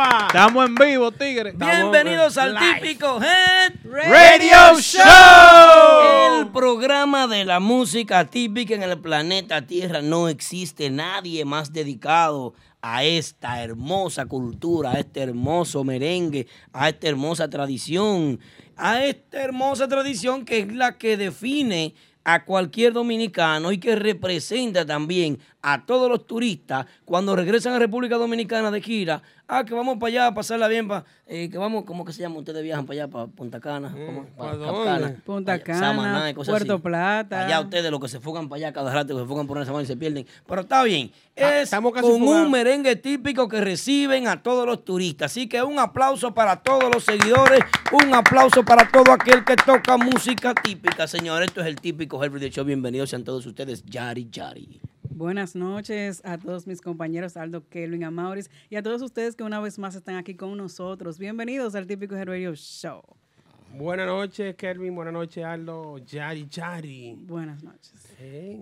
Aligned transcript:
Estamos 0.00 0.66
en 0.66 0.74
vivo, 0.76 1.12
tigre. 1.12 1.52
Bienvenidos 1.52 2.38
al 2.38 2.56
típico 2.56 3.20
Head 3.20 3.74
Radio 3.84 4.80
Show. 4.80 6.40
El 6.40 6.48
programa 6.48 7.26
de 7.26 7.44
la 7.44 7.60
música 7.60 8.24
típica 8.24 8.74
en 8.74 8.82
el 8.82 8.98
planeta 8.98 9.66
Tierra. 9.66 10.00
No 10.00 10.28
existe 10.28 10.88
nadie 10.88 11.44
más 11.44 11.74
dedicado 11.74 12.54
a 12.80 13.04
esta 13.04 13.62
hermosa 13.62 14.24
cultura, 14.24 14.92
a 14.92 15.00
este 15.00 15.20
hermoso 15.20 15.84
merengue, 15.84 16.46
a 16.72 16.88
esta 16.88 17.08
hermosa 17.08 17.50
tradición, 17.50 18.40
a 18.76 19.04
esta 19.04 19.42
hermosa 19.42 19.86
tradición 19.86 20.46
que 20.46 20.60
es 20.60 20.72
la 20.72 20.96
que 20.96 21.18
define 21.18 21.94
a 22.24 22.44
cualquier 22.44 22.92
dominicano 22.92 23.72
y 23.72 23.78
que 23.78 23.96
representa 23.96 24.84
también 24.84 25.38
a 25.62 25.84
todos 25.86 26.08
los 26.08 26.26
turistas 26.26 26.86
cuando 27.04 27.34
regresan 27.34 27.72
a 27.74 27.78
República 27.78 28.16
Dominicana 28.16 28.70
de 28.70 28.80
gira. 28.80 29.22
Ah, 29.52 29.64
que 29.64 29.74
vamos 29.74 29.98
para 29.98 30.06
allá 30.10 30.26
a 30.28 30.34
pasarla 30.34 30.68
bien, 30.68 30.86
pa, 30.86 31.04
eh, 31.26 31.48
que 31.50 31.58
vamos, 31.58 31.82
¿cómo 31.84 32.04
que 32.04 32.12
se 32.12 32.22
llama? 32.22 32.38
Ustedes 32.38 32.62
viajan 32.62 32.86
para 32.86 33.02
allá, 33.02 33.08
para 33.10 33.26
Punta 33.26 33.58
Cana, 33.58 33.90
¿cómo? 33.90 34.26
para 34.36 34.52
¿para 34.52 34.64
Capcana. 34.64 34.98
dónde? 35.00 35.16
Punta 35.24 35.52
Allá, 35.54 35.64
Cana, 35.64 35.78
Samaná 35.80 36.30
y 36.30 36.34
cosas 36.34 36.52
Puerto 36.52 36.74
así. 36.74 36.82
Plata. 36.82 37.46
Allá 37.46 37.60
ustedes, 37.60 37.90
los 37.90 37.98
que 38.00 38.06
se 38.06 38.20
fugan 38.20 38.48
para 38.48 38.58
allá 38.58 38.72
cada 38.72 38.94
rato, 38.94 39.12
que 39.16 39.20
se 39.22 39.26
fugan 39.26 39.48
por 39.48 39.56
una 39.56 39.66
semana 39.66 39.82
y 39.82 39.86
se 39.86 39.96
pierden. 39.96 40.24
Pero 40.46 40.60
está 40.60 40.84
bien. 40.84 41.10
Ah, 41.36 41.62
Es 41.62 41.70
con 41.70 41.82
fugados. 41.92 42.20
un 42.46 42.50
merengue 42.52 42.94
típico 42.94 43.48
que 43.48 43.60
reciben 43.60 44.28
a 44.28 44.40
todos 44.40 44.66
los 44.66 44.84
turistas. 44.84 45.32
Así 45.32 45.48
que 45.48 45.60
un 45.64 45.80
aplauso 45.80 46.32
para 46.32 46.62
todos 46.62 46.84
los 46.94 47.02
seguidores, 47.02 47.60
un 47.90 48.14
aplauso 48.14 48.64
para 48.64 48.88
todo 48.88 49.10
aquel 49.12 49.44
que 49.44 49.56
toca 49.56 49.96
música 49.96 50.54
típica, 50.54 51.08
señor. 51.08 51.42
Esto 51.42 51.60
es 51.60 51.66
el 51.66 51.74
típico 51.74 52.22
Herbert 52.22 52.42
de 52.44 52.50
Show. 52.50 52.64
Bienvenidos 52.64 53.10
sean 53.10 53.24
todos 53.24 53.44
ustedes, 53.46 53.84
Yari 53.84 54.28
Yari. 54.30 54.80
Buenas 55.12 55.56
noches 55.56 56.22
a 56.24 56.38
todos 56.38 56.68
mis 56.68 56.80
compañeros 56.80 57.36
Aldo, 57.36 57.68
Kelvin, 57.68 58.04
a 58.04 58.12
Maurice 58.12 58.48
y 58.70 58.76
a 58.76 58.82
todos 58.82 59.02
ustedes 59.02 59.34
que 59.34 59.42
una 59.42 59.58
vez 59.58 59.76
más 59.76 59.96
están 59.96 60.14
aquí 60.14 60.34
con 60.34 60.56
nosotros. 60.56 61.18
Bienvenidos 61.18 61.74
al 61.74 61.88
Típico 61.88 62.14
Head 62.14 62.26
Radio 62.26 62.54
Show. 62.54 63.02
Buenas 63.76 64.06
noches, 64.06 64.54
Kelvin. 64.54 64.94
Buenas 64.94 65.12
noches, 65.12 65.44
Aldo. 65.44 65.98
Yari, 65.98 66.46
Yari. 66.48 67.16
Buenas 67.26 67.60
noches. 67.62 67.92
Sí. 68.18 68.56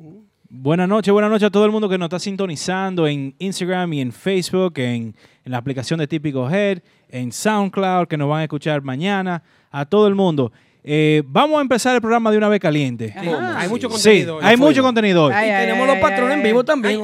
Buenas 0.49 0.89
noches, 0.89 1.13
buenas 1.13 1.31
noches 1.31 1.47
a 1.47 1.51
todo 1.51 1.67
el 1.67 1.71
mundo 1.71 1.87
que 1.87 1.99
nos 1.99 2.07
está 2.07 2.19
sintonizando 2.19 3.07
en 3.07 3.35
Instagram 3.39 3.93
y 3.93 4.01
en 4.01 4.11
Facebook, 4.11 4.79
en, 4.79 5.15
en 5.45 5.53
la 5.53 5.59
aplicación 5.59 5.99
de 5.99 6.07
Típico 6.07 6.49
Head, 6.49 6.79
en 7.11 7.31
SoundCloud, 7.31 8.09
que 8.09 8.17
nos 8.17 8.31
van 8.31 8.41
a 8.41 8.45
escuchar 8.45 8.81
mañana, 8.81 9.43
a 9.71 9.85
todo 9.85 10.09
el 10.09 10.15
mundo. 10.15 10.51
Eh, 10.85 11.23
vamos 11.27 11.59
a 11.59 11.63
empezar 11.63 11.95
el 11.95 12.01
programa 12.01 12.31
de 12.31 12.39
una 12.39 12.49
vez 12.49 12.61
caliente. 12.61 13.13
Ajá. 13.15 13.59
Hay 13.61 13.69
mucho 13.69 13.89
Sí, 13.91 13.95
contenido. 13.95 14.37
hoy. 14.37 14.43
hay 14.45 14.57
mucho 14.57 14.83
contenido 14.83 15.25
hoy. 15.25 15.33
Ay, 15.35 15.49
Y 15.49 15.51
ay, 15.51 15.67
tenemos 15.67 15.89
ay, 15.89 15.95
los 15.95 16.03
patrones 16.03 16.31
ay, 16.33 16.37
en 16.39 16.43
vivo 16.45 16.61
ay. 16.61 16.65
también. 16.67 17.01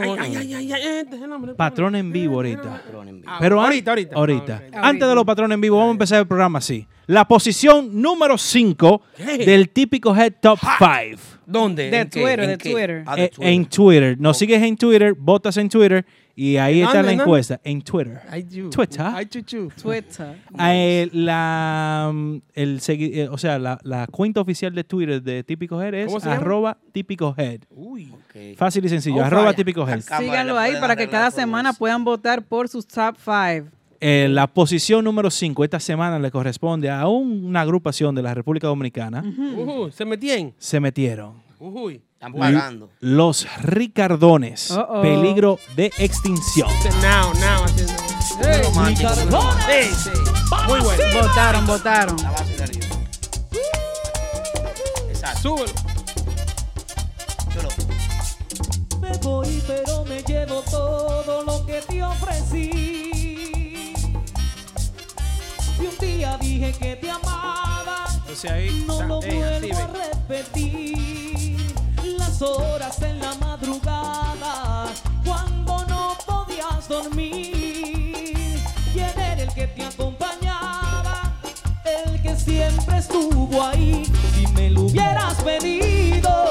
Patrón 1.57 1.97
en 1.97 2.13
vivo 2.13 2.35
ahorita. 2.37 2.63
Patrón 2.63 3.09
en 3.09 3.21
vivo. 3.21 3.31
Ah, 3.33 3.39
Pero 3.41 3.61
ahorita, 3.61 3.95
ahorita. 4.15 4.63
Ah. 4.73 4.89
Antes 4.89 5.09
de 5.09 5.15
los 5.15 5.25
patrones 5.25 5.55
en 5.55 5.61
vivo, 5.61 5.77
vamos 5.77 5.91
a 5.91 5.93
empezar 5.93 6.21
el 6.21 6.27
programa 6.27 6.59
así. 6.59 6.87
La 7.07 7.27
posición 7.27 8.01
número 8.01 8.39
5 8.39 9.03
del 9.45 9.69
típico 9.71 10.17
Head 10.17 10.35
Top 10.41 10.59
5. 10.79 11.21
¿Dónde? 11.47 11.91
De. 11.91 12.05
Twitter, 12.07 12.41
¿En 12.41 12.49
de? 12.51 12.57
Twitter. 12.57 13.05
Ah, 13.07 13.15
Eh, 13.19 13.31
En 13.41 13.67
Twitter. 13.67 14.17
Nos 14.19 14.39
sigues 14.39 14.63
en 14.63 14.77
Twitter, 14.77 15.15
votas 15.15 15.57
en 15.59 15.69
Twitter 15.69 16.07
y 16.37 16.57
ahí 16.57 16.81
¿En 16.81 16.87
está 16.87 17.03
la 17.03 17.13
encuesta. 17.13 17.61
En 17.65 17.81
Twitter. 17.83 18.21
Twitter. 18.71 19.05
Twitter. 19.81 20.37
Eh, 20.59 21.09
la, 21.13 22.11
mm, 22.13 22.37
el 22.55 22.81
eh, 22.89 23.29
o 23.31 23.39
sea, 23.39 23.59
la, 23.59 23.79
la 23.83 24.07
cuenta 24.07 24.41
oficial 24.41 24.75
de 24.75 24.85
Twitter 24.85 25.23
de 25.23 25.43
Típico 25.45 25.81
Head 25.81 25.95
es 25.95 26.27
arroba 26.27 26.77
Típico 26.93 27.35
Head. 27.37 27.61
Uy. 27.71 28.11
Ok. 28.13 28.57
Fácil 28.57 28.85
y 28.85 28.89
sencillo, 28.89 29.19
Oh, 29.23 29.25
arroba. 29.25 29.53
Típico 29.55 29.89
Head. 29.89 30.01
Síganlo 30.01 30.59
ahí 30.59 30.75
para 30.81 30.97
que 30.97 31.09
cada 31.09 31.31
semana 31.31 31.71
eso. 31.71 31.79
puedan 31.79 32.05
votar 32.05 32.43
por 32.43 32.69
sus 32.69 32.87
top 32.87 33.17
5. 33.23 33.69
Eh, 34.01 34.29
la 34.31 34.47
posición 34.47 35.05
número 35.05 35.31
5 35.31 35.65
esta 35.65 35.81
semana 35.81 36.19
le 36.19 36.31
corresponde 36.31 36.91
a 36.91 37.07
un- 37.09 37.45
una 37.47 37.63
agrupación 37.63 38.15
de 38.15 38.23
la 38.23 38.35
República 38.35 38.67
Dominicana. 38.67 39.23
Ujú, 39.27 39.91
¿Se 39.93 40.05
metían? 40.05 40.53
Se 40.59 40.79
metieron. 40.79 41.43
Uy. 41.59 42.03
Están 42.27 42.41
pagando. 42.41 42.91
Los 43.01 43.47
Ricardones. 43.63 44.71
Uh-oh. 44.71 45.03
Peligro 45.03 45.59
de 45.77 45.93
extinción. 45.99 46.69
Now, 47.03 47.35
now. 47.35 47.65
haciendo- 47.65 47.93
Romántico. 48.65 49.11
Sí, 49.15 49.95
sí. 49.95 50.11
Muy 50.67 50.81
bueno. 50.81 51.03
Votaron, 51.23 51.67
votaron. 51.67 52.17
La 52.23 52.31
base 52.31 52.57
de 52.57 52.63
arriba. 52.63 52.87
Exacto. 55.11 55.41
Súbelo. 55.43 55.73
Chulo. 57.53 57.69
Me 59.03 59.13
voy, 59.19 59.63
pero 59.67 60.05
me 60.07 60.23
llevo 60.23 60.63
todo 60.71 61.43
lo 61.45 61.67
que 61.67 61.83
te 61.83 62.03
ofrecí. 62.03 63.93
Y 65.79 65.87
un 65.87 65.99
día 66.01 66.39
dije 66.41 66.73
que 66.73 66.97
te 66.97 67.11
amaba, 67.11 68.07
Entonces 68.17 68.51
ahí. 68.51 68.85
no 68.87 69.03
lo 69.03 69.19
así 69.19 69.29
vuelvo 69.29 69.77
a 69.79 69.89
repetir. 70.29 71.54
Horas 72.43 73.01
en 73.01 73.21
la 73.21 73.33
madrugada, 73.37 74.87
cuando 75.25 75.87
no 75.87 76.17
podías 76.27 76.89
dormir. 76.89 78.61
¿Quién 78.93 79.11
era 79.17 79.43
el 79.43 79.55
que 79.55 79.69
te 79.69 79.85
acompañaba? 79.85 81.33
El 81.85 82.21
que 82.21 82.37
siempre 82.37 82.99
estuvo 82.99 83.63
ahí. 83.63 84.05
Si 84.35 84.47
me 84.49 84.69
lo 84.71 84.83
hubieras 84.83 85.41
pedido. 85.43 86.44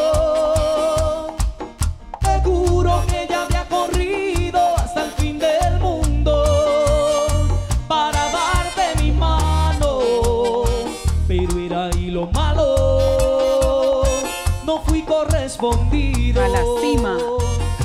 Correspondido. 15.64 16.44
A 16.44 16.48
la 16.48 16.64
cima. 16.82 17.18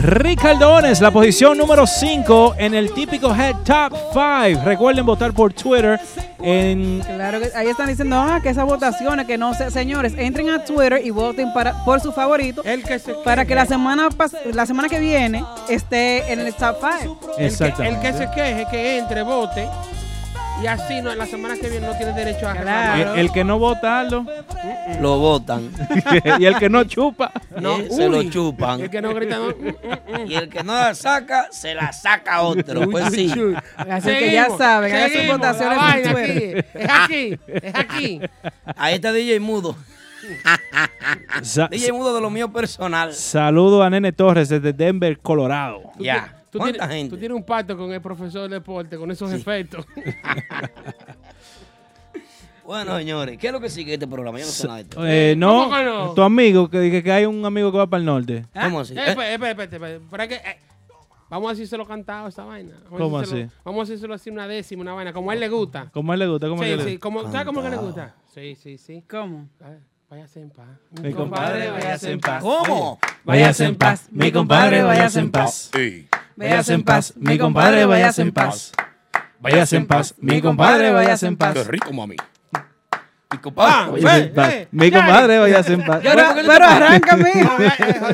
Ricardones, 0.00 1.00
la 1.00 1.10
posición 1.10 1.58
número 1.58 1.86
5 1.86 2.54
en 2.56 2.74
el 2.74 2.92
típico 2.92 3.34
Head 3.34 3.56
Top 3.64 3.92
5. 4.12 4.64
Recuerden 4.64 5.04
votar 5.04 5.32
por 5.32 5.52
Twitter 5.52 6.00
en 6.40 7.00
Claro 7.00 7.40
que 7.40 7.50
ahí 7.54 7.66
están 7.66 7.88
diciendo 7.88 8.16
ah, 8.16 8.40
que 8.40 8.50
esas 8.50 8.64
votaciones, 8.64 9.26
que 9.26 9.36
no 9.36 9.54
sé, 9.54 9.70
señores, 9.70 10.14
entren 10.16 10.50
a 10.50 10.64
Twitter 10.64 11.00
y 11.04 11.10
voten 11.10 11.52
para, 11.52 11.84
por 11.84 12.00
su 12.00 12.12
favorito 12.12 12.62
El 12.64 12.84
que 12.84 13.00
se 13.00 13.12
para 13.14 13.44
que 13.44 13.56
la 13.56 13.66
semana 13.66 14.08
la 14.52 14.66
semana 14.66 14.88
que 14.88 15.00
viene 15.00 15.44
esté 15.68 16.32
en 16.32 16.40
el 16.40 16.54
top 16.54 16.76
5. 17.00 17.30
El 17.38 17.56
que, 17.56 17.64
el 17.64 18.00
que 18.00 18.12
se 18.12 18.30
queje, 18.30 18.66
que 18.70 18.98
entre, 18.98 19.22
vote. 19.22 19.68
Y 20.62 20.66
así 20.66 21.00
no, 21.00 21.14
la 21.14 21.26
semana 21.26 21.54
que 21.56 21.68
viene 21.68 21.86
no 21.86 21.96
tiene 21.96 22.12
derecho 22.12 22.48
a 22.48 22.54
Claro. 22.54 23.14
el, 23.14 23.20
el 23.20 23.32
que 23.32 23.44
no 23.44 23.58
vota, 23.58 24.00
Aldo, 24.00 24.26
Lo 25.00 25.18
votan. 25.18 25.70
y 26.40 26.44
el 26.46 26.56
que 26.58 26.68
no 26.68 26.82
chupa. 26.84 27.30
No, 27.60 27.78
Eh, 27.78 27.88
se 27.90 28.08
lo 28.08 28.22
chupan. 28.24 28.80
El 28.80 28.90
que 28.90 29.00
no 29.00 29.14
grita, 29.14 29.36
no. 29.38 29.54
Y 30.26 30.34
el 30.34 30.48
que 30.48 30.64
no 30.64 30.72
la 30.74 30.94
saca, 30.94 31.46
se 31.52 31.74
la 31.74 31.92
saca 31.92 32.42
otro. 32.42 32.90
Pues 32.90 33.12
sí. 33.12 33.32
Así 33.76 34.08
que 34.10 34.32
ya 34.32 34.48
saben, 34.56 34.92
hagan 34.94 35.10
sus 35.12 35.26
votaciones 35.28 35.78
aquí, 35.78 36.54
Es 36.74 36.90
aquí, 36.90 37.38
es 37.46 37.74
aquí. 37.74 38.20
Ahí 38.76 38.94
está 38.94 39.12
DJ 39.12 39.38
Mudo. 39.40 39.76
DJ 41.70 41.92
Mudo 41.92 42.14
de 42.14 42.20
lo 42.20 42.30
mío 42.30 42.52
personal. 42.52 43.14
Saludo 43.14 43.82
a 43.82 43.90
Nene 43.90 44.12
Torres 44.12 44.48
desde 44.48 44.72
Denver, 44.72 45.18
Colorado. 45.20 45.82
Ya. 45.98 46.34
Tú 46.50 46.58
¿Cuánta 46.58 46.78
tienes, 46.78 46.96
gente? 46.96 47.10
tú 47.10 47.18
tienes 47.18 47.36
un 47.36 47.44
pacto 47.44 47.76
con 47.76 47.92
el 47.92 48.00
profesor 48.00 48.48
de 48.48 48.56
deporte, 48.56 48.96
con 48.96 49.10
esos 49.10 49.32
efectos. 49.32 49.86
Bueno, 52.64 52.98
señores, 52.98 53.38
¿qué 53.38 53.46
es 53.46 53.52
lo 53.54 53.60
que 53.60 53.70
sigue 53.70 53.94
este 53.94 54.06
programa? 54.06 54.38
Yo 54.38 54.44
no 54.44 54.50
sé 54.52 54.66
nada 54.66 54.76
de 54.76 54.82
esto. 54.82 55.06
Eh, 55.06 55.34
no, 55.38 55.64
¿Cómo 55.64 55.74
que 55.74 55.84
no? 55.84 56.12
tu 56.12 56.20
amigo, 56.20 56.68
que 56.68 56.78
dije 56.80 57.02
que 57.02 57.10
hay 57.10 57.24
un 57.24 57.42
amigo 57.46 57.72
que 57.72 57.78
va 57.78 57.86
para 57.86 58.00
el 58.00 58.04
norte. 58.04 58.44
¿Cómo 58.52 58.80
así? 58.80 58.92
Eh, 58.92 58.98
Eh, 58.98 59.10
espérate, 59.12 59.32
espérate, 59.32 59.62
espérate, 59.62 59.94
espérate. 59.94 60.06
Pero 60.10 60.22
es 60.22 60.28
que, 60.28 60.34
eh, 60.34 60.58
Vamos 61.30 61.48
a 61.48 61.52
decírselo 61.52 61.86
cantado 61.86 62.28
esa 62.28 62.44
vaina. 62.44 62.74
Vamos 62.84 63.00
a 63.00 63.02
¿Cómo 63.04 63.18
así? 63.18 63.46
Vamos 63.64 63.80
a 63.80 63.90
decírselo 63.90 64.14
así 64.14 64.30
una 64.30 64.46
décima, 64.48 64.82
una 64.82 64.94
vaina, 64.94 65.12
como 65.12 65.30
a 65.30 65.34
él 65.34 65.40
le 65.40 65.48
gusta. 65.48 65.88
¿Cómo 65.92 66.12
a 66.12 66.14
él 66.14 66.18
le 66.20 66.26
gusta? 66.26 66.48
¿Cómo 66.48 66.62
Sí, 66.62 66.76
le 66.76 66.84
sí, 66.84 66.98
como, 66.98 67.22
¿sabes 67.30 67.44
cómo 67.46 67.62
que 67.62 67.70
le 67.70 67.76
gusta? 67.76 68.14
Sí, 68.34 68.54
sí, 68.54 68.78
sí. 68.78 69.02
¿Cómo? 69.08 69.48
Váyase 70.10 70.40
en 70.40 70.50
paz. 70.50 70.68
Mi 71.02 71.12
compadre, 71.12 71.70
váyase 71.70 72.12
en 72.12 72.20
paz. 72.20 72.42
¿Cómo? 72.42 72.98
Váyase 73.24 73.64
en 73.66 73.76
paz, 73.76 74.08
mi 74.10 74.32
compadre, 74.32 74.82
váyase 74.82 75.20
en 75.20 75.30
paz. 75.30 75.70
Váyase 76.38 76.74
en 76.74 76.84
paz, 76.84 77.12
mi 77.16 77.36
compadre, 77.36 77.84
váyase 77.84 78.22
en 78.22 78.32
paz. 78.32 78.72
Váyase 79.40 79.76
en 79.76 79.86
paz, 79.86 80.14
mi 80.18 80.40
compadre, 80.40 80.92
váyase 80.92 81.26
en 81.26 81.36
paz. 81.36 81.66
rico, 81.66 81.92
mami. 81.92 82.14
Mi 83.30 83.38
compadre. 83.38 84.00
Váyase 84.00 84.22
en 84.22 84.34
paz, 84.34 84.68
Mi 84.70 84.90
compadre, 84.90 85.38
váyase 85.38 85.72
en 85.74 85.84
paz. 85.84 86.00
Pero, 86.02 86.64
arráncame. 86.64 87.32
Jodiendo. 87.44 88.04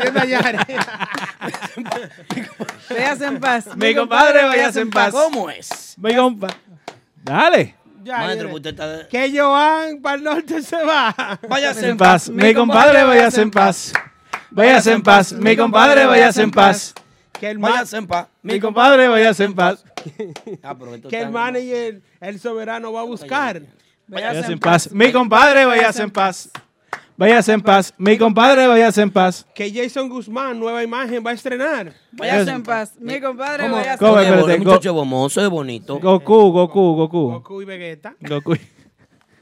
Váyase 2.90 3.26
en 3.26 3.40
paz. 3.40 3.76
Mi 3.76 3.94
compadre, 3.94 4.44
váyase 4.44 4.80
en 4.80 4.90
paz. 4.90 5.12
¿Cómo 5.12 5.50
es? 5.50 5.94
Mi 5.98 6.16
compadre. 6.16 6.56
Dale. 7.22 7.74
Maestro, 8.04 8.56
está... 8.56 9.08
Que 9.08 9.30
Joan 9.34 10.00
para 10.02 10.16
el 10.16 10.24
norte 10.24 10.62
se 10.62 10.82
va. 10.82 11.14
Váyase 11.48 11.90
En 11.90 11.96
paz, 11.96 12.28
mi 12.28 12.52
compadre, 12.54 13.04
váyase 13.04 13.42
en 13.42 13.50
paz. 13.50 13.92
Váyase 14.50 14.92
en 14.92 15.02
paz, 15.02 15.32
mi 15.32 15.56
compadre, 15.56 16.06
váyase 16.06 16.42
en 16.42 16.50
paz. 16.50 16.94
Que 17.38 17.50
el, 17.50 17.56
en 17.92 18.06
paz. 18.06 18.28
Mi 18.42 18.60
compadre, 18.60 19.08
váyase 19.08 19.44
en 19.44 19.54
paz. 19.54 19.84
Ah, 20.62 20.74
pero 20.78 20.94
esto 20.94 21.08
que 21.08 21.16
el 21.16 21.22
está- 21.28 21.32
manager, 21.32 22.02
el 22.20 22.40
soberano, 22.40 22.92
va 22.92 23.00
a 23.00 23.04
buscar. 23.04 23.62
Váyase 24.06 24.52
en 24.52 24.58
paz, 24.58 24.90
mi 24.92 25.10
compadre, 25.12 25.64
váyase 25.64 26.02
en 26.02 26.10
paz. 26.10 26.50
Váyase 27.16 27.52
en 27.52 27.60
paz, 27.60 27.94
mi 27.96 28.18
compadre, 28.18 28.66
váyase 28.66 29.02
en 29.02 29.10
paz. 29.10 29.46
Que 29.54 29.72
Jason 29.72 30.08
Guzmán, 30.08 30.58
nueva 30.58 30.82
imagen, 30.82 31.24
va 31.24 31.30
a 31.30 31.34
estrenar. 31.34 31.92
Váyase 32.12 32.50
en 32.50 32.62
paz. 32.62 32.94
Mi 32.98 33.20
compadre, 33.20 33.64
¿Cómo? 33.64 33.76
váyase 33.76 33.98
¿Cómo? 33.98 34.12
Oye, 34.14 34.24
espérate, 34.28 34.52
el 34.54 34.58
muchacho 34.64 35.40
es 35.40 35.48
bonito. 35.48 35.98
Goku, 36.00 36.50
Goku, 36.50 36.94
Goku. 36.96 37.30
Goku 37.30 37.62
y 37.62 37.64
Vegeta. 37.64 38.14
Goku. 38.20 38.54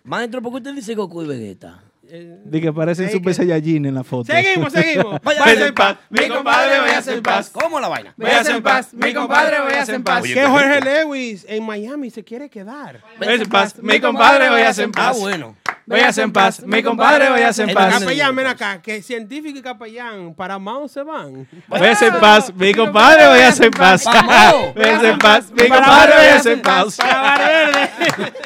Maestro, 0.04 0.42
¿por 0.42 0.52
qué 0.52 0.58
usted 0.58 0.74
dice 0.74 0.94
Goku 0.94 1.22
y 1.22 1.26
Vegeta? 1.26 1.82
De 2.12 2.60
que 2.60 2.72
parecen 2.72 3.06
Sí, 3.06 3.12
Super 3.14 3.30
que- 3.30 3.34
Saiyajin 3.34 3.86
en 3.86 3.94
la 3.94 4.04
foto. 4.04 4.30
Seguimos, 4.32 4.72
seguimos. 4.72 5.18
Váyase 5.22 5.66
en 5.68 5.74
paz, 5.74 5.96
mi 6.10 6.28
compadre, 6.28 6.78
váyase 6.80 7.14
en 7.14 7.22
paz. 7.22 7.50
¿Cómo 7.50 7.80
la 7.80 7.88
vaina? 7.88 8.12
Váyase 8.18 8.52
en 8.52 8.62
paz. 8.62 8.92
Mi 8.92 9.14
compadre, 9.14 9.60
váyase 9.60 9.94
en 9.94 10.02
paz. 10.04 10.22
Que 10.22 10.44
Jorge 10.46 10.80
Lewis 10.82 11.46
en 11.48 11.64
Miami 11.64 12.10
se 12.10 12.22
quiere 12.22 12.50
quedar. 12.50 13.00
Váyase 13.18 13.44
en 13.44 13.48
paz, 13.48 13.74
mi 13.80 13.98
compadre, 14.00 14.50
váyase 14.50 14.82
en 14.82 14.90
Ah, 14.90 15.08
paz. 15.08 15.18
bueno. 15.20 15.56
Váyase 15.84 16.22
en 16.22 16.32
paz, 16.32 16.62
mi 16.64 16.82
compadre, 16.82 17.28
váyase 17.28 17.62
en 17.64 17.70
El 17.70 17.74
paz. 17.74 17.98
Capellán, 17.98 18.36
ven 18.36 18.46
acá, 18.46 18.80
que 18.80 19.02
científico 19.02 19.58
y 19.58 19.62
capellán 19.62 20.32
para 20.34 20.58
Mao 20.58 20.86
se 20.88 21.02
van. 21.02 21.48
Váyase 21.66 22.06
en 22.06 22.20
paz, 22.20 22.52
mi 22.54 22.72
compadre, 22.72 23.26
váyase 23.26 23.64
en 23.64 23.70
paz. 23.72 24.04
Váyase 24.04 25.08
en 25.08 25.18
paz, 25.18 25.50
mi 25.50 25.66
compadre, 25.68 26.12
váyase 26.14 26.52
en 26.52 26.62
paz. 26.62 26.98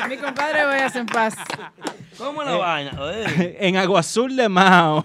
Mi 0.08 0.16
compadre, 0.16 0.64
váyase 0.64 0.98
en 1.00 1.06
paz. 1.06 1.34
¿Cómo 2.18 2.42
la 2.42 2.56
vaina? 2.56 2.98
Oye. 3.00 3.56
En 3.66 3.76
Agua 3.76 4.00
Azul 4.00 4.34
de 4.36 4.48
Mao. 4.48 5.04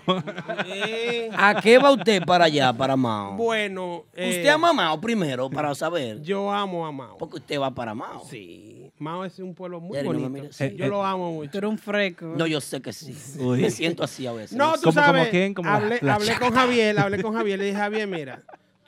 Eh, 0.65 1.29
¿A 1.35 1.59
qué 1.61 1.77
va 1.77 1.91
usted 1.91 2.23
para 2.25 2.45
allá, 2.45 2.71
para 2.73 2.95
Mao? 2.95 3.33
bueno, 3.35 4.05
eh, 4.13 4.29
Usted 4.37 4.47
ama 4.49 4.71
Mao 4.73 4.99
primero, 5.01 5.49
para 5.49 5.73
saber. 5.75 6.21
yo 6.21 6.51
amo 6.51 6.85
a 6.85 6.91
Mao. 6.91 7.17
Porque 7.17 7.37
usted 7.37 7.59
va 7.59 7.71
para 7.71 7.93
Mao. 7.93 8.23
Sí, 8.29 8.91
Mao 8.97 9.25
es 9.25 9.39
un 9.39 9.53
pueblo 9.55 9.79
muy 9.79 9.97
no 10.01 10.13
bonito. 10.13 10.47
Sí, 10.51 10.73
yo 10.75 10.87
lo 10.87 11.03
amo 11.03 11.31
mucho. 11.33 11.51
Tú 11.51 11.57
eres 11.57 11.69
un 11.69 11.77
freco. 11.77 12.33
No, 12.37 12.45
yo 12.47 12.61
sé 12.61 12.81
que 12.81 12.93
sí. 12.93 13.15
Uy. 13.39 13.61
Me 13.61 13.69
siento 13.71 14.03
así 14.03 14.25
a 14.27 14.31
veces. 14.31 14.57
No, 14.57 14.73
tú 14.81 14.91
sabes, 14.91 15.29
quién, 15.29 15.53
como 15.53 15.69
la- 15.69 15.75
hablé, 15.77 15.99
la 16.01 16.15
hablé 16.15 16.35
con 16.37 16.53
Javier, 16.53 16.99
hablé 16.99 17.21
con 17.21 17.33
Javier, 17.33 17.59
le 17.59 17.65
dije, 17.65 17.77
Javier, 17.77 18.07
mira, 18.07 18.41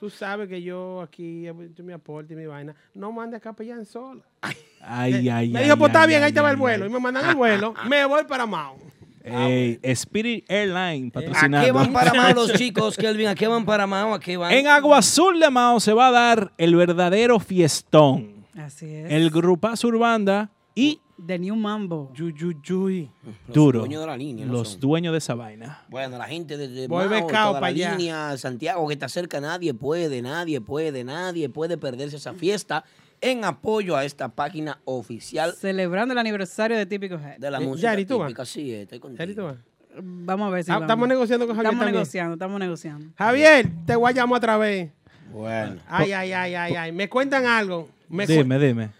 tú 0.04 0.10
sabes 0.10 0.50
que 0.50 0.60
yo 0.60 1.00
aquí, 1.00 1.44
yo 1.44 1.82
mi 1.82 1.94
aporte 1.94 2.34
y 2.34 2.36
mi 2.36 2.44
vaina, 2.44 2.74
no 2.92 3.10
mande 3.10 3.38
a 3.38 3.40
capellán 3.40 3.86
solo. 3.86 4.20
Ay, 4.42 4.54
ay, 5.30 5.48
Me 5.48 5.60
ay, 5.60 5.64
dijo, 5.64 5.78
pues 5.78 5.88
está 5.88 6.02
ay, 6.02 6.08
bien, 6.08 6.22
ahí 6.22 6.30
te 6.30 6.42
va 6.42 6.50
el 6.50 6.58
vuelo. 6.58 6.84
ay. 6.84 6.90
Y 6.90 6.92
me 6.92 7.00
mandan 7.00 7.30
el 7.30 7.34
vuelo, 7.34 7.72
me 7.88 8.04
voy 8.04 8.22
para 8.24 8.44
Mao. 8.44 8.76
Ey, 9.24 9.80
Spirit 9.82 10.44
Airline 10.50 11.10
¿A 11.14 11.62
qué 11.64 11.72
van 11.72 11.90
para 11.90 12.12
Mao 12.12 12.34
los 12.34 12.52
chicos, 12.58 12.98
Kelvin? 12.98 13.28
¿A 13.28 13.34
qué 13.34 13.48
van 13.48 13.64
para 13.64 13.86
Mao? 13.86 14.12
¿A 14.12 14.20
qué 14.20 14.36
van? 14.36 14.52
En 14.52 14.66
Agua 14.66 14.98
Azul 14.98 15.40
de 15.40 15.48
Mao 15.48 15.80
se 15.80 15.94
va 15.94 16.08
a 16.08 16.10
dar 16.10 16.52
el 16.58 16.76
verdadero 16.76 17.40
fiestón. 17.40 18.44
Así 18.58 18.84
es. 18.94 19.10
El 19.10 19.30
grupazo 19.30 19.88
Urbanda 19.88 20.50
y 20.74 21.00
The 21.24 21.38
New 21.38 21.54
Mambo. 21.56 22.10
Yuyuyuy. 22.14 23.10
Los 23.46 23.54
Duro. 23.54 23.78
dueños 23.80 24.00
de 24.00 24.06
la 24.06 24.16
línea, 24.16 24.46
¿no 24.46 24.52
Los 24.52 24.70
son? 24.70 24.80
dueños 24.80 25.12
de 25.12 25.18
esa 25.18 25.34
vaina. 25.34 25.84
Bueno, 25.88 26.18
la 26.18 26.24
gente 26.24 26.56
de, 26.56 26.68
de 26.68 26.88
Voy 26.88 27.08
Mao, 27.08 27.26
toda 27.28 27.60
la 27.60 27.66
allá. 27.68 27.96
línea, 27.96 28.36
Santiago 28.36 28.86
que 28.88 28.94
está 28.94 29.08
cerca, 29.08 29.40
nadie 29.40 29.72
puede, 29.74 30.20
nadie 30.22 30.60
puede, 30.60 31.04
nadie 31.04 31.48
puede 31.48 31.78
perderse 31.78 32.16
esa 32.16 32.34
fiesta 32.34 32.84
en 33.20 33.44
apoyo 33.44 33.96
a 33.96 34.04
esta 34.04 34.28
página 34.28 34.80
oficial 34.84 35.54
Celebrando 35.54 36.12
el 36.12 36.18
aniversario 36.18 36.76
de 36.76 36.84
Típico 36.84 37.14
Head. 37.14 37.38
de 37.38 37.50
la 37.50 37.58
Eh, 37.58 37.64
música 37.64 37.90
Yari, 37.92 38.04
¿tú 38.04 38.18
vas? 38.18 38.26
típica. 38.28 38.44
Sí, 38.44 38.72
estoy 38.74 38.98
contigo. 38.98 39.56
Vamos 40.02 40.48
a 40.48 40.50
ver 40.50 40.64
si 40.64 40.72
Ah. 40.72 40.78
Estamos 40.80 41.08
negociando 41.08 41.46
con 41.46 41.54
Javier 41.54 41.68
Estamos 41.72 41.84
también. 41.84 41.94
negociando, 42.00 42.32
estamos 42.34 42.58
negociando. 42.60 43.06
Javier, 43.16 43.70
te 43.86 43.94
voy 43.94 44.10
a 44.10 44.12
llamar 44.12 44.38
otra 44.38 44.58
vez. 44.58 44.90
Bueno. 45.32 45.80
Ay, 45.86 46.10
ay, 46.12 46.32
ay, 46.32 46.54
ay, 46.56 46.74
ay. 46.74 46.92
Me 46.92 47.08
cuentan 47.08 47.46
algo. 47.46 47.88
Me, 48.08 48.26
cu- 48.26 48.32
Dime, 48.32 48.58
dime. 48.58 48.90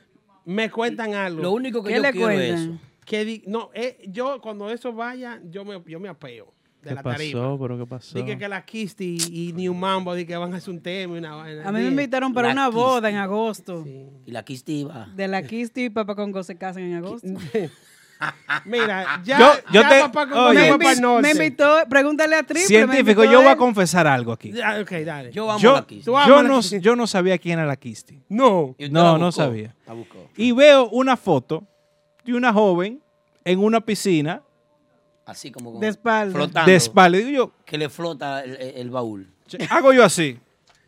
Me 0.45 0.71
cuentan 0.71 1.15
algo. 1.15 1.43
Lo 1.43 1.53
único 1.53 1.83
que 1.83 1.91
¿Qué 1.91 1.97
yo 1.97 2.03
le 2.03 2.13
quiero 2.13 2.31
es 2.31 2.37
cuentan? 2.53 2.65
eso. 2.75 2.81
que 3.05 3.25
di- 3.25 3.43
no, 3.47 3.71
eh, 3.75 3.99
yo 4.09 4.41
cuando 4.41 4.71
eso 4.71 4.93
vaya, 4.93 5.41
yo 5.51 5.65
me, 5.65 5.83
yo 5.87 6.01
me 6.01 6.09
apeo 6.09 6.53
de 6.83 6.91
¿Qué 6.91 6.95
la 6.95 7.03
tarima. 7.03 7.41
pasó? 7.41 7.59
¿Pero 7.61 7.79
qué 7.79 7.87
pasó? 7.87 8.19
Dije 8.19 8.37
que 8.39 8.47
la 8.49 8.65
Kisti 8.65 9.17
y 9.31 9.53
New 9.55 9.73
Mambo 9.75 10.15
di 10.15 10.27
que 10.27 10.37
van 10.37 10.53
a 10.53 10.59
hacer 10.59 10.73
un 10.75 10.81
tema 10.81 11.15
y 11.15 11.19
una 11.19 11.35
vaina. 11.35 11.67
A 11.69 11.73
mí 11.73 11.81
me 11.81 11.89
invitaron 11.89 12.33
para 12.35 12.49
La 12.49 12.53
una 12.55 12.67
Kisti. 12.67 12.77
boda 12.81 13.11
en 13.11 13.17
agosto. 13.17 13.85
Y 14.27 14.31
la 14.31 14.45
quistiva. 14.45 15.09
De 15.17 15.29
la 15.29 15.43
Kisti 15.43 15.85
y 15.87 15.91
Papá 15.91 16.15
Congo 16.15 16.43
se 16.43 16.57
casan 16.57 16.83
en 16.85 16.95
agosto. 16.95 17.27
Mira, 18.65 19.21
ya, 19.25 19.39
Yo- 19.39 19.53
yo 19.73 19.83
ya 19.83 19.89
te- 19.89 20.01
papá 20.01 20.29
con 20.29 20.39
oye. 20.39 20.79
me, 21.21 21.31
invitó, 21.33 21.77
pregúntale 21.89 22.37
a 22.37 22.43
Triple. 22.43 22.67
Científico, 22.67 23.25
yo 23.25 23.39
voy 23.43 23.49
a 23.51 23.57
confesar 23.57 24.07
algo 24.07 24.33
aquí. 24.33 24.53
Ok, 24.81 24.91
dale. 25.05 25.33
Yo 25.33 25.51
amo 25.51 25.59
Yo, 25.61 25.75
la 25.75 26.27
yo, 26.27 26.43
no, 26.43 26.61
yo 26.61 26.97
no 26.97 27.07
sabía 27.07 27.37
quién 27.39 27.59
era 27.59 27.67
la 27.67 27.77
Kisti. 27.77 28.21
no. 28.29 28.75
No, 28.91 29.13
la 29.13 29.19
no 29.19 29.33
sabía. 29.33 29.75
La 29.87 29.93
buscó. 29.95 30.31
Y 30.37 30.53
veo 30.53 30.89
una 30.89 31.17
foto 31.17 31.65
de 32.25 32.35
una 32.35 32.53
joven 32.53 33.03
en 33.45 33.59
una 33.59 33.81
piscina 33.81 34.43
Así 35.27 35.51
como 35.51 35.73
con- 35.73 35.81
De 35.81 35.89
espalda. 35.89 36.35
flotando. 36.35 36.71
de 36.71 36.77
espalda. 36.77 37.19
Digo 37.19 37.31
yo, 37.31 37.53
Que 37.65 37.79
le 37.79 37.89
flota 37.89 38.45
el, 38.45 38.57
el- 38.57 38.91
baúl. 38.91 39.27
hago 39.71 39.93
yo 39.93 40.05
así. 40.05 40.39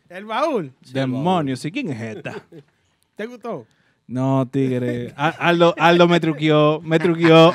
El 0.09 0.25
baúl. 0.25 0.71
Demonios, 0.91 1.65
¿y 1.65 1.71
quién 1.71 1.89
es 1.91 1.99
esta? 2.17 2.35
¿Te 3.15 3.25
gustó? 3.25 3.65
No, 4.07 4.47
tigre. 4.49 5.13
A- 5.17 5.27
Aldo, 5.29 5.75
Aldo 5.77 6.07
me 6.07 6.19
truqueó, 6.19 6.79
me 6.81 6.97
truqueó. 6.97 7.53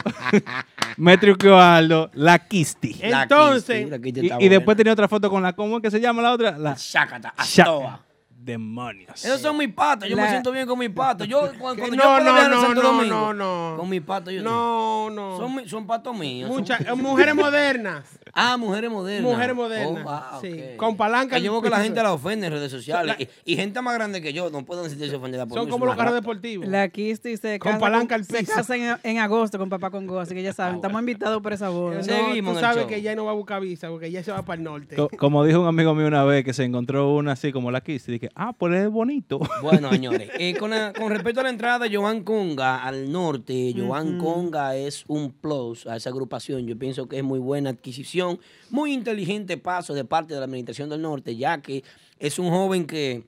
me 0.99 1.17
truqueó 1.17 1.59
Aldo. 1.59 2.11
La 2.15 2.39
Kisti. 2.41 2.95
La 3.09 3.23
Entonces, 3.23 3.77
Kisti, 3.87 3.91
la 3.91 3.99
Kisti 3.99 4.21
Y, 4.21 4.25
está 4.27 4.35
y 4.35 4.39
buena. 4.39 4.55
después 4.57 4.77
tenía 4.77 4.93
otra 4.93 5.09
foto 5.09 5.31
con 5.31 5.43
la, 5.43 5.55
¿cómo 5.55 5.77
es 5.79 5.83
que 5.83 5.91
se 5.91 6.01
llama 6.01 6.21
la 6.23 6.33
otra? 6.33 6.59
La 6.59 6.75
Shakata, 6.79 7.33
Sha- 7.39 7.63
Astoa. 7.63 8.01
Demonios. 8.45 9.25
Esos 9.25 9.41
son 9.41 9.57
mis 9.57 9.73
patos. 9.73 10.09
Yo 10.09 10.17
me 10.17 10.29
siento 10.29 10.51
bien 10.51 10.67
con 10.67 10.77
mis 10.79 10.91
patos. 10.91 11.29
Yo, 11.29 11.53
cuando, 11.61 11.87
no, 11.87 11.97
puedo 11.97 12.19
no, 12.19 12.23
viajar 12.25 12.45
a 12.45 12.49
no, 12.49 12.61
Santo 12.61 12.83
no, 12.83 12.93
Domingo, 12.93 13.33
no, 13.33 13.71
no. 13.71 13.77
con 13.79 13.89
mis 13.89 14.03
patos, 14.03 14.33
yo 14.35 14.43
No, 14.43 15.09
no. 15.11 15.37
Son, 15.39 15.55
mi- 15.55 15.69
son 15.69 15.87
patos 15.87 16.17
míos. 16.19 16.49
son- 16.49 16.59
Muchas 16.59 16.81
eh, 16.81 16.95
mujeres 16.95 17.35
modernas. 17.37 18.05
Ah, 18.35 18.57
mujeres 18.57 18.91
modernas. 18.91 19.31
Mujeres 19.31 19.55
modernas, 19.55 20.05
Oh, 20.07 20.11
ah, 20.11 20.39
sí. 20.41 20.53
ok. 20.53 20.77
Con 20.77 20.97
palanca 20.97 21.39
Yo 21.39 21.53
veo 21.53 21.61
que 21.63 21.69
la 21.71 21.81
gente 21.83 22.03
la 22.03 22.13
ofende 22.13 22.47
en 22.47 22.53
redes 22.53 22.71
sociales. 22.71 23.17
Y, 23.45 23.53
y 23.53 23.57
gente 23.57 23.81
más 23.83 23.95
grande 23.95 24.23
que 24.23 24.33
yo 24.33 24.49
no 24.51 24.65
pueden 24.65 24.89
sentirse 24.89 25.17
ofendida 25.17 25.47
por 25.47 25.59
Son 25.59 25.67
mí, 25.67 25.71
como 25.71 25.85
los 25.87 25.97
carros 25.97 26.15
deportivos. 26.15 26.67
La 26.67 26.89
Kisti 26.89 27.37
se 27.37 27.59
Con 27.59 27.73
casa, 27.73 27.81
palanca 27.81 28.15
al 28.15 28.25
se 28.25 28.39
piso. 28.39 28.53
casa 28.55 28.77
en, 28.77 28.97
en 29.03 29.19
agosto 29.19 29.59
con 29.59 29.69
Papá 29.69 29.91
Congo, 29.91 30.19
así 30.19 30.35
que 30.35 30.43
ya 30.43 30.53
saben, 30.53 30.77
estamos 30.77 30.99
invitados 31.01 31.43
para 31.43 31.55
esa 31.57 31.69
boda. 31.69 31.97
No, 31.97 32.03
Seguimos 32.05 32.55
tú 32.55 32.61
sabes 32.61 32.79
show. 32.79 32.87
que 32.89 32.97
ella 32.97 33.15
no 33.15 33.25
va 33.27 33.33
a 33.33 33.35
buscar 33.35 33.61
visa 33.61 33.89
porque 33.91 34.07
ella 34.07 34.23
se 34.25 34.33
va 34.33 34.43
para 34.43 34.59
el 34.59 34.65
norte. 34.65 34.97
Co- 34.97 35.11
como 35.19 35.45
dijo 35.45 35.61
un 35.61 35.67
amigo 35.67 35.95
mío 35.95 36.07
una 36.07 36.25
vez 36.25 36.45
que 36.45 36.53
se 36.55 36.65
encontró 36.65 37.15
una 37.15 37.33
así 37.33 37.53
como 37.53 37.71
la 37.71 37.81
Kisti. 37.83 38.13
Dije, 38.13 38.31
ah, 38.35 38.53
pues 38.55 38.75
es 38.75 38.89
bonito. 38.89 39.41
Bueno, 39.63 39.91
señores, 39.93 40.31
eh, 40.39 40.57
con, 40.59 40.71
la- 40.71 40.93
con 40.93 41.11
respecto 41.11 41.41
a 41.41 41.43
la 41.45 41.51
entrada 41.51 41.81
de 41.87 41.95
Joan 41.95 42.23
Conga 42.25 42.83
al 42.83 43.13
norte, 43.13 43.75
Joan 43.77 44.17
Conga 44.19 44.75
es 44.77 45.05
un 45.07 45.33
plus 45.33 45.87
a 45.87 45.97
esa 45.97 46.09
agrupación. 46.11 46.67
Yo 46.67 46.79
pienso 46.79 47.07
que 47.09 47.19
es 47.19 47.25
muy 47.25 47.39
buena 47.39 47.71
adquisición, 47.71 48.22
muy 48.71 48.93
inteligente 48.93 49.57
paso 49.57 49.95
de 49.95 50.05
parte 50.05 50.35
de 50.35 50.41
la 50.41 50.47
Administración 50.47 50.89
del 50.89 51.03
Norte, 51.03 51.37
ya 51.37 51.61
que 51.61 51.85
es 52.19 52.39
un 52.39 52.51
joven 52.51 52.87
que 52.87 53.25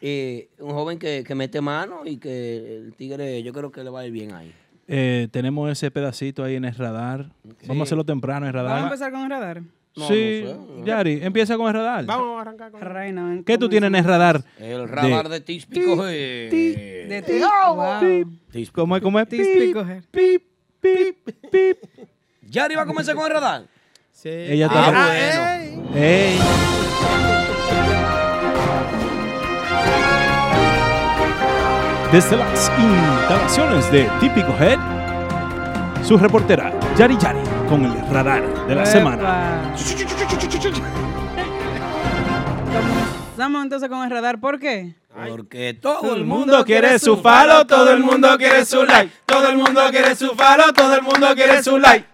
eh, 0.00 0.48
un 0.58 0.72
joven 0.72 0.98
que, 0.98 1.24
que 1.26 1.34
mete 1.34 1.60
mano 1.60 2.02
y 2.04 2.18
que 2.18 2.76
el 2.76 2.94
tigre 2.94 3.42
yo 3.42 3.52
creo 3.52 3.70
que 3.72 3.82
le 3.82 3.90
va 3.90 4.00
a 4.00 4.06
ir 4.06 4.12
bien 4.12 4.32
ahí. 4.32 4.52
Eh, 4.88 5.28
tenemos 5.32 5.70
ese 5.70 5.90
pedacito 5.90 6.44
ahí 6.44 6.54
en 6.54 6.64
el 6.64 6.74
radar. 6.74 7.30
Vamos 7.66 7.80
a 7.80 7.84
hacerlo 7.84 8.04
temprano 8.04 8.46
en 8.46 8.54
el 8.54 8.62
Vamos 8.62 8.70
a 8.70 8.74
radar. 8.74 8.92
empezar 8.92 9.12
con 9.12 9.22
el 9.22 9.30
radar. 9.30 9.62
No, 9.96 10.08
sí, 10.08 10.42
no 10.44 10.50
sé, 10.50 10.56
no. 10.78 10.84
Yari, 10.84 11.20
empieza 11.22 11.56
con 11.56 11.68
el 11.68 11.72
radar. 11.72 12.04
Vamos 12.04 12.38
a 12.38 12.42
arrancar 12.42 12.70
con 12.70 12.80
Reina, 12.82 13.42
¿Qué 13.46 13.56
tú 13.56 13.68
tienes 13.68 13.88
en 13.88 13.94
el 13.94 14.04
radar? 14.04 14.44
El 14.58 14.86
radar 14.88 15.30
de, 15.30 15.40
Tíspico 15.40 15.96
G. 15.96 16.50
De. 16.50 17.22
Tíspico. 18.52 18.82
¿Cómo 18.82 18.96
es? 18.96 19.02
¿Cómo 19.02 19.18
es? 19.18 19.26
Pip, 19.26 20.42
pip, 20.80 21.30
pip. 21.50 21.78
¿Yari 22.42 22.74
va 22.74 22.82
a 22.82 22.86
comenzar 22.86 23.16
con 23.16 23.24
el 23.26 23.32
radar? 23.32 23.66
Sí. 24.16 24.30
Ella 24.30 24.68
Ah, 24.70 24.86
está- 24.86 24.90
bueno. 24.90 25.92
ey. 25.94 26.02
Ey. 26.02 26.38
Desde 32.12 32.36
las 32.36 32.70
instalaciones 32.78 33.90
de 33.90 34.08
Típico 34.20 34.54
Head, 34.58 34.78
su 36.04 36.16
reportera 36.16 36.72
Yari 36.96 37.16
Yari 37.18 37.40
con 37.68 37.84
el 37.84 38.08
radar 38.10 38.66
de 38.66 38.74
la 38.74 38.86
semana. 38.86 39.74
Comenzamos 43.34 43.62
entonces 43.64 43.88
con 43.90 44.02
el 44.04 44.10
radar. 44.10 44.40
¿Por 44.40 44.58
qué? 44.58 44.94
Porque 45.28 45.74
todo 45.74 46.00
Todo 46.00 46.14
el 46.14 46.24
mundo 46.24 46.64
quiere 46.64 46.98
su 46.98 47.16
falo, 47.18 47.66
todo 47.66 47.90
el 47.90 48.00
mundo 48.00 48.36
quiere 48.38 48.64
su 48.64 48.84
like, 48.84 49.10
todo 49.26 49.48
el 49.48 49.56
mundo 49.56 49.80
quiere 49.90 50.14
su 50.14 50.30
falo, 50.34 50.72
todo 50.72 50.94
el 50.94 51.02
mundo 51.02 51.26
quiere 51.34 51.62
su 51.62 51.78
like. 51.78 52.06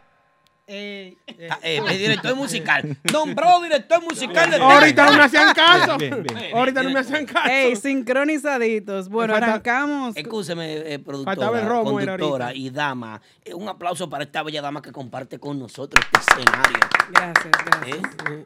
Eh, 0.69 1.17
eh, 1.27 1.83
el 1.89 1.99
director 1.99 2.37
musical. 2.37 2.97
Nombrado 3.13 3.63
director 3.63 4.03
musical 4.03 4.51
de 4.51 4.57
Ahorita 4.57 5.07
no 5.07 5.13
me 5.19 5.23
hacían 5.25 5.55
caso. 5.55 5.99
Bien, 5.99 6.23
bien, 6.23 6.37
bien. 6.41 6.57
Ahorita 6.57 6.83
no 6.83 6.91
me 6.91 7.01
hacían 7.01 7.27
caso. 7.27 7.51
Ey, 7.51 7.75
sincronizaditos. 7.77 9.09
Bueno, 9.09 9.35
falta- 9.35 9.47
arrancamos. 9.49 10.17
Escúcheme, 10.17 10.95
eh, 10.95 10.99
productora, 10.99 11.51
conductora 11.85 12.55
y 12.55 12.71
dama. 12.71 13.21
Eh, 13.45 13.55
un 13.55 13.69
aplauso 13.69 14.09
para 14.09 14.25
esta 14.25 14.43
bella 14.43 14.63
dama 14.63 14.81
que 14.81 14.93
comparte 14.93 15.39
con 15.39 15.59
nosotros 15.59 16.05
este 16.13 16.41
escenario. 16.41 16.79
Gracias, 17.11 17.65
gracias. 17.67 17.99
¿eh? 18.31 18.45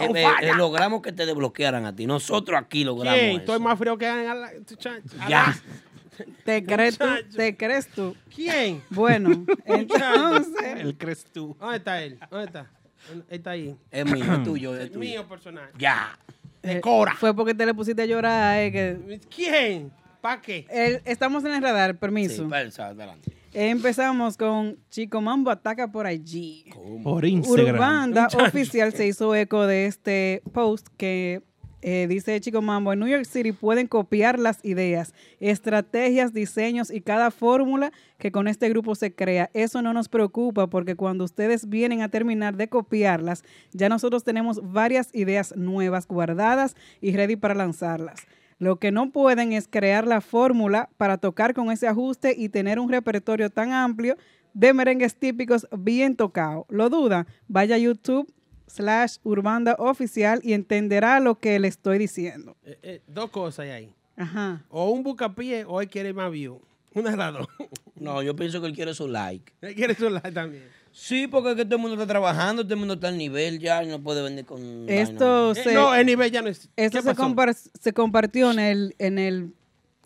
Eh, 0.00 0.24
eh, 0.42 0.54
logramos 0.54 1.02
que 1.02 1.12
te 1.12 1.26
desbloquearan 1.26 1.84
a 1.86 1.96
ti. 1.96 2.06
Nosotros 2.06 2.56
aquí 2.60 2.84
logramos. 2.84 3.18
Estoy 3.20 3.58
más 3.58 3.76
frío 3.78 3.98
que 3.98 4.06
en 4.06 4.28
ala- 4.28 4.52
Ya. 5.28 5.56
¿Te 6.44 6.64
crees 6.64 6.98
tú? 6.98 7.04
Muchacho. 7.06 7.36
¿Te 7.36 7.56
crees 7.56 7.88
tú? 7.88 8.16
¿Quién? 8.34 8.82
Bueno, 8.90 9.44
entonces, 9.64 10.80
El 10.80 10.96
crees 10.96 11.24
tú. 11.32 11.56
¿Dónde 11.58 11.76
está 11.78 12.02
él? 12.02 12.18
¿Dónde 12.30 12.46
está? 12.46 12.70
Él 13.12 13.24
Está 13.28 13.50
ahí. 13.52 13.76
Es 13.90 14.04
mío, 14.04 14.24
es 14.34 14.42
tuyo, 14.42 14.76
es 14.76 14.88
tuyo. 14.88 14.98
mío 15.00 15.28
personal. 15.28 15.70
Ya. 15.78 16.18
De 16.62 16.80
Cora. 16.80 17.14
fue 17.14 17.34
porque 17.34 17.54
te 17.54 17.64
le 17.64 17.72
pusiste 17.74 18.02
a 18.02 18.06
llorar. 18.06 18.58
eh, 18.58 18.72
que 18.72 19.20
¿Quién? 19.34 19.92
¿Para 20.20 20.40
qué? 20.42 20.66
el- 20.70 21.00
estamos 21.04 21.44
en 21.44 21.52
el 21.54 21.62
radar, 21.62 21.96
permiso. 21.98 22.42
Sí, 22.44 22.48
persa, 22.50 22.86
adelante. 22.88 23.32
Empezamos 23.52 24.36
con 24.36 24.76
Chico 24.90 25.20
Mambo 25.20 25.50
ataca 25.50 25.90
por 25.90 26.06
allí. 26.06 26.66
Por 27.02 27.24
Instagram. 27.24 27.74
Urbanda 27.76 28.26
oficial 28.44 28.92
se 28.92 29.06
hizo 29.06 29.34
eco 29.34 29.66
de 29.66 29.86
este 29.86 30.42
post 30.52 30.86
que 30.98 31.42
eh, 31.80 32.06
dice 32.08 32.40
Chico 32.40 32.60
Mambo, 32.60 32.92
en 32.92 32.98
New 32.98 33.08
York 33.08 33.24
City 33.24 33.52
pueden 33.52 33.86
copiar 33.86 34.38
las 34.38 34.64
ideas, 34.64 35.14
estrategias, 35.38 36.32
diseños 36.32 36.90
y 36.90 37.00
cada 37.00 37.30
fórmula 37.30 37.92
que 38.18 38.32
con 38.32 38.48
este 38.48 38.68
grupo 38.68 38.94
se 38.94 39.14
crea. 39.14 39.50
Eso 39.54 39.80
no 39.80 39.92
nos 39.92 40.08
preocupa 40.08 40.66
porque 40.66 40.96
cuando 40.96 41.24
ustedes 41.24 41.68
vienen 41.68 42.02
a 42.02 42.08
terminar 42.08 42.56
de 42.56 42.68
copiarlas, 42.68 43.44
ya 43.72 43.88
nosotros 43.88 44.24
tenemos 44.24 44.60
varias 44.72 45.14
ideas 45.14 45.54
nuevas 45.56 46.08
guardadas 46.08 46.74
y 47.00 47.12
ready 47.12 47.36
para 47.36 47.54
lanzarlas. 47.54 48.26
Lo 48.58 48.80
que 48.80 48.90
no 48.90 49.12
pueden 49.12 49.52
es 49.52 49.68
crear 49.68 50.04
la 50.04 50.20
fórmula 50.20 50.90
para 50.96 51.18
tocar 51.18 51.54
con 51.54 51.70
ese 51.70 51.86
ajuste 51.86 52.34
y 52.36 52.48
tener 52.48 52.80
un 52.80 52.88
repertorio 52.88 53.50
tan 53.50 53.72
amplio 53.72 54.16
de 54.52 54.74
merengues 54.74 55.14
típicos 55.14 55.68
bien 55.78 56.16
tocado. 56.16 56.66
¿Lo 56.68 56.90
duda? 56.90 57.28
Vaya 57.46 57.76
a 57.76 57.78
YouTube 57.78 58.28
slash 58.68 59.16
Urbanda 59.24 59.74
Oficial 59.78 60.40
y 60.42 60.52
entenderá 60.52 61.20
lo 61.20 61.38
que 61.38 61.58
le 61.58 61.68
estoy 61.68 61.98
diciendo. 61.98 62.56
Eh, 62.64 62.78
eh, 62.82 63.02
dos 63.06 63.30
cosas 63.30 63.64
hay 63.64 63.70
ahí. 63.70 63.92
Ajá. 64.16 64.64
O 64.68 64.90
un 64.90 65.02
bucapié 65.02 65.64
o 65.64 65.80
él 65.80 65.88
quiere 65.88 66.12
más 66.12 66.30
view. 66.30 66.60
Una 66.94 67.10
de 67.10 67.16
las 67.16 67.32
dos. 67.32 67.48
No, 68.00 68.22
yo 68.22 68.36
pienso 68.36 68.60
que 68.60 68.68
él 68.68 68.74
quiere 68.74 68.94
su 68.94 69.08
like. 69.08 69.52
Él 69.60 69.74
quiere 69.74 69.92
su 69.92 70.08
like 70.08 70.30
también. 70.30 70.62
Sí, 70.92 71.26
porque 71.26 71.50
es 71.50 71.56
que 71.56 71.64
todo 71.64 71.74
el 71.74 71.80
mundo 71.82 71.96
está 71.96 72.06
trabajando, 72.06 72.62
todo 72.62 72.74
el 72.74 72.78
mundo 72.78 72.94
está 72.94 73.08
al 73.08 73.18
nivel 73.18 73.58
ya 73.58 73.82
y 73.82 73.88
no 73.88 74.00
puede 74.00 74.22
vender 74.22 74.44
con. 74.44 74.88
Esto. 74.88 75.50
Eh, 75.50 75.54
se, 75.56 75.74
no, 75.74 75.92
el 75.92 76.06
nivel 76.06 76.30
ya 76.30 76.40
no 76.40 76.48
es. 76.48 76.70
esto 76.76 76.98
¿Qué 76.98 77.02
se, 77.54 77.70
se 77.80 77.92
compartió 77.92 78.52
en 78.52 78.60
el, 78.60 78.94
en 79.00 79.18
el 79.18 79.52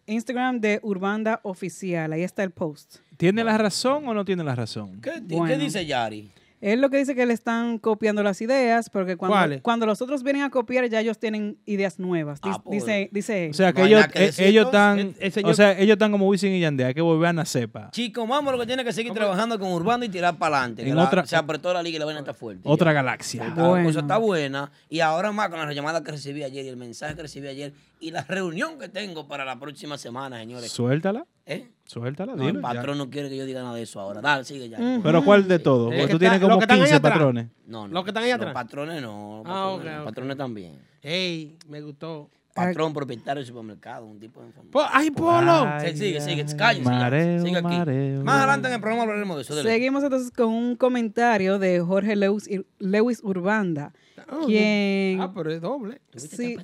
Instagram 0.06 0.60
de 0.60 0.80
Urbanda 0.82 1.40
Oficial. 1.42 2.12
Ahí 2.12 2.22
está 2.22 2.42
el 2.42 2.50
post. 2.50 2.96
¿Tiene 3.16 3.44
la 3.44 3.56
razón 3.58 4.06
o 4.08 4.14
no 4.14 4.24
tiene 4.24 4.42
la 4.42 4.54
razón? 4.54 5.00
¿Qué, 5.00 5.20
Bueno. 5.20 5.46
qué 5.46 5.56
dice 5.58 5.86
Yari? 5.86 6.30
Él 6.62 6.80
lo 6.80 6.88
que 6.90 6.96
dice 6.96 7.14
que 7.16 7.26
le 7.26 7.34
están 7.34 7.78
copiando 7.78 8.22
las 8.22 8.40
ideas, 8.40 8.88
porque 8.88 9.16
cuando, 9.16 9.60
cuando 9.62 9.84
los 9.84 10.00
otros 10.00 10.22
vienen 10.22 10.42
a 10.42 10.50
copiar, 10.50 10.88
ya 10.88 11.00
ellos 11.00 11.18
tienen 11.18 11.58
ideas 11.66 11.98
nuevas. 11.98 12.40
Dis- 12.40 12.54
Ah, 12.54 12.62
pues. 12.64 12.84
dice, 12.86 13.08
dice 13.12 13.50
O 13.50 13.52
sea, 13.52 13.72
que 13.72 13.82
ellos, 13.82 14.06
que 14.06 14.26
eh, 14.26 14.32
ellos 14.38 14.66
están, 14.66 14.98
El- 15.00 15.16
el 15.18 15.32
señor- 15.32 15.50
o 15.50 15.54
sea, 15.54 15.72
ellos 15.78 15.94
están 15.94 16.12
como 16.12 16.28
Wisin 16.28 16.52
y 16.52 16.60
Yandel, 16.60 16.86
hay 16.86 16.94
que 16.94 17.00
volver 17.00 17.30
a 17.30 17.32
nacer, 17.32 17.68
pa. 17.68 17.90
Chico, 17.90 18.26
vamos, 18.26 18.52
lo 18.52 18.60
que 18.60 18.66
tiene 18.66 18.84
que 18.84 18.92
seguir 18.92 19.12
trabajando 19.12 19.58
con 19.58 19.72
Urbano 19.72 20.04
y 20.04 20.08
tirar 20.08 20.38
para 20.38 20.58
adelante. 20.58 20.94
Otra- 20.94 21.26
se 21.26 21.34
apretó 21.36 21.72
la 21.74 21.82
liga 21.82 21.96
y 21.96 21.98
la 21.98 22.04
vaina 22.04 22.20
está 22.20 22.32
fuerte. 22.32 22.62
Otra 22.64 22.90
ya. 22.90 22.94
galaxia. 22.94 23.44
La 23.56 23.68
Bueno. 23.68 23.84
cosa 23.88 23.98
está 24.00 24.16
buena. 24.18 24.70
Y 24.88 25.00
ahora 25.00 25.32
más 25.32 25.48
con 25.48 25.58
la 25.58 25.72
llamada 25.72 26.02
que 26.04 26.12
recibí 26.12 26.44
ayer 26.44 26.64
y 26.64 26.68
el 26.68 26.76
mensaje 26.76 27.16
que 27.16 27.22
recibí 27.22 27.48
ayer 27.48 27.72
y 28.02 28.10
la 28.10 28.22
reunión 28.24 28.78
que 28.78 28.88
tengo 28.88 29.26
para 29.26 29.44
la 29.44 29.58
próxima 29.58 29.96
semana, 29.96 30.38
señores. 30.38 30.70
Suéltala, 30.70 31.24
¿Eh? 31.46 31.68
suéltala, 31.86 32.34
No, 32.36 32.48
el 32.48 32.56
ya. 32.56 32.60
patrón 32.60 32.98
no 32.98 33.08
quiere 33.08 33.28
que 33.28 33.36
yo 33.36 33.46
diga 33.46 33.62
nada 33.62 33.74
de 33.76 33.82
eso 33.82 34.00
ahora. 34.00 34.20
Dale, 34.20 34.44
sigue 34.44 34.68
ya. 34.68 34.78
Pero 35.02 35.24
¿cuál 35.24 35.48
de 35.48 35.58
todos? 35.58 35.92
Eh, 35.92 35.96
Porque 35.96 36.06
que 36.06 36.12
tú 36.12 36.18
tienes 36.18 36.36
está- 36.36 36.44
como 36.46 36.54
los 36.56 36.62
están 36.62 36.76
ahí 36.76 36.80
15 36.82 36.94
atrás. 36.96 37.12
patrones. 37.14 37.46
No, 37.66 37.88
no. 37.88 37.94
Los 37.94 38.04
que 38.04 38.10
están 38.10 38.22
ahí 38.24 38.30
Los 38.30 38.36
atrás. 38.40 38.54
patrones 38.54 39.02
no. 39.02 39.42
Los 39.44 39.46
Ah, 39.46 39.50
patrones, 39.52 39.78
ok, 39.78 39.84
los 39.84 39.98
ok. 40.00 40.04
patrones 40.04 40.36
también. 40.36 40.78
Ey, 41.00 41.56
me 41.68 41.80
gustó. 41.80 42.28
Patrón, 42.54 42.92
propietario 42.92 43.40
de 43.40 43.46
supermercado, 43.46 44.04
un 44.04 44.20
tipo 44.20 44.42
de. 44.42 44.48
Po- 44.70 44.84
¡Ay, 44.92 45.10
Polo! 45.10 45.66
Sí, 45.80 45.96
sigue, 45.96 46.20
sigue, 46.20 46.44
ya. 46.44 46.74
Mareo, 46.82 47.42
Sigue 47.42 47.56
aquí. 47.56 47.66
mareo. 47.66 48.22
Más 48.24 48.36
adelante 48.40 48.68
en 48.68 48.74
el 48.74 48.80
programa 48.80 49.04
hablaremos 49.04 49.36
de 49.36 49.42
eso. 49.42 49.54
dele. 49.54 49.70
Seguimos 49.70 50.04
entonces 50.04 50.30
con 50.32 50.48
un 50.48 50.76
comentario 50.76 51.58
de 51.58 51.80
Jorge 51.80 52.14
Lewis, 52.14 52.50
Lewis 52.78 53.20
Urbanda, 53.24 53.94
Ah, 54.28 54.40
quien... 54.46 55.20
Ah, 55.22 55.32
pero 55.34 55.50
es 55.50 55.62
doble. 55.62 56.02
¿Tuviste 56.10 56.36
sí. 56.36 56.56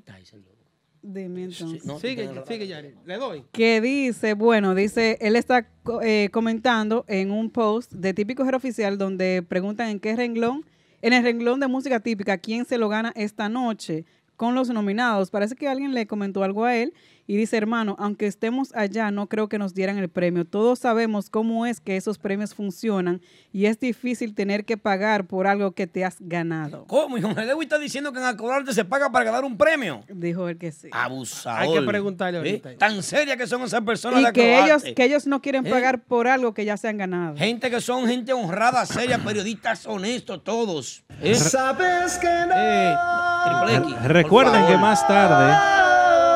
Dime 1.10 1.44
entonces. 1.44 1.86
No, 1.86 1.98
sigue, 1.98 2.28
sigue. 2.46 2.66
Yari. 2.66 2.94
Le 3.06 3.16
doy. 3.16 3.44
que 3.52 3.80
dice, 3.80 4.34
bueno, 4.34 4.74
dice, 4.74 5.16
él 5.22 5.36
está 5.36 5.66
co- 5.82 6.02
eh, 6.02 6.28
comentando 6.30 7.06
en 7.08 7.30
un 7.30 7.48
post 7.48 7.92
de 7.92 8.12
Típico 8.12 8.44
Her 8.46 8.54
Oficial 8.56 8.98
donde 8.98 9.42
preguntan 9.48 9.88
en 9.88 10.00
qué 10.00 10.14
renglón, 10.16 10.66
en 11.00 11.14
el 11.14 11.22
renglón 11.22 11.60
de 11.60 11.66
música 11.66 12.00
típica, 12.00 12.36
quién 12.36 12.66
se 12.66 12.76
lo 12.76 12.90
gana 12.90 13.12
esta 13.16 13.48
noche 13.48 14.04
con 14.36 14.54
los 14.54 14.68
nominados. 14.68 15.30
Parece 15.30 15.56
que 15.56 15.66
alguien 15.66 15.94
le 15.94 16.06
comentó 16.06 16.44
algo 16.44 16.64
a 16.66 16.76
él 16.76 16.92
y 17.30 17.36
dice, 17.36 17.58
hermano, 17.58 17.94
aunque 17.98 18.26
estemos 18.26 18.74
allá, 18.74 19.10
no 19.10 19.26
creo 19.26 19.50
que 19.50 19.58
nos 19.58 19.74
dieran 19.74 19.98
el 19.98 20.08
premio. 20.08 20.46
Todos 20.46 20.78
sabemos 20.78 21.28
cómo 21.28 21.66
es 21.66 21.78
que 21.78 21.98
esos 21.98 22.16
premios 22.16 22.54
funcionan 22.54 23.20
y 23.52 23.66
es 23.66 23.78
difícil 23.78 24.34
tener 24.34 24.64
que 24.64 24.78
pagar 24.78 25.26
por 25.26 25.46
algo 25.46 25.72
que 25.72 25.86
te 25.86 26.06
has 26.06 26.16
ganado. 26.20 26.86
¿Cómo? 26.86 27.18
Hijo, 27.18 27.28
Lewis 27.28 27.66
está 27.66 27.78
diciendo 27.78 28.14
que 28.14 28.18
en 28.18 28.24
Alcoholarte 28.24 28.72
se 28.72 28.86
paga 28.86 29.12
para 29.12 29.26
ganar 29.26 29.44
un 29.44 29.58
premio. 29.58 30.02
Dijo 30.08 30.48
él 30.48 30.56
que 30.56 30.72
sí. 30.72 30.88
Abusador. 30.90 31.60
Hay 31.60 31.72
que 31.74 31.82
preguntarle 31.82 32.38
¿Eh? 32.38 32.40
ahorita. 32.40 32.78
Tan 32.78 33.02
seria 33.02 33.36
que 33.36 33.46
son 33.46 33.60
esas 33.60 33.82
personas 33.82 34.22
Y 34.22 34.24
de 34.24 34.32
que 34.32 34.64
ellos, 34.64 34.82
que 34.82 35.04
ellos 35.04 35.26
no 35.26 35.42
quieren 35.42 35.66
¿Eh? 35.66 35.70
pagar 35.70 36.00
por 36.00 36.28
algo 36.28 36.54
que 36.54 36.64
ya 36.64 36.78
se 36.78 36.88
han 36.88 36.96
ganado. 36.96 37.36
Gente 37.36 37.70
que 37.70 37.82
son 37.82 38.06
gente 38.08 38.32
honrada, 38.32 38.86
seria, 38.86 39.18
periodistas 39.24 39.86
honestos 39.86 40.42
todos. 40.42 41.04
¿Eh? 41.20 41.32
Eh, 41.32 42.96
Triple 43.44 43.76
X, 43.76 43.94
por 43.94 44.10
Recuerden 44.12 44.66
que 44.66 44.78
más 44.78 45.06
tarde, 45.06 45.87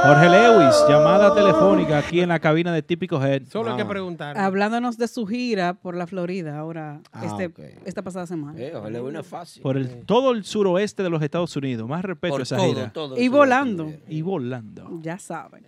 Jorge 0.04 0.28
Lewis, 0.28 0.74
llamada 0.88 1.32
telefónica 1.32 1.98
aquí 1.98 2.20
en 2.20 2.28
la 2.30 2.40
cabina 2.40 2.72
de 2.72 2.82
Típico 2.82 3.22
Head. 3.24 3.42
solo 3.48 3.70
hay 3.70 3.76
que 3.76 3.82
Ah. 3.82 3.88
preguntar. 3.88 4.36
Hablándonos 4.36 4.98
de 4.98 5.06
su 5.06 5.26
gira 5.26 5.74
por 5.74 5.96
la 5.96 6.08
Florida 6.08 6.58
ahora, 6.58 7.00
Ah, 7.12 7.24
este, 7.24 7.46
ok. 7.46 7.60
esta 7.84 8.02
pasada 8.02 8.26
semana. 8.26 8.58
Eh, 8.58 8.72
ojalá 8.74 8.98
no 8.98 9.20
es 9.20 9.26
fácil. 9.26 9.62
Por 9.62 9.76
el, 9.76 10.04
todo 10.04 10.32
el 10.32 10.44
suroeste 10.44 11.04
de 11.04 11.10
los 11.10 11.22
Estados 11.22 11.54
Unidos. 11.56 11.88
Más 11.88 12.04
respeto 12.04 12.34
a 12.34 12.36
Por 12.36 12.42
esa 12.42 12.56
todo, 12.56 12.66
gira. 12.74 12.92
todo. 12.92 13.16
Y 13.20 13.28
volando. 13.28 13.92
Y 14.08 14.22
volando. 14.22 14.90
Ya 15.02 15.18
saben. 15.18 15.64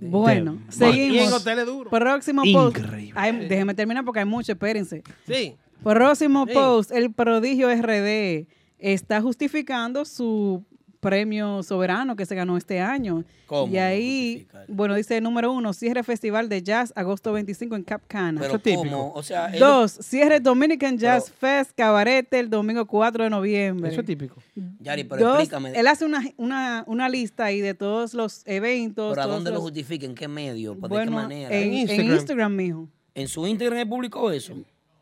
Bueno, 0.00 0.52
Damn. 0.54 0.62
Y 0.62 0.64
en 0.64 0.72
seguimos. 0.72 1.32
hoteles 1.34 1.66
duros. 1.66 1.90
Próximo 1.90 2.42
post. 2.52 2.78
Increíble. 2.78 3.12
Ay, 3.14 3.46
déjenme 3.48 3.74
terminar 3.74 4.04
porque 4.04 4.18
hay 4.20 4.26
mucho, 4.26 4.52
espérense. 4.52 5.02
Sí. 5.26 5.54
Próximo 5.84 6.46
Sí. 6.48 6.52
post, 6.54 6.90
el 6.90 7.12
prodigio 7.12 7.70
RD 7.70 8.46
está 8.80 9.20
justificando 9.20 10.04
su 10.04 10.64
premio 11.00 11.62
soberano 11.62 12.16
que 12.16 12.26
se 12.26 12.34
ganó 12.34 12.56
este 12.56 12.80
año. 12.80 13.24
¿Cómo 13.46 13.72
Y 13.72 13.78
ahí, 13.78 14.48
bueno, 14.68 14.94
dice 14.94 15.20
número 15.20 15.52
uno, 15.52 15.72
cierre 15.72 16.02
Festival 16.02 16.48
de 16.48 16.62
Jazz, 16.62 16.92
agosto 16.96 17.32
25 17.32 17.76
en 17.76 17.84
Cap 17.84 18.02
Cana. 18.08 18.40
Pero 18.40 18.48
Eso 18.48 18.56
es 18.56 18.62
típico. 18.62 18.82
¿cómo? 18.82 19.12
O 19.14 19.22
sea, 19.22 19.46
él- 19.46 19.60
Dos, 19.60 19.92
cierre 20.00 20.40
Dominican 20.40 20.98
Jazz 20.98 21.32
Pero- 21.38 21.58
Fest 21.64 21.70
Cabaret 21.76 22.26
el 22.34 22.50
domingo 22.50 22.84
4 22.86 23.24
de 23.24 23.30
noviembre. 23.30 23.90
Eso 23.90 24.00
es 24.00 24.06
típico. 24.06 24.36
Yari, 24.80 25.04
pero 25.04 25.22
Dos, 25.24 25.34
explícame. 25.40 25.72
él 25.78 25.86
hace 25.86 26.04
una, 26.04 26.22
una, 26.36 26.84
una 26.86 27.08
lista 27.08 27.44
ahí 27.44 27.60
de 27.60 27.74
todos 27.74 28.12
los 28.14 28.42
eventos. 28.46 29.10
¿Pero 29.14 29.22
a 29.22 29.26
dónde 29.26 29.50
lo 29.50 29.60
justifica? 29.60 30.04
¿En 30.04 30.14
qué 30.14 30.26
medio? 30.28 30.74
¿Por 30.78 30.90
¿De 30.90 30.96
Bueno, 30.96 31.10
qué 31.12 31.16
manera? 31.16 31.48
En, 31.56 31.62
En 31.62 31.68
en 31.68 31.74
Instagram. 31.74 32.12
Instagram. 32.14 32.56
mijo. 32.56 32.88
¿En 33.14 33.28
su 33.28 33.46
Instagram 33.46 33.78
él 33.78 33.88
publicó 33.88 34.30
eso? 34.30 34.54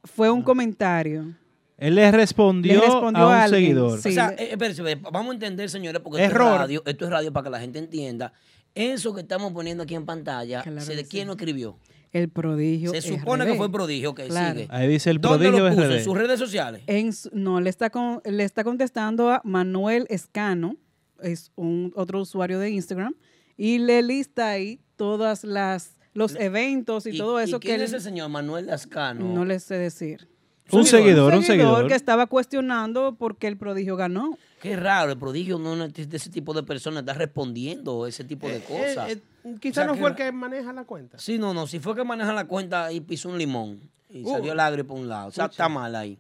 Fue 0.04 0.30
un 0.30 0.42
comentario. 0.42 1.34
Él 1.78 1.94
le 1.94 2.10
respondió, 2.10 2.74
Le 2.74 2.80
respondió 2.80 3.24
a 3.24 3.28
un 3.28 3.34
a 3.34 3.48
seguidor. 3.48 4.00
sí. 4.00 4.08
O 4.08 4.12
sea, 4.12 4.30
le- 4.30 4.42
eh, 4.44 4.48
espérense, 4.52 4.82
vamos 4.96 5.30
a 5.30 5.34
entender, 5.34 5.68
señores, 5.68 6.00
porque 6.02 6.24
esto 6.24 6.32
es 6.34 6.38
radio, 6.38 6.82
esto 6.86 7.04
es 7.04 7.10
radio 7.10 7.32
para 7.32 7.44
que 7.44 7.50
la 7.50 7.60
gente 7.60 7.78
entienda. 7.78 8.32
Eso 8.74 9.14
que 9.14 9.20
estamos 9.22 9.52
poniendo 9.52 9.82
aquí 9.84 9.94
en 9.94 10.04
pantalla, 10.06 10.62
Claro 10.62 10.80
¿se- 10.80 10.96
¿de 10.96 11.04
quién 11.06 11.22
sí. 11.24 11.26
lo 11.26 11.32
escribió? 11.32 11.78
El 12.12 12.28
prodigio. 12.30 12.92
Se 12.92 13.02
supone 13.02 13.44
RD. 13.44 13.50
que 13.52 13.56
fue 13.58 13.70
prodigio, 13.70 14.14
que 14.14 14.26
Claro. 14.28 14.54
sigue. 14.60 14.68
Ahí 14.70 14.88
dice 14.88 15.10
el 15.10 15.20
¿Dónde 15.20 15.48
prodigio 15.48 15.64
lo 15.68 15.74
puso? 15.74 15.86
RD. 15.88 15.96
¿En 15.98 16.04
sus 16.04 16.16
redes 16.16 16.38
sociales? 16.38 16.82
En 16.86 17.10
no, 17.32 17.60
le 17.60 17.68
está, 17.68 17.90
con- 17.90 18.22
le 18.24 18.44
está 18.44 18.64
contestando 18.64 19.30
a 19.30 19.42
Manuel 19.44 20.06
Escano, 20.08 20.76
es 21.20 21.52
un 21.56 21.92
otro 21.94 22.20
usuario 22.20 22.58
de 22.58 22.70
Instagram, 22.70 23.14
y 23.58 23.78
le 23.78 24.02
lista 24.02 24.48
ahí 24.50 24.80
todas 24.96 25.44
las 25.44 25.92
los 26.14 26.34
eventos 26.36 27.06
y, 27.06 27.18
todo 27.18 27.38
eso 27.40 27.60
que 27.60 27.68
quién 27.68 27.82
es 27.82 27.92
el 27.92 28.00
señor 28.00 28.30
Manuel 28.30 28.66
Lascano? 28.66 29.34
no 29.34 29.44
le 29.44 29.60
sé 29.60 29.74
decir. 29.74 30.28
Un 30.72 30.84
seguidor, 30.84 31.32
un 31.32 31.38
Un 31.38 31.44
seguidor. 31.44 31.86
que 31.88 31.94
estaba 31.94 32.26
cuestionando 32.26 33.14
por 33.14 33.36
qué 33.36 33.46
el 33.46 33.56
prodigio 33.56 33.96
ganó. 33.96 34.36
Qué 34.60 34.74
raro, 34.76 35.12
el 35.12 35.18
prodigio 35.18 35.58
no 35.58 35.84
es 35.84 36.08
de 36.10 36.16
ese 36.16 36.30
tipo 36.30 36.52
de 36.54 36.62
personas, 36.62 37.00
está 37.02 37.12
respondiendo 37.14 38.06
ese 38.06 38.24
tipo 38.24 38.48
de 38.48 38.60
cosas. 38.60 39.10
Eh, 39.10 39.22
eh, 39.44 39.54
O 39.54 39.60
quizás 39.60 39.74
sea, 39.76 39.86
no 39.86 39.92
que 39.94 40.00
fue 40.00 40.08
el 40.10 40.16
que 40.16 40.32
maneja 40.32 40.72
la 40.72 40.84
cuenta. 40.84 41.18
Sí, 41.18 41.38
no, 41.38 41.54
no. 41.54 41.66
Si 41.66 41.78
fue 41.78 41.94
que 41.94 42.02
maneja 42.04 42.32
la 42.32 42.46
cuenta 42.46 42.90
y 42.90 43.00
pisó 43.00 43.28
un 43.28 43.38
limón 43.38 43.80
y 44.10 44.24
Uh. 44.24 44.30
salió 44.30 44.52
el 44.52 44.60
agrio 44.60 44.86
por 44.86 44.98
un 44.98 45.08
lado. 45.08 45.28
O 45.28 45.30
sea, 45.30 45.44
está 45.46 45.68
mal 45.68 45.94
ahí. 45.94 46.18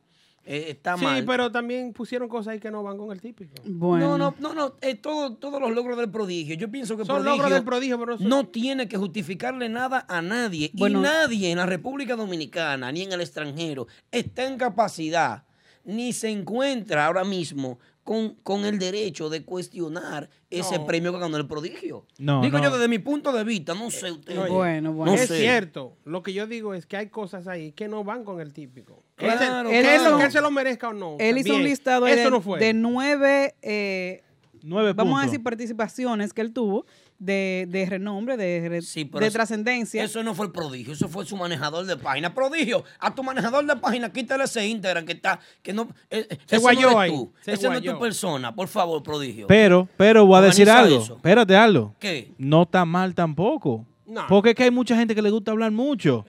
Eh, 0.48 0.66
está 0.70 0.96
Sí, 0.96 1.04
mal. 1.04 1.24
pero 1.24 1.50
también 1.50 1.92
pusieron 1.92 2.28
cosas 2.28 2.52
ahí 2.52 2.60
que 2.60 2.70
no 2.70 2.82
van 2.82 2.96
con 2.96 3.10
el 3.10 3.20
típico. 3.20 3.52
Bueno. 3.64 4.16
No, 4.16 4.30
no, 4.30 4.34
no, 4.38 4.54
no. 4.54 4.74
eh, 4.80 4.94
todo- 4.94 5.34
todos 5.34 5.60
los 5.60 5.72
logros 5.72 5.96
del 5.98 6.08
prodigio. 6.08 6.54
Yo 6.54 6.70
pienso 6.70 6.96
que 6.96 7.04
Son 7.04 7.16
prodigio 7.16 7.32
logros 7.36 7.52
del 7.52 7.64
prodigio, 7.64 7.98
pero 7.98 8.12
no 8.12 8.18
son- 8.18 8.28
no 8.28 8.46
tiene 8.46 8.86
que 8.88 8.96
justificarle 8.96 9.68
nada 9.68 10.06
a 10.08 10.22
nadie. 10.22 10.70
Bueno. 10.74 11.00
y 11.00 11.02
nadie 11.02 11.50
en 11.50 11.58
la 11.58 11.66
República 11.66 12.14
Dominicana 12.14 12.92
ni 12.92 13.02
en 13.02 13.12
el 13.12 13.20
extranjero 13.20 13.88
está 14.12 14.44
en 14.46 14.56
capacidad 14.56 15.42
ni 15.84 16.12
se 16.12 16.28
encuentra 16.30 17.06
ahora 17.06 17.24
mismo 17.24 17.78
con, 18.06 18.36
con 18.36 18.64
el 18.64 18.78
derecho 18.78 19.28
de 19.28 19.44
cuestionar 19.44 20.30
ese 20.48 20.78
No. 20.78 20.86
premio 20.86 21.12
que 21.12 21.18
ganó 21.18 21.36
el 21.36 21.46
prodigio. 21.48 22.06
No, 22.18 22.40
Digo 22.40 22.56
no. 22.58 22.64
yo 22.64 22.70
desde 22.70 22.86
mi 22.86 23.00
punto 23.00 23.32
de 23.32 23.42
vista, 23.42 23.74
no 23.74 23.90
sé 23.90 24.12
usted. 24.12 24.38
Oye, 24.38 24.48
Bueno, 24.50 24.92
bueno. 24.92 25.12
No 25.12 25.18
es 25.18 25.26
sé. 25.26 25.40
cierto. 25.40 25.96
Lo 26.04 26.22
que 26.22 26.32
yo 26.32 26.46
digo 26.46 26.72
es 26.72 26.86
que 26.86 26.96
hay 26.96 27.08
cosas 27.08 27.48
ahí 27.48 27.72
que 27.72 27.88
no 27.88 28.04
van 28.04 28.22
con 28.24 28.40
el 28.40 28.52
típico. 28.52 29.02
Que 29.16 29.26
Claro, 29.26 29.40
él, 29.42 29.46
claro. 29.48 29.70
él- 29.70 30.18
que 30.18 30.24
él 30.26 30.32
se 30.32 30.40
lo 30.40 30.50
merezca 30.52 30.88
o 30.90 30.92
no. 30.92 31.16
Él 31.18 31.36
hizo 31.38 31.54
un 31.56 31.64
listado 31.64 32.04
de 32.06 32.72
nueve, 32.74 33.54
eh, 33.62 34.22
Nueve 34.66 34.92
vamos 34.94 35.20
a 35.20 35.24
decir, 35.24 35.42
participaciones 35.42 36.32
que 36.32 36.40
él 36.40 36.52
tuvo 36.52 36.86
de, 37.18 37.66
de 37.68 37.86
renombre, 37.86 38.36
de, 38.36 38.82
Sí, 38.82 39.04
de 39.04 39.30
trascendencia. 39.30 40.02
Eso 40.02 40.22
no 40.24 40.34
fue 40.34 40.46
el 40.46 40.52
prodigio, 40.52 40.92
eso 40.92 41.08
fue 41.08 41.24
su 41.24 41.36
manejador 41.36 41.86
de 41.86 41.96
página. 41.96 42.34
Prodigio, 42.34 42.82
a 42.98 43.14
tu 43.14 43.22
manejador 43.22 43.64
de 43.64 43.76
página, 43.76 44.12
quítale 44.12 44.44
ese 44.44 44.66
Instagram 44.66 45.06
que 45.06 45.12
está, 45.12 45.38
que 45.62 45.72
no, 45.72 45.88
eh, 46.10 46.26
eh, 46.28 46.38
Se 46.46 46.56
ese 46.56 46.58
guayó 46.58 46.80
no 46.80 46.88
eres 46.88 46.96
ahí, 46.98 47.10
tú, 47.10 47.32
se 47.42 47.52
ese 47.52 47.68
no 47.68 47.74
es 47.74 47.82
tu 47.82 47.98
persona, 47.98 48.54
por 48.54 48.66
favor, 48.66 49.02
prodigio. 49.02 49.46
Pero, 49.46 49.88
pero 49.96 50.26
voy 50.26 50.38
a 50.38 50.42
decir 50.42 50.68
algo. 50.68 51.00
eso. 51.00 51.14
Espérate, 51.14 51.56
algo. 51.56 51.94
¿Qué? 52.00 52.32
No 52.36 52.64
está 52.64 52.84
mal 52.84 53.14
tampoco. 53.14 53.86
No. 54.04 54.26
Porque 54.28 54.50
es 54.50 54.56
que 54.56 54.64
hay 54.64 54.70
mucha 54.72 54.96
gente 54.96 55.14
que 55.14 55.22
le 55.22 55.30
gusta 55.30 55.52
hablar 55.52 55.70
mucho. 55.70 56.26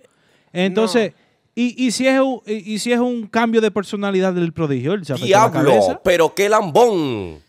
Entonces, 0.53 1.13
y, 1.55 1.73
y 1.83 1.89
si 1.89 2.07
es 2.07 2.19
un, 2.19 2.41
y, 2.45 2.73
y 2.73 2.77
si 2.77 2.91
es 2.91 2.99
un 2.99 3.25
cambio 3.25 3.61
de 3.61 3.71
personalidad 3.71 4.31
del 4.31 4.53
prodigio, 4.53 4.95
la 4.95 5.15
Diablo, 5.15 6.01
pero 6.03 6.35
qué 6.35 6.49
lambón. 6.49 7.46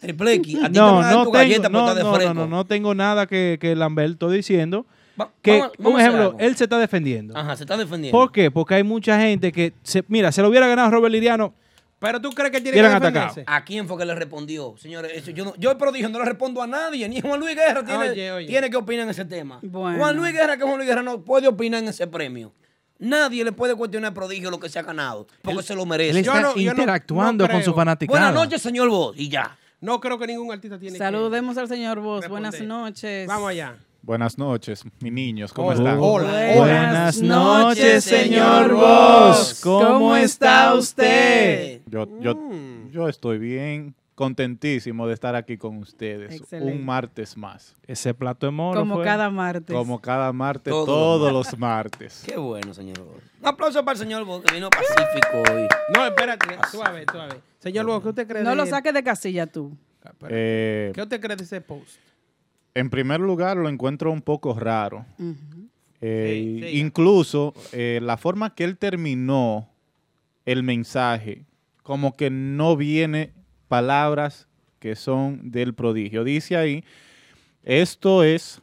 Triple 0.00 0.32
X, 0.34 0.54
a 0.56 0.66
ti 0.68 0.72
te 0.74 0.78
No, 0.78 0.96
van 0.96 1.04
a 1.04 1.06
dar 1.06 1.12
no 1.14 1.24
tu 1.24 1.32
tengo, 1.32 1.32
galleta 1.32 1.68
no, 1.68 1.78
estar 1.80 1.96
de 1.96 2.02
no, 2.02 2.34
no, 2.34 2.34
no, 2.34 2.46
no 2.46 2.64
tengo 2.66 2.94
nada 2.94 3.26
que, 3.26 3.58
que 3.60 3.74
Lamberto 3.76 4.30
diciendo. 4.30 4.86
Va- 5.20 5.30
Que, 5.42 5.58
vamos- 5.58 5.72
vamos 5.78 5.94
un 5.94 6.00
ejemplo, 6.00 6.22
algo. 6.22 6.38
él 6.38 6.56
se 6.56 6.64
está 6.64 6.78
defendiendo. 6.78 7.36
Ajá, 7.36 7.54
se 7.56 7.64
está 7.64 7.76
defendiendo. 7.76 8.18
¿Por 8.18 8.32
qué? 8.32 8.50
Porque 8.50 8.74
hay 8.74 8.82
mucha 8.82 9.20
gente 9.20 9.52
que, 9.52 9.74
se, 9.82 10.02
mira, 10.08 10.32
se 10.32 10.42
lo 10.42 10.48
hubiera 10.48 10.66
ganado 10.66 10.90
Robert 10.90 11.12
Liriano, 11.12 11.54
Pero 11.98 12.20
tú 12.20 12.30
crees 12.30 12.50
que 12.50 12.60
tiene 12.60 12.72
Hubieran 12.72 12.92
que 12.92 12.96
atacado. 12.96 13.26
defenderse. 13.26 13.44
¿A 13.46 13.62
quién 13.64 13.86
fue 13.86 13.96
que 13.98 14.04
le 14.04 14.14
respondió? 14.14 14.74
Señores, 14.78 15.12
eso 15.14 15.30
yo, 15.30 15.44
no, 15.44 15.54
yo 15.56 15.70
el 15.70 15.76
prodigio 15.76 16.08
no 16.08 16.18
le 16.18 16.24
respondo 16.24 16.60
a 16.62 16.66
nadie, 16.66 17.08
ni 17.08 17.20
Juan 17.20 17.38
Luis 17.38 17.54
Guerra 17.54 17.84
tiene, 17.84 18.10
Oye, 18.10 18.32
oye. 18.32 18.46
tiene 18.48 18.70
que 18.70 18.76
opinar 18.76 19.04
en 19.04 19.10
ese 19.10 19.24
tema. 19.24 19.58
Bueno. 19.62 19.98
Juan 19.98 20.16
Luis 20.16 20.32
Guerra, 20.32 20.56
que 20.56 20.64
Juan 20.64 20.76
Luis 20.78 20.88
Guerra 20.88 21.02
no 21.02 21.20
puede 21.20 21.46
opinar 21.46 21.80
en 21.82 21.88
ese 21.90 22.06
premio. 22.08 22.52
Nadie 23.02 23.44
le 23.44 23.50
puede 23.52 23.74
cuestionar 23.74 24.14
prodigio 24.14 24.48
lo 24.50 24.60
que 24.60 24.68
se 24.68 24.78
ha 24.78 24.82
ganado, 24.82 25.26
porque 25.42 25.62
se 25.64 25.74
lo 25.74 25.84
merece. 25.84 26.22
Yo 26.22 26.32
está 26.32 26.40
no- 26.40 26.54
yo 26.56 26.62
no- 26.72 26.80
interactuando 26.80 27.46
no 27.48 27.52
con 27.52 27.62
su 27.64 27.74
fanaticada. 27.74 28.18
Buenas 28.18 28.34
noches, 28.44 28.62
señor 28.62 28.88
Vos, 28.88 29.14
y 29.18 29.28
ya. 29.28 29.56
No 29.80 29.98
creo 30.00 30.16
que 30.18 30.28
ningún 30.28 30.52
artista 30.52 30.78
tiene 30.78 30.96
Saludemos 30.96 31.56
al 31.58 31.66
señor 31.66 31.98
Vos. 31.98 32.28
Buenas 32.28 32.60
noches. 32.60 33.26
Vamos 33.26 33.50
allá. 33.50 33.74
Buenas 34.02 34.38
noches, 34.38 34.84
mis 35.00 35.12
niños, 35.12 35.52
¿cómo 35.52 35.68
Hola. 35.68 35.78
están? 35.78 35.98
Hola. 36.00 36.28
Buenas 36.56 36.56
Buenas 36.56 37.22
noches, 37.22 38.04
señor 38.04 38.72
Vos. 38.74 39.60
¿Cómo, 39.62 39.88
¿Cómo 39.88 40.16
está 40.16 40.64
está 40.70 40.74
usted? 40.74 41.80
Yo, 41.86 42.08
yo, 42.20 42.34
Mm. 42.36 42.90
yo 42.90 43.08
estoy 43.08 43.38
bien, 43.38 43.94
contentísimo 44.14 45.06
de 45.06 45.14
estar 45.14 45.34
aquí 45.34 45.56
con 45.56 45.78
ustedes. 45.78 46.34
Excelente. 46.40 46.72
Un 46.72 46.84
martes 46.84 47.36
más. 47.36 47.76
Ese 47.86 48.12
plato 48.14 48.46
de 48.46 48.52
moro 48.52 48.80
Como 48.80 48.96
fue. 48.96 49.04
cada 49.04 49.30
martes. 49.30 49.74
Como 49.76 50.00
cada 50.00 50.32
martes, 50.32 50.70
Todos 50.70 50.86
todos, 50.86 51.32
los 51.32 51.58
martes. 51.58 52.22
Qué 52.26 52.36
bueno, 52.36 52.72
señor 52.74 52.98
Vos. 53.00 53.22
Un 53.40 53.46
aplauso 53.48 53.84
para 53.84 53.92
el 53.92 53.98
señor 54.04 54.24
Vos, 54.24 54.42
que 54.42 54.54
vino 54.54 54.68
pacífico 54.70 55.52
hoy. 55.52 55.66
No, 55.94 56.06
espérate, 56.06 56.46
suave, 56.70 57.04
suave. 57.10 57.40
Señor 57.58 57.84
Luego, 57.84 58.02
¿qué 58.02 58.08
usted 58.10 58.26
cree 58.28 58.42
no 58.42 58.50
de 58.50 58.56
lo 58.56 58.66
saques 58.66 58.92
de 58.94 59.02
casilla 59.02 59.46
tú. 59.46 59.76
Eh, 60.28 60.90
¿Qué 60.94 61.02
usted 61.02 61.20
cree 61.20 61.36
de 61.36 61.44
ese 61.44 61.60
post? 61.60 61.96
en 62.74 62.88
primer 62.90 63.20
lugar, 63.20 63.56
lo 63.58 63.68
encuentro 63.68 64.10
un 64.10 64.22
poco 64.22 64.54
raro. 64.58 65.04
Eh, 66.00 66.58
Sí, 66.60 66.60
sí. 66.72 66.78
incluso 66.80 67.54
eh, 67.72 68.00
la 68.02 68.16
forma 68.16 68.54
que 68.54 68.64
él 68.64 68.76
terminó 68.78 69.68
el 70.46 70.62
mensaje, 70.64 71.44
como 71.82 72.16
que 72.16 72.30
no 72.30 72.76
viene 72.76 73.32
palabras 73.76 74.46
que 74.78 74.94
son 74.96 75.50
del 75.50 75.72
prodigio. 75.72 76.24
Dice 76.24 76.58
ahí, 76.58 76.84
esto 77.64 78.22
es, 78.22 78.60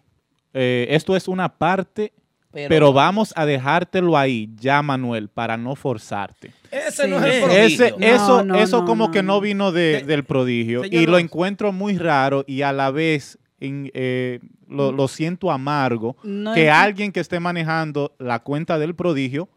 eh, 0.54 0.86
esto 0.92 1.16
es 1.16 1.28
una 1.28 1.50
parte, 1.50 2.14
Pero- 2.52 2.70
pero, 2.70 2.94
vamos 2.94 3.34
a 3.36 3.46
dejártelo 3.48 4.16
ahí, 4.16 4.50
ya 4.56 4.82
Manuel, 4.84 5.28
para 5.30 5.58
no 5.58 5.76
forzarte. 5.76 6.52
Ese 6.72 7.04
Sí. 7.06 7.10
no 7.10 7.18
es 7.18 7.24
el 7.36 7.44
prodigio. 7.44 7.86
Ese, 7.86 7.96
eso, 8.00 8.38
No, 8.44 8.54
no, 8.54 8.60
eso 8.60 8.80
no, 8.82 8.86
como 8.86 9.06
no, 9.08 9.12
que 9.12 9.24
no 9.24 9.34
no. 9.36 9.42
vino 9.42 9.72
de- 9.72 10.04
del 10.04 10.24
prodigio 10.24 10.84
señor 10.84 11.02
y 11.04 11.06
lo 11.08 11.18
encuentro 11.18 11.72
muy 11.72 11.98
raro 11.98 12.44
y 12.48 12.62
a 12.62 12.72
la 12.72 12.92
vez 12.92 13.40
en, 13.60 13.90
eh, 13.96 14.40
lo, 14.68 14.92
lo 14.92 15.08
siento 15.08 15.50
amargo 15.52 16.16
No 16.24 16.54
que 16.54 16.70
alguien 16.70 17.12
que 17.12 17.20
esté 17.20 17.40
manejando 17.40 18.14
la 18.20 18.40
cuenta 18.40 18.78
del 18.78 18.94
prodigio 18.96 19.50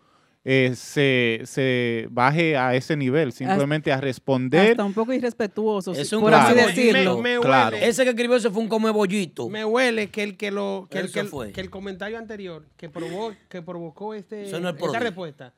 eh, 0.44 0.72
se, 0.74 1.42
se 1.44 2.08
baje 2.10 2.56
a 2.56 2.74
ese 2.74 2.96
nivel, 2.96 3.32
simplemente 3.32 3.92
a 3.92 4.00
responder. 4.00 4.72
Hasta 4.72 4.84
un 4.84 4.92
poco 4.92 5.12
irrespetuoso, 5.12 5.92
Es 5.92 6.12
un 6.12 6.20
por 6.22 6.34
así 6.34 6.52
claro. 6.54 6.68
decirlo. 6.68 7.18
Me, 7.18 7.36
me 7.36 7.40
Claro. 7.40 7.76
huele, 7.76 7.88
Ese 7.88 8.02
que 8.04 8.10
escribió 8.10 8.36
ese 8.36 8.50
fue 8.50 8.62
un 8.62 8.68
come 8.68 8.90
bollito. 8.90 9.48
me 9.48 9.64
huele 9.64 10.08
que 10.10 10.22
el 10.24 10.36
que 10.36 10.50
lo 10.50 10.88
que 10.90 10.98
el, 10.98 11.04
Eso 11.04 11.14
que 11.14 11.20
el- 11.20 11.26
fue. 11.28 11.52
que 11.52 11.60
el 11.60 11.70
comentario 11.70 12.18
anterior 12.18 12.64
que 12.76 12.88
provocó 12.88 13.34
que 13.48 13.62
provocó 13.62 14.14
este 14.14 14.44
Eso 14.44 14.58
no 14.58 14.70
es 14.70 14.74
esta 14.82 14.98
respuesta 14.98 15.52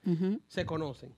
se 0.49 0.65
conocen. 0.67 1.11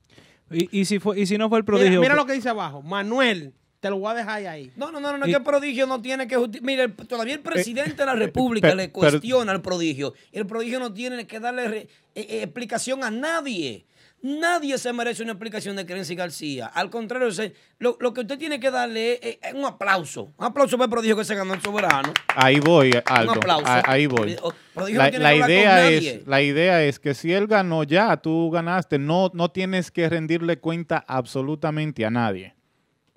Y, 0.51 0.81
y 0.81 0.85
si 0.85 1.01
fue, 1.01 1.19
y 1.19 1.27
si 1.27 1.37
no 1.37 1.49
fue 1.49 1.59
el 1.59 1.65
Mira, 1.65 1.77
prodigio. 1.79 2.01
mira 2.01 2.15
lo 2.15 2.25
que 2.25 2.35
dice 2.35 2.49
abajo, 2.49 2.81
Manuel, 2.83 3.53
te 3.87 3.91
lo 3.91 3.99
voy 3.99 4.11
a 4.11 4.15
dejar 4.15 4.47
ahí. 4.47 4.71
No, 4.77 4.91
no, 4.91 4.99
no, 5.01 5.17
no, 5.17 5.27
Y- 5.27 5.31
que 5.31 5.37
el 5.37 5.43
prodigio 5.43 5.87
no 5.87 6.01
tiene 6.03 6.27
que 6.27 6.37
justi- 6.37 6.61
Mire, 6.61 6.89
todavía 6.89 7.35
el 7.35 7.41
presidente 7.41 7.95
de 7.95 8.07
la 8.07 8.15
República 8.15 8.69
per- 8.69 8.77
le 8.77 8.91
cuestiona 8.91 9.53
al 9.53 9.63
prodigio. 9.63 10.13
Y 10.33 10.39
el 10.39 10.47
prodigio 10.47 10.79
no 10.81 10.93
tiene 10.93 11.27
que 11.27 11.39
darle 11.41 11.69
re- 11.69 11.89
eh, 12.15 12.27
eh, 12.29 12.43
explicación 12.43 13.05
a 13.05 13.11
nadie. 13.11 13.85
Nadie 14.23 14.77
se 14.79 14.93
merece 14.93 15.23
una 15.23 15.33
explicación 15.33 15.77
de 15.77 15.85
Crency 15.87 16.15
García. 16.17 16.67
Al 16.67 16.91
contrario, 16.91 17.31
se- 17.31 17.53
lo, 17.79 17.97
lo 18.01 18.13
que 18.13 18.23
usted 18.23 18.39
tiene 18.39 18.59
que 18.59 18.71
darle 18.71 19.21
es, 19.23 19.39
es 19.43 19.55
un 19.55 19.65
aplauso. 19.67 20.33
Un 20.39 20.47
aplauso 20.47 20.77
para 20.79 20.87
el 20.87 20.91
prodigio 20.91 21.17
que 21.17 21.25
se 21.25 21.35
ganó 21.37 21.55
el 21.55 21.61
soberano. 21.61 22.13
Ahí 22.35 22.59
voy, 22.59 22.91
Aldo. 23.05 23.33
Un 23.33 23.39
aplauso. 23.39 23.67
a- 23.67 23.83
Ahí 23.87 24.07
voy. 24.07 24.35
Prodigio 24.75 24.99
no 24.99 25.05
La, 25.05 25.11
tiene 25.11 25.23
la 25.23 25.29
que 25.31 25.35
hablar 25.35 25.49
con 25.49 25.51
idea 25.51 25.75
nadie. 25.77 26.11
es, 26.17 26.27
la 26.27 26.43
idea 26.43 26.83
es 26.83 26.99
que 26.99 27.15
si 27.15 27.33
él 27.33 27.47
ganó 27.47 27.85
ya, 27.85 28.17
tú 28.17 28.51
ganaste, 28.51 28.99
no, 28.99 29.31
no 29.35 29.51
tienes 29.51 29.91
que 29.93 30.09
rendirle 30.09 30.59
cuenta 30.59 31.05
absolutamente 31.07 32.05
a 32.05 32.11
nadie. 32.11 32.55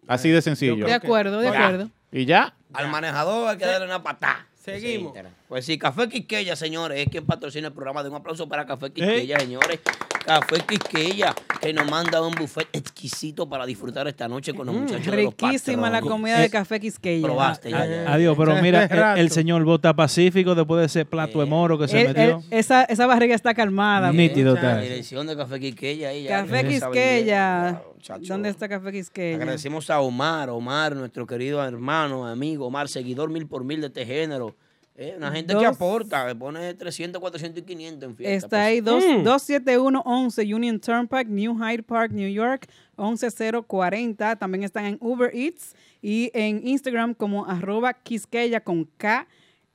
Así 0.09 0.29
de 0.29 0.41
sencillo. 0.41 0.87
De 0.87 0.93
acuerdo, 0.93 1.39
de 1.39 1.49
acuerdo. 1.49 1.89
Y 2.11 2.25
ya, 2.25 2.55
Al 2.73 2.87
manejador 2.89 3.47
hay 3.47 3.57
que 3.57 3.65
darle 3.65 3.85
una 3.85 4.01
patada. 4.01 4.47
Seguimos. 4.55 5.13
Etcétera. 5.13 5.35
Pues 5.47 5.65
sí, 5.65 5.77
Café 5.77 6.09
Quisqueya, 6.09 6.55
señores, 6.55 6.99
es 6.99 7.07
quien 7.09 7.25
patrocina 7.25 7.67
el 7.67 7.73
programa. 7.73 8.03
De 8.03 8.09
un 8.09 8.15
aplauso 8.15 8.49
para 8.49 8.65
Café 8.65 8.91
Quisqueya, 8.91 9.39
señores. 9.39 9.79
Café 10.25 10.59
Quisqueya, 10.67 11.33
que 11.61 11.73
nos 11.73 11.89
manda 11.89 12.21
un 12.21 12.33
buffet 12.33 12.67
exquisito 12.73 13.47
para 13.47 13.65
disfrutar 13.65 14.07
esta 14.07 14.27
noche 14.27 14.53
con 14.53 14.65
los 14.65 14.75
muchachos 14.75 15.05
de 15.05 15.23
los 15.23 15.33
Riquísima 15.35 15.89
la 15.89 16.01
comida 16.01 16.39
de 16.39 16.49
café 16.49 16.79
Quisqueya. 16.79 17.25
Probaste 17.25 17.69
ya, 17.69 17.85
ya. 17.85 18.13
Adiós, 18.13 18.35
pero 18.37 18.61
mira, 18.61 18.85
el, 19.15 19.29
señor 19.29 19.63
vota 19.63 19.95
pacífico 19.95 20.55
después 20.55 20.79
de 20.79 20.85
ese 20.87 21.05
plato 21.05 21.39
de 21.39 21.45
moro 21.45 21.77
que 21.77 21.87
se 21.87 22.07
metió. 22.07 22.43
esa, 22.49 22.83
esa 22.83 23.05
barriga 23.05 23.35
está 23.35 23.53
calmada. 23.53 24.11
Nítido 24.11 24.55
La 24.55 24.59
está. 24.59 24.81
dirección 24.81 25.27
de 25.27 25.37
Café 25.37 25.59
Quisqueya. 25.59 26.09
ahí 26.09 26.23
ya, 26.23 26.41
Café 26.41 26.67
Quisqueya. 26.67 27.81
¿Dónde 28.21 28.49
está 28.49 28.67
Café 28.67 28.91
Quisqueya? 28.91 29.35
Agradecemos 29.35 29.89
a 29.89 29.99
Omar, 30.01 30.49
Omar, 30.49 30.95
nuestro 30.95 31.25
querido 31.27 31.63
hermano, 31.63 32.25
amigo, 32.27 32.65
Omar, 32.67 32.87
seguidor 32.87 33.29
mil 33.29 33.47
por 33.47 33.63
mil 33.63 33.81
de 33.81 33.87
este 33.87 34.05
género. 34.05 34.55
Eh, 35.01 35.13
una 35.15 35.31
gente 35.31 35.55
que 35.55 35.65
aporta, 35.65 36.27
que 36.27 36.35
pone 36.35 36.73
300, 36.73 37.21
400 37.21 37.63
y 37.63 37.65
500 37.65 38.09
en 38.09 38.15
fiesta. 38.17 38.35
Está 38.35 38.47
pues. 38.49 38.61
ahí 38.61 38.81
dos- 38.81 39.03
27111 39.23 40.53
Union 40.53 40.77
Turnpike, 40.79 41.29
New 41.29 41.55
Hyde 41.57 41.83
Park, 41.83 42.11
New 42.11 42.29
York, 42.29 42.67
11040. 42.97 44.35
También 44.35 44.65
están 44.65 44.85
en 44.85 44.97
Uber 44.99 45.31
Eats 45.33 45.73
y 46.01 46.31
en 46.33 46.67
Instagram 46.67 47.13
como 47.13 47.45
arroba 47.45 47.93
Quisqueya 47.93 48.61
con 48.61 48.83
K, 48.97 49.25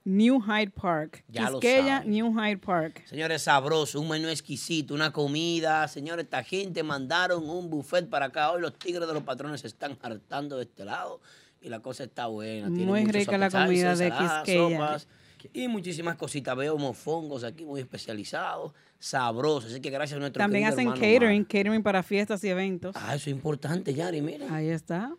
New 0.05 0.41
Hyde 0.41 0.71
Park. 0.71 1.25
Ya 1.29 1.49
lo 1.51 1.61
Quisqueya, 1.61 1.99
saben. 1.99 2.11
New 2.11 2.33
Hyde 2.35 2.59
Park. 2.59 3.03
Señores, 3.07 3.43
sabroso, 3.43 4.01
un 4.01 4.09
menú 4.09 4.29
exquisito, 4.29 4.93
una 4.95 5.13
comida. 5.13 5.89
Señores, 5.89 6.25
esta 6.25 6.43
gente 6.43 6.83
mandaron 6.83 7.49
un 7.49 7.71
buffet 7.71 8.09
para 8.09 8.27
acá. 8.27 8.51
Hoy 8.53 8.61
los 8.61 8.79
tigres 8.79 9.07
de 9.09 9.15
los 9.15 9.23
patrones 9.23 9.63
se 9.63 9.67
están 9.69 9.97
hartando 10.03 10.57
de 10.59 10.65
este 10.65 10.85
lado 10.85 11.21
y 11.63 11.71
la 11.71 11.81
cosa 11.81 12.05
está 12.05 12.27
buena. 12.27 12.67
Tiene 12.69 12.85
Muy 12.85 13.05
rica 13.07 13.39
la 13.39 13.49
comida 13.51 13.97
de 13.97 14.11
Quisqueya. 14.11 14.77
sopas. 14.77 15.09
y 15.55 15.69
muchísimas 15.69 16.17
cositas. 16.17 16.55
Veo 16.55 16.77
mofongos 16.77 17.43
aquí 17.43 17.65
muy 17.65 17.81
especializados, 17.81 18.73
sabrosos. 18.99 19.71
Así 19.73 19.81
que 19.81 19.89
gracias 19.89 20.19
a 20.19 20.21
nuestro 20.21 20.39
También 20.39 20.67
hacen 20.67 20.91
catering, 20.91 21.45
catering 21.45 21.83
para 21.83 22.03
fiestas 22.03 22.45
y 22.45 22.49
eventos. 22.51 22.95
Ah, 22.99 23.15
eso 23.15 23.31
es 23.31 23.35
importante, 23.35 23.95
Yari, 23.95 24.21
mira. 24.21 24.55
Ahí 24.55 24.69
está. 24.69 25.15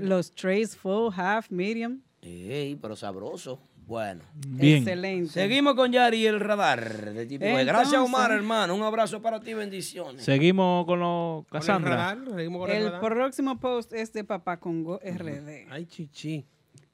Los 0.00 0.30
trays 0.32 0.76
full, 0.76 1.12
half, 1.16 1.50
medium. 1.50 2.00
ey, 2.22 2.76
pero 2.76 2.94
sabroso. 2.94 3.58
Bueno. 3.86 4.22
Bien. 4.46 4.78
Excelente. 4.78 5.30
Seguimos 5.32 5.74
con 5.74 5.92
Yari 5.92 6.18
y 6.18 6.26
el 6.26 6.40
radar 6.40 7.12
de. 7.12 7.28
G. 7.28 7.64
Gracias, 7.66 8.00
Omar, 8.00 8.30
hermano. 8.32 8.74
Un 8.74 8.82
abrazo 8.82 9.20
para 9.20 9.40
ti, 9.40 9.54
bendiciones. 9.54 10.22
Seguimos 10.24 10.86
con 10.86 11.00
los 11.00 11.44
Con 11.46 11.56
el 11.60 11.60
Cassandra. 11.66 11.90
radar, 11.96 12.18
seguimos 12.36 12.60
con 12.62 12.70
el 12.70 12.76
El 12.76 12.84
radar. 12.92 13.00
próximo 13.00 13.58
post 13.60 13.92
es 13.92 14.12
de 14.12 14.24
Papá 14.24 14.58
Congo 14.58 14.98
RD. 15.04 15.66
Ay, 15.70 15.86
chichi. 15.86 16.46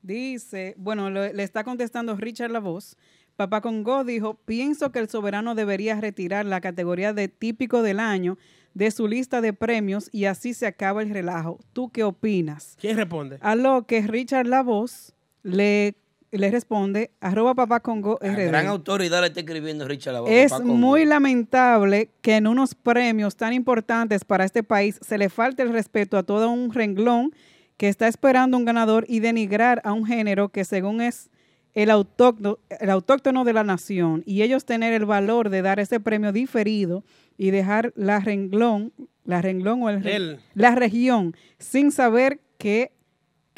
Dice, 0.03 0.75
bueno, 0.79 1.11
lo- 1.11 1.33
le 1.33 1.43
está 1.43 1.65
contestando 1.65 2.17
Richard 2.17 2.51
La 2.51 2.61
Voz. 2.61 2.97
Papá 3.37 3.61
Congo 3.61 4.03
dijo, 4.05 4.35
pienso 4.45 4.91
que 4.91 4.99
el 4.99 5.09
soberano 5.09 5.55
debería 5.55 6.01
retirar 6.01 6.47
la 6.47 6.61
categoría 6.61 7.13
de 7.13 7.29
típico 7.29 7.83
del 7.83 8.01
año 8.01 8.37
de 8.75 8.91
su 8.91 9.07
lista 9.09 9.41
de 9.41 9.53
premios 9.53 10.09
y 10.13 10.25
así 10.25 10.55
se 10.55 10.67
acaba 10.67 11.03
el 11.03 11.11
relajo. 11.11 11.59
¿Tú 11.73 11.91
qué 11.91 12.03
opinas? 12.05 12.77
¿Quién 12.81 12.97
responde? 12.97 13.39
A 13.41 13.55
lo 13.55 13.87
que 13.87 14.03
Richard 14.03 14.47
La 14.47 14.63
Voz 14.63 15.15
le, 15.43 15.95
le 16.31 16.51
responde, 16.51 17.11
arroba 17.21 17.55
Papá 17.55 17.81
Congo 17.81 18.19
La 18.21 18.33
RD. 18.35 18.49
gran 18.49 18.67
autoridad 18.67 19.21
le 19.21 19.29
está 19.29 19.41
escribiendo 19.41 19.87
Richard 19.89 20.15
Lavoe. 20.15 20.43
Es 20.43 20.51
Papá 20.51 20.63
Congo. 20.65 20.75
muy 20.75 21.05
lamentable 21.05 22.11
que 22.21 22.37
en 22.37 22.47
unos 22.47 22.75
premios 22.75 23.37
tan 23.37 23.53
importantes 23.53 24.25
para 24.25 24.45
este 24.45 24.63
país 24.63 24.99
se 25.01 25.19
le 25.19 25.29
falte 25.29 25.63
el 25.63 25.73
respeto 25.73 26.19
a 26.19 26.23
todo 26.23 26.51
un 26.51 26.73
renglón 26.73 27.33
que 27.77 27.89
está 27.89 28.09
esperando 28.09 28.57
un 28.57 28.65
ganador 28.65 29.05
y 29.09 29.21
denigrar 29.21 29.81
a 29.85 29.93
un 29.93 30.05
género 30.05 30.49
que 30.49 30.65
según 30.65 31.01
es 31.01 31.31
el 31.75 31.91
autóctono, 31.91 32.59
el 32.81 32.91
autóctono 32.91 33.45
de 33.45 33.53
la 33.53 33.63
nación 33.63 34.23
y 34.27 34.43
ellos 34.43 34.65
tener 34.65 34.93
el 34.93 35.05
valor 35.07 35.49
de 35.49 35.63
dar 35.63 35.79
ese 35.79 36.01
premio 36.01 36.33
diferido 36.33 37.05
y 37.37 37.53
dejar 37.53 37.93
la 37.95 38.19
renglón, 38.19 38.93
la 39.25 39.41
renglón 39.43 39.83
o 39.85 39.91
el 39.91 40.05
Él. 40.07 40.41
la 40.55 40.75
región 40.75 41.37
sin 41.59 41.93
saber 41.93 42.41
qué, 42.59 42.91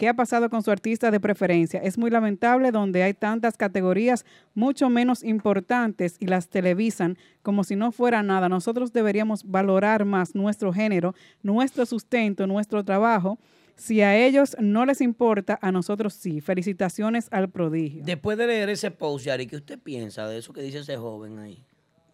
qué 0.00 0.08
ha 0.08 0.14
pasado 0.14 0.48
con 0.48 0.62
su 0.62 0.70
artista 0.70 1.10
de 1.10 1.20
preferencia. 1.20 1.78
Es 1.78 1.98
muy 1.98 2.10
lamentable 2.10 2.70
donde 2.70 3.02
hay 3.02 3.12
tantas 3.12 3.58
categorías 3.58 4.24
mucho 4.54 4.88
menos 4.88 5.22
importantes 5.22 6.16
y 6.18 6.26
las 6.26 6.48
televisan 6.48 7.18
como 7.42 7.64
si 7.64 7.76
no 7.76 7.92
fuera 7.92 8.22
nada. 8.22 8.48
Nosotros 8.48 8.94
deberíamos 8.94 9.44
valorar 9.44 10.06
más 10.06 10.34
nuestro 10.34 10.72
género, 10.72 11.14
nuestro 11.42 11.84
sustento, 11.84 12.46
nuestro 12.46 12.82
trabajo. 12.82 13.38
Si 13.76 14.00
a 14.00 14.16
ellos 14.16 14.56
no 14.58 14.86
les 14.86 15.02
importa, 15.02 15.58
a 15.60 15.70
nosotros 15.70 16.14
sí. 16.14 16.40
Felicitaciones 16.40 17.28
al 17.30 17.50
prodigio. 17.50 18.02
Después 18.02 18.38
de 18.38 18.46
leer 18.46 18.70
ese 18.70 18.90
post, 18.90 19.26
Yari, 19.26 19.46
¿qué 19.46 19.56
usted 19.56 19.78
piensa 19.78 20.26
de 20.26 20.38
eso 20.38 20.54
que 20.54 20.62
dice 20.62 20.78
ese 20.78 20.96
joven 20.96 21.38
ahí? 21.40 21.62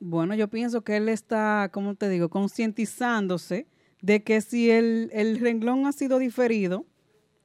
Bueno, 0.00 0.34
yo 0.34 0.48
pienso 0.48 0.82
que 0.82 0.96
él 0.96 1.08
está, 1.08 1.70
¿cómo 1.72 1.94
te 1.94 2.08
digo?, 2.08 2.30
concientizándose 2.30 3.68
de 4.02 4.24
que 4.24 4.40
si 4.40 4.72
el, 4.72 5.08
el 5.12 5.38
renglón 5.38 5.86
ha 5.86 5.92
sido 5.92 6.18
diferido, 6.18 6.84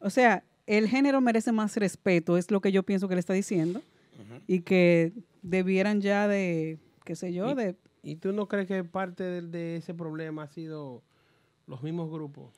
o 0.01 0.09
sea, 0.09 0.43
el 0.67 0.87
género 0.87 1.21
merece 1.21 1.51
más 1.51 1.75
respeto, 1.77 2.37
es 2.37 2.51
lo 2.51 2.61
que 2.61 2.71
yo 2.71 2.83
pienso 2.83 3.07
que 3.07 3.15
le 3.15 3.19
está 3.19 3.33
diciendo, 3.33 3.81
y 4.47 4.61
que 4.61 5.11
debieran 5.41 6.01
ya 6.01 6.27
de, 6.27 6.77
qué 7.03 7.15
sé 7.15 7.33
yo, 7.33 7.55
de... 7.55 7.75
¿Y 8.03 8.15
tú 8.15 8.33
no 8.33 8.47
crees 8.47 8.67
que 8.67 8.83
parte 8.83 9.23
de, 9.23 9.41
de 9.43 9.75
ese 9.77 9.93
problema 9.93 10.43
ha 10.43 10.47
sido 10.47 11.03
los 11.67 11.83
mismos 11.83 12.09
grupos? 12.09 12.51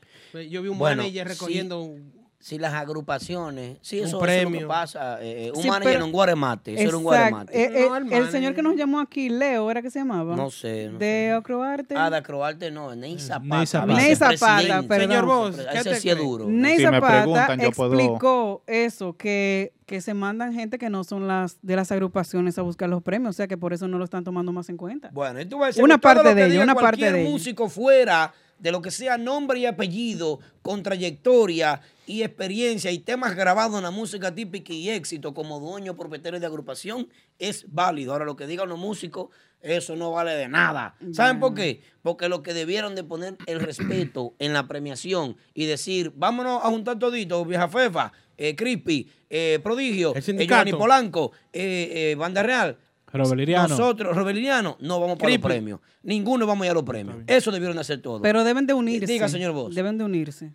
Yo 0.49 0.61
vi 0.61 0.69
un 0.69 0.77
Bueno, 0.77 1.03
manager 1.03 1.27
sí. 1.27 1.33
recogiendo 1.33 1.81
un... 1.81 2.22
Si 2.43 2.57
las 2.59 2.73
agrupaciones, 2.73 3.77
sí, 3.81 4.01
Un 4.01 4.07
eso, 4.07 4.17
eso 4.17 4.27
es 4.33 4.43
lo 4.43 4.51
que 4.51 4.65
pasa. 4.65 5.17
eh, 5.23 5.45
eh, 5.47 5.51
un 5.55 5.61
Sí, 5.63 5.69
manager 5.69 5.93
pero- 5.93 5.99
en 5.99 6.05
un 6.07 6.11
guaremate, 6.11 6.73
eso 6.73 6.89
era 6.89 6.97
un 6.97 7.03
guaremate. 7.03 7.57
Eh, 7.57 7.71
eh, 7.85 7.87
No, 7.89 8.17
el 8.17 8.31
señor 8.31 8.53
que 8.53 8.61
nos 8.61 8.75
llamó 8.75 8.99
aquí, 8.99 9.29
Leo, 9.29 9.71
¿era 9.71 9.81
que 9.81 9.89
se 9.89 9.99
llamaba? 9.99 10.35
No 10.35 10.51
sé, 10.51 10.89
no 10.91 10.99
de 10.99 11.29
sé. 11.29 11.35
Ocroarte. 11.35 11.95
Ah, 11.97 12.09
de 12.09 12.17
Acroarte 12.17 12.69
no, 12.69 12.93
Ney 12.97 13.17
Zapata. 13.17 13.55
Ney 13.57 13.65
Zapata. 13.65 13.93
Ney 13.93 14.15
Zapata, 14.17 14.35
vicepresidente. 14.59 14.87
perdón. 14.89 15.07
Señor 15.09 15.25
Vos, 15.25 15.57
Ese 15.57 15.67
¿qué 15.71 15.83
te 15.89 15.95
sí 16.01 16.09
es 16.09 16.17
duro. 16.17 16.45
Ney 16.49 16.75
Si 16.77 16.85
me 16.85 16.91
Zapata 16.91 17.13
preguntan, 17.21 17.59
yo 17.61 17.71
puedo- 17.71 17.93
explicó 17.93 18.63
eso, 18.67 19.15
que, 19.15 19.71
que 19.85 20.01
se 20.01 20.13
mandan 20.13 20.53
gente 20.53 20.77
que 20.77 20.89
no 20.89 21.05
son 21.05 21.29
las 21.29 21.59
de 21.61 21.77
las 21.77 21.93
agrupaciones 21.93 22.57
a 22.57 22.61
buscar 22.61 22.89
los 22.89 23.01
premios, 23.01 23.29
o 23.29 23.37
sea 23.37 23.47
que 23.47 23.55
por 23.57 23.71
eso 23.71 23.87
no 23.87 23.97
lo 23.97 24.03
están 24.03 24.25
tomando 24.25 24.51
más 24.51 24.67
en 24.67 24.75
cuenta. 24.75 25.09
Bueno, 25.13 25.39
y 25.39 25.45
tú 25.45 25.59
vas 25.59 25.63
a 25.63 25.67
decir 25.67 25.83
Una 25.85 25.97
parte 25.97 26.35
de 26.35 26.45
ello, 26.45 26.61
una 26.61 26.75
parte 26.75 27.09
de 27.09 27.21
ello. 27.21 27.29
músico 27.31 27.69
fuera 27.69 28.33
de 28.63 28.71
lo 28.71 28.81
que 28.81 28.91
sea 28.91 29.17
nombre 29.17 29.59
y 29.59 29.65
apellido, 29.65 30.39
con 30.61 30.83
trayectoria 30.83 31.81
y 32.07 32.23
experiencia 32.23 32.91
y 32.91 32.99
temas 32.99 33.35
grabados 33.35 33.75
en 33.75 33.83
la 33.83 33.91
música 33.91 34.33
típica 34.33 34.71
y 34.71 34.89
éxito 34.89 35.33
como 35.33 35.59
dueño 35.59 35.97
propietario 35.97 36.39
de 36.39 36.45
agrupación 36.45 37.09
es 37.39 37.65
válido. 37.67 38.13
Ahora 38.13 38.23
lo 38.23 38.37
que 38.37 38.47
digan 38.47 38.69
los 38.69 38.79
músicos, 38.79 39.27
eso 39.59 39.97
no 39.97 40.11
vale 40.11 40.31
de 40.31 40.47
nada. 40.47 40.95
¿Saben 41.11 41.41
por 41.41 41.53
qué? 41.53 41.81
Porque 42.01 42.29
lo 42.29 42.41
que 42.41 42.53
debieron 42.53 42.95
de 42.95 43.03
poner 43.03 43.35
el 43.47 43.59
respeto 43.59 44.33
en 44.39 44.53
la 44.53 44.65
premiación 44.65 45.35
y 45.53 45.65
decir, 45.65 46.13
vámonos 46.15 46.63
a 46.63 46.69
juntar 46.69 46.97
toditos, 46.97 47.45
vieja 47.45 47.67
fefa, 47.67 48.13
eh, 48.37 48.55
Crispy, 48.55 49.11
eh, 49.29 49.59
Prodigio, 49.61 50.15
eh. 50.15 50.21
Giovanni 50.21 50.71
Polanco, 50.71 51.33
eh, 51.51 52.11
eh, 52.11 52.15
Banda 52.15 52.41
Real. 52.43 52.77
Robeliriano. 53.13 53.69
Nosotros, 53.69 54.15
Robeliriano, 54.15 54.77
no 54.79 54.99
vamos 54.99 55.17
para 55.17 55.31
los 55.31 55.39
premios. 55.39 55.79
Ninguno 56.01 56.47
vamos 56.47 56.63
a 56.63 56.65
ir 56.65 56.71
a 56.71 56.73
los 56.73 56.83
premios. 56.83 57.17
Eso 57.27 57.51
debieron 57.51 57.75
de 57.75 57.81
hacer 57.81 58.01
todos. 58.01 58.21
Pero 58.21 58.43
deben 58.43 58.65
de 58.65 58.73
unirse. 58.73 59.05
Diga, 59.05 59.29
señor 59.29 59.53
Voz. 59.53 59.75
Deben 59.75 59.97
de 59.97 60.03
unirse. 60.03 60.53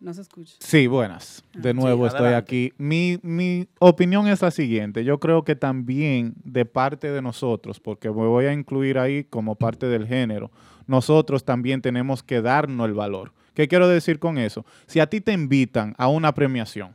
No 0.00 0.14
se 0.14 0.20
escucha. 0.20 0.54
Sí, 0.60 0.86
buenas. 0.86 1.42
De 1.54 1.74
nuevo 1.74 2.06
estoy 2.06 2.34
aquí. 2.34 2.72
Mi, 2.78 3.18
mi 3.22 3.66
opinión 3.80 4.28
es 4.28 4.42
la 4.42 4.52
siguiente. 4.52 5.02
Yo 5.02 5.18
creo 5.18 5.42
que 5.42 5.56
también 5.56 6.34
de 6.44 6.64
parte 6.64 7.10
de 7.10 7.20
nosotros, 7.20 7.80
porque 7.80 8.08
me 8.08 8.14
voy 8.14 8.44
a 8.44 8.52
incluir 8.52 8.98
ahí 8.98 9.24
como 9.24 9.56
parte 9.56 9.86
del 9.86 10.06
género, 10.06 10.52
nosotros 10.86 11.44
también 11.44 11.82
tenemos 11.82 12.22
que 12.22 12.40
darnos 12.40 12.86
el 12.86 12.94
valor. 12.94 13.32
¿Qué 13.54 13.66
quiero 13.66 13.88
decir 13.88 14.20
con 14.20 14.38
eso? 14.38 14.64
Si 14.86 15.00
a 15.00 15.08
ti 15.08 15.20
te 15.20 15.32
invitan 15.32 15.94
a 15.98 16.06
una 16.06 16.32
premiación, 16.32 16.94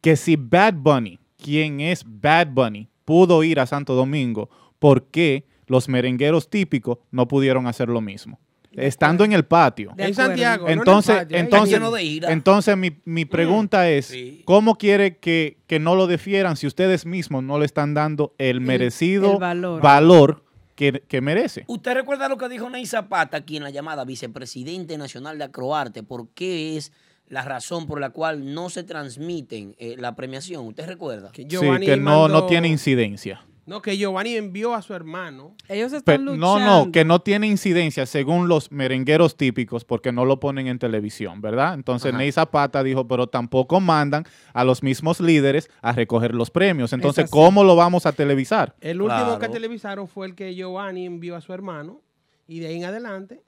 que 0.00 0.16
si 0.16 0.36
Bad 0.36 0.74
Bunny, 0.74 1.18
quien 1.36 1.80
es 1.80 2.02
Bad 2.06 2.48
Bunny, 2.48 2.88
pudo 3.04 3.42
ir 3.44 3.60
a 3.60 3.66
Santo 3.66 3.94
Domingo, 3.94 4.48
¿por 4.78 5.04
qué 5.06 5.46
los 5.66 5.88
merengueros 5.88 6.48
típicos 6.48 6.98
no 7.10 7.28
pudieron 7.28 7.66
hacer 7.66 7.88
lo 7.88 8.00
mismo? 8.00 8.38
Estando 8.72 9.24
en 9.24 9.32
el 9.32 9.44
patio. 9.44 9.94
En. 9.96 10.14
Santiago. 10.14 10.64
no 10.64 10.68
en 10.68 10.72
el 10.72 10.78
Entonces, 10.80 11.16
patio, 11.16 11.36
entonces, 11.36 11.74
lleno 11.74 11.90
de 11.92 12.02
ira. 12.02 12.32
entonces 12.32 12.76
mi, 12.76 12.90
mi 13.04 13.24
pregunta 13.24 13.88
es, 13.88 14.06
sí. 14.06 14.42
¿cómo 14.44 14.76
quiere 14.76 15.18
que, 15.18 15.58
que 15.66 15.78
no 15.78 15.94
lo 15.94 16.06
defieran 16.06 16.56
si 16.56 16.66
ustedes 16.66 17.06
mismos 17.06 17.44
no 17.44 17.58
le 17.58 17.66
están 17.66 17.94
dando 17.94 18.34
el 18.38 18.60
merecido 18.60 19.34
el 19.34 19.38
valor. 19.38 19.80
valor 19.80 20.44
que, 20.74 21.04
que 21.06 21.20
merece? 21.20 21.64
¿Usted 21.68 21.94
recuerda 21.94 22.28
lo 22.28 22.36
que 22.36 22.48
dijo 22.48 22.68
Ney 22.68 22.84
Zapata 22.84 23.36
aquí 23.36 23.56
en 23.56 23.62
la 23.62 23.70
llamada 23.70 24.04
vicepresidente 24.04 24.98
nacional 24.98 25.38
de 25.38 25.44
Acroarte? 25.44 26.02
¿Por 26.02 26.28
qué 26.30 26.76
es 26.76 26.92
la 27.34 27.42
razón 27.42 27.86
por 27.86 28.00
la 28.00 28.10
cual 28.10 28.54
no 28.54 28.70
se 28.70 28.84
transmiten 28.84 29.74
eh, 29.78 29.96
la 29.98 30.14
premiación? 30.14 30.66
¿Usted 30.68 30.86
recuerda? 30.86 31.32
Que 31.32 31.42
Sí, 31.42 31.58
que 31.80 31.96
no, 31.96 32.28
no 32.28 32.46
tiene 32.46 32.68
incidencia. 32.68 33.44
No, 33.66 33.82
que 33.82 33.96
Giovanni 33.96 34.36
envió 34.36 34.74
a 34.74 34.82
su 34.82 34.94
hermano. 34.94 35.56
Ellos 35.68 35.92
están 35.92 36.24
no, 36.24 36.36
luchando. 36.36 36.84
no, 36.84 36.92
que 36.92 37.04
no 37.04 37.22
tiene 37.22 37.48
incidencia 37.48 38.06
según 38.06 38.46
los 38.46 38.70
merengueros 38.70 39.36
típicos 39.36 39.84
porque 39.84 40.12
no 40.12 40.24
lo 40.24 40.38
ponen 40.38 40.68
en 40.68 40.78
televisión, 40.78 41.40
¿verdad? 41.40 41.74
Entonces 41.74 42.10
Ajá. 42.10 42.18
Ney 42.18 42.30
Zapata 42.30 42.84
dijo, 42.84 43.08
pero 43.08 43.26
tampoco 43.26 43.80
mandan 43.80 44.24
a 44.52 44.62
los 44.62 44.84
mismos 44.84 45.18
líderes 45.18 45.70
a 45.80 45.92
recoger 45.92 46.34
los 46.34 46.50
premios. 46.50 46.92
Entonces. 46.92 47.28
¿cómo 47.30 47.64
lo 47.64 47.74
vamos 47.74 48.06
a 48.06 48.12
televisar? 48.12 48.76
El 48.80 49.02
último 49.02 49.40
que 49.40 49.48
televisaron 49.48 50.06
fue 50.06 50.28
el 50.28 50.34
que 50.36 50.54
Giovanni 50.54 51.06
envió 51.06 51.34
a 51.34 51.40
su 51.40 51.52
hermano. 51.52 52.00
Y 52.46 52.60
de 52.60 52.68
ahí 52.68 52.76
en 52.76 52.84
adelante. 52.84 53.42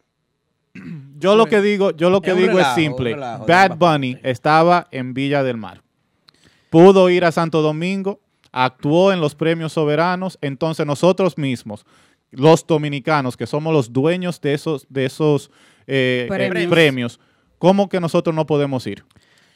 Yo 1.19 1.35
lo 1.37 1.47
que 1.47 1.61
digo, 1.63 1.93
yo 1.93 2.11
lo 2.11 2.21
que 2.21 2.33
Es 2.33 2.37
digo 2.37 2.49
relajo, 2.59 2.69
es 2.69 2.75
simple. 2.75 3.15
relajo, 3.15 3.47
Bad 3.47 3.77
Bunny 3.79 4.19
estaba 4.23 4.87
en 4.91 5.15
Villa 5.15 5.43
del 5.43 5.57
Mar. 5.57 5.81
Pudo 6.71 7.09
ir 7.09 7.25
a 7.25 7.33
Santo 7.33 7.63
Domingo, 7.63 8.21
actuó 8.53 9.13
en 9.13 9.21
los 9.21 9.35
premios 9.35 9.73
soberanos, 9.73 10.39
entonces 10.43 10.85
nosotros 10.85 11.39
mismos, 11.39 11.87
los 12.31 12.67
dominicanos, 12.67 13.37
que 13.37 13.47
somos 13.47 13.73
los 13.73 13.93
dueños 13.93 14.41
de 14.43 14.53
esos, 14.55 14.87
de 14.91 15.07
esos 15.07 15.51
eh, 15.87 16.29
eh, 16.31 16.67
Premios. 16.69 17.19
¿cómo 17.59 17.89
que 17.89 17.99
nosotros 18.01 18.35
no 18.37 18.45
podemos 18.45 18.87
ir? 18.87 19.03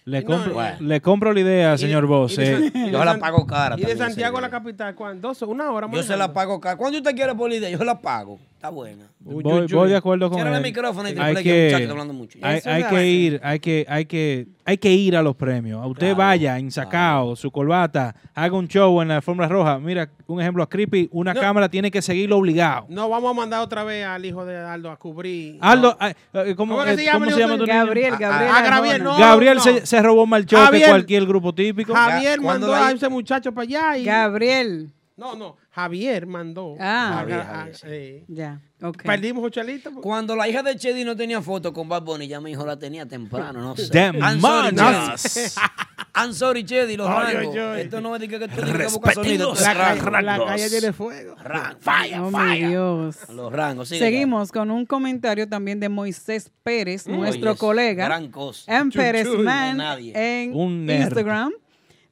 Le, 0.06 0.22
No, 0.22 0.26
compro, 0.28 0.54
bueno. 0.54 0.76
le 0.80 1.00
compro 1.02 1.32
la 1.34 1.40
idea, 1.40 1.76
señor 1.76 2.06
Boss. 2.06 2.38
eh. 2.38 2.72
Yo 2.90 3.04
la 3.04 3.18
pago 3.18 3.46
cara 3.46 3.74
Y 3.76 3.80
de 3.80 3.86
también, 3.88 3.98
Santiago 3.98 4.38
a 4.38 4.40
la 4.40 4.48
capital, 4.50 4.94
¿cuánto? 4.94 5.28
Dos, 5.28 5.42
una 5.42 5.70
hora 5.70 5.88
Yo 5.92 6.02
se 6.02 6.16
la 6.16 6.32
pago 6.32 6.54
acá. 6.54 6.76
¿Cuánto 6.76 6.96
usted 6.98 7.14
quiere 7.14 7.34
por 7.34 7.50
la 7.50 7.56
idea? 7.56 7.68
Yo 7.68 7.84
la 7.84 8.00
pago. 8.00 8.38
Está 8.60 8.68
buena. 8.68 9.06
Voy, 9.20 9.88
de 9.88 9.96
acuerdo 9.96 10.28
con 10.28 10.36
Cierra 10.36 10.50
el 10.50 10.56
él. 10.58 10.62
micrófono 10.62 11.08
y 11.08 11.14
te 11.14 11.22
hay 11.22 11.42
que, 11.42 11.88
hablando 11.90 12.12
mucho. 12.12 12.38
hay, 12.42 12.60
que 12.84 13.06
ir, 13.08 13.40
hay 13.42 13.58
que, 13.58 13.86
hay 13.88 14.04
que, 14.04 14.48
hay 14.66 14.76
que 14.76 14.92
ir 14.92 15.16
a 15.16 15.22
los 15.22 15.34
premios. 15.34 15.82
A 15.82 15.86
usted 15.86 16.08
Claro, 16.08 16.16
vaya 16.18 16.58
ensacado, 16.58 17.34
su 17.36 17.50
corbata, 17.50 18.14
haga 18.34 18.54
un 18.54 18.68
show 18.68 19.00
en 19.00 19.08
la 19.08 19.16
alfombra 19.16 19.48
roja. 19.48 19.78
Mira, 19.78 20.10
un 20.26 20.42
ejemplo 20.42 20.62
a 20.62 20.68
Creepy, 20.68 21.08
una 21.10 21.32
No. 21.32 21.40
cámara 21.40 21.70
tiene 21.70 21.90
que 21.90 22.02
seguirlo 22.02 22.36
obligado. 22.36 22.84
No, 22.90 23.08
vamos 23.08 23.30
a 23.30 23.32
mandar 23.34 23.62
otra 23.62 23.82
vez 23.82 24.04
al 24.04 24.22
hijo 24.26 24.44
de 24.44 24.58
Aldo 24.58 24.90
a 24.90 24.98
cubrir. 24.98 25.56
Aldo, 25.62 25.96
ay, 25.98 26.12
eh, 26.34 26.54
¿cómo, 26.54 26.74
¿Cómo 26.74 26.84
que 26.84 26.92
eh, 26.92 26.96
se 26.98 27.04
llama 27.06 27.14
¿cómo 27.20 27.24
el 27.24 27.30
se 27.32 27.40
hijo 27.40 27.48
llama 27.48 27.58
tu 27.60 27.64
tuyo? 27.64 27.72
niño? 27.72 27.86
Gabriel, 27.86 28.12
Ah, 28.12 28.18
Gabriel. 28.20 28.52
ah, 28.54 28.62
Gabriel, 28.62 28.94
Arjona. 29.00 29.10
no. 29.14 29.18
Gabriel 29.18 29.60
Se, 29.62 29.86
se 29.86 30.02
robó 30.02 30.26
más 30.26 30.44
show 30.44 30.58
que 30.60 30.64
Javier. 30.66 30.88
cualquier 30.90 31.24
grupo 31.24 31.54
típico. 31.54 31.94
Javier 31.94 32.38
Cuando 32.42 32.66
mandó 32.68 32.84
a 32.84 32.92
ese 32.92 33.08
muchacho 33.08 33.52
para 33.52 33.62
allá 33.62 33.96
y... 33.96 34.04
Gabriel. 34.04 34.90
No, 35.20 35.36
no, 35.36 35.56
Javier 35.70 36.26
mandó. 36.26 36.76
Ah. 36.80 37.16
Javier, 37.18 37.40
Ah, 37.40 37.44
Javier, 37.54 37.76
sí. 37.76 37.86
eh. 37.90 38.24
Ya, 38.28 38.60
ok. 38.82 39.02
Perdimos 39.02 39.44
ocho 39.44 39.60
alitas. 39.60 39.92
porque- 39.92 40.00
Cuando 40.08 40.34
la 40.34 40.48
hija 40.48 40.62
de 40.62 40.74
Chedi 40.76 41.04
no 41.04 41.14
tenía 41.14 41.42
foto 41.42 41.72
con 41.74 41.88
Bad 41.90 42.02
Bunny, 42.04 42.26
ya 42.26 42.40
mi 42.40 42.52
hijo 42.52 42.64
la 42.64 42.78
tenía 42.78 43.04
temprano, 43.06 43.60
no 43.60 43.76
sé. 43.76 43.88
Damn 43.92 44.16
I'm 44.16 44.40
sorry, 44.40 44.74
manas. 44.74 45.22
Chedi. 45.22 45.48
I'm 46.16 46.32
sorry, 46.32 46.64
Chedi, 46.64 46.96
los 46.96 47.08
Ay, 47.08 47.34
rangos. 47.34 47.54
ay, 47.54 47.60
ay. 47.60 47.80
Esto 47.82 48.00
no 48.00 48.14
es 48.14 48.20
de 48.22 48.28
que 48.28 48.38
que 48.38 48.48
tú 48.48 48.54
tienes 48.56 48.76
que 48.76 48.86
buscar 48.88 49.14
sonido. 49.14 49.54
La, 49.60 49.74
calle, 49.74 50.00
rango. 50.00 50.20
la 50.22 50.44
calle 50.46 50.70
tiene 50.70 50.92
fuego. 50.92 51.34
Rang, 51.36 51.76
fire, 51.78 52.18
Oh, 52.20 52.30
mi 52.30 52.38
fire. 52.38 52.68
Dios. 52.68 53.16
Los 53.34 53.52
rangos, 53.52 53.88
sigue, 53.88 54.00
Seguimos 54.00 54.50
con 54.50 54.70
un 54.70 54.86
comentario 54.86 55.46
también 55.48 55.78
de 55.80 55.88
Moisés 55.90 56.50
Pérez, 56.62 57.04
ya. 57.04 57.12
nuestro 57.12 57.50
Oye, 57.50 57.58
colega. 57.58 58.04
Gran 58.06 58.28
cosa. 58.30 58.76
en 58.80 58.90
Pérez 58.90 59.26
Chuchuy. 59.26 59.44
Man 59.44 59.76
nadie. 59.76 60.12
en 60.42 60.54
Un 60.56 60.86
nerd. 60.86 61.02
Instagram, 61.02 61.52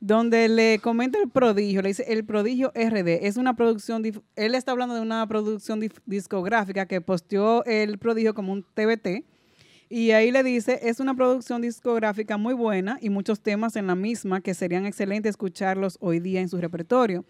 donde 0.00 0.48
le 0.48 0.78
comenta 0.78 1.18
el 1.18 1.28
prodigio, 1.28 1.82
le 1.82 1.88
dice 1.88 2.04
el 2.08 2.24
prodigio 2.24 2.72
RD 2.74 3.26
es 3.26 3.37
una 3.37 3.54
producción, 3.54 4.02
él 4.37 4.54
está 4.54 4.72
hablando 4.72 4.94
de 4.94 5.00
una 5.00 5.26
producción 5.26 5.80
discográfica 6.06 6.87
que 6.87 7.00
posteó 7.00 7.64
el 7.64 7.98
prodigio 7.98 8.34
como 8.34 8.52
un 8.52 8.62
TBT 8.62 9.24
y 9.88 10.11
ahí 10.11 10.30
le 10.30 10.42
dice 10.42 10.78
es 10.82 11.00
una 11.00 11.14
producción 11.14 11.62
discográfica 11.62 12.37
muy 12.37 12.54
buena 12.54 12.98
y 13.00 13.11
muchos 13.11 13.40
temas 13.40 13.74
en 13.76 13.87
la 13.87 13.94
misma 13.94 14.40
que 14.40 14.54
serían 14.54 14.87
excelentes 14.87 15.30
escucharlos 15.30 15.96
hoy 16.00 16.20
día 16.20 16.40
en 16.40 16.48
su 16.48 16.58
repertorio. 16.58 17.24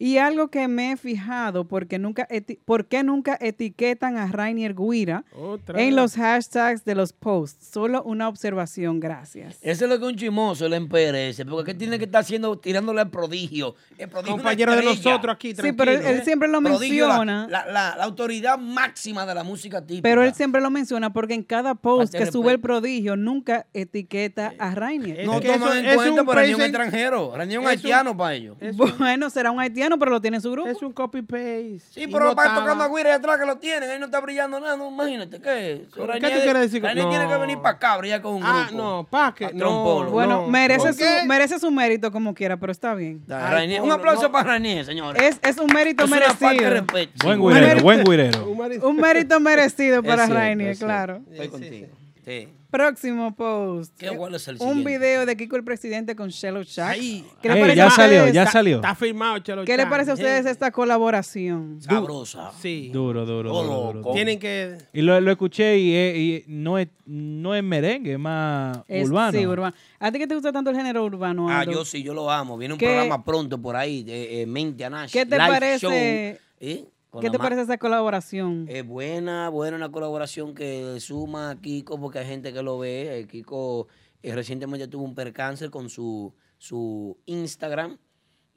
Y 0.00 0.18
algo 0.18 0.46
que 0.48 0.68
me 0.68 0.92
he 0.92 0.96
fijado, 0.96 1.64
porque 1.66 1.98
nunca 1.98 2.28
eti- 2.28 2.58
¿por 2.64 2.86
qué 2.86 3.02
nunca 3.02 3.36
etiquetan 3.40 4.16
a 4.16 4.28
Rainier 4.28 4.72
Guira 4.76 5.24
Otra 5.36 5.80
en 5.80 5.86
vez. 5.88 5.94
los 5.96 6.14
hashtags 6.14 6.84
de 6.84 6.94
los 6.94 7.12
posts? 7.12 7.66
Solo 7.72 8.04
una 8.04 8.28
observación, 8.28 9.00
gracias. 9.00 9.58
Ese 9.60 9.84
es 9.86 9.90
lo 9.90 9.98
que 9.98 10.04
un 10.04 10.14
chimoso 10.14 10.66
el 10.66 10.74
emperece, 10.74 11.44
porque 11.44 11.72
¿qué 11.72 11.78
tiene 11.78 11.98
que 11.98 12.04
estar 12.04 12.20
haciendo 12.20 12.56
tirándole 12.58 13.00
al 13.00 13.10
prodigio? 13.10 13.74
El 13.98 14.08
prodigio 14.08 14.36
es 14.36 14.42
Compañero 14.42 14.76
de 14.76 14.82
nosotros 14.84 15.34
aquí, 15.34 15.48
Sí, 15.48 15.54
tranquilo. 15.54 15.76
pero 15.76 15.90
él, 15.90 16.06
él 16.06 16.20
¿eh? 16.20 16.24
siempre 16.24 16.48
lo 16.48 16.60
Prodigio, 16.60 17.06
menciona. 17.08 17.48
La, 17.50 17.66
la- 17.66 17.96
la 17.96 18.04
autoridad 18.04 18.56
máxima 18.56 19.26
de 19.26 19.34
la 19.34 19.42
música 19.42 19.80
típica. 19.84 20.02
Pero 20.02 20.22
él 20.22 20.32
siempre 20.32 20.60
lo 20.60 20.70
menciona 20.70 21.12
porque 21.12 21.34
en 21.34 21.42
cada 21.42 21.74
post 21.74 22.14
que 22.14 22.26
sube 22.30 22.52
el 22.52 22.60
prodigio 22.60 23.16
nunca 23.16 23.66
etiqueta 23.74 24.54
a 24.60 24.74
Rainier. 24.76 25.20
Es 25.20 25.26
No 25.26 25.40
toman 25.40 25.54
eso- 25.56 25.74
en 25.74 25.86
es 25.86 25.94
cuenta, 25.96 26.20
un 26.22 26.28
pero 26.28 26.46
ni 26.46 26.54
un 26.54 26.60
extranjero. 26.62 27.32
Ni 27.38 27.42
un 27.44 27.50
es 27.50 27.58
un- 27.58 27.66
haitiano 27.66 28.16
para 28.16 28.34
ellos. 28.34 28.56
Es 28.60 28.76
Bueno, 28.76 29.28
será 29.30 29.50
un 29.50 29.58
haitiano, 29.58 29.87
pero 29.96 30.10
lo 30.10 30.20
tiene 30.20 30.38
en 30.38 30.40
su 30.42 30.50
grupo. 30.50 30.68
es 30.68 30.82
un 30.82 30.92
copy-paste. 30.92 31.78
Sí, 31.92 32.08
pero 32.08 32.24
no 32.24 32.34
para 32.34 32.56
tocando 32.56 32.82
a 32.82 32.88
Guira 32.88 33.14
atrás 33.14 33.38
que 33.38 33.46
lo 33.46 33.58
tienen, 33.58 33.88
ahí 33.88 33.98
no 34.00 34.06
está 34.06 34.18
brillando 34.18 34.58
nada, 34.58 34.76
no, 34.76 34.88
imagínate, 34.90 35.40
¿qué? 35.40 35.86
¿Qué 35.94 36.00
tú 36.00 36.06
quieres 36.42 36.62
decir 36.62 36.80
con- 36.80 36.88
Rainier 36.88 37.08
tiene 37.08 37.26
que 37.26 37.34
no. 37.34 37.40
venir 37.40 37.58
para 37.58 37.76
acá, 37.76 37.96
brillar 37.98 38.20
con 38.20 38.34
un 38.34 38.40
grupo. 38.40 38.54
Ah, 38.58 38.68
no, 38.72 39.06
pa' 39.08 39.32
que. 39.34 39.44
No, 39.52 39.58
trompolo. 39.58 40.10
bueno, 40.10 40.42
no. 40.42 40.48
merece, 40.48 40.88
¿Por 40.88 40.94
su, 40.94 41.26
merece 41.26 41.58
su 41.60 41.70
mérito 41.70 42.10
como 42.10 42.34
quiera, 42.34 42.56
pero 42.56 42.72
está 42.72 42.94
bien. 42.94 43.22
Da, 43.26 43.48
Ay, 43.48 43.68
Rainier- 43.68 43.82
un 43.82 43.92
aplauso 43.92 44.22
no. 44.24 44.32
para 44.32 44.44
Rainier, 44.50 44.84
señores. 44.84 45.22
Es, 45.22 45.38
es 45.42 45.58
un 45.58 45.68
mérito 45.72 46.04
Es 46.04 46.10
una 46.10 46.20
falta 46.22 46.48
de 46.48 46.54
merecido. 46.56 46.70
respeto. 46.70 47.26
Buen 47.26 47.40
guirero, 47.40 47.82
buen 47.82 48.04
guirero. 48.04 48.48
Un 48.88 48.96
mérito 48.96 49.38
merecido 49.38 50.02
para 50.02 50.24
Es 50.24 50.30
Rainier, 50.30 50.70
es 50.70 50.78
claro. 50.80 51.20
Estoy 51.30 51.48
contigo. 51.48 51.86
Sí. 52.24 52.48
Próximo 52.70 53.34
post. 53.34 53.96
¿Qué, 53.98 54.08
cuál 54.14 54.34
es 54.34 54.46
el 54.46 54.56
un 54.56 54.58
siguiente? 54.60 54.90
video 54.98 55.24
de 55.24 55.36
Kiko 55.38 55.56
el 55.56 55.64
presidente 55.64 56.14
con 56.14 56.28
Shello 56.28 56.62
Shack. 56.62 56.90
Ay, 56.98 57.24
¿Qué, 57.40 57.48
le 57.48 57.54
Ey, 57.54 57.60
parece 57.62 57.76
ya 57.76 57.86
a 57.86 57.90
salió, 57.90 58.18
ustedes- 58.18 58.34
ya 58.34 58.46
salió. 58.46 58.76
Está 58.76 58.94
firmado, 58.94 59.38
Chelo 59.38 59.64
¿Qué 59.64 59.72
le 59.76 59.84
Chan. 59.84 59.90
parece 59.90 60.10
a 60.10 60.14
ustedes 60.14 60.44
esta 60.44 60.70
colaboración? 60.70 61.80
Sabrosa. 61.80 62.52
Sí. 62.60 62.90
Duro, 62.92 63.24
duro, 63.24 63.48
duro, 63.48 63.62
duro, 63.62 63.84
loco. 63.94 63.98
duro. 64.00 64.12
Tienen 64.14 64.38
que. 64.38 64.76
Y 64.92 65.00
lo, 65.00 65.18
lo 65.18 65.30
escuché 65.30 65.78
y, 65.78 65.94
es- 65.94 66.16
y 66.18 66.44
no, 66.48 66.78
es, 66.78 66.88
no 67.06 67.54
es 67.54 67.62
merengue, 67.64 68.12
es 68.12 68.18
más 68.18 68.80
Es- 68.86 69.08
urbano. 69.08 69.38
Sí, 69.38 69.46
urbano. 69.46 69.74
¿A 69.98 70.12
ti 70.12 70.18
que 70.18 70.26
te 70.26 70.34
gusta 70.34 70.52
tanto 70.52 70.68
el 70.70 70.76
género 70.76 71.04
urbano, 71.06 71.48
Ah, 71.48 71.60
Aldo? 71.60 71.72
yo 71.72 71.84
sí, 71.86 72.02
yo 72.02 72.12
lo 72.12 72.30
amo. 72.30 72.58
Viene 72.58 72.74
un 72.74 72.78
¿Qué- 72.78 72.84
programa 72.86 73.24
pronto 73.24 73.56
por 73.60 73.76
ahí, 73.76 74.02
de 74.02 74.42
eh, 74.42 74.46
Mente 74.46 74.84
a 74.84 74.90
Nash. 74.90 75.10
¿Qué 75.12 75.24
te 75.24 75.36
Live 75.38 75.48
parece- 75.48 75.78
show, 75.78 75.90
¿eh? 75.94 76.84
Con 77.10 77.22
¿Qué 77.22 77.30
te 77.30 77.38
parece 77.38 77.62
esa 77.62 77.78
colaboración? 77.78 78.66
Es 78.68 78.86
buena, 78.86 79.48
buena 79.48 79.76
una 79.76 79.90
colaboración 79.90 80.54
que 80.54 81.00
suma 81.00 81.50
a 81.50 81.56
Kiko 81.60 81.98
porque 81.98 82.18
hay 82.18 82.26
gente 82.26 82.52
que 82.52 82.62
lo 82.62 82.78
ve. 82.78 83.20
Eh, 83.20 83.26
Kiko 83.26 83.88
eh, 84.22 84.34
recientemente 84.34 84.88
tuvo 84.88 85.04
un 85.04 85.14
percance 85.14 85.70
con 85.70 85.88
su, 85.88 86.34
su 86.58 87.16
Instagram. 87.26 87.98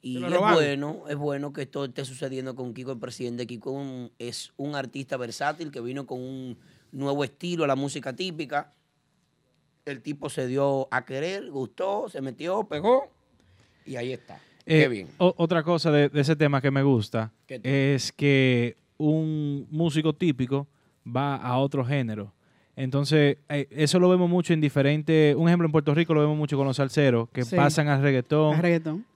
Y 0.02 0.16
es 0.26 0.30
bueno, 0.56 1.04
es 1.08 1.16
bueno 1.16 1.52
que 1.52 1.62
esto 1.62 1.84
esté 1.86 2.04
sucediendo 2.04 2.54
con 2.54 2.74
Kiko 2.74 2.92
el 2.92 2.98
presidente. 2.98 3.46
Kiko 3.46 3.70
un- 3.70 4.12
es 4.18 4.52
un 4.58 4.74
artista 4.74 5.16
versátil 5.16 5.70
que 5.70 5.80
vino 5.80 6.06
con 6.06 6.20
un 6.20 6.58
nuevo 6.90 7.24
estilo 7.24 7.64
a 7.64 7.66
la 7.68 7.76
música 7.76 8.12
típica. 8.14 8.74
El 9.86 10.02
tipo 10.02 10.28
se 10.28 10.46
dio 10.46 10.88
a 10.90 11.04
querer, 11.06 11.50
gustó, 11.50 12.08
se 12.08 12.20
metió, 12.20 12.64
pegó 12.64 13.08
y 13.86 13.96
ahí 13.96 14.12
está. 14.12 14.38
Eh, 14.66 14.80
Qué 14.82 14.88
bien. 14.88 15.08
o- 15.18 15.34
otra 15.38 15.62
cosa 15.62 15.90
de, 15.90 16.08
de 16.08 16.20
ese 16.20 16.36
tema 16.36 16.60
que 16.60 16.70
me 16.70 16.82
gusta 16.82 17.32
es 17.48 18.12
que 18.12 18.76
un 18.96 19.66
músico 19.70 20.12
típico 20.12 20.66
va 21.04 21.36
a 21.36 21.58
otro 21.58 21.84
género. 21.84 22.32
Entonces, 22.76 23.36
eh, 23.48 23.66
eso 23.70 23.98
lo 23.98 24.08
vemos 24.08 24.30
mucho 24.30 24.52
en 24.54 24.60
diferentes... 24.60 25.34
Un 25.36 25.48
ejemplo, 25.48 25.66
en 25.66 25.72
Puerto 25.72 25.94
Rico 25.94 26.14
lo 26.14 26.20
vemos 26.20 26.36
mucho 26.38 26.56
con 26.56 26.66
los 26.66 26.76
salseros, 26.76 27.28
que 27.30 27.44
Sí. 27.44 27.54
pasan 27.56 27.88
al 27.88 28.00
reggaetón. 28.02 28.56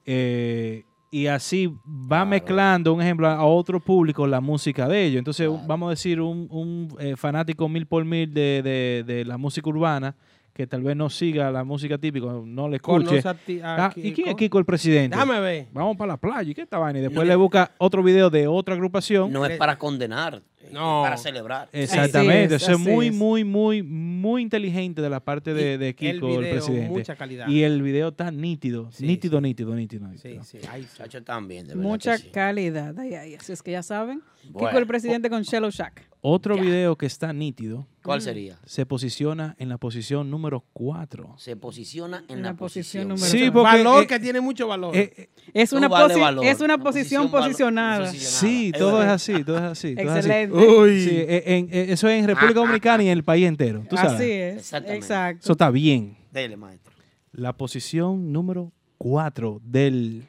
Eh, 0.05 0.83
y 1.09 1.25
así 1.27 1.67
va 1.67 2.07
Claro. 2.09 2.25
mezclando, 2.27 2.93
un 2.93 3.01
ejemplo, 3.01 3.27
a 3.27 3.43
otro 3.45 3.79
público 3.79 4.27
la 4.27 4.41
música 4.41 4.87
de 4.87 5.05
ellos. 5.05 5.17
Entonces, 5.19 5.47
Claro. 5.47 5.63
vamos 5.65 5.87
a 5.87 5.89
decir, 5.91 6.21
un, 6.21 6.47
un, 6.51 6.95
eh, 6.99 7.15
fanático 7.15 7.67
mil 7.69 7.85
por 7.87 8.03
mil 8.05 8.31
de, 8.31 8.61
de- 8.61 9.03
de 9.07 9.25
la 9.25 9.37
música 9.37 9.67
urbana, 9.69 10.15
que 10.57 10.65
tal 10.65 10.81
vez 10.81 10.95
no 10.95 11.07
siga 11.07 11.51
la 11.51 11.63
música 11.63 11.99
típica, 11.99 12.25
no 12.43 12.67
le 12.67 12.77
escuche. 12.77 13.05
Conoce 13.05 13.27
a 13.29 13.33
ti- 13.35 13.59
a 13.61 13.85
Ah, 13.85 13.91
¿Y 13.95 14.01
quién 14.11 14.29
es 14.29 14.33
Kiko? 14.33 14.35
Kiko 14.35 14.59
el 14.59 14.65
presidente? 14.65 15.15
Déjame 15.15 15.39
ver. 15.39 15.67
Vamos 15.71 15.95
para 15.95 16.13
la 16.13 16.17
playa, 16.17 16.49
¿y 16.49 16.55
qué 16.55 16.63
esta 16.63 16.79
vaina? 16.79 16.97
Y 16.97 17.03
después 17.03 17.25
No. 17.25 17.29
le 17.29 17.35
busca 17.35 17.71
otro 17.77 18.01
video 18.01 18.31
de 18.31 18.47
otra 18.47 18.73
agrupación. 18.73 19.31
No 19.31 19.45
es 19.45 19.55
para 19.57 19.77
condenar, 19.77 20.41
No. 20.71 21.03
es 21.03 21.05
para 21.09 21.17
celebrar. 21.17 21.69
Exactamente, 21.71 22.55
es, 22.55 22.63
eso 22.63 22.73
es 22.73 22.79
muy, 22.79 23.07
es. 23.07 23.13
muy, 23.13 23.43
muy, 23.43 23.83
muy 23.83 24.41
inteligente 24.41 25.01
de 25.01 25.09
la 25.09 25.19
parte 25.19 25.53
de, 25.53 25.95
Kiko, 25.95 26.09
el, 26.09 26.19
video, 26.21 26.51
presidente. 26.51 26.89
mucha 26.89 27.15
calidad. 27.15 27.47
Y 27.47 27.63
el 27.63 27.81
video 27.81 28.09
está 28.09 28.31
nítido, 28.31 28.89
Sí, 28.91 29.05
nítido, 29.05 29.41
nítido, 29.41 29.75
nítido, 29.75 30.07
Sí, 30.17 30.27
nítido. 30.29 30.43
sí. 30.43 30.59
Sí. 30.61 30.87
Chacho 30.97 31.23
también, 31.23 31.67
de 31.67 31.75
verdad 31.75 31.89
Mucha 31.89 32.11
que 32.17 32.23
sí. 32.23 32.29
calidad. 32.29 32.97
Ay, 32.99 33.13
ay, 33.15 33.35
así 33.35 33.51
es 33.53 33.61
que 33.63 33.71
ya 33.71 33.83
saben. 33.83 34.21
Bueno. 34.49 34.69
Kiko 34.69 34.79
el 34.79 34.87
presidente 34.87 35.29
con 35.29 35.41
Shello 35.43 35.69
Shack. 35.69 36.07
Otro 36.21 36.55
Ya. 36.55 36.61
video 36.63 36.95
que 36.97 37.05
está 37.05 37.31
nítido 37.31 37.87
¿Cuál 38.03 38.21
sería? 38.21 38.57
se 38.65 38.85
posiciona 38.85 39.55
en 39.59 39.69
la 39.69 39.77
posición 39.77 40.31
número 40.31 40.63
4. 40.73 41.35
Se 41.37 41.55
posiciona 41.55 42.23
en 42.27 42.37
En 42.37 42.41
la, 42.43 42.49
la 42.51 42.57
posición 42.57 43.07
posición. 43.07 43.07
número 43.09 43.25
Sí, 43.27 43.37
cuatro. 43.51 43.53
porque, 43.61 43.77
valor 43.83 44.03
eh, 44.03 44.07
que 44.07 44.19
tiene 44.19 44.41
mucho 44.41 44.67
valor. 44.67 44.95
Eh, 44.95 45.29
Es 45.53 45.73
una, 45.73 45.87
vale 45.87 46.15
posi- 46.15 46.19
valor. 46.21 46.45
es 46.45 46.59
una 46.59 46.75
Una 46.75 46.83
posición 46.83 47.29
posicionada. 47.29 48.05
posicionada. 48.07 48.39
sí, 48.39 48.71
Es 48.73 48.79
todo 48.79 48.89
es 48.93 48.97
verdad. 48.99 49.13
así, 49.13 49.43
todo 49.43 49.57
es 49.57 49.63
así. 49.63 49.95
todo 49.95 50.05
es 50.05 50.11
así. 50.11 50.25
Excelente. 50.27 50.56
Uy. 50.57 51.03
Sí, 51.03 51.09
en- 51.27 51.69
eh, 51.71 51.85
eso 51.89 52.07
es 52.07 52.19
en 52.19 52.27
República 52.27 52.59
Dominicana 52.59 53.03
y 53.03 53.07
en 53.07 53.13
el 53.13 53.23
país 53.23 53.45
entero. 53.47 53.83
¿tú 53.89 53.95
sabes? 53.95 54.13
Así 54.13 54.31
es. 54.31 54.57
Exactamente. 54.57 54.97
Exacto. 55.05 55.43
Eso 55.43 55.51
está 55.53 55.69
bien. 55.69 56.17
Dele, 56.31 56.57
maestro. 56.57 56.93
La 57.31 57.53
posición 57.53 58.31
número 58.31 58.71
4 58.97 59.59
del 59.63 60.23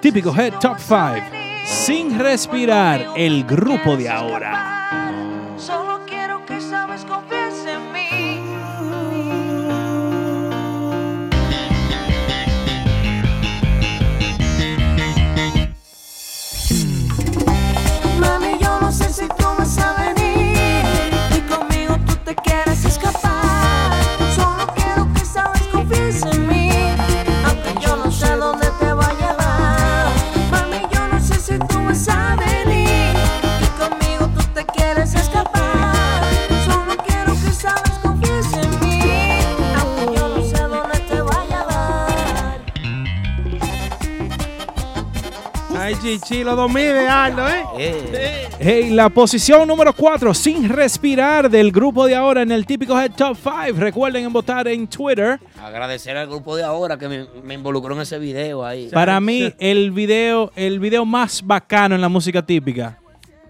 típico 0.00 0.34
Head 0.36 0.54
Top 0.60 0.76
5. 0.78 1.26
Sin 1.66 2.18
respirar, 2.18 3.06
el 3.16 3.44
grupo 3.44 3.96
de 3.96 4.08
ahora. 4.08 5.03
Ay, 45.84 45.96
chichi, 46.00 46.42
2000 46.42 46.94
de 46.94 47.06
Aldo, 47.06 47.46
¿eh? 47.46 47.62
Eh, 47.78 48.48
Hey, 48.58 48.88
la 48.88 49.10
posición 49.10 49.68
número 49.68 49.92
4, 49.92 50.32
Sin 50.32 50.66
Respirar, 50.66 51.50
del 51.50 51.70
grupo 51.70 52.06
de 52.06 52.14
ahora 52.14 52.40
en 52.40 52.52
el 52.52 52.64
típico 52.64 52.98
Head 52.98 53.12
Top 53.12 53.36
5. 53.36 53.78
Recuerden 53.78 54.32
votar 54.32 54.66
en 54.66 54.86
Twitter. 54.86 55.38
agradecer 55.62 56.16
al 56.16 56.26
grupo 56.26 56.56
de 56.56 56.62
ahora 56.62 56.96
que 56.96 57.06
me, 57.06 57.26
me 57.42 57.52
involucró 57.52 57.94
en 57.94 58.00
ese 58.00 58.18
video 58.18 58.64
ahí. 58.64 58.88
Para 58.94 59.20
mí, 59.20 59.52
el 59.58 59.90
video, 59.90 60.50
el 60.56 60.80
video 60.80 61.04
más 61.04 61.46
bacano 61.46 61.94
en 61.94 62.00
la 62.00 62.08
música 62.08 62.40
típica. 62.40 62.98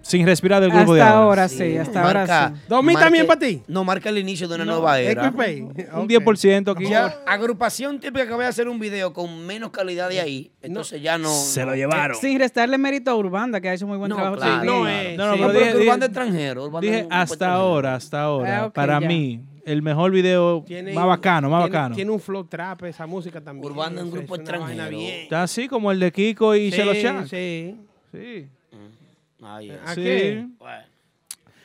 Sin 0.07 0.23
Respirar 0.23 0.61
del 0.61 0.69
grupo 0.69 0.93
de 0.93 1.01
Hasta 1.01 1.13
ahora. 1.15 1.25
ahora 1.25 1.49
sí, 1.49 1.77
hasta 1.77 2.03
ahora 2.03 2.49
sí. 2.49 2.61
¿Dos 2.69 2.83
mil 2.83 2.95
también 2.95 3.25
para 3.25 3.39
ti? 3.39 3.63
No, 3.67 3.83
marca 3.83 4.09
el 4.09 4.19
inicio 4.19 4.47
de 4.47 4.53
una 4.55 4.65
nueva 4.65 4.99
era. 4.99 5.31
XP. 5.31 5.39
Un 5.63 6.01
Ok. 6.03 6.07
10% 6.09 6.71
aquí. 6.75 6.87
Ya, 6.87 7.21
agrupación 7.25 7.99
típica 7.99 8.27
que 8.27 8.33
voy 8.35 8.45
a 8.45 8.49
hacer 8.49 8.67
un 8.69 8.77
video 8.79 9.13
con 9.13 9.45
menos 9.47 9.71
calidad 9.71 10.07
de 10.09 10.19
ahí, 10.19 10.51
entonces 10.61 11.01
ya 11.01 11.17
no. 11.17 11.29
Se 11.29 11.65
lo 11.65 11.73
llevaron. 11.75 12.15
Sin 12.17 12.37
restarle 12.37 12.77
mérito 12.77 13.09
a 13.09 13.15
Urbanda, 13.15 13.59
que 13.59 13.69
ha 13.69 13.73
hecho 13.73 13.87
muy 13.87 13.97
buen 13.97 14.09
No, 14.09 14.15
trabajo. 14.15 14.35
claro. 14.37 14.63
No, 14.63 14.87
eh, 14.87 15.15
No, 15.17 15.25
no, 15.25 15.33
sí. 15.33 15.39
pero 15.41 15.53
dije- 15.53 15.75
Urbanda 15.75 15.95
dije- 15.95 16.05
extranjero. 16.05 16.63
Urbanda 16.65 16.87
es 16.87 16.93
Dije 16.93 17.07
hasta 17.09 17.23
extranjero. 17.33 17.61
ahora, 17.61 17.95
hasta 17.95 18.21
ahora. 18.21 18.63
Ah, 18.65 18.69
Para 18.73 18.99
ya. 18.99 19.07
mí, 19.07 19.41
el 19.65 19.81
mejor 19.81 20.11
video 20.11 20.63
Tiene- 20.67 20.93
más 20.93 21.07
bacano, 21.07 21.49
más 21.49 21.63
tiene- 21.63 21.75
bacano. 21.77 21.95
Tiene 21.95 22.11
un 22.11 22.19
flow 22.19 22.43
trap 22.45 22.83
esa 22.83 23.07
música 23.07 23.41
también. 23.41 23.65
Urbana 23.71 23.95
es 23.95 24.01
un 24.03 24.07
Eso 24.09 24.17
grupo 24.17 24.35
extranjero. 24.35 24.97
Está 24.99 25.41
así 25.41 25.67
como 25.67 25.91
el 25.91 25.99
de 25.99 26.11
Kiko 26.11 26.55
y 26.55 26.69
Sí, 26.69 26.77
Chelo 26.77 26.93
Shack. 26.93 27.25
sí. 27.25 27.75
Sí. 28.11 28.47
Ay, 29.45 29.71
eh. 29.71 29.79
¿A 29.85 29.93
Sí. 29.95 30.01
qué? 30.01 30.45
Bueno. 30.57 30.83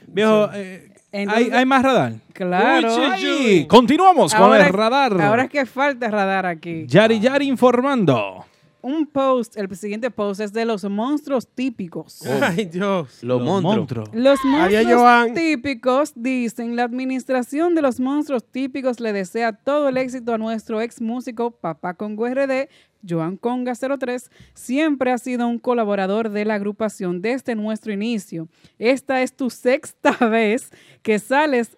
Viejo, 0.07 0.51
eh, 0.55 0.93
Entonces- 1.13 1.53
¿hay, 1.53 1.59
hay 1.59 1.65
más 1.67 1.83
radar? 1.83 2.13
Claro. 2.33 2.89
Ay, 3.13 3.67
continuamos 3.67 4.35
con 4.35 4.45
Ahora- 4.45 4.67
el 4.67 4.73
radar. 4.73 5.21
Ahora 5.21 5.45
es 5.45 5.51
que 5.51 5.67
falta 5.67 6.09
radar 6.11 6.47
aquí. 6.47 6.85
Yari 6.87 7.21
Yari 7.21 7.47
informando. 7.49 8.45
Un 8.83 9.07
post, 9.07 9.57
el 9.57 9.75
siguiente 9.77 10.11
post 10.11 10.41
es 10.41 10.53
de 10.53 10.65
los 10.65 10.85
monstruos 10.85 11.47
típicos. 11.47 12.23
Ay, 12.43 12.65
Dios. 12.65 13.23
Los 13.23 13.43
monstruos. 13.43 14.09
Los 14.13 14.39
monstruos 14.45 15.35
típicos 15.35 16.13
dicen, 16.15 16.77
la 16.77 16.85
administración 16.85 17.75
de 17.75 17.83
los 17.83 18.01
monstruos 18.01 18.45
típicos 18.45 19.01
le 19.01 19.13
desea 19.13 19.53
todo 19.53 19.89
el 19.89 19.97
éxito 19.97 20.35
a 20.35 20.39
nuestro 20.39 20.81
ex 20.81 21.01
músico 21.01 21.51
Papá 21.51 21.95
Congo 21.95 22.27
RD, 22.29 22.69
Joan 23.09 23.37
Conga 23.37 23.75
03. 23.75 24.31
Siempre 24.55 25.11
ha 25.13 25.19
sido 25.19 25.47
un 25.47 25.59
colaborador 25.59 26.31
de 26.31 26.45
la 26.45 26.55
agrupación 26.55 27.23
desde 27.23 27.55
nuestro 27.55 27.93
inicio. 27.93 28.49
Esta 28.79 29.23
es 29.23 29.35
tu 29.35 29.51
sexta 29.51 30.13
vez 30.29 30.71
que 31.03 31.19
sales, 31.19 31.77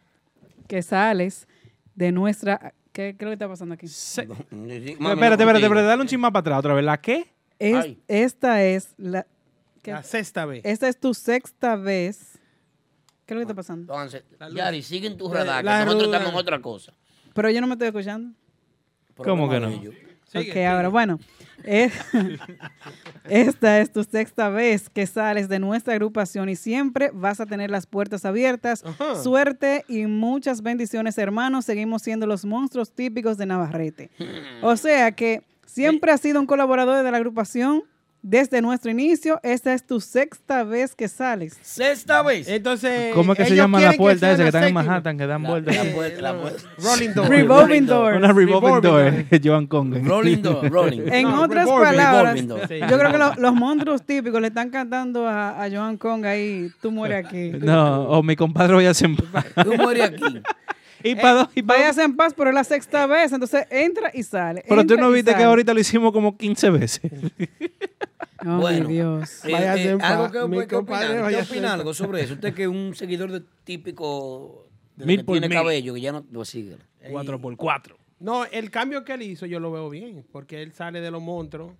que 0.68 0.82
sales 0.82 1.48
de 1.94 2.12
nuestra... 2.12 2.74
¿Qué, 2.92 3.16
lo 3.18 3.26
que 3.28 3.32
está 3.32 3.48
pasando 3.48 3.74
aquí? 3.74 3.88
Se- 3.88 4.26
Mami, 4.26 4.36
espérate, 4.72 4.96
no 5.00 5.10
espérate, 5.12 5.64
espérate, 5.64 5.86
dale 5.86 6.02
un 6.02 6.08
chisme 6.08 6.28
para 6.30 6.40
atrás 6.40 6.58
otra 6.58 6.74
vez. 6.74 6.84
¿La 6.84 7.00
qué? 7.00 7.32
Es- 7.58 7.74
Ay. 7.84 8.02
esta 8.08 8.62
es 8.64 8.94
la... 8.98 9.26
¿qué? 9.82 9.92
La 9.92 10.02
sexta 10.02 10.44
vez. 10.44 10.62
Esta 10.64 10.88
es 10.88 10.98
tu 11.00 11.14
sexta 11.14 11.76
vez. 11.76 12.38
¿Qué 13.24 13.34
es 13.34 13.36
lo 13.36 13.40
que 13.40 13.42
está 13.42 13.54
pasando? 13.54 13.92
Entonces, 13.94 14.24
Yari, 14.54 14.82
sigue 14.82 15.06
en 15.06 15.16
tu 15.16 15.32
radar, 15.32 15.60
que 15.62 15.66
la 15.66 15.84
nosotros 15.84 16.08
ruda. 16.08 16.16
estamos 16.18 16.34
en 16.34 16.40
otra 16.40 16.60
cosa. 16.60 16.92
Pero 17.34 17.50
yo 17.50 17.60
no 17.60 17.66
me 17.66 17.74
estoy 17.74 17.88
escuchando. 17.88 18.34
¿Cómo 19.16 19.48
que 19.48 19.60
no? 19.60 19.70
Ellos. 20.34 20.50
ok, 20.56 20.62
ahora, 20.64 20.88
bueno. 20.88 21.18
es- 21.64 21.92
esta 23.28 23.80
es 23.80 23.92
tu 23.92 24.02
sexta 24.04 24.48
vez 24.48 24.88
que 24.90 25.06
sales 25.06 25.48
de 25.48 25.58
nuestra 25.58 25.94
agrupación 25.94 26.48
y 26.48 26.56
siempre 26.56 27.10
vas 27.12 27.40
a 27.40 27.46
tener 27.46 27.70
las 27.70 27.86
puertas 27.86 28.24
abiertas. 28.24 28.84
Ajá. 28.84 29.16
Suerte 29.22 29.84
y 29.88 30.06
muchas 30.06 30.62
bendiciones, 30.62 31.18
hermanos. 31.18 31.64
Seguimos 31.64 32.02
siendo 32.02 32.26
los 32.26 32.44
monstruos 32.44 32.92
típicos 32.92 33.38
de 33.38 33.46
Navarrete. 33.46 34.10
O 34.62 34.76
sea 34.76 35.12
que 35.12 35.42
siempre 35.66 36.12
has 36.12 36.20
sido 36.20 36.40
un 36.40 36.46
colaborador 36.46 37.04
de 37.04 37.10
la 37.10 37.16
agrupación 37.16 37.84
desde 38.22 38.62
nuestro 38.62 38.90
inicio. 38.90 39.40
Esta 39.42 39.74
es 39.74 39.84
tu 39.86 40.00
sexta 40.00 40.62
vez 40.64 40.94
que 40.94 41.08
sales. 41.08 41.58
Sexta 41.60 42.22
vez. 42.22 42.48
Entonces. 42.48 43.12
¿Cómo 43.14 43.32
es 43.32 43.38
que 43.38 43.46
se 43.46 43.56
llama 43.56 43.80
la 43.80 43.92
puerta 43.92 44.20
sea 44.20 44.32
esa 44.34 44.42
que 44.44 44.48
están 44.48 44.64
en. 44.64 44.74
Manhattan, 44.74 45.18
que 45.18 45.26
dan 45.26 45.42
La, 45.42 45.48
vueltas? 45.50 45.76
la 45.76 45.92
puerta, 45.92 46.20
la 46.22 46.40
puerta. 46.40 46.62
Rolling 46.78 47.08
door. 47.14 47.28
Revolving 47.28 47.86
door. 47.86 48.14
Una 48.14 48.32
revolving 48.32 48.80
door, 48.80 49.12
Joan 49.44 49.66
Conga. 49.66 49.98
Rolling 49.98 50.42
door, 50.42 50.70
rolling. 50.70 51.02
En 51.10 51.24
No, 51.24 51.42
otras 51.42 51.64
revolving, 51.66 51.84
palabras, 51.96 52.40
revolving 52.40 52.80
yo 52.88 52.98
creo 52.98 53.12
que 53.12 53.18
lo- 53.18 53.34
los 53.36 53.54
monstruos 53.54 54.02
típicos 54.06 54.40
le 54.40 54.48
están 54.48 54.70
cantando 54.70 55.26
a, 55.26 55.62
a 55.62 55.70
Joan 55.70 55.96
Kong 55.96 56.24
ahí, 56.24 56.70
tú 56.80 56.90
mueres 56.90 57.26
aquí. 57.26 57.50
No, 57.60 58.04
o 58.08 58.22
mi 58.22 58.36
compadre 58.36 58.74
voy 58.74 58.86
a 58.86 58.90
hacer. 58.90 59.10
Tú 59.64 59.74
mueres 59.74 60.04
aquí. 60.10 60.40
Y 61.04 61.16
para 61.16 61.48
y 61.54 61.62
pa- 61.62 61.74
Váyase 61.74 62.02
en 62.04 62.14
paz, 62.14 62.32
pero 62.36 62.50
es 62.50 62.54
la 62.54 62.62
sexta 62.62 63.06
vez, 63.06 63.32
entonces 63.32 63.66
entra 63.70 64.10
y 64.14 64.22
sale. 64.22 64.64
Pero 64.68 64.86
tú 64.86 64.96
no 64.96 65.10
viste 65.10 65.34
que 65.34 65.42
ahorita 65.42 65.74
lo 65.74 65.80
hicimos 65.80 66.12
como 66.12 66.36
15 66.36 66.70
veces. 66.70 67.10
Oh, 68.44 68.58
Bueno. 68.58 68.88
Dios. 68.88 69.44
Eh, 69.44 69.50
eh, 69.52 69.98
algo 70.00 70.30
que, 70.30 70.48
mi 70.48 70.60
que 70.60 70.66
compadre, 70.68 71.06
opina, 71.06 71.10
¿Usted 71.10 71.22
váyase 71.22 71.50
opina 71.52 71.66
en 71.68 71.72
algo 71.80 71.94
sobre 71.94 72.22
eso? 72.22 72.34
Usted 72.34 72.54
que 72.54 72.62
es 72.62 72.68
un 72.68 72.94
seguidor 72.94 73.30
de 73.32 73.42
típico 73.64 74.68
de 74.96 75.06
Mil 75.06 75.18
que 75.18 75.24
por 75.24 75.34
tiene 75.34 75.48
mil. 75.48 75.58
cabello, 75.58 75.94
que 75.94 76.00
ya 76.00 76.12
no 76.12 76.24
lo 76.30 76.44
sigue. 76.44 76.76
4x4. 77.08 77.94
No, 78.20 78.44
el 78.44 78.70
cambio 78.70 79.04
que 79.04 79.14
él 79.14 79.22
hizo 79.22 79.46
yo 79.46 79.58
lo 79.58 79.72
veo 79.72 79.90
bien, 79.90 80.24
porque 80.30 80.62
él 80.62 80.72
sale 80.72 81.00
de 81.00 81.10
los 81.10 81.20
monstruos, 81.22 81.72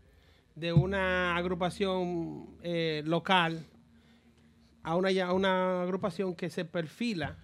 de 0.57 0.72
una 0.72 1.37
agrupación 1.37 2.46
eh, 2.62 3.03
local 3.07 3.64
a 4.83 4.96
una, 4.96 5.09
a 5.25 5.33
una 5.33 5.83
agrupación 5.83 6.35
que 6.35 6.51
se 6.51 6.64
perfila 6.64 7.37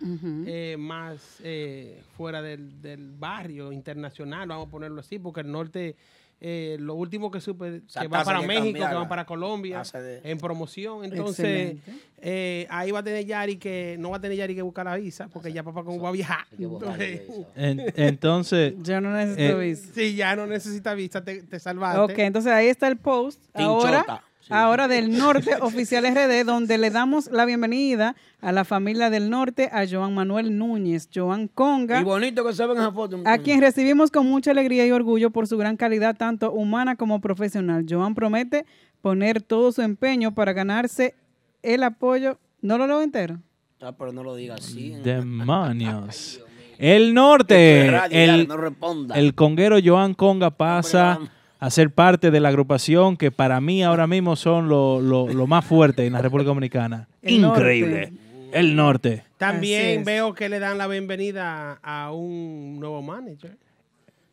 eh, 0.47 0.77
más 0.79 1.39
eh, 1.45 2.03
fuera 2.17 2.43
del, 2.43 2.83
del 2.83 3.13
barrio 3.13 3.71
internacional, 3.73 4.49
vamos 4.49 4.67
a 4.67 4.71
ponerlo 4.71 5.01
así, 5.01 5.21
porque 5.21 5.41
el 5.43 5.53
norte, 5.53 5.95
eh, 6.41 6.77
lo 6.79 6.95
último 6.95 7.31
que 7.31 7.41
supe, 7.41 7.83
que 8.01 8.09
va 8.09 8.23
para 8.25 8.41
México, 8.43 8.79
que 8.89 8.95
va 8.95 9.09
para 9.09 9.25
Colombia, 9.27 9.83
de- 9.93 10.21
en 10.23 10.39
promoción, 10.39 11.05
entonces 11.05 11.77
eh, 12.21 12.67
ahí 12.71 12.91
va 12.91 13.01
a 13.01 13.03
tener 13.03 13.25
Yari 13.27 13.57
que, 13.57 13.97
no 13.99 14.11
va 14.11 14.19
a 14.19 14.21
tener 14.21 14.37
Yari 14.39 14.55
que 14.55 14.63
buscar 14.63 14.87
la 14.87 14.97
visa, 14.97 15.29
porque 15.29 15.53
ya 15.53 15.63
papá 15.63 15.83
como 15.85 16.01
va 16.01 16.09
a 16.11 16.13
viajar. 16.13 16.47
Entonces, 16.59 17.21
eso. 17.29 17.47
En- 17.57 17.93
entonces, 17.97 18.75
Yo 18.83 19.01
no 19.01 19.13
necesito 19.13 19.61
Eh, 19.61 19.69
visa. 19.69 19.89
Sí, 19.95 20.15
ya 20.15 20.37
no 20.37 20.47
necesita 20.47 20.95
visa, 20.95 21.25
te, 21.25 21.43
te 21.43 21.59
salvaste. 21.59 22.01
Ok, 22.13 22.19
entonces 22.19 22.53
ahí 22.53 22.69
está 22.69 22.87
el 22.89 22.97
post. 22.99 23.41
Tinchota, 23.57 23.99
Ahora. 24.01 24.25
Ahora 24.51 24.89
del 24.89 25.17
norte 25.17 25.51
oficial 25.61 26.05
RD, 26.05 26.45
donde 26.45 26.79
le 26.79 26.91
damos 26.91 27.31
la 27.31 27.45
bienvenida 27.45 28.17
a 28.41 28.53
la 28.53 28.65
familia 28.65 29.11
del 29.11 29.31
norte, 29.31 29.69
a 29.73 29.85
Joan 29.89 30.15
Manuel 30.15 30.57
Núñez, 30.57 31.09
Joan 31.15 31.49
Conga. 31.49 32.01
Y 32.01 32.05
bonito 32.05 32.45
que 32.45 32.53
se 32.53 32.67
ven 32.67 32.77
esa 32.79 32.93
foto. 32.93 33.21
A 33.25 33.39
quien 33.39 33.61
recibimos 33.61 34.11
con 34.11 34.27
mucha 34.27 34.51
alegría 34.51 34.87
y 34.87 34.91
orgullo 34.93 35.31
por 35.31 35.47
su 35.47 35.59
gran 35.59 35.77
calidad, 35.77 36.17
tanto 36.17 36.53
humana 36.53 36.97
como 36.97 37.21
profesional. 37.21 37.87
Joan 37.89 38.15
promete 38.15 38.67
poner 39.01 39.43
todo 39.43 39.73
su 39.73 39.83
empeño 39.83 40.35
para 40.35 40.53
ganarse 40.53 41.15
el 41.63 41.83
apoyo. 41.83 42.39
¿No 42.61 42.79
lo 42.79 42.87
leo 42.87 43.03
entero? 43.03 43.39
Ah, 43.81 43.93
pero 43.97 44.13
no 44.13 44.25
lo 44.25 44.35
diga 44.35 44.57
así. 44.57 44.91
demonios. 45.03 46.41
El 46.79 47.13
norte, 47.13 47.89
el, 48.13 48.47
no 48.47 48.57
responda. 48.57 49.17
el 49.17 49.35
conguero 49.35 49.79
Joan 49.85 50.15
Conga 50.15 50.51
pasa 50.51 51.19
a 51.61 51.71
ser 51.71 51.91
parte 51.91 52.31
de 52.31 52.41
la 52.41 52.49
agrupación 52.51 53.17
que 53.17 53.31
para 53.31 53.61
mí 53.61 53.83
ahora 53.83 54.07
mismo 54.07 54.37
son 54.37 54.69
lo, 54.69 55.01
lo- 55.01 55.29
lo 55.29 55.47
más 55.47 55.65
fuerte 55.65 56.07
en 56.07 56.13
la 56.13 56.23
República 56.23 56.49
Dominicana. 56.49 57.09
El 57.23 57.41
norte. 57.41 57.59
Increíble. 57.61 58.13
El 58.53 58.77
norte. 58.77 59.25
También 59.37 60.05
veo 60.05 60.33
que 60.35 60.49
le 60.49 60.59
dan 60.59 60.79
la 60.79 60.87
bienvenida 60.87 61.79
a 61.83 62.13
un 62.13 62.79
nuevo 62.81 63.03
manager. 63.03 63.57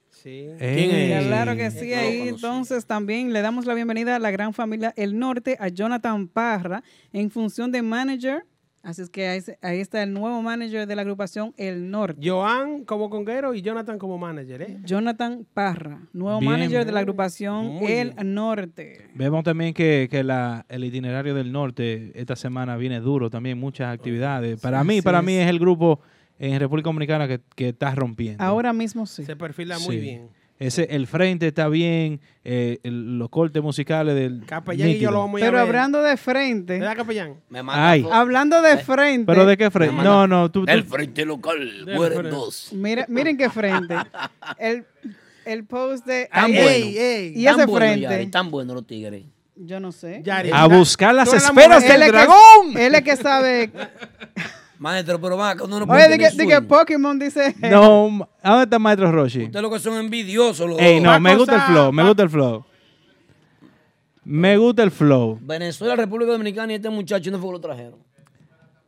Sí. 0.09 0.47
¿Quién 0.57 0.59
Eh? 0.91 1.23
Claro 1.27 1.55
que 1.55 1.69
sí, 1.69 1.89
lo 1.91 1.97
ahí 1.97 2.27
entonces 2.29 2.85
también 2.85 3.31
le 3.33 3.41
damos 3.41 3.65
la 3.65 3.73
bienvenida 3.75 4.15
a 4.15 4.19
la 4.19 4.31
gran 4.31 4.53
familia 4.53 4.93
El 4.95 5.19
Norte, 5.19 5.57
a 5.59 5.67
Jonathan 5.67 6.27
Parra, 6.27 6.81
en 7.13 7.29
función 7.29 7.71
de 7.71 7.81
manager. 7.81 8.43
Así 8.85 9.01
es 9.01 9.09
que 9.09 9.27
ahí, 9.27 9.41
se- 9.41 9.57
ahí 9.61 9.79
está 9.79 10.01
el 10.03 10.13
nuevo 10.13 10.41
manager 10.41 10.85
de 10.87 10.95
la 10.95 11.01
agrupación 11.01 11.53
El 11.57 11.89
Norte. 11.89 12.21
Joan 12.23 12.85
como 12.85 13.09
conguero 13.09 13.53
y 13.55 13.61
Jonathan 13.61 13.97
como 13.97 14.17
manager, 14.17 14.61
¿eh? 14.61 14.77
Jonathan 14.85 15.45
Parra, 15.53 16.01
nuevo 16.13 16.39
Bien. 16.39 16.51
manager 16.51 16.85
de 16.85 16.91
la 16.91 16.99
agrupación 16.99 17.65
El 17.81 18.11
bien. 18.13 18.33
Norte. 18.35 19.07
Vemos 19.15 19.43
también 19.43 19.73
que, 19.73 20.07
que 20.09 20.23
la- 20.23 20.65
el 20.69 20.83
itinerario 20.83 21.33
del 21.33 21.51
norte 21.51 22.11
esta 22.13 22.35
semana 22.35 22.77
viene 22.77 22.99
duro 22.99 23.29
también, 23.29 23.57
muchas 23.59 23.93
actividades. 23.93 24.61
Para 24.61 24.83
mí, 24.83 25.01
para 25.01 25.21
mí 25.21 25.33
es 25.33 25.49
el 25.49 25.57
grupo 25.59 25.99
en 26.37 26.59
República 26.59 26.89
Dominicana 26.89 27.27
que, 27.27 27.41
que 27.55 27.69
está 27.69 27.95
rompiendo. 27.95 28.43
Ahora 28.43 28.71
mismo 28.73 29.05
sí. 29.05 29.25
Se 29.25 29.35
perfila 29.35 29.79
muy 29.79 29.95
Sí. 29.95 30.01
bien. 30.01 30.29
Ese, 30.57 30.87
el 30.91 31.05
frente 31.05 31.47
está 31.47 31.67
bien, 31.67 32.21
eh, 32.45 32.79
el- 32.83 33.19
los 33.19 33.27
cortes 33.29 33.61
musicales 33.61 34.15
del 34.15 34.45
Capellán 34.45 34.87
y 34.87 34.91
yo 34.91 34.95
nítido. 34.95 35.11
lo 35.11 35.19
vamos 35.19 35.35
a 35.35 35.39
ir 35.39 35.45
a 35.45 35.47
Pero 35.49 35.57
ver. 35.57 35.67
hablando 35.67 36.01
de 36.01 36.15
frente, 36.15 36.79
¿Verdad, 36.79 36.95
capellán? 36.95 37.35
Me 37.49 37.61
manda 37.61 37.89
Ay. 37.89 38.03
foto. 38.03 38.13
hablando 38.13 38.61
de 38.61 38.77
frente, 38.77 39.25
¿Pero 39.25 39.45
de 39.45 39.57
qué 39.57 39.69
frente? 39.69 40.01
No, 40.01 40.25
no, 40.27 40.49
tú, 40.49 40.65
tú- 40.65 40.71
El 40.71 40.85
frente 40.85 41.25
local, 41.25 41.83
mueren 41.93 42.19
frente. 42.19 42.29
dos. 42.35 42.69
mira, 42.71 43.05
miren 43.09 43.35
qué 43.37 43.49
frente. 43.49 43.95
El, 44.57 44.85
el 45.45 45.65
post 45.65 46.05
de... 46.05 46.29
Tan 46.31 46.45
Ay, 46.45 46.53
bueno. 46.53 46.69
Ey, 46.69 46.97
ey. 46.97 47.33
Y 47.35 47.43
Tan 47.43 47.55
ese 47.55 47.65
bueno, 47.65 47.85
frente. 47.85 48.01
Yari, 48.01 48.27
tan 48.27 48.49
buenos 48.49 48.75
los 48.75 48.87
tigres. 48.87 49.25
Yo 49.57 49.79
no 49.81 49.91
sé. 49.91 50.21
Yari, 50.23 50.51
a 50.53 50.63
mira, 50.67 50.77
buscar 50.77 51.13
las 51.15 51.25
tú 51.29 51.31
eres 51.35 51.43
la 51.43 51.49
esferas 51.49 51.83
mujer- 51.83 51.91
del 51.91 52.01
Él 52.01 52.07
es 52.07 52.11
que- 52.11 52.17
dragón. 52.17 52.77
Él 52.77 52.95
es 52.95 53.01
que 53.03 53.15
sabe. 53.17 53.71
Maestro, 54.79 55.19
pero 55.21 55.37
va, 55.37 55.53
uno 55.63 55.67
no 55.67 55.75
Oye, 55.77 55.85
puede 55.85 56.09
di 56.13 56.17
que, 56.17 56.29
di 56.31 56.47
que. 56.47 56.61
Pokémon 56.61 57.17
dice. 57.17 57.55
No, 57.61 58.27
¿a 58.41 58.49
dónde 58.49 58.63
está 58.65 58.79
Maestro 58.79 59.11
Roshi? 59.11 59.43
Ustedes 59.45 59.61
lo 59.63 59.69
que 59.71 59.79
son 59.79 59.97
envidiosos 59.97 60.69
los 60.69 60.79
Ey, 60.79 60.95
dos. 60.95 61.03
no, 61.03 61.09
Va 61.11 61.19
me 61.19 61.35
gusta 61.35 61.55
el 61.55 61.61
flow, 61.61 61.91
me 61.93 62.03
gusta 62.03 62.23
el 62.23 62.29
flow. 62.29 62.65
Me 64.23 64.57
gusta 64.57 64.83
el 64.83 64.91
flow. 64.91 65.37
Venezuela, 65.41 65.95
República 65.95 66.31
Dominicana 66.31 66.73
y 66.73 66.75
este 66.77 66.89
muchacho 66.89 67.29
no 67.31 67.37
fue 67.39 67.49
que 67.49 67.53
lo 67.53 67.59
trajeron. 67.61 67.99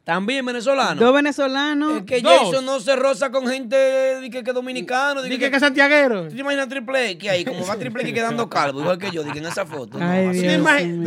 También 0.08 0.45
venezolano. 0.45 1.01
Dos 1.01 1.14
venezolanos. 1.14 1.97
Es 1.97 2.03
que 2.03 2.22
Dos. 2.22 2.32
Jason 2.45 2.66
no 2.66 2.80
se 2.80 2.95
roza 2.95 3.30
con 3.30 3.45
gente 3.45 3.76
de 3.76 4.30
que, 4.30 4.41
que 4.41 4.53
dominicano. 4.53 5.22
Dije 5.22 5.51
que 5.51 5.60
santiaguero. 5.60 6.30
¿Tú 6.30 6.34
te 6.34 6.39
imaginas 6.39 6.70
Triple 6.70 7.10
X 7.10 7.30
ahí? 7.30 7.43
Como 7.43 7.68
va 7.68 7.76
Triple 7.76 8.03
X 8.03 8.14
quedando 8.14 8.49
calvo, 8.49 8.80
igual 8.80 8.97
que 8.97 9.12
yo, 9.12 9.22
dije 9.22 9.39
en 9.39 9.47
esa 9.47 9.66
foto. 9.66 9.97
No, 9.99 10.10
Ay, 10.10 10.30
Dios. 10.30 10.62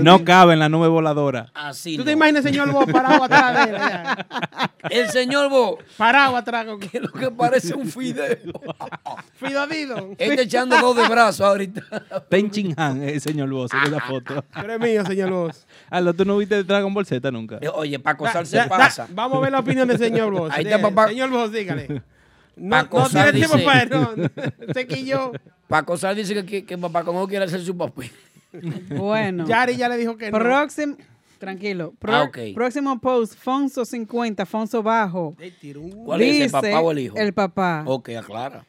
No 0.05 0.23
cabe 0.23 0.53
en 0.53 0.59
la 0.59 0.69
nube 0.69 0.89
voladora. 0.89 1.51
así 1.55 1.95
¿Tú 1.97 2.01
no. 2.03 2.05
te 2.05 2.13
imaginas 2.13 2.45
el 2.45 2.53
señor 2.53 2.71
Bo 2.73 2.87
parado 2.87 3.25
atrás 3.25 3.55
de 3.65 3.71
él? 3.71 3.77
allá? 3.77 4.27
El 4.91 5.11
señor 5.11 5.51
Bo, 5.51 5.79
Parado 5.99 6.37
atrás 6.37 6.65
con 6.65 6.81
que 6.81 7.01
lo 7.01 7.13
que 7.13 7.31
parece 7.31 7.75
un 7.75 7.87
fideo. 7.87 8.39
Fido 9.35 9.67
Dido. 9.67 10.11
Este 10.19 10.43
echando 10.43 10.79
dos 10.81 10.97
de 10.97 11.07
brazos 11.09 11.47
ahorita. 11.47 11.83
Tenchin 12.29 12.75
Han, 12.79 13.03
el 13.03 13.21
señor 13.21 13.51
Boss, 13.51 13.73
en 13.75 13.93
esa 13.93 14.01
foto. 14.01 14.43
Tú 14.43 14.61
eres 14.61 14.81
mío, 14.81 15.05
señor 15.07 15.31
Boss. 15.31 15.67
Aldo, 15.91 16.15
¿tú 16.15 16.25
no 16.25 16.37
viste 16.39 16.65
Dragon 16.65 16.93
Ball 16.95 17.07
Z 17.07 17.31
nunca? 17.31 17.59
Oye, 17.75 17.99
Paco 17.99 18.27
Sal 18.31 18.47
vamos 19.11 19.39
a 19.39 19.41
ver 19.41 19.53
la 19.53 19.59
opinión 19.61 19.87
del 19.89 19.99
señor. 19.99 20.35
Ahí 20.53 20.65
está, 20.65 20.77
De- 20.77 20.83
papá. 20.83 21.09
Señor 21.09 21.31
Boss, 21.31 21.53
dígale. 21.53 22.03
No, 22.57 22.71
Paco 22.77 22.99
no 23.01 23.09
tiene 23.09 23.33
tiempo 23.33 23.55
dice- 23.57 23.65
para 23.65 23.85
no, 23.87 24.17
no, 24.17 24.29
Se 24.75 24.87
quilló. 24.87 25.33
Paco 25.67 25.97
Sal 25.97 26.15
dice 26.15 26.35
que, 26.35 26.45
que, 26.45 26.65
que 26.67 26.77
papá 26.77 27.05
como 27.05 27.27
quiere 27.27 27.47
hacer 27.47 27.63
su 27.63 27.75
papel. 27.75 28.11
Bueno. 28.91 29.47
Yari 29.47 29.77
ya 29.77 29.89
le 29.89 29.97
dijo 29.97 30.17
que 30.19 30.31
no. 30.31 30.39
Próximo. 30.39 30.97
Tranquilo. 31.39 31.95
Pro- 31.99 32.13
Ah, 32.13 32.23
ok. 32.25 32.39
Próximo 32.55 33.01
post, 33.01 33.35
Fonso 33.35 33.87
50, 33.87 34.45
Fonso 34.45 34.83
Bajo. 34.83 35.35
¿Cuál 36.05 36.21
es, 36.21 36.27
el 36.29 36.33
Dice 36.43 36.51
papá 36.51 36.81
o 36.81 36.91
el 36.91 36.99
hijo? 36.99 37.17
El 37.17 37.33
papá. 37.33 37.83
Ok, 37.87 38.11
aclara. 38.11 38.65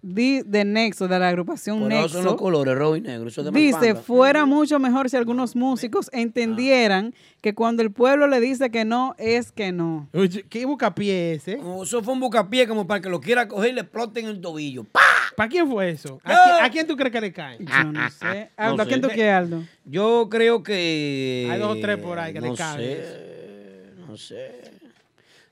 Di- 0.00 0.42
de 0.42 0.64
Nexo, 0.64 1.08
de 1.08 1.18
la 1.18 1.28
agrupación 1.28 1.80
Por 1.80 1.92
eso 1.92 2.08
son 2.08 2.24
los 2.24 2.32
Nexo. 2.34 2.36
colores 2.36 2.74
rojo 2.76 2.94
y 2.96 3.00
negro. 3.00 3.28
Eso 3.28 3.40
es 3.40 3.52
de 3.52 3.58
Dice, 3.60 3.94
fuera 3.96 4.46
mucho 4.46 4.78
mejor 4.78 5.10
si 5.10 5.16
algunos 5.16 5.56
músicos 5.56 6.08
entendieran 6.12 7.14
que 7.40 7.52
cuando 7.54 7.82
el 7.82 7.90
pueblo 7.90 8.28
le 8.28 8.38
dice 8.40 8.70
que 8.70 8.84
no, 8.84 9.16
es 9.18 9.50
que 9.50 9.72
no. 9.72 10.08
¿Qué 10.48 10.64
buscapié 10.66 11.32
ese? 11.34 11.56
Como 11.58 11.82
Eso 11.82 12.00
fue 12.02 12.14
un 12.14 12.20
bucapié 12.20 12.68
como 12.68 12.86
para 12.86 13.00
que 13.00 13.08
lo 13.08 13.20
quiera 13.20 13.48
coger 13.48 13.70
y 13.70 13.74
le 13.74 13.80
exploten 13.80 14.26
el 14.26 14.40
tobillo. 14.40 14.84
¡Pa! 14.84 15.00
¿Para 15.36 15.48
quién 15.48 15.68
fue 15.68 15.90
eso? 15.90 16.20
¿A, 16.24 16.32
Ah. 16.32 16.42
quién, 16.44 16.64
a 16.64 16.70
quién 16.70 16.86
tú 16.86 16.96
crees 16.96 17.12
que 17.12 17.20
le 17.20 17.32
cae? 17.32 17.58
Yo 17.58 17.84
no 17.92 18.10
sé. 18.10 18.50
Aldo, 18.56 18.76
No 18.76 18.82
¿a 18.82 18.86
quién 18.86 19.00
sé. 19.02 19.08
tú 19.08 19.14
quieres, 19.14 19.34
Aldo? 19.34 19.64
Yo 19.84 20.28
creo 20.30 20.62
que. 20.62 21.48
Hay 21.50 21.58
dos 21.58 21.76
o 21.76 21.80
tres 21.80 21.96
por 21.98 22.18
ahí 22.20 22.32
que 22.32 22.40
le 22.40 22.48
no 22.50 22.54
caen 22.54 22.78
sé, 22.80 23.92
No 24.08 24.16
sé. 24.16 24.60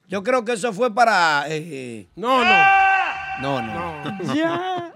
Yo 0.08 0.22
creo 0.22 0.44
que 0.44 0.52
eso 0.52 0.72
fue 0.72 0.94
para. 0.94 1.44
eh, 1.48 2.06
No, 2.14 2.44
no. 2.44 2.50
No, 3.42 3.62
no. 3.62 4.04
no. 4.04 4.34
Ya. 4.34 4.92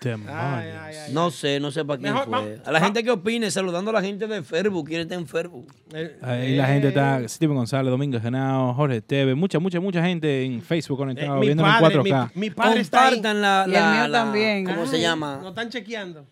Demonios. 0.00 0.34
Ay, 0.36 0.68
ay, 0.70 0.96
ay. 1.06 1.12
No 1.14 1.30
sé, 1.30 1.60
no 1.60 1.70
sé 1.70 1.84
para 1.84 2.00
quién 2.00 2.12
Mejor, 2.12 2.28
fue. 2.28 2.56
va- 2.56 2.62
a 2.64 2.72
la 2.72 2.80
va- 2.80 2.84
gente 2.86 3.04
que 3.04 3.10
opine, 3.12 3.52
saludando 3.52 3.92
a 3.92 3.94
la 3.94 4.02
gente 4.02 4.26
de 4.26 4.42
Facebook. 4.42 4.88
¿Quién 4.88 5.02
está 5.02 5.14
en 5.14 5.28
Facebook? 5.28 5.72
Eh, 5.94 6.18
Ahí 6.22 6.56
la 6.56 6.66
gente 6.66 6.88
está, 6.88 7.20
Steven 7.28 7.54
González, 7.56 7.88
Domingo 7.88 8.18
Genao, 8.20 8.74
Jorge 8.74 9.00
Teve, 9.00 9.36
mucha, 9.36 9.60
mucha, 9.60 9.78
mucha 9.78 10.02
gente 10.02 10.42
en 10.44 10.60
Facebook 10.60 10.96
eh, 10.96 11.02
conectado, 11.02 11.36
mi, 11.38 11.46
viéndome 11.46 11.68
en 11.70 11.78
padre, 11.80 11.96
4K. 12.00 12.30
mi, 12.34 12.40
mi 12.40 12.50
padre 12.50 12.80
está 12.80 13.06
ahí. 13.06 13.14
Compartan 13.14 13.40
la, 13.42 13.64
Y 13.68 13.74
el 13.76 13.84
mío 13.98 14.08
la- 14.08 14.24
también. 14.24 14.64
¿Cómo 14.64 14.82
Ay. 14.82 14.88
se 14.88 15.00
llama? 15.00 15.36
Nos 15.36 15.50
están 15.50 15.68
chequeando. 15.70 16.26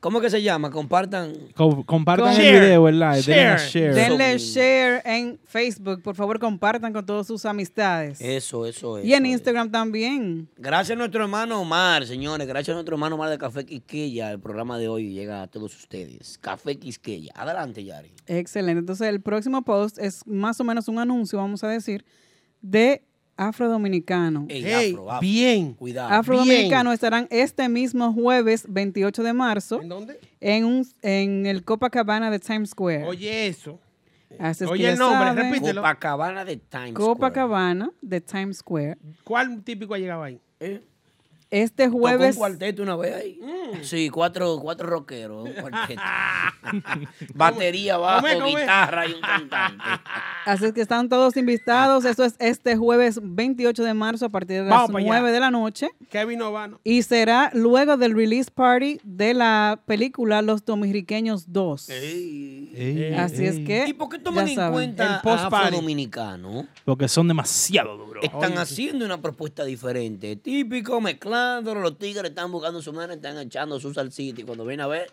¿Cómo, 0.00 0.20
que 0.20 0.30
se 0.30 0.40
llama? 0.42 0.70
Compartan. 0.70 1.32
Co- 1.56 1.84
compartan 1.84 2.32
Con- 2.34 2.40
el 2.44 2.60
video, 2.60 2.86
el 2.88 3.00
live, 3.00 3.22
denle 3.22 3.46
a 3.46 3.56
Share. 3.56 3.92
share. 3.92 3.94
Denle 3.94 4.38
share 4.38 5.02
en 5.04 5.40
Facebook. 5.44 6.02
Por 6.02 6.14
favor, 6.14 6.38
compartan 6.38 6.92
con 6.92 7.04
todas 7.04 7.26
sus 7.26 7.44
amistades. 7.44 8.20
Eso, 8.20 8.64
eso, 8.64 8.98
eso. 8.98 9.06
y 9.06 9.12
en 9.14 9.26
es. 9.26 9.32
Instagram 9.32 9.70
también. 9.72 10.48
Gracias 10.56 10.94
a 10.94 10.98
nuestro 10.98 11.22
hermano 11.24 11.60
Omar, 11.60 12.06
señores. 12.06 12.46
Gracias 12.46 12.70
a 12.70 12.74
nuestro 12.74 12.94
hermano 12.94 13.16
Omar 13.16 13.28
de 13.30 13.38
Café 13.38 13.66
Quisqueya. 13.66 14.30
El 14.30 14.38
programa 14.38 14.78
de 14.78 14.86
hoy 14.88 15.12
llega 15.12 15.42
a 15.42 15.46
todos 15.48 15.74
ustedes. 15.76 16.38
Café 16.38 16.76
Quisqueya. 16.78 17.32
Adelante, 17.34 17.82
Yari. 17.82 18.12
Excelente. 18.28 18.78
Entonces, 18.78 19.08
el 19.08 19.20
próximo 19.20 19.62
post 19.62 19.98
es 19.98 20.24
más 20.26 20.60
o 20.60 20.64
menos 20.64 20.86
un 20.86 21.00
anuncio, 21.00 21.38
vamos 21.38 21.64
a 21.64 21.68
decir, 21.68 22.04
de 22.60 23.02
Afrodominicano. 23.38 24.46
Ey, 24.48 24.62
Hey, 24.64 24.90
afro, 24.90 25.10
afro. 25.10 25.20
bien. 25.20 25.72
Cuidado. 25.74 26.10
Afrodominicano 26.12 26.92
estarán 26.92 27.26
este 27.30 27.68
mismo 27.68 28.12
jueves 28.12 28.66
28 28.68 29.22
de 29.22 29.32
marzo 29.32 29.80
¿En 29.80 29.88
dónde? 29.88 30.20
en, 30.40 30.64
un, 30.64 30.86
en 31.02 31.46
el 31.46 31.64
Copacabana 31.64 32.30
de 32.30 32.38
Times 32.40 32.70
Square. 32.70 33.04
Oye 33.06 33.46
eso. 33.46 33.78
Así 34.38 34.64
es 34.64 34.68
que 34.68 34.74
oye 34.74 34.90
el 34.90 34.98
nombre, 34.98 35.28
saben, 35.28 35.44
repítelo. 35.52 35.80
Copacabana 35.80 36.44
de 36.44 36.56
Times 36.58 36.90
Square. 36.90 37.06
Copacabana 37.06 37.90
de 38.02 38.20
Times 38.20 38.58
Square. 38.58 38.98
¿Cuál 39.24 39.62
típico 39.62 39.94
ha 39.94 39.98
llegado 39.98 40.22
ahí? 40.22 40.38
¿Eh? 40.60 40.82
Este 41.50 41.84
Tocó 41.84 41.96
un 41.96 42.02
jueves, 42.02 42.36
cuarteto 42.36 42.82
una 42.82 42.94
vez 42.96 43.14
ahí. 43.14 43.40
Mm. 43.42 43.82
Sí, 43.82 44.10
cuatro, 44.10 44.58
cuatro 44.60 44.86
rockeros. 44.88 45.48
Un 45.48 45.52
cuarteto. 45.54 46.00
Batería, 47.34 47.96
bajo, 47.96 48.26
guitarra 48.44 49.06
y 49.06 49.12
un 49.14 49.20
cantante. 49.20 49.84
así 50.44 50.66
es 50.66 50.72
que 50.72 50.80
están 50.80 51.08
todos 51.08 51.36
invitados. 51.36 52.04
Esto 52.04 52.24
es 52.24 52.34
este 52.38 52.76
jueves 52.76 53.20
28 53.22 53.82
de 53.84 53.94
marzo 53.94 54.26
a 54.26 54.28
partir 54.28 54.58
de 54.58 54.62
las 54.64 54.70
Vamos 54.70 54.90
pa' 54.92 54.98
allá. 54.98 55.08
9 55.08 55.32
de 55.32 55.40
la 55.40 55.50
noche. 55.50 55.88
Kevin 56.10 56.42
Ovano. 56.42 56.80
Y 56.84 57.02
será 57.02 57.50
luego 57.54 57.96
del 57.96 58.14
release 58.14 58.50
party 58.50 59.00
de 59.04 59.34
la 59.34 59.80
película 59.86 60.42
Los 60.42 60.64
Dominiqueños 60.64 61.52
2. 61.52 61.88
Ey. 61.90 62.72
Ey, 62.74 63.14
Así 63.14 63.46
es 63.46 63.58
que. 63.60 63.86
¿Y 63.88 63.92
por 63.94 64.08
qué 64.08 64.18
toman 64.18 64.48
en 64.48 64.54
saben. 64.54 64.72
cuenta 64.72 65.04
El 65.04 65.12
a 65.14 65.22
post-party. 65.22 65.66
afrodominicanos? 65.66 66.66
Porque 66.84 67.08
son 67.08 67.28
demasiado 67.28 67.96
duros. 67.96 68.22
Están 68.24 68.58
haciendo 68.58 69.04
una 69.04 69.20
propuesta 69.20 69.64
diferente. 69.64 70.36
Típico, 70.36 71.00
Los 71.62 71.98
tigres 71.98 72.24
están 72.30 72.50
buscando 72.52 72.80
su 72.82 72.92
manera, 72.92 73.14
están 73.14 73.38
echando 73.38 73.78
su 73.80 73.92
salsita. 73.94 74.40
Y 74.40 74.44
cuando 74.44 74.64
vienen 74.64 74.84
a 74.84 74.88
ver, 74.88 75.10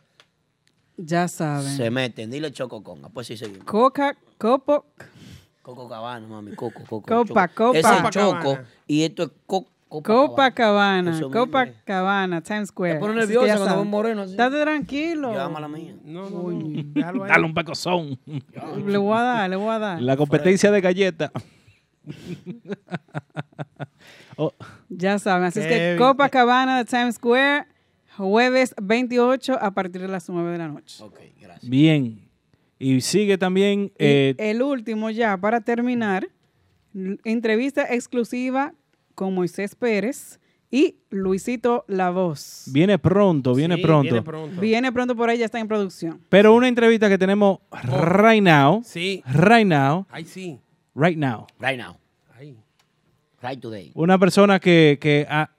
Ya 0.98 1.28
saben. 1.28 1.76
se 1.76 1.90
meten. 1.92 2.30
Dile 2.32 2.52
Choco 2.52 2.84
Conga. 2.84 3.10
Pues 3.10 3.28
sí, 3.28 3.38
seguimos. 3.38 3.66
Coca, 3.66 4.16
Copo, 4.38 4.86
Coco 5.62 5.90
Cabana, 5.90 6.28
mami. 6.28 6.56
Coco, 6.56 6.82
Coco. 6.88 7.02
Copa, 7.26 7.48
Choco. 7.50 7.56
Copa. 7.74 7.78
Ese 7.80 7.90
es 7.90 7.96
Copacabana. 7.98 8.44
Choco. 8.44 8.58
Y 8.88 9.04
esto 9.04 9.24
es 9.24 9.30
co 9.46 9.66
Copa 9.88 10.02
Copacabana. 10.14 11.22
Copacabana, 11.22 12.42
Times 12.42 12.70
Square. 12.70 12.96
Te 12.96 13.00
pone 13.00 13.16
nerviosa 13.16 13.46
cuando 13.48 13.66
saben. 13.66 13.80
ven 13.84 13.90
moreno 13.92 14.22
así. 14.24 14.36
Tranquilo. 14.36 15.34
Llama 15.34 15.60
la 15.60 15.68
mía. 15.70 15.96
No, 16.04 16.30
no, 16.30 16.50
no. 16.52 16.84
Déjalo 16.94 17.24
ahí. 17.24 17.30
Dale 17.30 17.46
un 17.46 17.54
pecozón. 17.54 18.20
Le 18.86 18.98
voy 18.98 19.18
a 19.18 19.22
dar, 19.22 19.50
le 19.50 19.56
voy 19.56 19.70
a 19.70 19.80
dar. 19.80 20.02
La 20.02 20.18
competencia 20.18 20.70
de 20.72 20.82
galleta. 20.82 21.32
Oh, 24.38 24.52
Ya 24.98 25.20
saben. 25.20 25.46
Así 25.46 25.60
es 25.60 25.68
que. 25.68 25.96
Copacabana 25.98 26.78
de 26.78 26.86
Times 26.86 27.16
Square, 27.16 27.66
jueves 28.18 28.74
28 28.82 29.58
a 29.62 29.72
partir 29.72 30.02
de 30.02 30.08
las 30.08 30.30
9 30.30 30.52
de 30.52 30.58
la 30.58 30.68
noche. 30.68 31.04
Ok, 31.04 31.20
gracias. 31.40 31.70
bien. 31.70 32.22
Y 32.78 33.02
sigue 33.02 33.38
también. 33.38 33.86
Y 33.86 33.92
eh, 34.00 34.36
el 34.38 34.62
último 34.62 35.10
ya, 35.10 35.38
para 35.38 35.62
terminar, 35.62 36.28
entrevista 37.24 37.86
exclusiva 37.94 38.74
con 39.16 39.34
Moisés 39.34 39.76
Pérez 39.76 40.40
y 40.72 40.98
Luisito 41.10 41.86
La 41.88 42.10
Voz. 42.10 42.66
viene 42.74 43.00
pronto, 43.00 43.54
viene 43.56 43.76
Sí, 43.78 43.82
pronto. 43.82 44.04
Viene 44.12 44.22
pronto. 44.22 44.62
Viene 44.62 44.92
pronto 44.92 45.16
por 45.16 45.30
ahí, 45.30 45.38
ya 45.38 45.46
está 45.46 45.60
en 45.60 45.68
producción. 45.70 46.22
Pero 46.28 46.54
una 46.54 46.68
entrevista 46.68 47.08
que 47.08 47.18
tenemos 47.18 47.60
right 48.14 48.44
now. 48.44 48.82
Sí. 48.84 49.24
Right 49.26 49.66
now. 49.66 50.06
Ahí 50.10 50.26
sí. 50.26 50.60
Right 50.94 51.18
now. 51.18 51.48
Right 51.60 51.78
now. 51.78 51.98
Ahí. 53.46 53.56
Right 53.56 53.62
today. 53.62 53.92
Una 53.94 54.18
persona 54.18 54.60
que, 54.60 54.98
que 55.00 55.26
ah, 55.30 55.50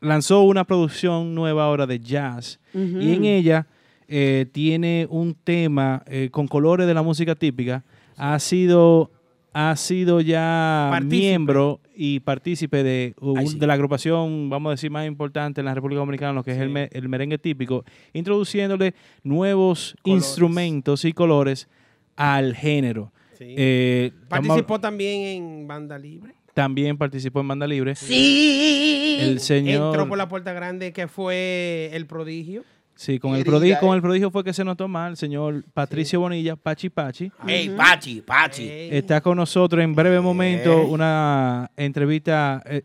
lanzó 0.00 0.42
una 0.42 0.64
producción 0.64 1.34
nueva 1.34 1.64
ahora 1.64 1.86
de 1.86 2.00
jazz. 2.00 2.58
Y 2.74 3.12
en 3.14 3.24
ella 3.24 3.66
eh, 4.08 4.46
tiene 4.52 5.06
un 5.10 5.34
tema 5.34 6.02
eh, 6.06 6.28
con 6.30 6.46
colores 6.48 6.86
de 6.86 6.94
la 6.94 7.02
música 7.02 7.34
típica. 7.34 7.84
Ha 8.16 8.38
sido, 8.38 9.10
ha 9.52 9.74
sido 9.76 10.20
ya 10.20 10.88
Partícipe. 10.90 11.16
miembro 11.16 11.80
y 11.94 12.20
partícipe 12.20 12.82
de, 12.82 13.14
un- 13.20 13.38
Ay, 13.38 13.46
sí. 13.48 13.58
de 13.58 13.66
la 13.66 13.74
agrupación, 13.74 14.48
vamos 14.50 14.70
a 14.70 14.72
decir, 14.72 14.90
más 14.90 15.06
importante 15.06 15.60
en 15.60 15.66
la 15.66 15.74
República 15.74 15.98
Dominicana, 16.00 16.32
lo 16.32 16.42
que 16.42 16.52
es 16.52 16.58
el, 16.58 16.68
me- 16.70 16.88
el 16.92 17.08
merengue 17.08 17.38
típico, 17.38 17.84
introduciéndole 18.14 18.94
nuevos 19.22 19.94
Colores. 20.02 20.24
instrumentos 20.26 21.04
y 21.04 21.12
colores 21.12 21.68
al 22.16 22.54
género. 22.54 23.12
Sí. 23.38 23.54
Eh, 23.56 24.12
Participó 24.28 24.78
también 24.80 25.22
en 25.22 25.68
Banda 25.68 25.98
Libre. 25.98 26.34
También 26.54 26.96
participó 26.98 27.40
en 27.40 27.48
Banda 27.48 27.66
Libre. 27.66 27.94
Sí. 27.94 29.18
El 29.20 29.40
señor. 29.40 29.86
Entró 29.88 30.08
por 30.08 30.18
la 30.18 30.28
puerta 30.28 30.52
grande 30.52 30.92
que 30.92 31.08
fue 31.08 31.90
El 31.92 32.06
Prodigio. 32.06 32.64
Sí, 32.94 33.18
con 33.18 33.34
el, 33.34 33.42
prodigio, 33.44 33.80
con 33.80 33.96
el 33.96 34.02
prodigio 34.02 34.30
fue 34.30 34.44
que 34.44 34.52
se 34.52 34.64
notó 34.64 34.86
mal. 34.86 35.12
El 35.12 35.16
señor 35.16 35.64
Patricio 35.72 36.20
Bonilla, 36.20 36.56
Pachi 36.56 36.90
Pachi, 36.90 37.32
Ey, 37.48 37.70
Pachi, 37.70 38.20
Pachi. 38.20 38.68
Está 38.68 39.20
con 39.22 39.38
nosotros 39.38 39.82
en 39.82 39.94
breve 39.94 40.20
momento. 40.20 40.82
Una 40.86 41.70
entrevista. 41.76 42.62
eh, 42.66 42.82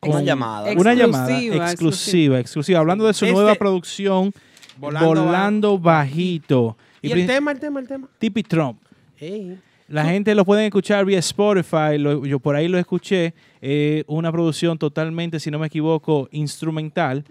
Una 0.00 0.22
llamada. 0.22 0.72
Una 0.72 0.92
Exclusiva, 0.92 0.94
llamada 1.06 1.70
exclusiva, 1.70 2.40
exclusiva. 2.40 2.78
Hablando 2.80 3.06
de 3.06 3.12
su 3.14 3.26
nueva 3.26 3.54
producción, 3.54 4.32
Volando 4.78 5.08
Volando, 5.24 5.78
Ba- 5.78 5.98
Bajito. 5.98 6.76
Y 7.02 7.12
el 7.12 7.26
tema, 7.26 7.52
el 7.52 7.60
tema, 7.60 7.80
el 7.80 7.86
tema. 7.86 8.08
Tipi 8.18 8.42
Trump. 8.42 8.80
Ey. 9.18 9.58
La 9.88 10.04
gente 10.04 10.34
lo 10.34 10.44
pueden 10.44 10.66
escuchar 10.66 11.04
vía 11.06 11.18
Spotify, 11.18 11.96
lo- 11.98 12.24
yo 12.26 12.38
por 12.38 12.54
ahí 12.56 12.68
lo 12.68 12.78
escuché, 12.78 13.32
eh, 13.60 14.04
una 14.06 14.30
producción 14.32 14.78
totalmente, 14.78 15.40
si 15.40 15.50
no 15.50 15.58
me 15.58 15.66
equivoco, 15.68 16.28
instrumental, 16.32 17.24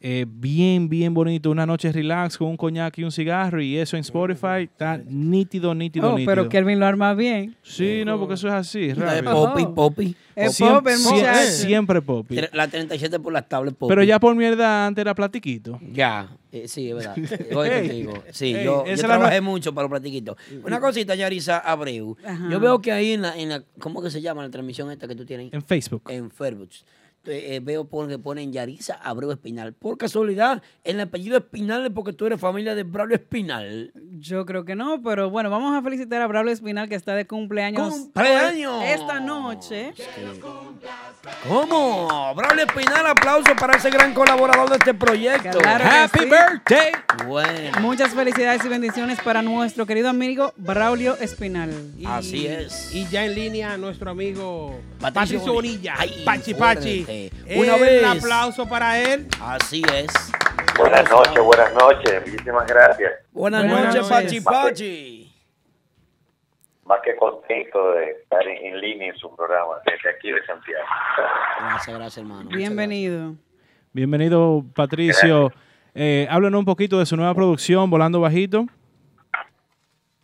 eh, 0.00 0.26
bien, 0.28 0.88
bien 0.88 1.14
bonito, 1.14 1.50
una 1.50 1.66
noche 1.66 1.92
relax 1.92 2.36
con 2.38 2.48
un 2.48 2.56
coñac 2.56 2.96
y 2.98 3.04
un 3.04 3.12
cigarro 3.12 3.60
y 3.62 3.76
eso 3.76 3.96
en 3.96 4.00
Spotify 4.00 4.62
está 4.64 4.98
nítido, 5.06 5.74
nítido, 5.74 6.08
Oh, 6.12 6.16
nítido. 6.18 6.26
pero 6.34 6.48
Kelvin 6.48 6.78
lo 6.80 6.86
arma 6.86 7.14
bien. 7.14 7.56
Sí, 7.62 8.02
no, 8.04 8.18
porque 8.18 8.34
eso 8.34 8.48
es 8.48 8.54
así, 8.54 8.90
Eh, 8.90 8.94
rápido. 8.94 9.32
Poppy, 9.32 9.62
Oh. 9.64 9.74
Poppy. 9.74 10.16
Es 10.34 10.58
pop, 10.58 10.86
el 10.88 10.94
siem- 10.96 11.12
muchacho. 11.14 11.50
siempre 11.50 12.00
popi. 12.00 12.36
Tre- 12.36 12.48
La 12.54 12.66
37 12.66 13.20
por 13.20 13.34
las 13.34 13.46
tablas 13.48 13.74
Poppy. 13.74 13.90
Pero 13.90 14.02
ya 14.02 14.18
por 14.18 14.34
mi 14.34 14.46
edad 14.46 14.86
antes 14.86 15.02
era 15.02 15.14
platiquito. 15.14 15.78
Ya, 15.92 16.30
eh, 16.50 16.66
sí, 16.68 16.88
es 16.88 16.94
verdad. 16.96 17.14
Voy 17.52 17.68
Ey, 17.68 17.86
contigo. 17.88 18.24
Sí, 18.30 18.54
ey, 18.54 18.64
yo, 18.64 18.84
yo 18.86 18.96
trabajé 18.96 19.34
la- 19.36 19.40
mucho 19.42 19.74
para 19.74 19.84
los 19.84 19.90
platiquitos. 19.90 20.36
Una 20.64 20.80
cosita, 20.80 21.14
Yarisa 21.14 21.58
Abreu. 21.58 22.16
Ajá. 22.24 22.48
Yo 22.50 22.60
veo 22.60 22.80
que 22.80 22.92
ahí 22.92 23.12
en 23.12 23.22
la, 23.22 23.38
en 23.38 23.50
la, 23.50 23.62
¿cómo 23.78 24.00
que 24.02 24.10
se 24.10 24.22
llama 24.22 24.42
la 24.42 24.48
transmisión 24.50 24.90
esta 24.90 25.06
que 25.06 25.14
tú 25.14 25.26
tienes? 25.26 25.52
En 25.52 25.60
Facebook. 25.72 26.10
En 26.10 26.30
Facebook. 26.30 26.70
Eh, 27.24 27.54
eh, 27.56 27.60
veo 27.62 27.84
por- 27.84 28.08
que 28.08 28.18
ponen 28.18 28.52
Yarisa 28.52 28.94
Abreu 28.94 29.30
Espinal. 29.30 29.72
Por 29.74 29.96
casualidad, 29.96 30.60
el 30.82 30.98
apellido 31.00 31.36
Espinal 31.38 31.86
es 31.86 31.92
porque 31.92 32.12
tú 32.12 32.26
eres 32.26 32.40
familia 32.40 32.74
de 32.74 32.82
Braulio 32.82 33.14
Espinal. 33.16 33.92
Yo 34.18 34.44
creo 34.44 34.64
que 34.64 34.74
no, 34.74 35.00
pero 35.02 35.30
bueno, 35.30 35.48
vamos 35.48 35.72
a 35.76 35.82
felicitar 35.82 36.20
a 36.20 36.26
Braulio 36.26 36.52
Espinal 36.52 36.88
que 36.88 36.96
está 36.96 37.14
de 37.14 37.24
cumpleaños. 37.26 37.90
¡Cumpleaños! 37.92 38.82
Esta 38.84 39.20
noche. 39.20 39.92
¿Cómo? 41.48 42.34
Braulio 42.34 42.64
Espinal, 42.64 43.06
aplauso 43.06 43.54
para 43.56 43.76
ese 43.76 43.90
gran 43.90 44.12
colaborador 44.14 44.68
de 44.70 44.76
este 44.76 44.94
proyecto. 44.94 45.58
Claro 45.58 45.84
que 45.84 45.90
Happy 45.90 46.18
sí. 46.18 46.24
birthday. 46.24 46.92
Bueno, 47.26 47.80
Muchas 47.80 48.12
felicidades 48.14 48.64
y 48.64 48.68
bendiciones 48.68 49.20
para 49.20 49.42
nuestro 49.42 49.86
querido 49.86 50.08
amigo 50.08 50.52
Braulio 50.56 51.16
Espinal. 51.18 51.70
Y- 51.96 52.04
Así 52.06 52.46
es. 52.46 52.92
Y 52.94 53.06
ya 53.08 53.24
en 53.24 53.34
línea 53.34 53.76
nuestro 53.76 54.10
amigo 54.10 54.80
Patricio 55.00 55.38
Patricio 55.38 55.52
Bonilla. 55.52 55.94
Bonilla. 55.96 56.16
Ay, 56.16 56.22
Pachi 56.24 56.54
Una 57.56 57.74
El 57.76 57.80
vez. 57.80 58.04
aplauso 58.22 58.68
para 58.68 58.98
él. 58.98 59.26
así 59.40 59.82
es. 59.94 60.10
Buenas 60.78 61.10
noches, 61.10 61.38
buenas 61.42 61.74
noches. 61.74 62.22
Muchísimas 62.26 62.66
gracias. 62.66 63.12
Buenas, 63.32 63.62
Buenas 63.70 63.94
noches. 63.94 64.08
Pachi 64.08 64.40
Pachi. 64.40 65.32
Más 66.84 67.00
que 67.04 67.14
contento 67.16 67.92
de 67.92 68.10
estar 68.22 68.46
en, 68.46 68.66
en 68.74 68.80
línea 68.80 69.08
en 69.12 69.16
su 69.16 69.34
programa 69.36 69.74
desde 69.86 70.10
aquí 70.10 70.30
de 70.32 70.44
Santiago. 70.44 70.84
Gracias, 71.60 71.96
gracias, 71.96 72.18
hermano. 72.18 72.50
Bienvenido. 72.50 73.34
Bienvenido, 73.92 74.64
Patricio. 74.74 75.52
Eh, 75.94 76.26
háblanos 76.30 76.58
un 76.60 76.64
poquito 76.64 76.98
de 76.98 77.06
su 77.06 77.16
nueva 77.16 77.34
producción, 77.34 77.88
Volando 77.90 78.20
Bajito. 78.20 78.66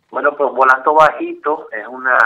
Bueno, 0.09 0.35
pues 0.35 0.51
Volando 0.51 0.93
Bajito 0.95 1.67
es 1.71 1.87
una 1.87 2.17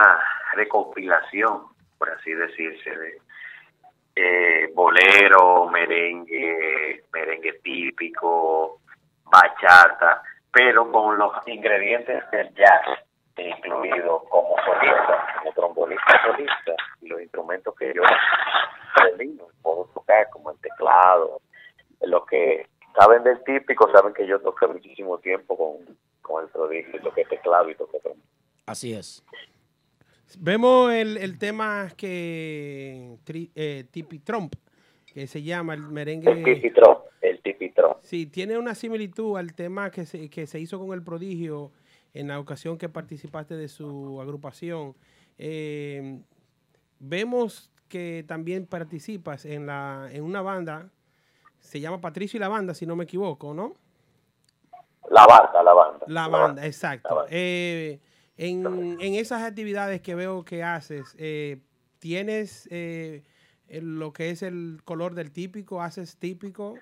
recopilación, 0.56 1.64
por 1.98 2.10
así 2.10 2.32
decirse, 2.32 2.90
de 2.90 3.18
eh, 4.16 4.72
bolero, 4.74 5.68
merengue, 5.70 7.04
merengue 7.12 7.54
típico, 7.64 8.80
bachata, 9.26 10.22
pero 10.52 10.92
con 10.92 11.18
los 11.18 11.32
ingredientes 11.48 12.24
del 12.32 12.54
jazz 12.54 13.04
incluido 13.42 14.24
como 14.30 14.56
solista, 14.64 15.28
como 15.40 15.54
trombonista 15.54 16.22
solista, 16.24 16.76
y 17.02 17.08
los 17.08 17.22
instrumentos 17.22 17.76
que 17.76 17.94
yo 17.94 18.04
domino, 19.12 19.48
puedo 19.62 19.86
tocar, 19.94 20.30
como 20.30 20.52
el 20.52 20.60
teclado, 20.60 21.42
los 22.02 22.26
que 22.28 22.68
saben 22.96 23.24
del 23.24 23.44
típico 23.44 23.92
saben 23.92 24.14
que 24.14 24.28
yo 24.28 24.40
toqué 24.40 24.68
muchísimo 24.68 25.18
tiempo 25.18 25.58
con, 25.58 25.98
con 26.22 26.44
el 26.44 26.50
prodigio, 26.52 27.02
toqué 27.02 27.26
teclado 27.26 27.70
y 27.70 27.76
toqué 27.76 28.00
trombón. 28.00 28.24
Así 28.68 28.94
es. 28.94 29.24
Vemos 30.40 30.92
el, 30.94 31.18
el 31.18 31.38
tema 31.38 31.90
que 31.96 33.18
tri- 33.26 33.52
eh, 33.56 33.86
Tipi 33.92 34.20
Trump, 34.20 34.56
que 35.06 35.28
se 35.28 35.44
llama 35.44 35.74
el 35.74 35.82
El 35.84 35.90
merengue. 35.90 36.44
tipitrón, 36.44 36.98
el 37.22 37.42
tipitrón. 37.42 37.98
Sí, 38.02 38.26
tiene 38.26 38.58
una 38.58 38.76
similitud 38.76 39.38
al 39.38 39.54
tema 39.54 39.92
que 39.92 40.06
se, 40.06 40.30
que 40.30 40.48
se 40.48 40.60
hizo 40.60 40.80
con 40.80 40.94
el 40.94 41.04
prodigio 41.04 41.72
en 42.14 42.28
la 42.28 42.40
ocasión 42.40 42.78
que 42.78 42.90
participaste 42.90 43.56
de 43.56 43.68
su 43.68 44.20
agrupación. 44.22 44.96
Eh, 45.38 46.20
vemos 47.00 47.72
que 47.88 48.24
también 48.28 48.66
participas 48.66 49.46
en, 49.46 49.66
la, 49.68 50.10
en 50.12 50.24
una 50.24 50.42
banda, 50.42 50.90
se 51.60 51.80
llama 51.80 52.02
Patricio 52.02 52.38
y 52.38 52.42
la 52.42 52.50
banda, 52.50 52.74
si 52.74 52.86
no 52.86 52.96
me 52.96 53.04
equivoco, 53.04 53.54
¿no? 53.54 53.76
La 55.10 55.26
banda, 55.28 55.64
la 55.64 55.74
banda. 55.74 56.06
La 56.08 56.28
banda, 56.28 56.66
exacto. 56.66 57.10
La 57.10 57.16
banda. 57.16 57.30
Eh, 57.32 58.00
en, 58.38 58.98
en 59.00 59.16
esas 59.16 59.44
actividades 59.44 60.02
que 60.02 60.16
veo 60.16 60.44
que 60.44 60.64
haces, 60.64 61.16
eh, 61.20 61.60
¿tienes 62.00 62.68
eh, 62.72 63.24
lo 63.70 64.12
que 64.14 64.30
es 64.30 64.42
el 64.42 64.82
color 64.86 65.14
del 65.14 65.32
típico? 65.32 65.82
¿Haces 65.82 66.18
típico? 66.18 66.76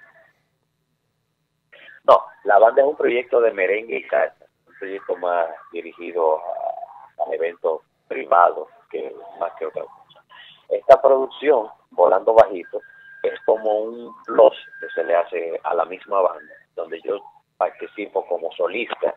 No, 2.03 2.23
la 2.45 2.57
banda 2.57 2.81
es 2.81 2.87
un 2.87 2.97
proyecto 2.97 3.41
de 3.41 3.51
merengue 3.51 3.99
y 3.99 4.03
salsa, 4.03 4.45
un 4.67 4.73
proyecto 4.79 5.15
más 5.17 5.47
dirigido 5.71 6.39
a, 6.39 7.23
a 7.29 7.33
eventos 7.33 7.81
privados 8.07 8.67
que 8.89 9.13
más 9.39 9.51
que 9.59 9.65
otra 9.65 9.83
cosa. 9.83 10.23
Esta 10.69 11.01
producción, 11.01 11.67
Volando 11.91 12.33
Bajito, 12.33 12.81
es 13.23 13.39
como 13.45 13.81
un 13.81 14.15
plus 14.25 14.55
que 14.79 14.87
se 14.95 15.03
le 15.03 15.15
hace 15.15 15.59
a 15.63 15.75
la 15.75 15.85
misma 15.85 16.21
banda, 16.21 16.53
donde 16.75 16.99
yo 17.03 17.21
participo 17.57 18.25
como 18.25 18.51
solista 18.53 19.13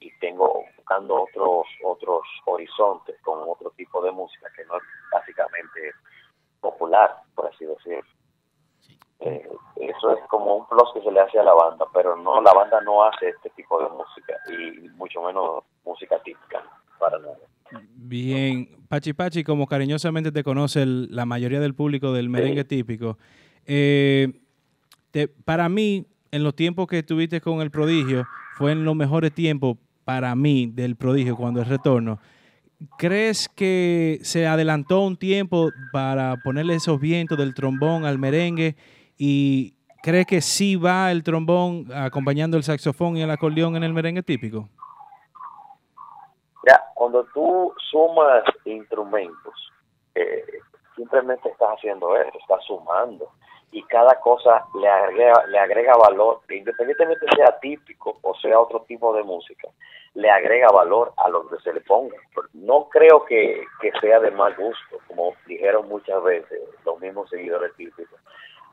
y 0.00 0.10
tengo 0.20 0.64
buscando 0.76 1.22
otros 1.24 1.66
otros 1.84 2.22
horizontes 2.46 3.16
con 3.22 3.40
otro 3.48 3.70
tipo 3.76 4.02
de 4.02 4.10
música 4.12 4.46
que 4.56 4.64
no 4.66 4.76
es 4.76 4.82
básicamente 5.12 5.92
popular, 6.60 7.14
por 7.34 7.46
así 7.46 7.64
decirlo. 7.64 8.02
Eh, 9.20 9.48
eso 9.76 10.12
es 10.16 10.20
como 10.28 10.54
un 10.56 10.66
plus 10.68 10.92
que 10.94 11.02
se 11.02 11.10
le 11.10 11.18
hace 11.20 11.38
a 11.38 11.42
la 11.42 11.52
banda, 11.54 11.86
pero 11.92 12.14
no 12.16 12.40
la 12.40 12.52
banda 12.52 12.80
no 12.82 13.02
hace 13.04 13.30
este 13.30 13.50
tipo 13.50 13.80
de 13.82 13.88
música 13.88 14.34
y 14.48 14.88
mucho 14.90 15.20
menos 15.22 15.64
música 15.84 16.20
típica 16.22 16.62
para 17.00 17.18
nada. 17.18 17.36
Bien, 17.94 18.68
Pachi 18.88 19.12
Pachi, 19.12 19.42
como 19.44 19.66
cariñosamente 19.66 20.30
te 20.32 20.44
conoce 20.44 20.82
el- 20.82 21.14
la 21.14 21.26
mayoría 21.26 21.60
del 21.60 21.74
público 21.74 22.12
del 22.12 22.28
merengue 22.28 22.64
típico, 22.64 23.18
eh, 23.66 24.40
te- 25.10 25.28
para 25.28 25.68
mí, 25.68 26.06
en 26.30 26.44
los 26.44 26.54
tiempos 26.54 26.86
que 26.86 26.98
estuviste 27.00 27.40
con 27.40 27.60
el 27.60 27.70
prodigio, 27.70 28.24
fue 28.56 28.72
en 28.72 28.84
los 28.84 28.94
mejores 28.94 29.32
tiempos 29.32 29.76
para 30.08 30.34
mí 30.34 30.68
del 30.72 30.96
prodigio 30.96 31.36
cuando 31.36 31.60
el 31.60 31.66
retorno. 31.66 32.18
¿Crees 32.96 33.46
que 33.46 34.20
se 34.22 34.46
adelantó 34.46 35.02
un 35.02 35.18
tiempo 35.18 35.68
para 35.92 36.36
ponerle 36.42 36.76
esos 36.76 36.98
vientos 36.98 37.36
del 37.36 37.52
trombón 37.52 38.06
al 38.06 38.18
merengue? 38.18 38.74
¿Y 39.18 39.74
crees 40.02 40.24
que 40.24 40.40
sí 40.40 40.76
va 40.76 41.12
el 41.12 41.22
trombón 41.22 41.88
acompañando 41.94 42.56
el 42.56 42.62
saxofón 42.62 43.18
y 43.18 43.22
el 43.22 43.30
acordeón 43.30 43.76
en 43.76 43.82
el 43.82 43.92
merengue 43.92 44.22
típico? 44.22 44.70
Ya, 46.66 46.82
cuando 46.94 47.26
tú 47.34 47.74
sumas 47.90 48.44
instrumentos, 48.64 49.72
eh, 50.14 50.42
simplemente 50.96 51.50
estás 51.50 51.68
haciendo 51.76 52.16
eso, 52.16 52.38
estás 52.38 52.64
sumando 52.66 53.30
y 53.70 53.82
cada 53.84 54.18
cosa 54.20 54.64
le 54.80 54.88
agrega, 54.88 55.46
le 55.46 55.58
agrega 55.58 55.92
valor, 55.96 56.40
independientemente 56.48 57.26
sea 57.36 57.58
típico 57.60 58.18
o 58.22 58.34
sea 58.36 58.58
otro 58.58 58.80
tipo 58.88 59.12
de 59.14 59.22
música, 59.22 59.68
le 60.14 60.30
agrega 60.30 60.68
valor 60.68 61.12
a 61.16 61.28
lo 61.28 61.46
que 61.48 61.58
se 61.58 61.72
le 61.72 61.80
ponga. 61.82 62.16
No 62.54 62.88
creo 62.88 63.24
que, 63.24 63.62
que 63.80 63.92
sea 64.00 64.20
de 64.20 64.30
mal 64.30 64.54
gusto, 64.56 64.98
como 65.06 65.34
dijeron 65.46 65.88
muchas 65.88 66.22
veces 66.22 66.60
los 66.84 66.98
mismos 67.00 67.28
seguidores 67.28 67.74
típicos, 67.76 68.18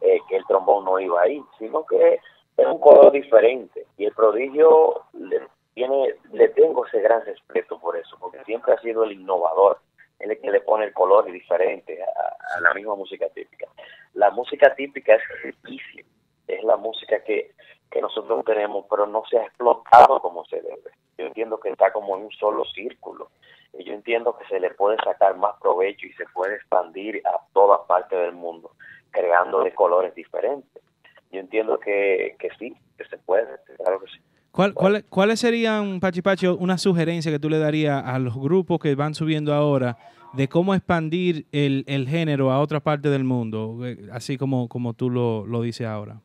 eh, 0.01 0.19
que 0.29 0.37
el 0.37 0.45
trombón 0.45 0.85
no 0.85 0.99
iba 0.99 1.21
ahí, 1.21 1.43
sino 1.59 1.85
que 1.85 2.19
es 2.57 2.65
un 2.65 2.79
color 2.79 3.11
diferente 3.11 3.85
y 3.97 4.05
el 4.05 4.13
prodigio 4.13 5.01
le 5.13 5.41
tiene 5.73 6.15
le 6.31 6.47
tengo 6.49 6.85
ese 6.85 7.01
gran 7.01 7.23
respeto 7.25 7.77
por 7.79 7.97
eso 7.97 8.15
porque 8.19 8.41
siempre 8.45 8.73
ha 8.73 8.79
sido 8.79 9.03
el 9.03 9.11
innovador 9.11 9.79
en 10.19 10.31
el 10.31 10.39
que 10.39 10.51
le 10.51 10.61
pone 10.61 10.85
el 10.85 10.93
color 10.93 11.31
diferente 11.31 12.01
a, 12.01 12.57
a 12.57 12.61
la 12.61 12.73
misma 12.73 12.95
música 12.95 13.27
típica. 13.29 13.67
La 14.13 14.31
música 14.31 14.73
típica 14.75 15.15
es 15.15 15.21
riquísima 15.43 16.09
es 16.47 16.63
la 16.63 16.77
música 16.77 17.23
que, 17.23 17.51
que 17.91 18.01
nosotros 18.01 18.43
tenemos 18.45 18.85
pero 18.89 19.07
no 19.07 19.23
se 19.29 19.37
ha 19.37 19.43
explotado 19.43 20.19
como 20.21 20.45
se 20.45 20.61
debe. 20.61 20.91
Yo 21.17 21.25
entiendo 21.25 21.59
que 21.59 21.69
está 21.69 21.91
como 21.91 22.17
en 22.17 22.25
un 22.25 22.31
solo 22.31 22.65
círculo 22.65 23.31
y 23.73 23.83
yo 23.83 23.93
entiendo 23.93 24.37
que 24.37 24.45
se 24.45 24.59
le 24.59 24.71
puede 24.71 24.97
sacar 24.97 25.35
más 25.37 25.55
provecho 25.61 26.05
y 26.05 26.13
se 26.13 26.25
puede 26.33 26.55
expandir 26.55 27.21
a 27.25 27.39
toda 27.53 27.85
parte 27.87 28.15
del 28.15 28.33
mundo 28.33 28.71
creando 29.11 29.63
de 29.63 29.73
colores 29.73 30.13
diferentes. 30.13 30.83
Yo 31.31 31.39
entiendo 31.39 31.79
que, 31.79 32.35
que 32.37 32.49
sí, 32.59 32.75
que 32.97 33.05
se 33.05 33.17
puede, 33.17 33.47
claro 33.77 33.99
que 34.01 34.07
sí. 34.07 34.19
¿Cuál, 34.55 34.73
cuál- 34.73 35.03
¿Cuáles 35.09 35.39
serían, 35.41 35.99
Pachi 35.99 36.21
Pachi, 36.21 36.47
una 36.47 36.77
sugerencia 36.77 37.31
que 37.31 37.39
tú 37.39 37.49
le 37.49 37.59
darías 37.59 38.01
a 38.05 38.17
los 38.19 38.35
grupos 38.39 38.79
que 38.79 38.95
van 38.95 39.13
subiendo 39.13 39.53
ahora 39.53 39.97
de 40.33 40.47
cómo 40.47 40.73
expandir 40.73 41.45
el, 41.51 41.83
el 41.87 42.07
género 42.07 42.51
a 42.51 42.59
otra 42.61 42.79
parte 42.79 43.09
del 43.09 43.23
mundo, 43.25 43.79
eh, 43.85 43.97
así 44.11 44.37
como, 44.37 44.67
como 44.69 44.93
tú 44.93 45.09
lo, 45.09 45.45
lo 45.45 45.61
dices 45.61 45.87
ahora? 45.87 46.21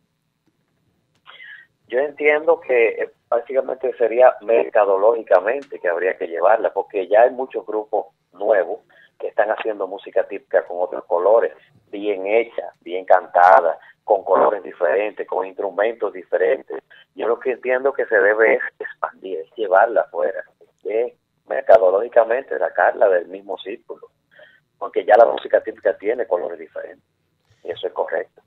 Yo 1.89 1.99
entiendo 1.99 2.61
que 2.61 2.89
eh, 2.91 3.11
básicamente 3.29 3.93
sería 3.99 4.35
mercadológicamente 4.43 5.81
que 5.81 5.89
habría 5.89 6.17
que 6.17 6.29
llevarla, 6.29 6.73
porque 6.73 7.09
ya 7.09 7.23
hay 7.23 7.31
muchos 7.33 7.67
grupos 7.67 8.07
nuevos 8.33 8.81
que 9.19 9.27
están 9.29 9.49
haciendo 9.51 9.87
música 9.89 10.27
típica 10.29 10.65
con 10.67 10.79
otros 10.81 11.05
colores, 11.07 11.53
bien 11.91 12.27
hecha, 12.27 12.73
bien 12.83 13.05
cantada, 13.05 13.77
con 14.05 14.25
colores 14.25 14.63
diferentes, 14.63 15.27
con 15.27 15.47
instrumentos 15.47 16.13
diferentes. 16.13 16.83
Yo 17.15 17.29
lo 17.29 17.39
que 17.39 17.53
entiendo 17.53 17.93
que 17.93 18.07
se 18.07 18.17
debe 18.17 18.55
es 18.55 18.63
expandir, 18.79 19.41
es 19.41 19.51
llevarla 19.57 20.03
afuera, 20.03 20.45
es 20.85 21.13
mercadológicamente 21.49 22.59
sacarla 22.59 23.09
del 23.09 23.29
mismo 23.29 23.59
círculo, 23.59 24.09
porque 24.79 25.05
ya 25.05 25.15
la 25.17 25.27
música 25.27 25.63
típica 25.63 25.97
tiene 25.99 26.27
colores 26.27 26.59
diferentes, 26.59 27.05
y 27.65 27.71
eso 27.71 27.87
es 27.87 27.93
correcto. 27.93 28.43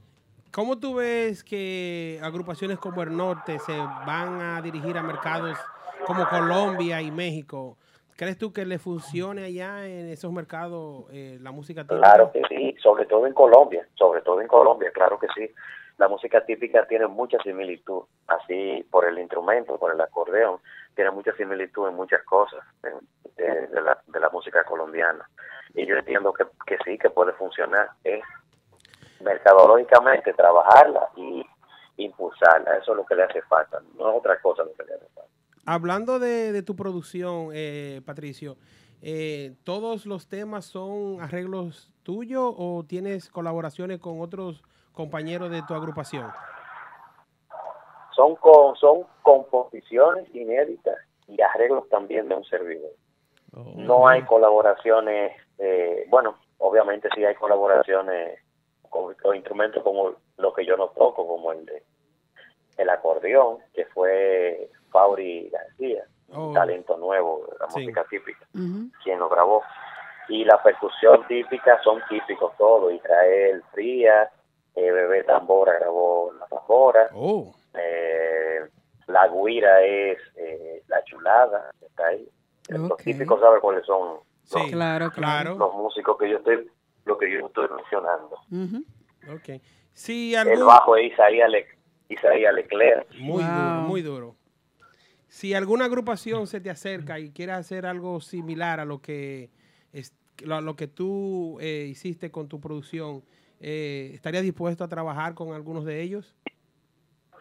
¿Cómo 0.51 0.77
tú 0.77 0.95
ves 0.95 1.43
que 1.43 2.19
agrupaciones 2.21 2.77
como 2.77 3.01
el 3.01 3.15
Norte 3.15 3.59
se 3.59 3.75
van 3.75 4.39
a 4.39 4.61
dirigir 4.61 4.97
a 4.97 5.03
mercados 5.03 5.57
como 6.05 6.27
Colombia 6.29 7.01
y 7.01 7.11
México? 7.11 7.77
¿Crees 8.15 8.37
tú 8.37 8.53
que 8.53 8.65
le 8.65 8.77
funcione 8.77 9.45
allá 9.45 9.85
en 9.85 10.09
esos 10.09 10.31
mercados 10.31 11.05
eh, 11.11 11.37
la 11.41 11.51
música 11.51 11.83
típica? 11.83 11.99
Claro 11.99 12.31
que 12.31 12.41
sí, 12.47 12.75
sobre 12.81 13.05
todo 13.05 13.25
en 13.25 13.33
Colombia, 13.33 13.87
sobre 13.95 14.21
todo 14.21 14.39
en 14.41 14.47
Colombia, 14.47 14.91
claro 14.93 15.17
que 15.19 15.27
sí. 15.35 15.49
La 15.97 16.07
música 16.07 16.43
típica 16.45 16.87
tiene 16.87 17.07
mucha 17.07 17.37
similitud, 17.43 18.03
así 18.27 18.85
por 18.91 19.05
el 19.05 19.19
instrumento, 19.19 19.77
por 19.77 19.93
el 19.93 20.01
acordeón, 20.01 20.59
tiene 20.95 21.11
mucha 21.11 21.33
similitud 21.35 21.87
en 21.87 21.95
muchas 21.95 22.23
cosas 22.23 22.63
de, 22.81 23.81
la, 23.81 24.01
de 24.07 24.19
la 24.19 24.29
música 24.29 24.63
colombiana. 24.63 25.27
Y 25.73 25.85
yo 25.85 25.97
entiendo 25.97 26.33
que, 26.33 26.45
que 26.65 26.77
sí, 26.83 26.97
que 26.97 27.09
puede 27.09 27.33
funcionar. 27.33 27.89
Es 28.03 28.23
mercadológicamente 29.21 30.33
trabajarla 30.33 31.09
y 31.15 31.43
impulsarla, 31.97 32.77
eso 32.77 32.91
es 32.91 32.97
lo 32.97 33.05
que 33.05 33.15
le 33.15 33.23
hace 33.23 33.41
falta, 33.43 33.79
no 33.95 34.09
es 34.09 34.17
otra 34.17 34.39
cosa 34.39 34.63
lo 34.63 34.73
que 34.73 34.83
le 34.83 34.95
hace 34.95 35.05
falta. 35.13 35.29
Hablando 35.65 36.19
de, 36.19 36.51
de 36.51 36.61
tu 36.61 36.75
producción, 36.75 37.49
eh, 37.53 38.01
Patricio, 38.05 38.57
eh, 39.01 39.55
¿todos 39.63 40.05
los 40.05 40.27
temas 40.27 40.65
son 40.65 41.21
arreglos 41.21 41.91
tuyos 42.03 42.53
o 42.57 42.83
tienes 42.87 43.29
colaboraciones 43.29 43.99
con 43.99 44.19
otros 44.19 44.61
compañeros 44.91 45.49
de 45.51 45.61
tu 45.63 45.73
agrupación? 45.73 46.31
Son, 48.15 48.35
con, 48.35 48.75
son 48.75 49.03
composiciones 49.21 50.33
inéditas 50.35 50.97
y 51.27 51.41
arreglos 51.41 51.87
también 51.89 52.27
de 52.27 52.35
un 52.35 52.43
servidor. 52.43 52.91
No 53.75 54.07
hay 54.07 54.23
colaboraciones, 54.23 55.31
eh, 55.59 56.05
bueno, 56.09 56.37
obviamente 56.57 57.07
sí 57.15 57.23
hay 57.23 57.35
colaboraciones 57.35 58.39
con, 58.89 59.13
con 59.15 59.35
instrumentos 59.35 59.83
como 59.83 60.13
lo 60.37 60.53
que 60.53 60.65
yo 60.65 60.75
no 60.75 60.89
toco, 60.89 61.27
como 61.27 61.51
el 61.51 61.65
de 61.65 61.83
el 62.77 62.89
acordeón, 62.89 63.59
que 63.73 63.85
fue 63.85 64.71
Fauri 64.93 65.49
García, 65.49 66.05
Oh. 66.35 66.47
un 66.47 66.53
talento 66.53 66.95
nuevo 66.97 67.45
de 67.51 67.57
la 67.59 67.69
Sí. 67.69 67.79
música 67.81 68.05
típica, 68.09 68.47
quien 69.03 69.19
lo 69.19 69.27
grabó. 69.29 69.61
Y 70.29 70.45
la 70.45 70.61
percusión 70.63 71.27
típica 71.27 71.79
son 71.83 72.01
típicos 72.09 72.55
todos, 72.57 72.93
Israel 72.93 73.61
Frías, 73.73 74.29
eh, 74.75 74.89
Bebé 74.91 75.23
Tambora 75.25 75.73
grabó 75.79 76.31
la 76.39 76.47
tambora, 76.47 77.09
Oh, 77.13 77.53
eh, 77.73 78.61
la 79.07 79.27
guira 79.27 79.81
es 79.81 80.17
eh, 80.37 80.81
la 80.87 81.03
chulada, 81.03 81.71
está 81.81 82.07
ahí. 82.07 82.27
Los 82.69 82.91
Ok. 82.91 83.01
típicos 83.03 83.39
saben 83.41 83.59
cuáles 83.59 83.85
son 83.85 84.19
sí. 84.43 84.71
Claro, 84.71 85.11
claro. 85.11 85.55
los 85.55 85.73
músicos 85.75 86.17
que 86.17 86.29
yo 86.29 86.37
estoy, 86.37 86.67
lo 87.05 87.17
que 87.17 87.29
yo 87.31 87.45
estoy 87.45 87.67
mencionando. 87.75 88.37
Ujú. 88.51 89.35
Ok. 89.35 89.61
Si 89.93 90.33
El 90.33 90.47
algún- 90.49 90.65
bajo 90.67 90.95
es 90.95 91.11
Isaías, 91.11 91.49
Le, 91.51 91.67
Isaías 92.09 92.53
Leclerc. 92.55 93.07
Muy 93.19 93.43
Wow. 93.43 93.51
duro, 93.51 93.81
muy 93.87 94.01
duro. 94.01 94.35
Si 95.33 95.55
alguna 95.55 95.85
agrupación 95.85 96.45
se 96.45 96.61
te 96.61 96.69
acerca 96.69 97.17
y 97.17 97.31
quiere 97.31 97.53
hacer 97.53 97.87
algo 97.87 98.21
similar 98.21 98.79
a 98.79 98.85
lo 98.85 99.01
que 99.01 99.49
es, 99.91 100.13
lo, 100.43 100.75
que 100.75 100.85
tú 100.85 101.57
eh, 101.59 101.87
hiciste 101.89 102.29
con 102.29 102.47
tu 102.47 102.61
producción, 102.61 103.23
eh, 103.59 104.11
¿estarías 104.13 104.43
dispuesto 104.43 104.83
a 104.83 104.87
trabajar 104.87 105.33
con 105.33 105.51
algunos 105.53 105.85
de 105.85 106.03
ellos? 106.03 106.35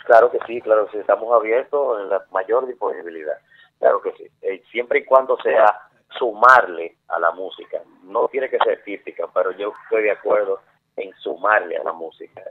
Claro 0.06 0.30
que 0.30 0.38
sí, 0.46 0.62
claro 0.62 0.86
que 0.86 0.92
sí, 0.92 0.98
estamos 1.00 1.34
abiertos 1.34 2.00
en 2.00 2.08
la 2.08 2.24
mayor 2.32 2.66
disponibilidad. 2.66 3.36
Claro 3.78 4.00
que 4.00 4.12
sí. 4.12 4.26
Eh, 4.40 4.62
siempre 4.70 5.00
y 5.00 5.04
cuando 5.04 5.36
sea 5.42 5.90
sumarle 6.18 6.96
a 7.08 7.20
la 7.20 7.32
música. 7.32 7.82
No 8.04 8.26
tiene 8.28 8.48
que 8.48 8.56
ser 8.64 8.82
típica, 8.84 9.26
pero 9.34 9.50
yo 9.52 9.74
estoy 9.84 10.04
de 10.04 10.12
acuerdo 10.12 10.60
en 10.96 11.12
sumarle 11.16 11.76
a 11.76 11.84
la 11.84 11.92
música. 11.92 12.42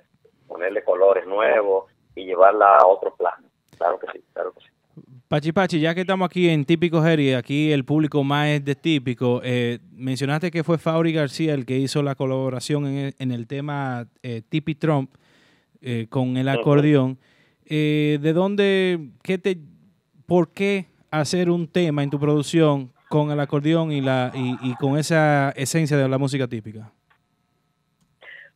Ponerle 0.48 0.84
colores 0.84 1.26
nuevos 1.26 1.92
y 2.14 2.26
llevarla 2.26 2.78
a 2.78 2.86
otro 2.86 3.16
plano. 3.16 3.48
Claro 3.76 3.98
que 3.98 4.06
sí, 4.12 4.24
claro 4.34 4.52
que 4.52 4.60
sí. 4.60 4.71
Pachi 5.28 5.52
Pachi, 5.54 5.80
ya 5.80 5.96
que 5.96 6.02
estamos 6.02 6.26
aquí 6.26 6.50
en 6.50 6.66
Típico 6.66 7.06
Head 7.06 7.20
y 7.20 7.34
aquí 7.34 7.72
el 7.72 7.86
público 7.86 8.24
más 8.24 8.48
es 8.50 8.66
de 8.66 8.76
Típico, 8.76 9.40
eh, 9.44 9.80
mencionaste 9.94 10.52
que 10.52 10.64
fue 10.64 10.78
Fauri 10.78 11.14
García 11.14 11.54
el 11.54 11.66
que 11.66 11.78
hizo 11.78 12.04
la 12.04 12.16
colaboración 12.16 12.86
en 12.88 12.98
el, 12.98 13.16
en 13.20 13.32
el 13.32 13.48
tema 13.48 14.08
eh, 14.24 14.42
Tipi 14.48 14.76
Trump 14.76 15.10
eh, 15.82 16.08
con 16.10 16.36
el 16.38 16.50
acordeón. 16.50 17.18
Eh, 17.66 18.20
¿De 18.22 18.34
dónde, 18.34 19.00
qué 19.24 19.38
te, 19.38 19.58
por 20.26 20.50
qué 20.52 20.88
hacer 21.12 21.50
un 21.50 21.68
tema 21.68 22.04
en 22.04 22.10
tu 22.10 22.20
producción 22.20 22.92
con 23.10 23.32
el 23.32 23.40
acordeón 23.40 23.92
y, 23.94 24.02
la, 24.02 24.32
y, 24.36 24.58
y 24.62 24.76
con 24.76 24.98
esa 24.98 25.52
esencia 25.52 25.96
de 25.98 26.08
la 26.10 26.18
música 26.18 26.48
típica? 26.48 26.92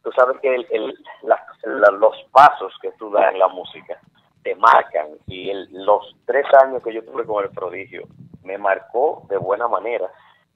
tú 0.03 0.11
sabes 0.15 0.37
que 0.41 0.53
el- 0.53 0.67
el- 0.71 0.93
la- 1.23 1.39
la- 1.79 1.97
los 1.97 2.13
pasos 2.31 2.71
que 2.81 2.89
tú 2.99 3.09
das 3.09 3.33
en 3.33 3.39
la 3.39 3.47
música 3.47 3.99
te 4.45 4.53
marcan 4.53 5.07
y 5.25 5.49
el- 5.49 5.67
los 5.71 6.15
tres 6.27 6.45
años 6.61 6.83
que 6.83 6.93
yo 6.93 7.03
tuve 7.03 7.25
con 7.25 7.43
el 7.43 7.49
prodigio 7.49 8.03
me 8.43 8.59
marcó 8.59 9.25
de 9.27 9.37
buena 9.37 9.67
manera 9.67 10.07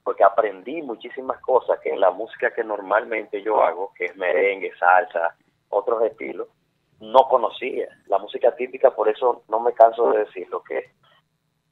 porque 0.04 0.24
aprendí 0.24 0.84
muchísimas 0.84 1.40
cosas 1.42 1.80
que 1.80 1.96
la 1.98 2.12
música 2.12 2.54
que 2.54 2.64
normalmente 2.64 3.42
yo 3.42 3.64
hago, 3.64 3.92
que 3.96 4.06
es 4.06 4.16
merengue, 4.16 4.72
salsa, 4.78 5.36
otros 5.70 6.04
estilos, 6.04 6.48
no 7.00 7.28
conocía. 7.28 7.88
La 8.06 8.20
música 8.20 8.56
típica, 8.56 8.92
por 8.92 9.10
eso 9.10 9.42
no 9.50 9.60
me 9.60 9.74
canso 9.74 10.12
de 10.12 10.20
decirlo, 10.20 10.62
que 10.64 10.78
es 10.78 10.86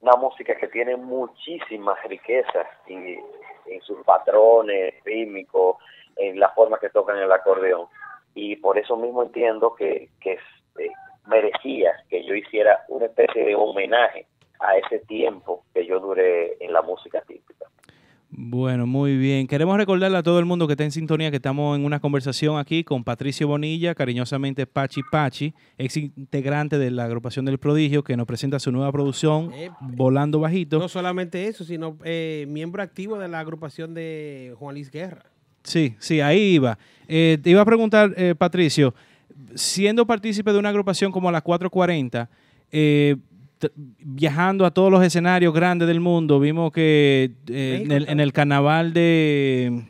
una 0.01 0.15
música 0.15 0.55
que 0.55 0.68
tiene 0.70 0.95
muchísimas 0.95 2.01
riquezas 2.03 2.68
y, 2.88 2.95
en 2.95 3.82
sus 3.82 4.03
patrones 4.03 4.95
rítmicos, 5.03 5.78
en 6.15 6.39
la 6.39 6.49
forma 6.49 6.80
que 6.80 6.89
tocan 6.89 7.18
el 7.18 7.32
acordeón. 7.32 7.88
Y 8.34 8.55
por 8.55 8.78
eso 8.78 8.97
mismo 8.97 9.22
entiendo 9.24 9.76
que, 9.76 10.09
que 10.20 10.34
eh, 10.80 10.91
merecía 11.28 11.92
que 12.10 12.26
yo 12.26 12.36
hiciera 12.36 12.86
una 12.90 13.06
especie 13.06 13.44
de 13.46 13.56
homenaje 13.56 14.26
a 14.60 14.78
ese 14.78 15.00
tiempo 15.06 15.64
que 15.74 15.86
yo 15.86 16.00
duré 16.00 16.58
en 16.60 16.74
la 16.74 16.82
música 16.82 17.22
típica. 17.28 17.66
Bueno, 18.30 18.86
muy 18.86 19.16
bien. 19.16 19.48
Queremos 19.48 19.78
recordarle 19.78 20.18
a 20.18 20.24
todo 20.24 20.40
el 20.40 20.46
mundo 20.46 20.68
que 20.68 20.74
está 20.74 20.84
en 20.84 20.92
sintonía 20.92 21.32
que 21.32 21.38
estamos 21.38 21.78
en 21.78 21.86
una 21.86 22.00
conversación 22.00 22.60
aquí 22.60 22.84
con 22.84 23.04
Patricio 23.04 23.48
Bonilla, 23.48 23.96
cariñosamente 23.96 24.68
Pachi 24.68 25.02
Pachi, 25.10 25.54
ex 25.78 25.96
integrante 25.98 26.78
de 26.78 26.92
la 26.92 27.06
agrupación 27.06 27.46
del 27.46 27.58
Prodigio, 27.58 28.04
que 28.04 28.18
nos 28.18 28.28
presenta 28.28 28.60
su 28.60 28.72
nueva 28.72 28.92
producción, 28.92 29.54
Epe. 29.54 29.74
Volando 29.80 30.40
Bajito. 30.42 30.78
No 30.78 30.90
solamente 30.90 31.48
eso, 31.48 31.64
sino 31.64 31.98
eh, 32.04 32.46
miembro 32.50 32.84
activo 32.84 33.18
de 33.18 33.30
la 33.30 33.40
agrupación 33.40 33.94
de 33.94 34.54
Juan 34.60 34.76
Luis 34.76 34.92
Guerra. 34.92 35.24
Sí, 35.64 35.96
sí, 36.00 36.20
ahí 36.20 36.56
iba. 36.56 36.78
Eh, 37.08 37.38
te 37.42 37.50
iba 37.50 37.62
a 37.62 37.66
preguntar, 37.66 38.14
eh, 38.18 38.36
Patricio, 38.38 38.94
siendo 39.56 40.06
partícipe 40.06 40.52
de 40.52 40.60
una 40.60 40.70
agrupación 40.70 41.12
como 41.12 41.32
la 41.32 41.42
440, 41.42 42.30
eh, 42.72 43.16
viajando 44.00 44.66
a 44.66 44.72
todos 44.72 44.92
los 44.92 45.04
escenarios 45.04 45.54
grandes 45.54 45.88
del 45.88 46.00
mundo, 46.00 46.40
vimos 46.40 46.72
que 46.72 47.32
eh, 47.50 47.82
en, 47.84 47.92
el, 47.92 48.10
en 48.10 48.20
el 48.20 48.32
carnaval 48.34 48.94
de, 48.94 49.84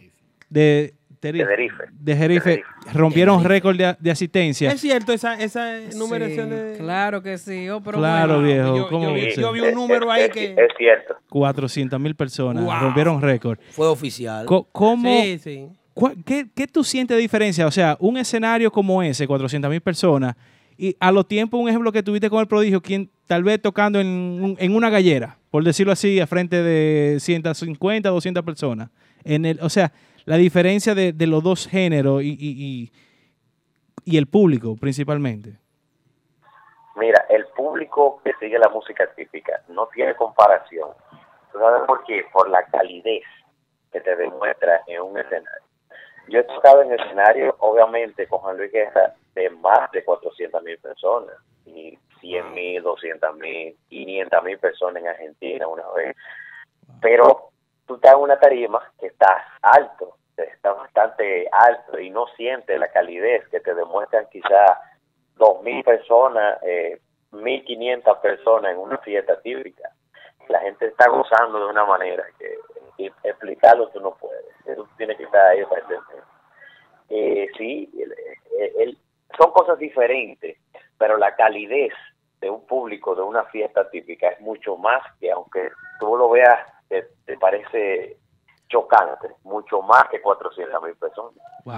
de, 0.50 0.94
Tenerife. 1.20 1.84
de 1.92 2.16
Jerife 2.16 2.64
rompieron 2.94 3.44
récord 3.44 3.76
de, 3.76 3.96
de 4.00 4.12
asistencia. 4.12 4.72
Es 4.72 4.80
cierto, 4.80 5.12
esa, 5.12 5.34
esa 5.42 5.80
numeración 5.96 6.50
Sí, 6.50 6.56
de... 6.56 6.78
Claro 6.78 7.22
que 7.22 7.38
sí. 7.38 7.68
Oh, 7.70 7.82
pero 7.82 7.98
Claro, 7.98 8.36
bueno. 8.40 8.48
viejo. 8.48 8.78
Yo, 8.78 8.88
¿cómo 8.90 9.06
yo 9.10 9.14
vi, 9.14 9.62
yo 9.62 9.68
un 9.70 9.74
número 9.74 10.12
ahí 10.12 10.24
Es- 10.24 10.30
que... 10.32 10.52
Es 10.52 10.72
cierto. 10.78 11.16
400 11.30 12.00
mil 12.00 12.16
personas 12.16 12.64
Wow. 12.64 12.80
rompieron 12.80 13.22
récord. 13.22 13.60
Fue 13.72 13.88
oficial. 13.88 14.46
¿Cómo, 14.46 15.22
Sí, 15.24 15.40
sí. 15.40 15.68
¿Cuál- 15.98 16.24
¿Qué, 16.24 16.48
qué 16.56 16.68
tú 16.68 16.84
sientes 16.84 17.16
de 17.18 17.22
diferencia? 17.22 17.66
O 17.66 17.72
sea, 17.72 17.98
un 18.00 18.18
escenario 18.18 18.72
como 18.72 19.02
ese, 19.02 19.26
400 19.28 19.70
mil 19.72 19.82
personas, 19.82 20.36
y 20.78 20.96
a 21.00 21.12
los 21.12 21.28
tiempos, 21.28 21.60
un 21.60 21.68
ejemplo 21.70 21.92
que 21.92 22.04
tuviste 22.04 22.30
con 22.30 22.40
el 22.40 22.48
prodigio, 22.48 22.82
quien 22.82 23.10
tal 23.26 23.44
vez 23.44 23.60
tocando 23.60 24.00
en, 24.00 24.56
en 24.60 24.76
una 24.76 24.92
gallera, 24.92 25.38
por 25.50 25.64
decirlo 25.64 25.92
así, 25.92 26.20
a 26.20 26.28
frente 26.28 26.62
de 26.62 27.20
150, 27.20 28.10
200 28.10 28.44
personas. 28.44 28.90
En 29.24 29.46
el, 29.46 29.60
o 29.62 29.70
sea, 29.70 29.92
la 30.26 30.38
diferencia 30.38 30.94
de, 30.94 31.14
de 31.14 31.26
los 31.26 31.42
dos 31.44 31.68
géneros 31.68 32.22
y, 32.22 32.30
y- 32.30 32.36
y- 32.40 32.92
y 34.06 34.18
el 34.18 34.28
público 34.28 34.76
principalmente. 34.78 35.58
Mira, 36.96 37.26
el 37.30 37.46
público 37.56 38.22
que 38.24 38.32
sigue 38.40 38.58
la 38.60 38.70
música 38.70 39.04
típica 39.16 39.54
no 39.70 39.88
tiene 39.94 40.16
comparación. 40.16 40.90
¿Tú 41.52 41.60
sabes 41.60 41.82
por 41.88 42.04
qué? 42.06 42.24
Por 42.32 42.50
la 42.50 42.64
calidez 42.66 43.24
que 43.92 44.00
te 44.02 44.16
demuestra 44.16 44.82
en 44.88 45.02
un 45.02 45.18
escenario. 45.18 45.67
Yo 46.28 46.40
he 46.40 46.44
tocado 46.44 46.82
en 46.82 46.94
escenario, 46.94 47.56
obviamente, 47.60 48.28
con 48.28 48.40
Juan 48.40 48.58
Luis 48.58 48.72
Guerra, 48.72 49.14
de 49.34 49.50
más 49.50 49.92
de 49.92 50.04
400 50.04 50.62
mil 50.64 50.78
personas. 50.80 51.36
Y 51.66 51.98
100 52.20 52.54
mil, 52.54 52.84
200 52.84 53.36
mil, 53.38 53.76
500 53.90 54.44
mil 54.44 54.60
personas 54.60 55.04
en 55.04 55.10
Argentina 55.10 55.68
una 55.68 55.88
vez. 55.92 56.16
Pero 57.02 57.50
tú 57.86 57.96
estás 57.96 58.14
en 58.14 58.20
una 58.20 58.40
tarima 58.40 58.82
que 59.00 59.08
estás 59.08 59.44
alto, 59.62 60.18
está 60.36 60.74
bastante 60.74 61.48
alto 61.52 62.00
y 62.00 62.10
no 62.10 62.28
sientes 62.36 62.80
la 62.80 62.90
calidez 62.90 63.48
que 63.50 63.60
te 63.60 63.74
demuestran 63.74 64.28
quizás 64.32 64.78
2.000 65.38 65.84
personas, 65.84 66.60
eh, 66.64 67.00
1.500 67.32 68.22
personas 68.22 68.72
en 68.72 68.78
una 68.78 68.98
fiesta 69.00 69.40
típica. 69.42 69.90
La 70.50 70.60
gente 70.62 70.88
está 70.88 71.10
gozando 71.10 71.60
de 71.60 71.66
una 71.66 71.86
manera 71.86 72.24
que 72.40 72.58
explicarlo 73.24 73.90
tú 73.90 74.00
no 74.02 74.12
puedes. 74.16 74.46
Tú 74.76 74.88
tienes 74.98 75.18
que 75.18 75.24
estar 75.24 75.42
ahí 75.48 75.64
para 75.66 75.82
entender. 75.82 76.24
Eh, 77.10 77.48
sí, 77.58 77.90
el- 78.02 78.16
el- 78.60 78.82
el- 78.82 78.98
son 79.40 79.52
cosas 79.52 79.78
diferentes, 79.80 80.58
pero 80.98 81.18
la 81.18 81.36
calidez 81.36 81.94
de 82.42 82.50
un 82.50 82.66
público 82.68 83.16
de 83.16 83.22
una 83.22 83.44
fiesta 83.46 83.90
típica 83.90 84.30
es 84.30 84.40
mucho 84.42 84.78
más 84.78 85.02
que 85.20 85.32
aunque 85.32 85.70
tú 86.00 86.16
lo 86.18 86.30
veas, 86.30 86.60
te, 86.90 87.04
te 87.26 87.38
parece 87.38 88.18
chocante, 88.68 89.30
mucho 89.44 89.82
más 89.82 90.08
que 90.10 90.22
400 90.22 90.82
mil 90.84 90.96
personas. 90.96 91.34
Wow. 91.66 91.76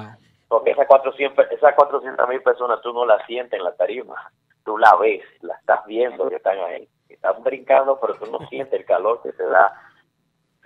Porque 0.48 0.72
esas 0.72 0.88
400 0.88 1.52
esas 1.52 1.76
400 1.76 2.28
mil 2.28 2.42
personas 2.42 2.82
tú 2.82 2.92
no 2.92 3.06
las 3.06 3.24
sientes 3.28 3.58
en 3.60 3.64
la 3.64 3.76
tarima, 3.76 4.32
tú 4.66 4.78
la 4.78 4.96
ves, 4.96 5.24
la 5.42 5.56
estás 5.56 5.86
viendo 5.86 6.28
que 6.28 6.38
están 6.38 6.58
ahí, 6.60 6.90
están 7.08 7.44
brincando, 7.44 8.00
pero 8.00 8.16
tú 8.16 8.26
no 8.32 8.40
sientes 8.48 8.80
el 8.80 8.86
calor 8.86 9.22
que 9.22 9.32
te 9.34 9.44
da 9.44 9.72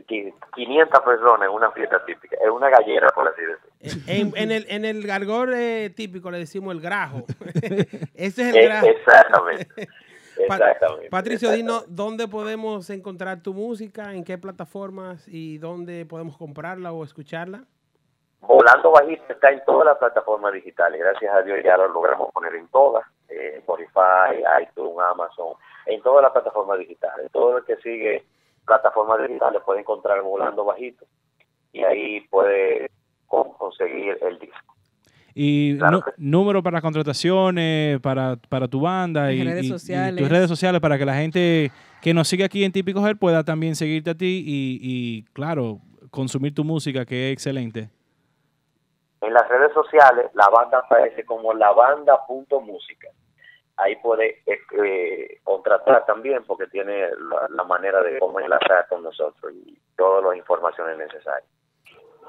500 0.06 1.00
personas 1.02 1.48
en 1.48 1.54
una 1.56 1.72
fiesta 1.72 2.04
típica, 2.06 2.36
es 2.42 2.50
una 2.50 2.70
gallera, 2.70 3.08
por 3.10 3.28
así 3.28 3.42
decirlo. 3.42 4.04
En, 4.08 4.34
en 4.38 4.52
el, 4.52 4.66
en 4.70 4.86
el 4.86 5.06
gargor 5.06 5.52
eh, 5.54 5.90
típico 5.90 6.30
le 6.32 6.38
decimos 6.40 6.74
el 6.74 6.82
grajo. 6.82 7.24
Ese 8.16 8.42
es 8.42 8.48
el 8.50 8.56
Eh, 8.58 8.66
grajo. 8.66 8.88
exactamente. 8.88 9.68
Pa- 10.48 10.56
Exactamente. 10.58 11.10
Patricio, 11.10 11.52
dinos 11.52 11.86
dónde 11.88 12.28
podemos 12.28 12.90
encontrar 12.90 13.42
tu 13.44 13.54
música, 13.54 14.14
en 14.14 14.24
qué 14.24 14.38
plataformas 14.40 15.28
y 15.28 15.60
dónde 15.60 16.06
podemos 16.08 16.38
comprarla 16.38 16.92
o 16.92 17.04
escucharla. 17.04 17.66
Volando 18.42 18.92
Bajito 18.92 19.24
está 19.30 19.52
en 19.52 19.64
todas 19.64 19.86
las 19.86 19.98
plataformas 20.00 20.52
digitales. 20.54 21.00
Gracias 21.00 21.34
a 21.34 21.42
Dios 21.44 21.60
ya 21.64 21.78
lo 21.78 21.88
logramos 21.88 22.32
poner 22.34 22.56
en 22.56 22.68
todas. 22.70 23.06
eh, 23.30 23.56
Spotify, 23.60 24.44
iTunes, 24.62 24.98
Amazon, 25.12 25.54
en 25.86 26.02
todas 26.02 26.24
las 26.24 26.32
plataformas 26.32 26.80
digitales. 26.80 27.32
Todo 27.32 27.60
el 27.60 27.64
que 27.66 27.78
sigue 27.78 28.24
plataformas 28.66 29.28
digitales 29.28 29.62
puede 29.66 29.82
encontrar 29.82 30.22
Volando 30.22 30.64
Bajito 30.66 31.06
y 31.72 31.84
ahí 31.84 32.22
puede 32.30 32.90
con- 33.28 33.52
conseguir 33.54 34.18
el 34.22 34.40
disco. 34.40 34.58
Y 35.36 35.78
Claro 35.80 35.98
nu- 35.98 36.04
que- 36.04 36.12
número 36.18 36.62
para 36.62 36.80
contrataciones, 36.82 38.00
para, 38.02 38.36
para 38.50 38.68
tu 38.68 38.82
banda 38.82 39.24
Las 39.26 39.34
y, 39.34 39.44
redes 39.44 39.64
y- 39.64 39.66
y 39.66 39.70
sociales. 39.70 40.16
tus 40.22 40.30
redes 40.30 40.48
sociales 40.48 40.80
para 40.80 40.98
que 40.98 41.06
la 41.06 41.16
gente 41.16 41.72
que 42.02 42.14
nos 42.14 42.28
sigue 42.28 42.44
aquí 42.44 42.64
en 42.64 42.72
Típico 42.72 43.06
Her 43.06 43.18
pueda 43.18 43.44
también 43.44 43.76
seguirte 43.76 44.12
a 44.12 44.16
ti 44.16 44.44
y, 44.46 44.80
y, 44.82 45.24
claro, 45.34 45.80
consumir 46.12 46.54
tu 46.54 46.64
música 46.64 47.06
que 47.06 47.30
es 47.30 47.34
excelente. 47.34 47.90
En 49.22 49.34
las 49.34 49.48
redes 49.50 49.74
sociales 49.74 50.30
la 50.36 50.48
banda 50.50 50.80
aparece 50.80 51.26
como 51.26 51.54
la 51.54 51.72
banda.música. 51.72 53.08
Ahí 53.78 53.96
puede 53.98 54.44
eh, 54.46 55.40
contratar 55.44 56.06
también 56.06 56.44
porque 56.46 56.68
tiene 56.68 57.08
la, 57.10 57.48
la 57.50 57.64
manera 57.64 58.02
de 58.04 58.20
cómo 58.20 58.40
enlazar 58.40 58.88
con 58.88 59.02
nosotros 59.04 59.52
y 59.54 59.78
todas 59.98 60.24
las 60.24 60.36
informaciones 60.38 60.98
necesarias. 60.98 61.50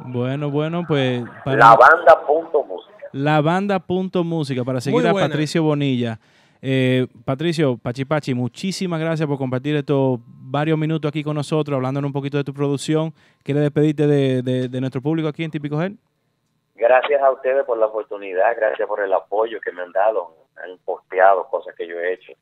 Bueno, 0.00 0.50
bueno, 0.50 0.82
pues 0.88 1.22
para 1.44 1.56
La 1.56 1.76
banda.música. 1.76 3.08
la 3.12 3.40
banda 3.40 3.78
punto 3.78 4.24
música 4.24 4.64
para 4.64 4.80
seguir 4.80 5.06
a. 5.06 5.12
Patricio 5.12 5.62
Bonilla. 5.62 6.18
Eh, 6.66 7.06
Patricio, 7.26 7.76
Pachi 7.76 8.04
Pachi, 8.06 8.32
muchísimas 8.34 8.98
gracias 8.98 9.28
por 9.28 9.36
compartir 9.36 9.76
estos 9.76 10.18
varios 10.26 10.78
minutos 10.78 11.08
aquí 11.10 11.22
con 11.22 11.36
nosotros, 11.36 11.76
hablándonos 11.76 12.08
un 12.08 12.12
poquito 12.14 12.38
de 12.38 12.44
tu 12.44 12.54
producción. 12.54 13.12
¿Quieres 13.42 13.62
despedirte 13.64 14.06
de, 14.06 14.40
de- 14.42 14.68
de 14.68 14.80
nuestro 14.80 15.02
público 15.02 15.28
aquí 15.28 15.44
en 15.44 15.50
Típico 15.50 15.80
Her? 15.80 15.92
Gracias 16.74 17.22
a 17.22 17.30
ustedes 17.30 17.64
por 17.64 17.76
la 17.78 17.86
oportunidad, 17.86 18.56
gracias 18.56 18.88
por 18.88 19.00
el 19.00 19.12
apoyo 19.12 19.60
que 19.60 19.70
me 19.72 19.82
han 19.82 19.92
dado, 19.92 20.34
han 20.56 20.78
posteado 20.78 21.48
cosas 21.48 21.74
que 21.74 21.86
yo 21.86 21.98
he 21.98 22.14
hecho 22.14 22.32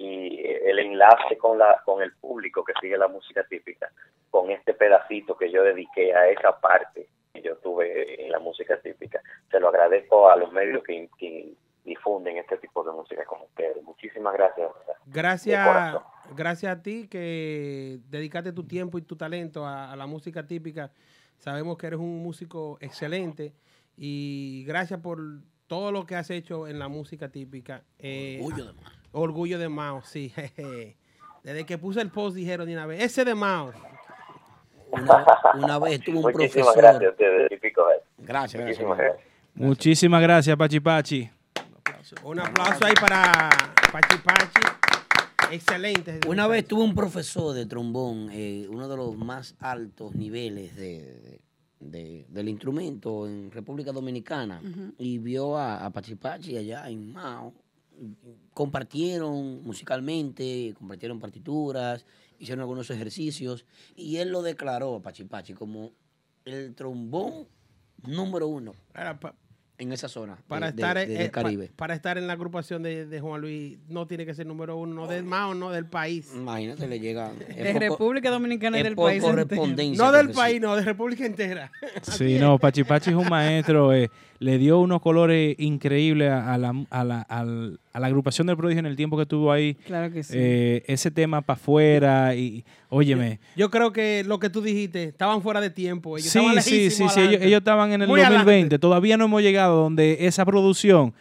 y 0.00 0.40
eh, 0.40 0.70
el 0.70 0.78
enlace 0.78 1.36
con 1.36 1.58
la 1.58 1.82
con 1.84 2.02
el 2.02 2.12
público 2.14 2.64
que 2.64 2.72
sigue 2.80 2.96
la 2.96 3.08
música 3.08 3.44
típica, 3.44 3.90
con 4.30 4.50
este 4.50 4.72
pedacito 4.72 5.36
que 5.36 5.50
yo 5.50 5.62
dediqué 5.62 6.14
a 6.14 6.28
esa 6.28 6.58
parte 6.58 7.08
que 7.32 7.42
yo 7.42 7.56
tuve 7.58 8.24
en 8.24 8.32
la 8.32 8.38
música 8.38 8.80
típica. 8.80 9.20
Se 9.50 9.60
lo 9.60 9.68
agradezco 9.68 10.30
a 10.30 10.36
los 10.36 10.50
medios 10.52 10.82
que, 10.84 11.08
que 11.18 11.52
difunden 11.84 12.38
este 12.38 12.56
tipo 12.56 12.82
de 12.82 12.92
música 12.92 13.24
como 13.26 13.44
ustedes. 13.44 13.82
Muchísimas 13.82 14.32
gracias. 14.32 14.70
Gracias, 15.06 15.96
gracias 16.34 16.72
a 16.72 16.82
ti 16.82 17.06
que 17.08 17.98
dedicaste 18.08 18.52
tu 18.52 18.66
tiempo 18.66 18.96
y 18.98 19.02
tu 19.02 19.16
talento 19.16 19.66
a, 19.66 19.92
a 19.92 19.96
la 19.96 20.06
música 20.06 20.46
típica. 20.46 20.90
Sabemos 21.36 21.76
que 21.76 21.86
eres 21.88 21.98
un 21.98 22.22
músico 22.22 22.78
excelente 22.80 23.52
y 23.96 24.64
gracias 24.66 25.00
por 25.00 25.18
todo 25.70 25.92
lo 25.92 26.04
que 26.04 26.16
has 26.16 26.28
hecho 26.30 26.66
en 26.66 26.80
la 26.80 26.88
música 26.88 27.28
típica. 27.28 27.84
Eh, 28.00 28.40
Orgullo 28.42 28.64
de 28.64 28.72
Mao. 28.72 28.92
Orgullo 29.12 29.58
de 29.60 29.68
Mao, 29.68 30.02
sí. 30.02 30.28
jeje. 30.34 30.96
Desde 31.44 31.64
que 31.64 31.78
puse 31.78 32.00
el 32.00 32.10
post 32.10 32.34
dijeron 32.34 32.66
de 32.66 32.72
una 32.72 32.86
vez, 32.86 33.00
ese 33.00 33.24
de 33.24 33.36
Mao. 33.36 33.72
Una, 34.90 35.24
una 35.54 35.78
vez 35.78 36.00
tuvo 36.00 36.16
un 36.16 36.32
Muchísimas 36.32 36.74
profesor. 36.74 36.76
gracias 36.76 37.04
a 37.04 37.10
ustedes, 37.10 37.48
típico. 37.50 37.82
Gracias, 38.18 38.60
gracias. 38.60 38.66
Muchísimas 38.66 38.98
gracias. 38.98 39.26
Muchísimas 39.54 40.22
gracias, 40.22 40.56
Pachi 40.56 40.80
Pachi. 40.80 41.30
Un 42.24 42.40
aplauso 42.40 42.84
ahí 42.84 42.94
para 43.00 43.48
Pachi 43.92 44.18
Pachi. 44.24 45.54
Excelente. 45.54 46.18
Una 46.26 46.48
vez 46.48 46.66
tuve 46.66 46.82
un 46.82 46.96
profesor 46.96 47.54
de 47.54 47.66
trombón, 47.66 48.28
eh, 48.32 48.66
uno 48.68 48.88
de 48.88 48.96
los 48.96 49.16
más 49.16 49.54
altos 49.60 50.16
niveles 50.16 50.74
de, 50.74 51.40
de- 51.80 52.26
del 52.28 52.48
instrumento 52.48 53.26
en 53.26 53.50
República 53.50 53.90
Dominicana, 53.92 54.60
y 54.98 55.18
vio 55.18 55.56
a, 55.56 55.84
a 55.84 55.90
Pachi 55.90 56.14
Pachi 56.14 56.56
allá 56.56 56.88
en 56.88 57.12
Mao. 57.12 57.52
Compartieron 58.54 59.62
musicalmente, 59.62 60.74
compartieron 60.78 61.18
partituras, 61.20 62.04
hicieron 62.38 62.60
algunos 62.60 62.90
ejercicios, 62.90 63.64
y 63.96 64.16
él 64.16 64.30
lo 64.30 64.42
declaró 64.42 64.96
a 64.96 65.02
Pachi 65.02 65.24
Pachi 65.24 65.54
como 65.54 65.92
el 66.44 66.74
trombón 66.74 67.46
número 68.06 68.48
uno 68.48 68.72
Ahora, 68.94 69.20
pa- 69.20 69.34
en 69.80 69.92
esa 69.92 70.08
zona 70.08 70.36
de- 70.36 70.42
para, 70.46 70.70
de- 70.70 70.80
estar, 70.82 70.96
de- 70.96 71.02
eh, 71.04 71.18
del 71.18 71.30
pa- 71.30 71.42
Caribe. 71.42 71.70
para 71.74 71.94
estar 71.94 72.18
en 72.18 72.26
la 72.26 72.34
agrupación 72.34 72.82
de, 72.82 73.06
de 73.06 73.20
Juan 73.20 73.40
Luis, 73.40 73.78
no 73.88 74.06
tiene 74.06 74.24
que 74.26 74.34
ser 74.34 74.46
número 74.46 74.76
uno, 74.76 74.94
no 74.94 75.06
del 75.08 75.24
Mao, 75.24 75.54
no 75.54 75.70
del 75.70 75.86
país. 75.86 76.30
Imagínate, 76.34 76.86
le 76.86 77.00
llega... 77.00 77.32
De 77.32 77.72
República 77.78 78.30
Dominicana 78.30 78.78
y 78.78 78.82
del 78.82 78.94
país. 78.94 79.22
correspondencia 79.22 80.04
No 80.04 80.12
del 80.12 80.30
país, 80.30 80.60
no, 80.60 80.76
de 80.76 80.82
República 80.82 81.24
entera. 81.26 81.72
Sí, 82.02 82.38
no, 82.38 82.58
Pachi 82.58 82.84
Pachi 82.84 83.10
es 83.10 83.16
un 83.16 83.28
maestro. 83.28 83.92
eh, 83.94 84.10
le 84.40 84.56
dio 84.58 84.80
unos 84.80 85.00
colores 85.02 85.54
increíbles 85.58 86.30
a, 86.30 86.54
a 86.54 86.58
la, 86.58 86.74
a, 86.90 87.04
la, 87.04 87.20
a 87.28 87.44
la 88.00 88.06
agrupación 88.06 88.46
del 88.46 88.56
prodigio 88.56 88.80
en 88.80 88.86
el 88.86 88.96
tiempo 88.96 89.16
que 89.18 89.22
estuvo 89.24 89.52
ahí. 89.52 89.74
Claro 89.74 90.10
que 90.12 90.22
sí. 90.22 90.32
Eh, 90.34 90.82
ese 90.86 91.10
tema 91.10 91.42
para 91.42 91.58
afuera 91.60 92.34
y, 92.34 92.64
óyeme. 92.88 93.38
Yo 93.54 93.68
creo 93.70 93.92
que 93.92 94.24
lo 94.26 94.38
que 94.38 94.48
tú 94.48 94.62
dijiste, 94.62 95.04
estaban 95.04 95.42
fuera 95.42 95.60
de 95.60 95.68
tiempo. 95.70 96.16
Ellos 96.16 96.30
Sí, 96.30 96.38
estaban 96.38 96.62
sí, 96.62 96.90
sí, 96.90 97.04
sí. 97.10 97.20
Ellos, 97.20 97.58
estaban 97.58 97.92
en 97.92 98.00
el 98.02 98.08
Muy 98.08 98.20
2020. 98.20 98.50
adelante. 98.50 98.78
Todavía 98.78 99.16
no 99.18 99.26
hemos 99.26 99.42
llegado 99.42 99.76
donde 99.82 100.16
esa 100.26 100.44
producción 100.46 101.12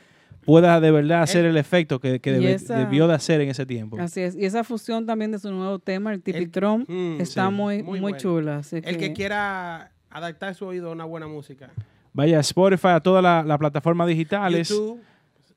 pueda 0.45 0.79
de 0.79 0.89
verdad 0.89 1.21
hacer 1.21 1.43
el 1.45 1.57
efecto 1.57 1.99
que, 1.99 2.21
que 2.21 2.29
Y 2.29 2.33
debe- 2.35 2.53
esa- 2.53 2.77
debió 2.79 3.07
de 3.09 3.13
hacer 3.15 3.41
en 3.41 3.49
ese 3.49 3.65
tiempo. 3.65 3.99
Así 3.99 4.21
es. 4.21 4.35
Y 4.35 4.45
esa 4.45 4.63
fusión 4.63 5.05
también 5.05 5.31
de 5.33 5.39
su 5.39 5.51
nuevo 5.51 5.77
tema, 5.79 6.13
el 6.13 6.21
Tipitron, 6.21 6.85
Mm, 6.87 7.19
está 7.19 7.47
sí. 7.49 7.53
muy, 7.53 7.75
Muy 7.83 7.83
muy, 7.83 7.99
bueno. 7.99 8.17
chula. 8.17 8.57
así 8.59 8.77
El 8.81 8.97
que 8.97 9.11
quiera 9.11 9.91
adaptar 10.09 10.55
su 10.55 10.65
oído 10.65 10.89
a 10.89 10.91
una 10.93 11.03
buena 11.03 11.27
música. 11.27 11.69
Vaya 12.13 12.37
a 12.37 12.41
Spotify, 12.41 12.89
a 12.89 12.99
todas 12.99 13.23
las 13.45 13.57
plataformas 13.57 14.07
digitales. 14.07 14.69
YouTube, 14.69 14.99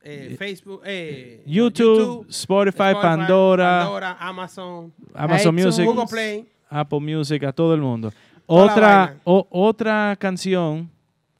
eh, 0.03 0.35
Facebook, 0.39 0.83
eh, 0.85 1.43
YouTube, 1.47 2.27
Spotify, 2.29 2.93
Pandora, 3.01 3.81
Pandora, 3.85 4.17
Amazon, 4.21 4.93
Amazon 5.15 5.55
iTunes. 5.59 5.67
Music, 5.67 5.87
Google 5.87 6.07
Play. 6.11 6.49
Apple 6.69 7.01
Music, 7.01 7.43
a 7.45 7.53
todo 7.53 7.75
el 7.75 7.81
mundo. 7.81 8.13
Otra, 8.47 9.17
o- 9.25 9.47
otra 9.51 10.17
canción 10.19 10.91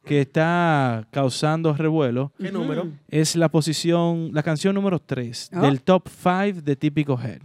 que 0.05 0.21
está 0.23 1.07
causando 1.11 1.73
revuelo 1.75 2.33
¿Qué 2.39 2.51
número? 2.51 2.89
es 3.09 3.37
la 3.37 3.49
posición, 3.49 4.31
la 4.33 4.43
canción 4.43 4.75
número 4.75 4.99
3 4.99 5.51
Ah. 5.53 5.61
del 5.61 5.83
top 5.83 6.09
5 6.09 6.61
de 6.63 6.77
Típico 6.77 7.19
Head. 7.21 7.41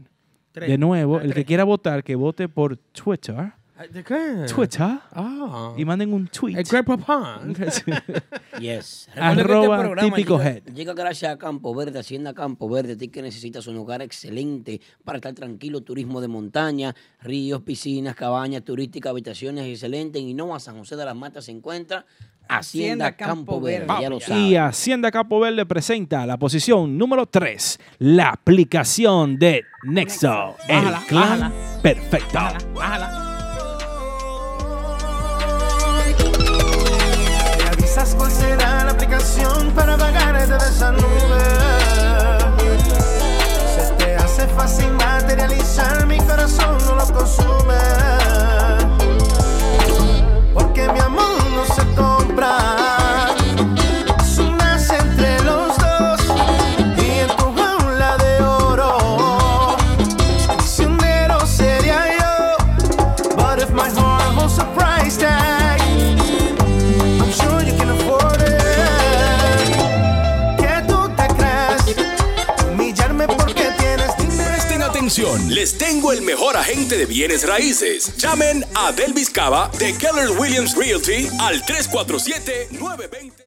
Tres. 0.51 0.69
De 0.69 0.77
nuevo, 0.77 1.17
Ah, 1.17 1.23
el 1.23 1.33
que 1.35 1.45
quiera 1.45 1.63
votar, 1.63 2.03
que 2.03 2.15
vote 2.15 2.47
por 2.49 2.77
Twitter 2.77 3.51
¿De 3.91 4.03
qué? 4.03 4.45
Twitter 4.53 4.99
Ah. 5.13 5.73
y 5.77 5.85
manden 5.85 6.11
un 6.13 6.27
tweet. 6.27 6.57
El 6.57 6.83
Papá. 6.83 7.41
Yes. 8.59 9.07
Arroba 9.15 9.77
Recuerden 9.83 9.95
que 9.95 9.99
este 9.99 10.09
típico 10.15 10.33
programa 10.37 10.49
head. 10.57 10.63
llega, 10.63 10.75
llega 10.75 10.93
gracias 10.93 11.31
a 11.33 11.37
Campo 11.37 11.75
Verde, 11.75 11.99
Hacienda 11.99 12.33
Campo 12.33 12.67
Verde. 12.69 12.95
Ti 12.95 13.09
que 13.09 13.21
necesitas 13.21 13.67
un 13.67 13.75
lugar 13.75 14.01
excelente 14.01 14.81
para 15.03 15.17
estar 15.19 15.33
tranquilo, 15.33 15.81
turismo 15.81 16.21
de 16.21 16.27
montaña, 16.27 16.95
ríos, 17.21 17.61
piscinas, 17.61 18.15
cabañas 18.15 18.63
turísticas, 18.63 19.11
habitaciones 19.11 19.65
excelentes. 19.67 20.21
En 20.21 20.29
Innova 20.29 20.59
San 20.59 20.77
José 20.79 20.95
de 20.95 21.05
las 21.05 21.15
Matas 21.15 21.45
se 21.45 21.51
encuentra 21.51 22.05
Hacienda, 22.49 23.07
Hacienda 23.07 23.11
Campo, 23.15 23.35
Campo 23.35 23.61
Verde. 23.61 23.85
Verde. 23.87 24.01
Ya 24.01 24.09
lo 24.09 24.17
Y 24.17 24.21
sabes. 24.21 24.57
Hacienda 24.57 25.11
Campo 25.11 25.39
Verde 25.39 25.65
presenta 25.67 26.25
la 26.25 26.37
posición 26.37 26.97
número 26.97 27.27
3, 27.27 27.79
la 27.99 28.29
aplicación 28.29 29.37
de 29.37 29.63
Nexo, 29.83 30.55
el 30.67 30.77
Bájala, 30.85 31.03
clan 31.07 31.21
bájala. 31.39 31.81
perfecto. 31.83 32.39
Bájala. 32.73 33.26
Para 39.75 39.97
pagar 39.97 40.47
de 40.47 40.57
esa 40.57 40.91
nube. 40.91 41.39
Se 43.75 43.93
te 43.97 44.15
hace 44.15 44.47
fácil 44.47 44.91
materializar, 44.93 46.05
mi 46.05 46.17
corazón 46.19 46.77
no 46.85 46.95
lo 46.95 47.05
consume. 47.13 47.75
Porque 50.53 50.87
mi 50.89 50.99
Les 75.49 75.79
tengo 75.79 76.11
el 76.11 76.21
mejor 76.21 76.57
agente 76.57 76.95
de 76.95 77.07
bienes 77.07 77.47
raíces. 77.47 78.15
Llamen 78.17 78.63
a 78.75 78.91
Delvis 78.91 79.31
Cava 79.31 79.71
de 79.79 79.97
Keller 79.97 80.29
Williams 80.37 80.75
Realty 80.75 81.27
al 81.39 81.65
347-920. 81.65 83.46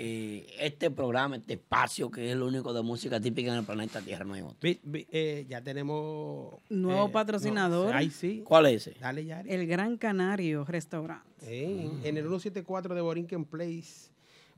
eh, 0.00 0.46
este 0.60 0.90
programa, 0.92 1.36
este 1.36 1.54
espacio 1.54 2.08
que 2.10 2.26
es 2.26 2.32
el 2.32 2.42
único 2.42 2.72
de 2.72 2.82
música 2.82 3.20
típica 3.20 3.50
en 3.52 3.58
el 3.58 3.64
planeta 3.64 4.00
Tierra, 4.00 4.24
no 4.24 4.34
hay 4.34 4.42
otro. 4.42 4.56
Vi- 4.62 4.80
vi- 4.84 5.06
eh, 5.10 5.44
ya 5.48 5.60
tenemos. 5.60 6.54
Nuevo 6.70 7.06
eh, 7.08 7.10
patrocinador. 7.12 7.90
no, 7.90 7.96
ahí 7.96 8.08
sí. 8.10 8.42
¿Cuál 8.44 8.66
es 8.66 8.86
ese? 8.86 8.98
Dale, 9.00 9.24
Yari. 9.24 9.50
el 9.50 9.66
Gran 9.66 9.96
Canario 9.96 10.64
Restaurant 10.64 11.22
Ey, 11.42 11.90
En 12.04 12.16
el 12.16 12.22
174 12.24 12.94
de 12.94 13.00
Borinquen 13.00 13.44
Place, 13.44 14.10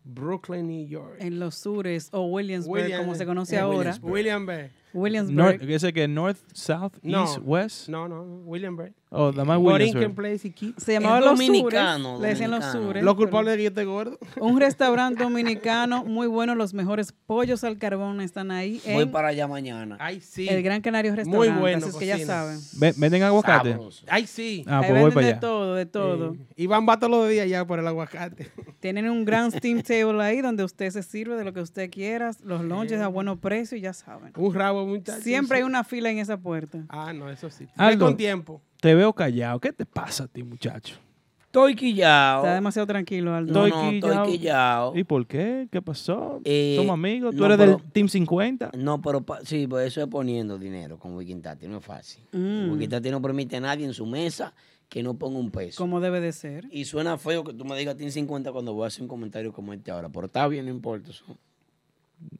Brooklyn, 0.05 0.66
New 0.66 0.86
York. 0.86 1.16
en 1.20 1.38
los 1.38 1.55
sures 1.57 2.09
o 2.12 2.22
Williamsburg, 2.26 2.82
William- 2.84 3.01
como 3.01 3.14
se 3.14 3.26
conoce 3.26 3.57
eh, 3.57 3.59
ahora. 3.61 3.97
Williamsburg. 4.03 4.70
Williamsburg. 4.93 5.36
North, 5.36 5.62
¿Ese 5.62 5.93
que 5.93 6.09
North, 6.09 6.38
South, 6.53 6.93
No. 7.03 7.22
East, 7.24 7.38
West? 7.43 7.88
No, 7.88 8.09
no, 8.09 8.24
no, 8.24 8.36
Williamsburg. 8.45 8.93
Oh, 9.12 9.32
nada 9.32 9.45
más 9.45 9.59
Williamsburg. 9.59 10.14
Place 10.14 10.47
y 10.47 10.51
Keep. 10.53 10.78
se 10.78 10.93
llamaba 10.93 11.18
Los 11.20 11.30
dominicano, 11.30 12.11
Sures. 12.16 12.20
Le 12.22 12.28
decían 12.28 12.51
Los. 12.53 12.64
Sures. 12.66 13.03
Los 13.03 13.14
culpables 13.16 13.53
de 13.53 13.57
que 13.57 13.62
yo 13.64 13.68
esté 13.70 13.84
gordo. 13.84 14.18
Un 14.41 14.61
restaurante 14.61 15.24
dominicano 15.24 16.05
muy 16.05 16.28
bueno. 16.28 16.55
Los 16.55 16.74
mejores 16.74 17.12
pollos 17.26 17.64
al 17.64 17.76
carbón 17.78 18.20
están 18.20 18.53
ahí 18.53 18.80
Voy 18.93 19.07
para 19.07 19.28
allá 19.28 19.49
mañana. 19.49 19.97
Ay, 19.99 20.20
sí. 20.20 20.49
el 20.49 20.62
Gran 20.62 20.80
Canario 20.80 21.14
Restaurant. 21.16 21.51
Muy 21.53 21.61
bueno, 21.61 21.78
Así 21.78 21.88
es 21.88 21.97
que 21.97 22.07
ya 22.07 22.18
saben. 22.24 22.59
Ve- 22.74 22.95
¿Venden 22.97 23.22
aguacate? 23.24 23.72
Sabroso. 23.72 24.05
Ay, 24.09 24.26
sí. 24.28 24.64
Ah, 24.68 24.78
pues 24.78 24.91
voy 24.91 24.97
venden 24.99 25.14
para 25.14 25.26
de 25.26 25.32
allá. 25.32 25.41
todo, 25.41 25.74
de 25.74 25.86
todo. 25.86 26.34
Eh, 26.34 26.38
Iván 26.57 26.86
va 26.88 26.97
todos 26.99 27.11
los 27.11 27.28
días 27.28 27.49
ya 27.49 27.64
por 27.66 27.80
el 27.80 27.86
aguacate. 27.88 28.49
Tienen 28.80 29.11
un 29.11 29.24
gran 29.24 29.51
steam 29.51 29.82
table 29.82 30.22
ahí 30.22 30.41
donde 30.41 30.62
usted 30.62 30.88
se 30.91 31.03
sirve 31.03 31.36
de 31.36 31.45
lo 31.45 31.53
que 31.53 31.61
usted 31.61 31.91
quiera, 31.91 32.30
los 32.45 32.62
lunches 32.62 33.01
a 33.01 33.09
buenos 33.09 33.38
precios 33.38 33.78
y 33.78 33.82
ya 33.82 33.93
saben. 33.93 34.32
Un 34.36 34.55
rabo, 34.55 34.80
Siempre 35.20 35.59
hay 35.59 35.62
una 35.64 35.85
fila 35.85 36.11
en 36.11 36.18
esa 36.18 36.37
puerta. 36.39 36.85
Ah, 36.89 37.12
no, 37.12 37.31
eso 37.31 37.51
sí. 37.51 37.64
Ve 37.64 37.70
Algo. 37.76 38.07
con 38.07 38.16
tiempo. 38.16 38.62
Te 38.81 38.95
veo 38.95 39.12
callado. 39.12 39.59
¿Qué 39.61 39.72
te 39.72 39.85
pasa 39.87 40.24
a 40.24 40.28
ti, 40.28 40.43
muchacho? 40.43 40.97
Estoy 41.47 41.74
quillado. 41.74 42.45
Está 42.45 42.55
demasiado 42.55 42.87
tranquilo, 42.87 43.35
Aldo. 43.35 43.53
No, 43.53 43.66
Estoy 43.66 44.01
no, 44.01 44.12
estoy 44.12 44.39
quillado. 44.39 44.93
¿Y 44.97 45.03
por 45.03 45.26
qué? 45.26 45.66
¿Qué 45.70 45.83
pasó? 45.83 46.41
Eh, 46.45 46.74
¿Somos 46.78 46.95
amigos? 46.95 47.33
¿Tú 47.35 47.41
no, 47.41 47.47
eres 47.47 47.59
pero- 47.59 47.76
del 47.78 47.91
Team 47.93 48.07
50? 48.09 48.70
No, 48.78 49.03
pero 49.03 49.22
pa- 49.22 49.41
sí, 49.45 49.66
pues 49.66 49.89
eso 49.89 50.01
es 50.01 50.07
poniendo 50.07 50.59
dinero 50.59 50.97
con 50.99 51.16
Wikintati, 51.16 51.66
no 51.66 51.78
es 51.78 51.85
fácil. 51.85 52.22
Mm. 52.33 52.70
Wikintati 52.70 53.11
no 53.11 53.20
permite 53.20 53.57
a 53.57 53.61
nadie 53.61 53.85
en 53.85 53.95
su 53.95 54.07
mesa 54.07 54.55
que 54.89 55.03
no 55.03 55.14
ponga 55.14 55.41
un 55.41 55.51
peso. 55.51 55.76
Como 55.83 55.99
debe 56.01 56.20
de 56.20 56.31
ser. 56.33 56.68
Y 56.70 56.85
suena 56.85 57.18
feo 57.18 57.43
que 57.43 57.53
tú 57.53 57.64
me 57.64 57.76
digas 57.76 57.97
Team 57.97 58.11
50 58.12 58.53
cuando 58.53 58.72
voy 58.72 58.85
a 58.85 58.87
hacer 58.87 59.03
un 59.03 59.09
comentario 59.09 59.53
como 59.53 59.72
este 59.72 59.91
ahora, 59.91 60.09
pero 60.09 60.26
está 60.26 60.47
bien, 60.47 60.66
no 60.66 60.70
importa. 60.70 61.11
eso. 61.11 61.24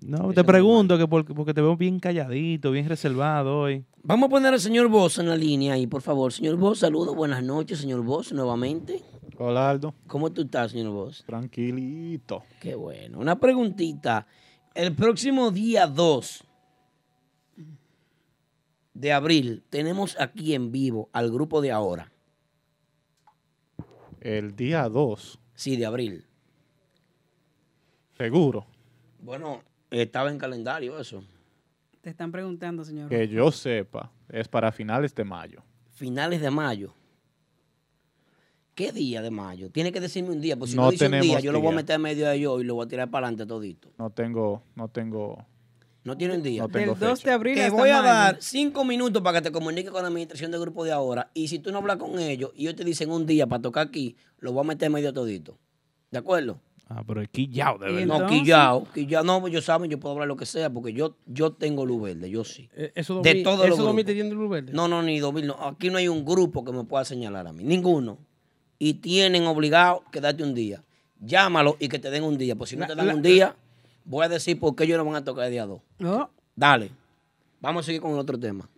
No, 0.01 0.33
te 0.33 0.45
pregunto 0.45 0.99
que 0.99 1.07
por- 1.07 1.25
porque 1.35 1.55
te 1.55 1.61
veo 1.61 1.77
bien 1.77 2.01
calladito, 2.01 2.71
bien 2.71 2.89
reservado 2.89 3.61
hoy. 3.61 3.85
Vamos 4.03 4.27
a 4.27 4.31
poner 4.31 4.53
al 4.53 4.61
señor 4.61 4.89
Boss 4.89 5.19
en 5.19 5.29
la 5.29 5.37
línea 5.37 5.75
ahí, 5.75 5.87
por 5.87 6.03
favor. 6.03 6.33
Señor 6.33 6.57
Boss, 6.57 6.81
saludos, 6.81 7.15
buenas 7.15 7.43
noches, 7.43 7.79
señor 7.79 8.03
Boss, 8.03 8.33
nuevamente. 8.33 9.03
Hola, 9.39 9.71
Aldo. 9.71 9.95
¿Cómo 10.07 10.31
tú 10.33 10.43
estás, 10.43 10.73
señor 10.73 10.93
Boss? 10.93 11.23
Tranquilito. 11.27 12.43
Qué 12.61 12.75
bueno. 12.75 13.19
Una 13.19 13.39
preguntita. 13.41 14.27
El 14.75 14.95
próximo 14.95 15.51
día 15.51 15.87
2 15.87 16.45
de 18.95 19.13
abril 19.13 19.63
tenemos 19.71 20.19
aquí 20.21 20.55
en 20.55 20.71
vivo 20.73 21.09
al 21.13 21.31
grupo 21.31 21.61
de 21.63 21.73
ahora. 21.73 22.13
El 24.21 24.55
día 24.57 24.89
2, 24.89 25.39
Sí, 25.55 25.77
de 25.77 25.87
abril. 25.87 26.27
seguro, 28.17 28.67
Bueno, 29.23 29.63
estaba 29.91 30.31
en 30.31 30.39
calendario 30.39 30.99
eso. 30.99 31.23
Te 32.01 32.11
están 32.11 32.33
preguntando, 32.33 32.85
señor. 32.85 33.09
que 33.09 33.29
yo 33.29 33.51
sepa, 33.53 34.11
es 34.31 34.49
para 34.49 34.73
finales 34.73 35.15
de 35.15 35.25
mayo. 35.25 35.63
Finales 35.91 36.41
de 36.41 36.51
mayo. 36.51 36.95
¿Qué 38.75 38.93
día 38.93 39.21
de 39.21 39.31
mayo? 39.31 39.71
Tiene 39.71 39.93
que 39.93 40.01
decirme 40.01 40.31
un 40.31 40.41
día, 40.41 40.57
porque 40.57 40.71
si 40.71 40.77
no, 40.77 40.85
No 40.85 40.91
dice 40.91 41.07
un 41.07 41.21
día, 41.21 41.41
yo 41.41 41.53
lo 41.53 41.61
voy 41.61 41.73
a 41.73 41.77
meter 41.77 41.97
en 41.97 42.03
medio 42.03 42.27
de 42.29 42.41
yo 42.41 42.61
y 42.61 42.65
lo 42.65 42.75
voy 42.77 42.87
a 42.87 42.89
tirar 42.89 43.11
para 43.11 43.27
adelante 43.27 43.45
todito. 43.47 43.91
No 43.99 44.09
tengo, 44.11 44.63
no 44.75 44.89
tengo, 44.89 45.45
No 46.05 46.17
tiene 46.17 46.37
un 46.37 46.43
día. 46.43 46.63
no 46.63 46.69
tengo 46.71 46.95
Del 46.95 47.09
2 47.11 47.19
fecha. 47.19 47.29
de 47.31 47.35
abril 47.35 47.55
Te 47.57 47.65
hasta 47.65 47.77
voy 47.77 47.91
a 47.91 47.97
mayo. 48.01 48.05
dar 48.09 48.37
cinco 48.41 48.85
minutos 48.87 49.21
para 49.23 49.39
que 49.41 49.49
te 49.49 49.53
comuniques 49.53 49.91
con 49.91 50.01
la 50.01 50.09
administración 50.09 50.51
del 50.51 50.61
grupo 50.61 50.85
de 50.85 50.93
ahora. 50.93 51.31
Y 51.35 51.49
si 51.49 51.59
tú 51.59 51.71
no 51.73 51.79
hablas 51.79 51.99
con 51.99 52.19
ellos 52.19 52.53
y 52.55 52.63
ellos 52.63 52.77
te 52.77 52.85
dicen 52.85 53.11
un 53.11 53.27
día 53.27 53.47
para 53.47 53.61
tocar 53.61 53.89
aquí, 53.89 54.17
lo 54.39 54.53
voy 54.53 54.65
a 54.65 54.69
meter 54.69 54.87
en 54.87 54.93
medio 54.95 55.13
todito. 55.13 55.59
¿De 56.11 56.17
acuerdo? 56.19 56.59
Ah, 56.93 57.05
pero 57.07 57.23
es 57.23 57.29
quillao, 57.29 57.79
de 57.79 57.93
verdad. 57.93 58.19
No, 58.21 58.27
quillao, 58.27 58.85
quillao. 58.93 59.23
No, 59.23 59.41
pues 59.41 59.53
yo 59.53 59.63
saben, 59.63 59.89
yo 59.89 60.01
puedo 60.01 60.15
hablar 60.15 60.27
lo 60.27 60.37
que 60.37 60.45
sea, 60.45 60.69
porque 60.71 60.93
yo, 60.93 61.15
yo 61.27 61.53
tengo 61.53 61.87
luz 61.87 62.03
verde, 62.03 62.29
yo 62.29 62.43
sí. 62.43 62.69
Eh, 62.75 62.91
Eso 62.97 63.21
De 63.23 63.31
2000, 63.31 63.45
todos 63.45 63.59
los 63.69 63.79
eso 63.79 63.85
2000 63.85 64.05
grupos. 64.05 64.07
te 64.07 64.15
tiene 64.15 64.31
luz 64.35 64.51
verde. 64.51 64.73
No, 64.73 64.89
no, 64.89 65.01
ni 65.01 65.21
2000, 65.21 65.47
no. 65.47 65.55
Aquí 65.69 65.89
no 65.89 65.99
hay 65.99 66.09
un 66.09 66.25
grupo 66.25 66.65
que 66.65 66.73
me 66.73 66.83
pueda 66.83 67.05
señalar 67.05 67.47
a 67.47 67.53
mí, 67.53 67.63
ninguno. 67.63 68.19
Y 68.81 68.95
tienen 68.95 69.47
obligado 69.47 70.03
que 70.11 70.21
darte 70.21 70.43
un 70.43 70.53
día. 70.53 70.83
Llámalo 71.21 71.77
y 71.79 71.89
que 71.89 72.01
te 72.01 72.11
den 72.11 72.25
un 72.25 72.37
día. 72.37 72.57
Pues 72.57 72.71
si 72.71 72.77
no 72.77 72.81
La- 72.81 72.87
te 72.89 72.95
dan 72.97 73.07
la- 73.07 73.15
un 73.15 73.23
día, 73.23 73.55
voy 74.05 74.25
a 74.25 74.29
decir 74.29 74.59
por 74.59 74.75
qué 74.75 74.83
ellos 74.85 74.99
no 74.99 75.05
van 75.05 75.15
a 75.15 75.25
tocar 75.25 75.45
el 75.45 75.53
día 75.53 75.67
2. 75.67 75.81
Oh, 76.05 76.29
Dale. 76.57 76.91
Vamos 77.61 77.85
a 77.85 77.87
seguir 77.87 78.01
con 78.01 78.11
el 78.13 78.19
otro 78.19 78.37
tema. 78.39 78.69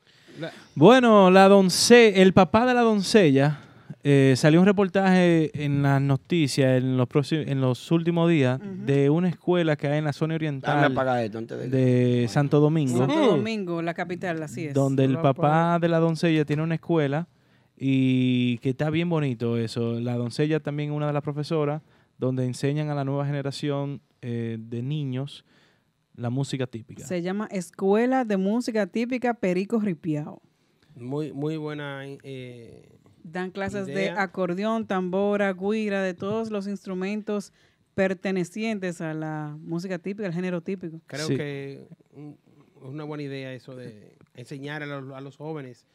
Bueno, 0.74 1.30
la 1.30 1.48
donce, 1.48 2.20
el 2.20 2.32
papá 2.32 2.66
de 2.66 2.74
la 2.74 2.80
doncella, 2.82 3.60
eh, 4.04 4.34
salió 4.36 4.60
un 4.60 4.66
reportaje 4.66 5.50
en 5.64 5.82
las 5.82 6.02
noticias 6.02 6.82
en 6.82 6.96
los, 6.96 7.06
próximos, 7.06 7.46
en 7.46 7.60
los 7.60 7.90
últimos 7.92 8.28
días 8.28 8.60
de 8.84 9.10
una 9.10 9.28
escuela 9.28 9.76
que 9.76 9.86
hay 9.86 9.98
en 9.98 10.04
la 10.04 10.12
zona 10.12 10.34
oriental 10.34 10.92
esto 11.22 11.38
antes 11.38 11.58
de... 11.58 11.68
de 11.68 12.28
Santo 12.28 12.58
Domingo, 12.58 12.98
Santo 12.98 13.26
Domingo, 13.26 13.80
la 13.80 13.94
capital, 13.94 14.42
así 14.42 14.66
es. 14.66 14.74
donde 14.74 15.04
el 15.04 15.18
papá 15.18 15.78
de 15.80 15.88
la 15.88 16.00
doncella 16.00 16.44
tiene 16.44 16.62
una 16.62 16.74
escuela 16.74 17.28
y 17.76 18.58
que 18.58 18.70
está 18.70 18.90
bien 18.90 19.08
bonito 19.08 19.56
eso. 19.56 20.00
La 20.00 20.16
doncella 20.16 20.60
también 20.60 20.90
es 20.90 20.96
una 20.96 21.06
de 21.06 21.12
las 21.12 21.22
profesoras 21.22 21.82
donde 22.18 22.44
enseñan 22.44 22.90
a 22.90 22.94
la 22.94 23.04
nueva 23.04 23.26
generación 23.26 24.00
eh, 24.20 24.56
de 24.60 24.82
niños 24.82 25.44
la 26.14 26.30
música 26.30 26.66
típica. 26.66 27.06
Se 27.06 27.22
llama 27.22 27.48
Escuela 27.50 28.24
de 28.24 28.36
Música 28.36 28.86
Típica 28.86 29.34
Perico 29.34 29.80
Ripiao. 29.80 30.42
Muy, 30.94 31.32
muy 31.32 31.56
buena. 31.56 32.02
eh, 32.04 32.98
Dan 33.24 33.50
clases 33.50 33.86
de 33.86 34.10
acordeón, 34.10 34.86
tambora, 34.86 35.52
guira, 35.52 36.02
de 36.02 36.14
todos 36.14 36.50
los 36.50 36.66
instrumentos 36.66 37.52
pertenecientes 37.94 39.00
a 39.00 39.14
la 39.14 39.56
música 39.60 39.98
típica, 39.98 40.26
al 40.26 40.34
género 40.34 40.60
típico. 40.60 41.00
creo 41.06 41.26
Sí. 41.28 41.36
que 41.36 41.72
es 42.14 42.20
una 42.82 43.04
buena 43.04 43.22
idea 43.22 43.52
eso 43.52 43.76
de 43.76 44.16
enseñar 44.34 44.82
a 44.82 44.86
los, 44.86 45.14
a 45.14 45.20
los 45.20 45.36
jóvenes. 45.36 45.86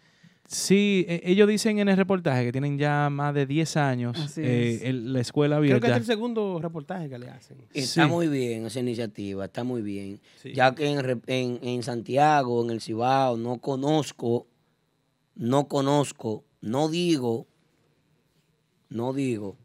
Sí, 0.49 1.05
e- 1.09 1.21
ellos 1.25 1.49
dicen 1.49 1.79
en 1.79 1.89
el 1.89 1.97
reportaje 1.97 2.45
que 2.45 2.51
tienen 2.53 2.77
ya 2.77 3.09
más 3.09 3.33
de 3.33 3.45
10 3.45 3.75
años 3.75 4.37
eh, 4.37 4.79
el- 4.83 5.11
la 5.11 5.19
escuela 5.19 5.57
Creo 5.57 5.65
que 5.81 5.87
abierta. 5.87 5.87
es 5.97 5.97
el 5.97 6.05
segundo 6.05 6.59
reportaje 6.61 7.09
que 7.09 7.19
le 7.19 7.29
hacen. 7.29 7.57
Está 7.73 8.05
Sí. 8.05 8.09
muy 8.09 8.29
bien 8.29 8.65
esa 8.65 8.79
iniciativa, 8.79 9.43
está 9.43 9.65
muy 9.65 9.81
bien. 9.81 10.21
Sí. 10.41 10.53
Ya 10.53 10.73
que 10.73 10.87
en, 10.87 11.59
en 11.61 11.83
Santiago, 11.83 12.63
en 12.63 12.69
el 12.71 12.79
Cibao, 12.79 13.35
no 13.35 13.57
conozco, 13.59 14.47
no 15.35 15.67
conozco, 15.67 16.45
no 16.61 16.89
digo, 16.89 17.47
no 18.89 19.13
digo, 19.13 19.57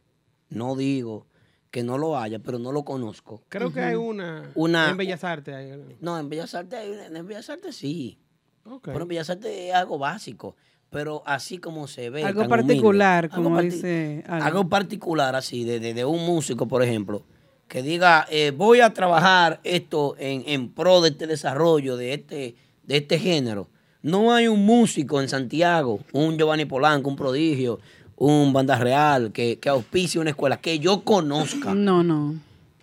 no 0.51 0.77
digo 0.77 1.27
que 1.71 1.83
no 1.83 1.97
lo 1.97 2.19
haya, 2.19 2.39
pero 2.39 2.59
no 2.59 2.71
lo 2.73 2.85
conozco. 2.85 3.43
Creo 3.49 3.73
que 3.73 3.81
hay 3.81 3.95
una, 3.95 4.51
Una- 4.55 4.91
en 4.91 4.97
Bellas 4.97 5.25
Artes. 5.25 5.55
hay- 5.55 5.97
No, 6.01 6.19
en 6.19 6.29
Bellas 6.29 6.55
Artes, 6.55 6.79
hay 6.79 6.91
una- 6.91 7.07
en 7.19 7.27
Bellas 7.27 7.49
Artes 7.49 7.77
sí, 7.77 8.19
Ok. 8.67 8.83
pero 8.85 9.03
en 9.03 9.09
Bellas 9.09 9.31
Artes 9.31 9.51
es 9.51 9.75
algo 9.75 9.99
básico, 9.99 10.55
pero 10.91 11.23
así 11.25 11.57
como 11.59 11.87
se 11.89 12.11
ve. 12.11 12.25
Algo 12.25 12.41
humilde, 12.43 12.57
particular, 12.57 13.25
algo 13.25 13.37
como 13.37 13.57
parti- 13.57 13.71
dice 13.71 14.25
Alan. 14.27 14.43
algo 14.43 14.69
particular 14.69 15.35
así, 15.35 15.65
de, 15.65 15.81
de- 15.81 15.95
de 15.95 16.05
un 16.05 16.27
músico, 16.27 16.69
por 16.69 16.83
ejemplo, 16.83 17.25
que 17.69 17.83
diga, 17.83 18.27
eh, 18.29 18.51
voy 18.55 18.81
a 18.81 18.93
trabajar 18.93 19.59
esto 19.65 20.15
en, 20.19 20.43
en 20.47 20.69
pro 20.75 21.01
de 21.01 21.09
este 21.11 21.27
desarrollo, 21.27 21.97
de 21.97 22.13
este, 22.13 22.55
de 22.83 22.97
este 22.99 23.19
género. 23.19 23.71
No 24.03 24.33
hay 24.35 24.49
un 24.49 24.65
músico 24.67 25.21
en 25.21 25.29
Santiago, 25.29 26.01
un 26.13 26.37
Giovanni 26.37 26.65
Polanco, 26.65 27.09
un 27.09 27.17
prodigio, 27.17 27.79
un 28.17 28.53
banda 28.53 28.77
real, 28.77 29.33
que, 29.33 29.59
que 29.59 29.69
auspicie 29.69 30.21
una 30.21 30.31
escuela, 30.31 30.57
que 30.59 30.79
yo 30.79 31.03
conozca. 31.05 31.73
No, 31.75 32.03
no. 32.03 32.35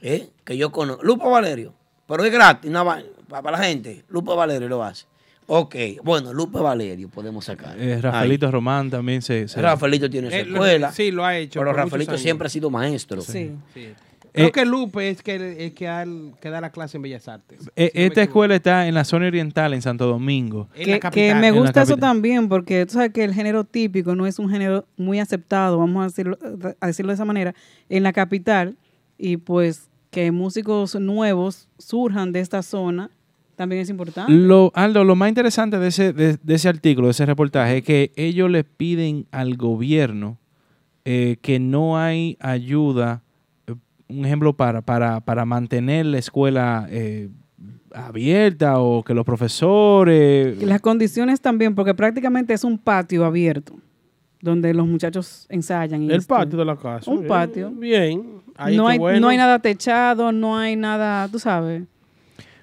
¿eh? 0.01 0.30
Que 0.45 0.57
yo 0.57 0.72
conozco. 0.72 1.03
Lupa 1.03 1.28
Valerio, 1.28 1.74
pero 2.07 2.24
es 2.24 2.32
gratis, 2.32 2.72
nada 2.72 3.03
para, 3.28 3.41
para 3.41 3.57
la 3.57 3.63
gente. 3.65 4.03
Lupa 4.09 4.34
Valerio 4.36 4.67
lo 4.70 4.84
hace. 4.84 5.05
Ok, 5.51 5.76
bueno, 6.03 6.32
Lupa 6.32 6.61
Valerio 6.61 7.09
podemos 7.09 7.43
sacar. 7.45 7.76
Eh, 7.80 7.99
Rafaelito 7.99 8.51
Román 8.51 8.89
también 8.91 9.22
se... 9.24 9.47
se- 9.47 9.59
Rafaelito 9.61 10.07
tiene 10.09 10.30
su 10.30 10.36
Eh, 10.36 10.45
lo- 10.45 10.53
escuela. 10.57 10.91
sí, 10.91 11.09
lo 11.11 11.26
ha 11.26 11.36
hecho. 11.38 11.59
Pero 11.59 11.74
Rafaelito 11.74 12.17
siempre 12.20 12.45
ha 12.45 12.49
sido 12.49 12.70
maestro. 12.70 13.22
Sí. 13.22 13.51
Sí. 13.74 13.89
Creo 14.34 14.47
Eh, 14.47 14.51
que 14.51 14.65
Lupe 14.65 15.09
es 15.09 15.21
que, 15.23 15.65
es 15.65 15.73
que, 15.73 15.86
da 15.86 16.03
el- 16.03 16.32
que 16.41 16.49
da 16.49 16.61
la 16.61 16.71
clase 16.71 16.97
en 16.97 17.03
Bellas 17.03 17.27
Artes. 17.27 17.69
Eh, 17.75 17.89
si 17.93 17.99
me 17.99 18.05
esta 18.05 18.21
escuela 18.23 18.55
está 18.55 18.88
en 18.88 18.93
la 18.93 19.03
zona 19.03 19.27
oriental, 19.27 19.73
en 19.73 19.82
Santo 19.82 20.05
Domingo. 20.07 20.67
En 20.75 20.86
Que, 20.86 20.91
la 20.91 20.95
que 20.97 20.99
capital. 20.99 21.39
me 21.41 21.47
En 21.47 21.55
la 21.55 21.61
gusta 21.61 21.82
eso 21.82 21.97
también, 21.97 22.47
porque 22.49 22.86
tú 22.86 22.93
sabes 22.93 23.11
que 23.11 23.23
el 23.23 23.34
género 23.34 23.63
típico 23.63 24.15
no 24.15 24.25
es 24.27 24.38
un 24.39 24.49
género 24.49 24.86
muy 24.97 25.19
aceptado, 25.19 25.77
vamos 25.80 26.01
a 26.01 26.05
decirlo, 26.07 26.38
a 26.80 26.88
decirlo 26.88 27.09
de 27.11 27.15
esa 27.15 27.25
manera, 27.25 27.53
en 27.89 28.03
la 28.03 28.13
capital, 28.13 28.77
y 29.17 29.38
pues 29.38 29.89
que 30.11 30.32
músicos 30.32 30.95
nuevos 30.95 31.67
surjan 31.77 32.32
de 32.32 32.39
esta 32.39 32.61
zona 32.63 33.09
también 33.55 33.82
es 33.82 33.89
importante. 33.89 34.32
Lo, 34.32 34.71
Aldo, 34.73 35.03
lo 35.03 35.15
más 35.15 35.27
interesante 35.30 35.77
de 35.80 35.88
ese, 35.89 36.13
de, 36.13 36.38
de 36.41 36.55
ese 36.55 36.69
artículo, 36.69 37.07
de 37.07 37.11
ese 37.11 37.25
reportaje, 37.25 37.77
es 37.80 37.84
que 37.84 38.11
ellos 38.15 38.49
le 38.49 38.63
piden 38.63 39.25
al 39.32 39.57
gobierno 39.57 40.38
eh, 41.03 41.38
que 41.41 41.59
no 41.59 41.97
hay 41.99 42.38
ayuda, 42.39 43.21
un 44.10 44.26
ejemplo, 44.26 44.53
para, 44.53 44.82
para, 44.82 45.20
para 45.22 45.45
mantener 45.45 46.05
la 46.07 46.18
escuela 46.18 46.88
eh, 46.89 47.30
abierta 47.93 48.80
o 48.80 49.03
que 49.03 49.14
los 49.14 49.26
profesores... 49.26 50.62
Y 50.62 50.66
las 50.66 50.82
condiciones 50.82 51.41
también, 51.41 51.76
porque 51.76 51.93
prácticamente 51.93 52.53
es 52.53 52.64
un 52.64 52.78
patio 52.78 53.26
abierto, 53.26 53.76
donde 54.41 54.74
los 54.74 54.88
muchachos 54.88 55.45
ensayan. 55.49 56.03
y 56.03 56.05
El 56.07 56.20
esto. 56.20 56.36
patio 56.36 56.57
de 56.57 56.66
la 56.66 56.76
casa. 56.76 57.10
Un 57.12 57.26
eh, 57.26 57.28
patio. 57.28 57.72
Bien. 57.72 58.41
Ahí 58.57 58.76
no, 58.78 58.88
hay, 58.88 58.97
bueno. 58.97 59.20
no 59.22 59.28
hay 59.30 59.38
nada 59.38 59.60
techado, 59.60 60.32
no 60.32 60.57
hay 60.57 60.76
nada, 60.76 61.28
tú 61.30 61.39
sabes. 61.39 61.84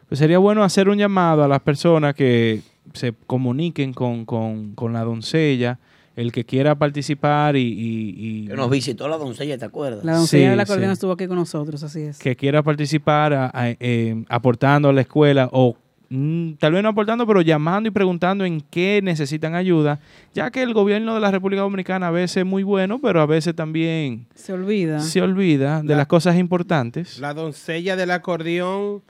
Pues 0.08 0.18
sería 0.18 0.38
bueno 0.38 0.62
hacer 0.62 0.88
un 0.88 0.98
llamado 0.98 1.42
a 1.42 1.48
las 1.48 1.60
personas 1.60 2.14
que 2.14 2.60
se 2.92 3.12
comuniquen 3.26 3.92
con, 3.92 4.24
con- 4.24 4.74
con 4.74 4.92
la 4.92 5.02
doncella, 5.02 5.78
el 6.16 6.32
que 6.32 6.44
quiera 6.44 6.74
participar 6.74 7.56
y, 7.56 7.60
y- 7.60 8.14
y- 8.44 8.46
Que 8.48 8.54
nos 8.56 8.70
visitó 8.70 9.06
la 9.06 9.18
doncella, 9.18 9.56
¿te 9.58 9.64
acuerdas? 9.66 10.04
La 10.04 10.16
doncella 10.16 10.46
Sí, 10.46 10.50
del 10.50 10.60
acordeón 10.60 10.88
sí. 10.90 10.92
estuvo 10.94 11.12
aquí 11.12 11.26
con 11.26 11.36
nosotros, 11.36 11.82
así 11.82 12.00
es. 12.00 12.18
que 12.18 12.34
quiera 12.34 12.62
participar 12.62 13.32
a- 13.34 13.50
a- 13.52 13.70
eh, 13.78 14.24
aportando 14.28 14.88
a 14.88 14.92
la 14.92 15.02
escuela 15.02 15.48
o 15.52 15.76
mm, 16.08 16.52
tal 16.60 16.72
vez 16.72 16.82
no 16.84 16.88
aportando, 16.90 17.26
pero 17.26 17.40
llamando 17.42 17.88
y 17.88 17.90
preguntando 17.92 18.44
en 18.44 18.60
qué 18.60 19.00
necesitan 19.02 19.56
ayuda, 19.56 19.98
ya 20.34 20.50
que 20.52 20.62
el 20.62 20.72
gobierno 20.72 21.14
de 21.16 21.20
la 21.20 21.32
República 21.32 21.62
Dominicana 21.62 22.06
a 22.06 22.10
veces 22.12 22.36
es 22.38 22.46
muy 22.46 22.62
bueno, 22.62 23.00
pero 23.02 23.20
a 23.20 23.26
veces 23.26 23.56
también 23.56 24.26
Se 24.36 24.52
olvida. 24.52 25.00
se 25.00 25.20
olvida 25.20 25.82
de 25.82 25.88
La- 25.90 25.96
las 25.96 26.06
cosas 26.06 26.36
importantes. 26.36 27.18
La 27.18 27.34
doncella 27.34 27.96
del 27.96 28.12
acordeón. 28.12 29.02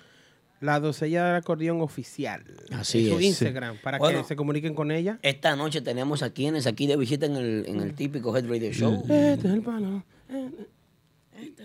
La 0.60 0.80
doncella 0.80 1.26
del 1.26 1.36
acordeón 1.36 1.80
oficial. 1.82 2.42
Así 2.72 3.06
En 3.08 3.12
su 3.12 3.18
es. 3.18 3.24
Instagram, 3.26 3.76
para 3.82 3.98
Bueno. 3.98 4.22
que 4.22 4.28
se 4.28 4.36
comuniquen 4.36 4.74
con 4.74 4.90
ella. 4.90 5.18
Esta 5.22 5.54
noche 5.54 5.82
tenemos 5.82 6.22
a 6.22 6.30
quienes 6.30 6.66
aquí 6.66 6.86
de 6.86 6.96
visita 6.96 7.26
en 7.26 7.36
el, 7.36 7.64
en 7.68 7.80
el 7.80 7.94
típico 7.94 8.34
Head 8.36 8.48
Radio 8.48 8.72
Show. 8.72 9.02
Este 9.08 9.48
es 9.48 9.54
el 9.54 9.62
palo. 9.62 10.02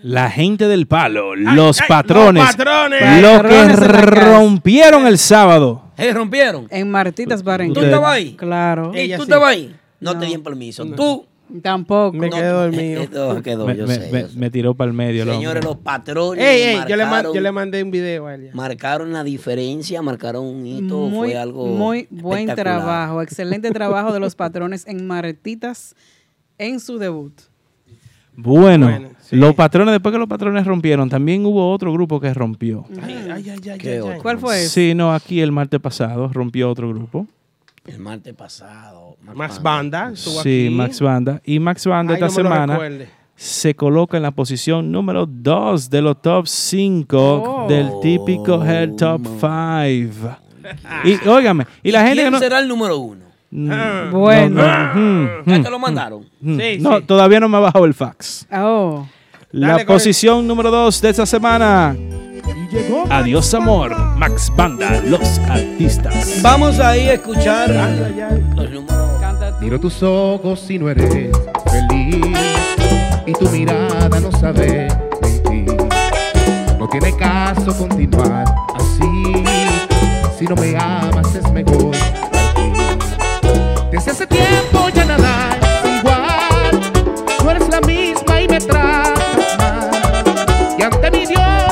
La 0.02 0.30
gente 0.30 0.66
del 0.68 0.86
palo, 0.86 1.34
los 1.34 1.80
ay, 1.80 1.86
patrones, 1.88 2.42
los 2.42 2.54
patrones. 2.56 3.22
los 3.22 3.42
que 3.42 3.66
rompieron 4.14 5.06
el 5.06 5.16
sábado. 5.16 5.92
¿Eh, 5.96 6.12
rompieron? 6.12 6.66
En 6.70 6.90
Martitas 6.90 7.42
Bar 7.42 7.62
en 7.62 7.72
¿Tú 7.72 7.80
estabas 7.80 8.12
ahí? 8.12 8.34
Claro. 8.34 8.92
¿Y 8.94 8.98
Ella 9.00 9.16
tú 9.16 9.22
sí. 9.24 9.30
estabas 9.30 9.50
ahí? 9.50 9.74
No, 10.00 10.18
te 10.18 10.26
dieron 10.26 10.42
permiso. 10.42 10.84
Tú. 10.86 11.26
Tampoco. 11.60 12.16
Me 12.16 12.30
quedé 12.30 12.48
dormido. 12.48 13.08
Quedó, 13.10 13.42
quedó, 13.42 13.66
Me, 13.66 13.76
yo 13.76 13.86
me- 13.86 13.94
sé, 13.96 14.10
me- 14.12 14.20
yo 14.22 14.28
sé. 14.28 14.38
me 14.38 14.50
tiró 14.50 14.74
para 14.74 14.88
el 14.90 14.96
medio. 14.96 15.24
Señores, 15.26 15.62
los 15.64 15.76
patrones 15.78 16.42
Ey, 16.44 16.62
ey, 16.62 16.80
yo 16.88 16.96
le, 16.96 17.02
man- 17.04 17.10
marcaron, 17.10 17.34
yo 17.34 17.40
le 17.40 17.52
mandé 17.52 17.82
un 17.82 17.90
video 17.90 18.26
a 18.26 18.34
ella. 18.36 18.50
marcaron 18.54 19.12
la 19.12 19.22
diferencia, 19.24 20.00
marcaron 20.02 20.44
un 20.46 20.66
hito, 20.66 20.96
muy, 21.08 21.30
fue 21.30 21.36
algo 21.38 21.66
muy 21.66 22.06
buen 22.10 22.46
trabajo, 22.54 23.20
excelente 23.20 23.70
trabajo 23.70 24.12
de 24.12 24.20
los 24.20 24.34
patrones 24.34 24.86
en 24.86 25.06
Martitas 25.06 25.94
en 26.58 26.80
su 26.80 26.96
debut. 26.98 27.32
Bueno, 28.34 28.86
Bueno, 28.86 29.10
sí. 29.20 29.36
los 29.36 29.54
patrones, 29.54 29.92
después 29.92 30.10
que 30.12 30.18
los 30.18 30.28
patrones 30.28 30.64
rompieron, 30.66 31.10
también 31.10 31.44
hubo 31.44 31.70
otro 31.70 31.92
grupo 31.92 32.18
que 32.18 32.32
rompió. 32.32 32.86
Ay, 33.02 33.14
ay, 33.30 33.50
ay, 33.50 33.50
ay, 33.50 33.78
Qué 33.78 33.88
ay, 33.88 33.94
ay. 33.96 34.00
otro. 34.00 34.22
¿Cuál 34.22 34.38
fue 34.38 34.60
ese? 34.60 34.68
Sí, 34.70 34.94
no, 34.94 35.12
aquí 35.12 35.40
el 35.42 35.52
martes 35.52 35.80
pasado 35.80 36.28
rompió 36.32 36.70
otro 36.70 36.88
grupo. 36.88 37.26
El 37.84 37.98
martes 37.98 38.32
pasado. 38.32 39.11
Max 39.34 39.60
Banda. 39.62 40.12
Sí, 40.14 40.38
aquí. 40.66 40.70
Max 40.74 41.00
Banda. 41.00 41.40
Y 41.44 41.58
Max 41.58 41.86
Banda 41.86 42.12
Ay, 42.14 42.16
esta 42.16 42.26
no 42.26 42.32
semana 42.32 42.78
se 43.34 43.74
coloca 43.74 44.16
en 44.16 44.22
la 44.22 44.30
posición 44.30 44.92
número 44.92 45.26
2 45.26 45.90
de 45.90 46.02
los 46.02 46.20
top 46.22 46.46
5 46.46 47.18
Oh. 47.64 47.66
del 47.68 47.88
típico 48.00 48.62
Head 48.64 48.90
Top 48.96 49.22
5. 49.26 50.36
Y 51.04 51.28
óigame, 51.28 51.66
y 51.82 51.90
la 51.90 52.00
gente 52.02 52.16
que 52.16 52.20
¿Quién 52.22 52.32
no... 52.32 52.38
será 52.38 52.60
el 52.60 52.68
número 52.68 52.98
uno? 52.98 53.24
Mm, 53.50 54.10
Bueno. 54.12 54.62
no, 54.62 54.94
no, 54.94 54.94
mm, 54.94 55.28
¿Ya 55.46 55.58
mm, 55.58 55.62
te 55.64 55.70
lo 55.70 55.78
mandaron? 55.78 56.24
mm. 56.40 56.58
Sí, 56.60 56.78
No, 56.80 56.98
sí. 56.98 57.04
todavía 57.04 57.40
no 57.40 57.48
me 57.48 57.56
ha 57.56 57.60
bajado 57.60 57.84
el 57.84 57.94
fax. 57.94 58.46
Oh, 58.52 59.06
La 59.50 59.68
Dale 59.68 59.86
con 59.86 59.94
el- 59.94 59.98
posición 59.98 60.46
número 60.46 60.70
2 60.70 61.00
de 61.02 61.10
esta 61.10 61.26
semana. 61.26 61.96
Adiós 63.10 63.52
amor, 63.54 63.94
Max 64.16 64.52
Banda, 64.56 65.02
los 65.06 65.38
artistas. 65.40 66.38
Vamos 66.42 66.78
ahí 66.78 67.08
a 67.08 67.14
escuchar 67.14 67.68
los 68.56 68.70
números. 68.70 69.01
Miro 69.62 69.78
tus 69.78 70.02
ojos 70.02 70.68
y 70.70 70.78
no 70.78 70.90
eres 70.90 71.30
feliz 71.70 72.36
y 73.24 73.32
tu 73.32 73.48
mirada 73.50 74.18
no 74.18 74.32
sabe 74.32 74.88
mentir. 75.22 75.76
tiene 76.90 77.16
caso 77.16 77.72
continuar 77.78 78.44
así. 78.74 79.44
Si 80.36 80.46
no 80.46 80.56
me 80.56 80.76
amas 80.76 81.32
es 81.36 81.48
mejor. 81.52 81.94
Desde 83.92 84.10
hace 84.10 84.26
tiempo 84.26 84.88
ya 84.92 85.04
nada 85.04 85.56
igual. 86.00 86.80
No 87.44 87.50
eres 87.52 87.68
la 87.68 87.80
misma 87.82 88.40
y 88.42 88.48
me 88.48 88.58
tratas 88.58 89.58
mal. 89.58 89.90
Y 90.76 90.82
ante 90.82 91.10
mi 91.12 91.24
Dios 91.24 91.71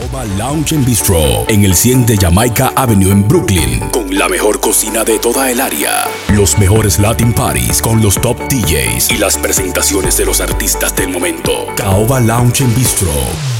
Caoba 0.00 0.24
Lounge 0.38 0.74
and 0.74 0.86
Bistro 0.86 1.44
en 1.48 1.62
el 1.62 1.74
100 1.74 2.06
de 2.06 2.16
Jamaica 2.16 2.72
Avenue 2.74 3.10
en 3.10 3.28
Brooklyn 3.28 3.80
con 3.90 4.16
la 4.16 4.30
mejor 4.30 4.58
cocina 4.58 5.04
de 5.04 5.18
toda 5.18 5.50
el 5.50 5.60
área, 5.60 6.08
los 6.32 6.56
mejores 6.58 6.98
Latin 6.98 7.34
Parties 7.34 7.82
con 7.82 8.00
los 8.00 8.18
top 8.18 8.38
DJs 8.48 9.10
y 9.10 9.18
las 9.18 9.36
presentaciones 9.36 10.16
de 10.16 10.24
los 10.24 10.40
artistas 10.40 10.96
del 10.96 11.10
momento. 11.10 11.66
Caoba 11.76 12.18
Lounge 12.18 12.64
Bistro 12.74 13.12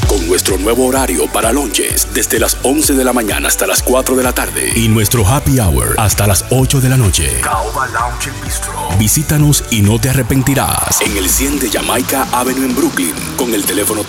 con 0.09 0.27
nuestro 0.27 0.57
nuevo 0.59 0.87
horario 0.87 1.27
para 1.31 1.53
lunches 1.53 2.09
desde 2.15 2.41
las 2.41 2.57
11 2.63 2.95
de 2.95 3.05
la 3.05 3.13
mañana 3.13 3.47
hasta 3.47 3.67
las 3.67 3.83
4 3.83 4.17
de 4.17 4.23
la 4.25 4.33
tarde 4.33 4.73
y 4.75 4.89
nuestro 4.89 5.27
happy 5.27 5.61
hour 5.61 5.95
hasta 5.99 6.27
las 6.27 6.47
8 6.51 6.81
de 6.81 6.89
la 6.89 6.97
noche. 6.97 7.41
Caoba 7.43 7.87
Lounge 7.87 8.31
Bistro. 8.43 8.73
Visítanos 8.99 9.63
y 9.71 9.83
no 9.83 10.01
te 10.01 10.09
arrepentirás 10.09 11.01
en 11.03 11.17
el 11.17 11.29
100 11.29 11.61
de 11.61 11.71
Jamaica 11.71 12.27
Avenue 12.33 12.65
en 12.65 12.75
Brooklyn 12.75 13.15
con 13.37 13.55
el 13.55 13.65
teléfono 13.65 14.05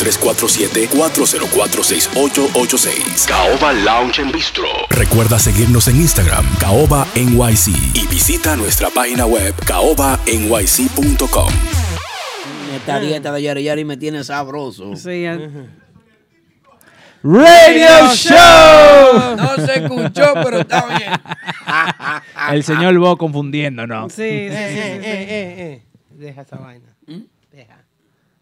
347-404-6886. 2.30 3.28
Caoba 3.28 3.74
Lounge 3.74 4.20
and 4.22 4.32
Bistro. 4.32 4.68
Recuerda 4.90 5.40
seguirnos 5.40 5.88
en 5.88 5.96
Instagram, 5.98 6.46
Caoba 6.60 7.08
NYC 7.16 7.70
y 7.96 8.06
visita 8.08 8.56
nuestra 8.56 8.90
página 8.90 9.26
web 9.26 9.54
caobanyc.com. 9.66 11.50
Esta 12.76 13.00
dieta 13.00 13.32
de 13.34 13.42
Yari 13.42 13.64
Yari 13.64 13.86
me 13.86 13.98
tiene 13.98 14.24
sabroso. 14.24 14.96
Sí, 14.96 15.24
ya- 15.24 15.40
Radio 17.24 18.16
Show. 18.16 19.36
No 19.38 19.56
se 19.66 19.76
escuchó, 19.84 20.34
pero 20.44 20.60
está 20.62 20.86
bien. 20.88 21.12
El 22.52 22.64
señor 22.64 22.98
Bo 22.98 23.18
confundiéndonos. 23.18 24.12
Sí, 24.14 24.22
sí, 24.22 24.50
sí, 24.50 24.54
Eh, 24.56 24.70
sí, 24.74 24.80
eh, 24.80 25.00
sí. 25.02 25.08
eh, 25.08 25.26
eh, 25.28 25.56
eh. 25.74 25.86
Deja 26.12 26.42
esa 26.42 26.56
vaina. 26.58 26.96
Deja. 27.08 27.28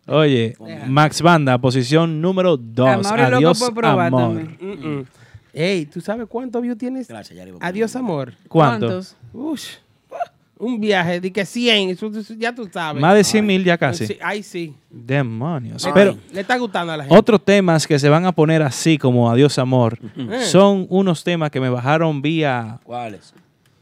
Oye, 0.09 0.55
Max 0.87 1.21
Banda, 1.21 1.57
posición 1.57 2.21
número 2.21 2.57
2. 2.57 2.87
Amor 2.87 3.19
es 3.19 3.29
loco 3.29 3.37
Adiós, 3.37 3.59
por 3.59 3.73
probar 3.73 4.07
amor. 4.07 4.21
también. 4.37 4.57
Mm, 4.59 4.87
mm. 4.99 5.05
Ey, 5.53 5.85
¿tú 5.87 5.99
sabes 6.01 6.27
cuántos 6.29 6.61
views 6.61 6.77
tienes? 6.77 7.07
Gracias, 7.07 7.37
Yari. 7.37 7.51
Adiós, 7.59 7.95
amor. 7.95 8.33
¿Cuánto? 8.47 8.87
¿Cuántos? 8.87 9.15
Ush. 9.33 9.67
Un 10.61 10.77
viaje 10.81 11.21
de 11.21 11.31
que 11.31 11.45
100, 11.45 11.89
eso, 11.91 12.07
eso 12.07 12.33
ya 12.37 12.53
tú 12.53 12.67
sabes. 12.71 13.01
Más 13.01 13.15
de 13.15 13.23
100 13.23 13.45
mil 13.45 13.63
ya 13.63 13.77
casi. 13.77 14.07
Sí, 14.07 14.17
ay, 14.21 14.43
sí. 14.43 14.75
Demonios. 14.89 15.85
Ay. 15.85 15.91
Pero 15.93 16.17
Le 16.33 16.41
está 16.41 16.57
gustando 16.57 16.91
a 16.91 16.97
la 16.97 17.03
gente. 17.05 17.17
otros 17.17 17.43
temas 17.45 17.87
que 17.87 17.97
se 17.97 18.09
van 18.09 18.25
a 18.25 18.33
poner 18.33 18.61
así 18.61 18.97
como 18.97 19.31
Adiós 19.31 19.57
Amor 19.57 19.97
Eh. 20.17 20.41
son 20.43 20.85
unos 20.89 21.23
temas 21.23 21.49
que 21.49 21.61
me 21.61 21.69
bajaron 21.69 22.21
vía, 22.21 22.77
¿Cuáles? 22.83 23.33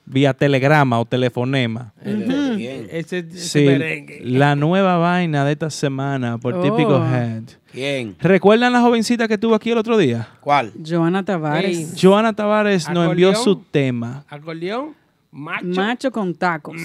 Vía 0.10 0.34
telegrama 0.34 1.00
o 1.00 1.06
telefonema. 1.06 1.94
Bien. 2.04 2.88
Ese, 2.90 3.20
ese 3.20 3.38
Sí, 3.38 3.66
merengue. 3.66 4.22
la 4.24 4.56
nueva 4.56 4.98
vaina 4.98 5.44
de 5.46 5.52
esta 5.52 5.70
semana 5.70 6.38
por 6.38 6.54
Oh. 6.56 6.62
Típico 6.62 6.98
Head. 7.06 7.44
¿Quién? 7.72 8.16
¿Recuerdan 8.20 8.72
la 8.74 8.80
jovencita 8.82 9.28
que 9.28 9.38
tuvo 9.38 9.54
aquí 9.54 9.70
el 9.72 9.78
otro 9.78 9.98
día? 9.98 10.30
¿Cuál? 10.40 10.72
Joana 10.84 11.24
Tavares. 11.24 11.78
Ey. 11.78 12.00
Joana 12.02 12.34
Tavares 12.34 12.90
nos 12.90 13.10
envió 13.10 13.36
su 13.36 13.58
tema. 13.58 14.24
Acordeón, 14.30 14.96
macho. 15.32 15.66
Macho 15.68 16.12
con 16.12 16.34
tacos. 16.34 16.76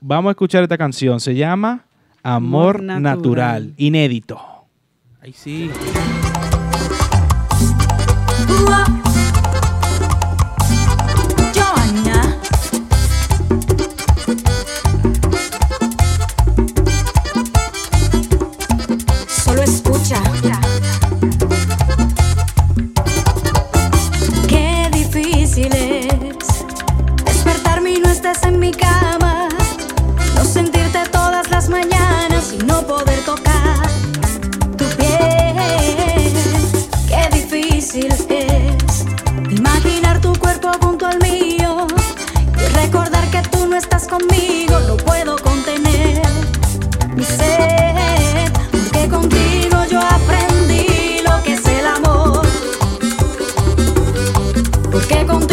Vamos 0.00 0.30
a 0.30 0.32
escuchar 0.32 0.62
esta 0.62 0.78
canción. 0.78 1.20
Se 1.20 1.34
llama 1.34 1.84
Amor, 2.22 2.76
Amor 2.76 2.82
natural. 2.82 3.02
Natural. 3.02 3.74
inédito. 3.78 4.40
Ay, 5.22 5.32
sí. 5.32 5.70
Joana. 8.48 9.09
Estás 43.80 44.06
conmigo. 44.06 44.78
No 44.86 44.96
puedo 44.96 45.36
contener 45.36 46.22
mi 47.14 47.24
sed, 47.24 48.52
porque 48.70 49.08
contigo 49.08 49.76
yo 49.90 50.00
aprendí 50.00 51.22
lo 51.26 51.42
que 51.42 51.54
es 51.54 51.66
el 51.66 51.86
amor. 51.86 52.46
Porque 54.92 55.26
contigo 55.26 55.49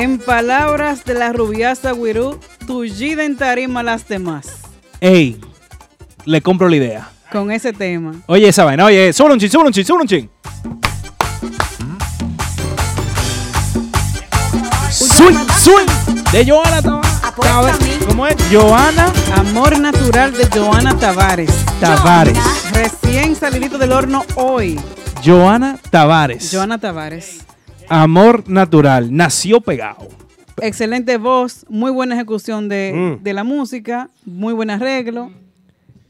en 0.00 0.18
palabras 0.18 1.04
de 1.04 1.12
la 1.12 1.30
rubiasa 1.32 1.92
Wirú, 1.92 2.38
tu 2.66 2.84
Gida 2.84 3.22
en 3.22 3.36
tarima 3.36 3.82
las 3.82 4.08
demás. 4.08 4.46
Ey, 4.98 5.38
le 6.24 6.40
compro 6.40 6.70
la 6.70 6.76
idea. 6.76 7.10
Con 7.30 7.50
ese 7.50 7.74
tema. 7.74 8.14
Oye, 8.26 8.48
esa 8.48 8.64
vaina, 8.64 8.86
oye, 8.86 9.12
sube 9.12 9.34
un 9.34 9.38
chin, 9.38 9.50
sube 9.50 9.64
un 9.64 9.72
chin, 9.72 9.84
sube 9.84 10.00
un 10.00 10.08
chin. 10.08 10.30
Swing, 14.90 15.36
swing. 15.58 16.22
De 16.32 16.46
Joana 16.50 16.80
Tavares. 16.80 17.76
¿Cómo 18.08 18.26
es? 18.26 18.36
Joana 18.50 19.12
Amor 19.36 19.78
natural 19.78 20.32
de 20.32 20.46
Joana 20.46 20.96
Tavares. 20.96 21.50
Tavares. 21.78 22.38
Recién 22.72 23.36
salidito 23.36 23.76
del 23.76 23.92
horno 23.92 24.24
hoy. 24.36 24.80
Joana 25.24 25.78
Tavares. 25.90 26.50
Joana 26.50 26.78
Tavares. 26.78 27.39
Amor 27.90 28.48
natural. 28.48 29.14
Nació 29.14 29.60
pegado. 29.60 30.08
Excelente 30.62 31.16
voz, 31.18 31.66
muy 31.68 31.90
buena 31.90 32.14
ejecución 32.14 32.68
de, 32.68 32.92
Mm. 33.18 33.22
de 33.24 33.34
la 33.34 33.44
música, 33.44 34.08
muy 34.24 34.54
buen 34.54 34.70
arreglo. 34.70 35.30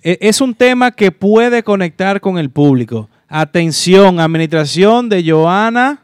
E- 0.03 0.19
Es 0.21 0.41
un 0.41 0.55
tema 0.55 0.91
que 0.91 1.11
puede 1.11 1.63
conectar 1.63 2.21
con 2.21 2.37
el 2.39 2.51
público. 2.51 3.09
Atención, 3.29 4.21
administración 4.21 5.09
de 5.09 5.25
Joana. 5.29 6.01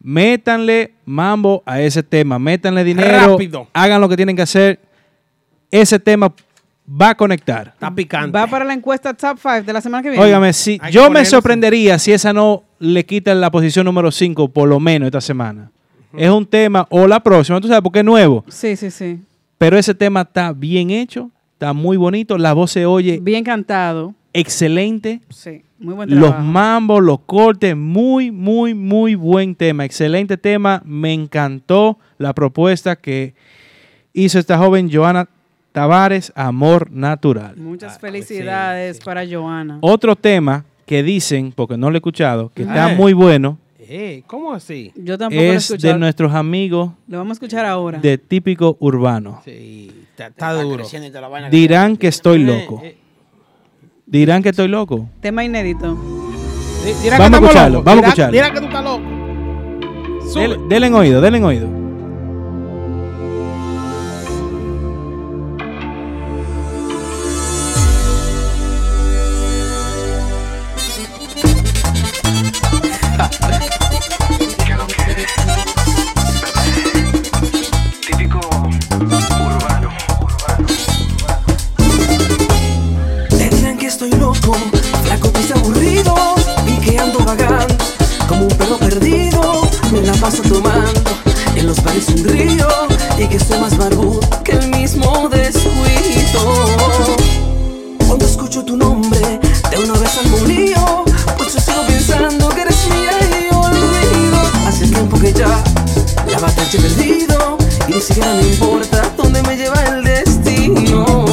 Métanle 0.00 0.94
mambo 1.04 1.62
a 1.64 1.80
ese 1.80 2.02
tema. 2.02 2.38
Métanle 2.38 2.84
dinero. 2.84 3.32
Rápido. 3.32 3.68
Hagan 3.72 4.00
lo 4.00 4.08
que 4.08 4.16
tienen 4.16 4.34
que 4.36 4.42
hacer. 4.42 4.80
Ese 5.70 5.98
tema 5.98 6.32
va 6.88 7.10
a 7.10 7.14
conectar. 7.14 7.68
Está 7.68 7.94
picante. 7.94 8.36
Va 8.36 8.46
para 8.46 8.64
la 8.64 8.74
encuesta 8.74 9.14
Top 9.14 9.38
5 9.40 9.62
de 9.62 9.72
la 9.72 9.80
semana 9.80 10.02
que 10.02 10.10
viene. 10.10 10.24
Óigame, 10.24 10.52
si, 10.52 10.78
Hay 10.82 10.92
yo 10.92 11.08
me 11.08 11.24
sorprendería 11.24 11.98
si 11.98 12.12
esa 12.12 12.32
no 12.32 12.64
le 12.82 13.04
quita 13.06 13.34
la 13.34 13.50
posición 13.50 13.84
número 13.86 14.10
5 14.10 14.48
por 14.48 14.68
lo 14.68 14.80
menos 14.80 15.06
esta 15.06 15.20
semana. 15.20 15.70
Es 16.16 16.28
un 16.28 16.44
tema, 16.44 16.86
o 16.90 17.06
la 17.06 17.20
próxima, 17.20 17.60
tú 17.60 17.68
sabes, 17.68 17.82
porque 17.82 18.00
es 18.00 18.04
nuevo. 18.04 18.44
Sí, 18.48 18.76
sí, 18.76 18.90
sí. 18.90 19.20
Pero 19.56 19.78
ese 19.78 19.94
tema 19.94 20.22
está 20.22 20.52
bien 20.52 20.90
hecho, 20.90 21.30
está 21.54 21.72
muy 21.72 21.96
bonito, 21.96 22.36
la 22.36 22.52
voz 22.52 22.72
se 22.72 22.84
oye 22.84 23.18
Bien 23.22 23.44
cantado. 23.44 24.14
excelente. 24.32 25.20
Sí, 25.30 25.62
muy 25.78 25.94
buen 25.94 26.10
Los 26.10 26.30
trabajo. 26.30 26.42
mambos, 26.44 27.02
los 27.02 27.20
cortes, 27.20 27.76
muy, 27.76 28.30
muy, 28.30 28.74
muy 28.74 29.14
buen 29.14 29.54
tema. 29.54 29.84
Excelente 29.84 30.36
tema. 30.36 30.82
Me 30.84 31.12
encantó 31.14 31.98
la 32.18 32.32
propuesta 32.34 32.96
que 32.96 33.34
hizo 34.12 34.38
esta 34.38 34.58
joven 34.58 34.90
Joana 34.92 35.28
Tavares, 35.72 36.32
Amor 36.34 36.90
Natural. 36.90 37.56
Muchas 37.56 37.98
felicidades 37.98 39.00
para 39.00 39.22
Joana. 39.26 39.78
Otro 39.80 40.14
tema 40.16 40.64
que 40.86 41.02
dicen, 41.02 41.52
porque 41.54 41.76
no 41.76 41.90
lo 41.90 41.96
he 41.96 41.98
escuchado, 41.98 42.50
que 42.54 42.62
está 42.62 42.88
muy 42.88 43.12
bueno, 43.12 43.58
Eh, 43.94 44.22
¿Cómo 44.26 44.52
así? 44.54 44.90
Yo 44.96 45.18
tampoco 45.18 45.42
lo 45.42 45.52
he 45.52 45.54
es 45.56 45.68
de 45.68 45.98
nuestros 45.98 46.32
amigos 46.32 46.92
Lo 47.08 47.18
vamos 47.18 47.32
a 47.32 47.34
escuchar 47.34 47.66
ahora. 47.66 47.98
de 47.98 48.16
típico 48.16 48.76
urbano. 48.80 49.42
Sí, 49.44 49.92
está, 50.10 50.28
está 50.28 50.52
duro. 50.54 50.76
creciendo 50.78 51.08
y 51.08 51.10
toda 51.10 51.20
la 51.22 51.28
vaina 51.28 51.50
que 51.50 51.56
Dirán 51.56 51.96
que 51.98 52.08
estoy 52.08 52.40
Eh, 52.42 52.44
loco. 52.46 52.80
eh, 52.82 52.96
Dirán 54.06 54.42
que 54.42 54.48
estoy 54.50 54.68
loco. 54.68 55.08
Tema 55.20 55.44
inédito. 55.44 55.94
dirá 57.02 57.18
Vamos 57.18 57.20
a 57.20 57.24
estamos 57.26 57.34
escucharlo, 57.42 57.78
locos. 57.78 57.84
vamos 57.84 57.98
a 58.04 58.06
Dirá- 58.06 58.08
escucharlo. 58.08 58.32
Dirá 58.32 58.50
que 58.52 58.60
tú 58.60 58.66
estás 58.66 58.84
loco. 58.84 60.30
Sube. 60.32 60.40
Del- 60.48 60.68
Denle 60.68 60.86
en 60.86 60.94
oído, 60.94 61.20
denle 61.20 61.38
en 61.38 61.44
oído. 61.44 61.81
Aburrido 85.50 86.14
y 86.66 86.76
que 86.80 86.98
ando 86.98 87.18
vagando 87.20 87.74
como 88.28 88.42
un 88.42 88.48
perro 88.56 88.78
perdido. 88.78 89.62
Me 89.90 90.02
la 90.02 90.12
paso 90.14 90.42
tomando 90.42 91.10
en 91.56 91.66
los 91.66 91.82
bares 91.82 92.08
un 92.08 92.24
río 92.24 92.68
y 93.18 93.26
que 93.26 93.38
soy 93.38 93.58
más 93.58 93.76
barbudo 93.76 94.20
que 94.44 94.52
el 94.52 94.68
mismo 94.68 95.28
descuido. 95.28 96.66
Cuando 98.06 98.24
escucho 98.24 98.64
tu 98.64 98.76
nombre, 98.76 99.40
de 99.70 99.78
una 99.78 99.98
vez 99.98 100.18
al 100.18 100.48
lío, 100.48 101.04
pues 101.36 101.54
yo 101.54 101.60
sigo 101.60 101.82
pensando 101.86 102.48
que 102.50 102.62
eres 102.62 102.86
mía 102.88 103.12
y 103.30 103.54
olvido. 103.54 104.38
Hace 104.66 104.86
tiempo 104.86 105.18
que 105.18 105.32
ya 105.32 105.62
la 106.30 106.38
batalla 106.38 106.70
he 106.72 106.78
perdido 106.80 107.58
y 107.88 107.94
ni 107.94 108.00
siquiera 108.00 108.32
me 108.34 108.42
importa 108.42 109.12
dónde 109.16 109.42
me 109.42 109.56
lleva 109.56 109.82
el 109.84 110.04
destino. 110.04 111.31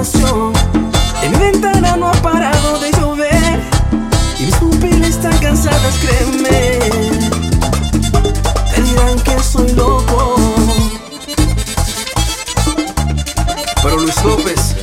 En 0.00 1.32
mi 1.32 1.38
ventana 1.38 1.96
no 1.96 2.06
ha 2.06 2.12
parado 2.22 2.78
de 2.78 2.92
llover. 2.92 3.60
Y 4.38 4.44
mis 4.44 4.54
pupilas 4.54 5.08
están 5.08 5.36
cansadas, 5.38 5.98
créeme. 5.98 6.78
Te 8.74 8.82
dirán 8.82 9.18
que 9.24 9.42
soy 9.42 9.72
loco. 9.72 10.36
Pero 13.82 13.96
Luis 13.96 14.22
López, 14.22 14.76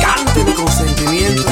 cánteme 0.00 0.54
con 0.54 0.68
sentimiento. 0.68 1.44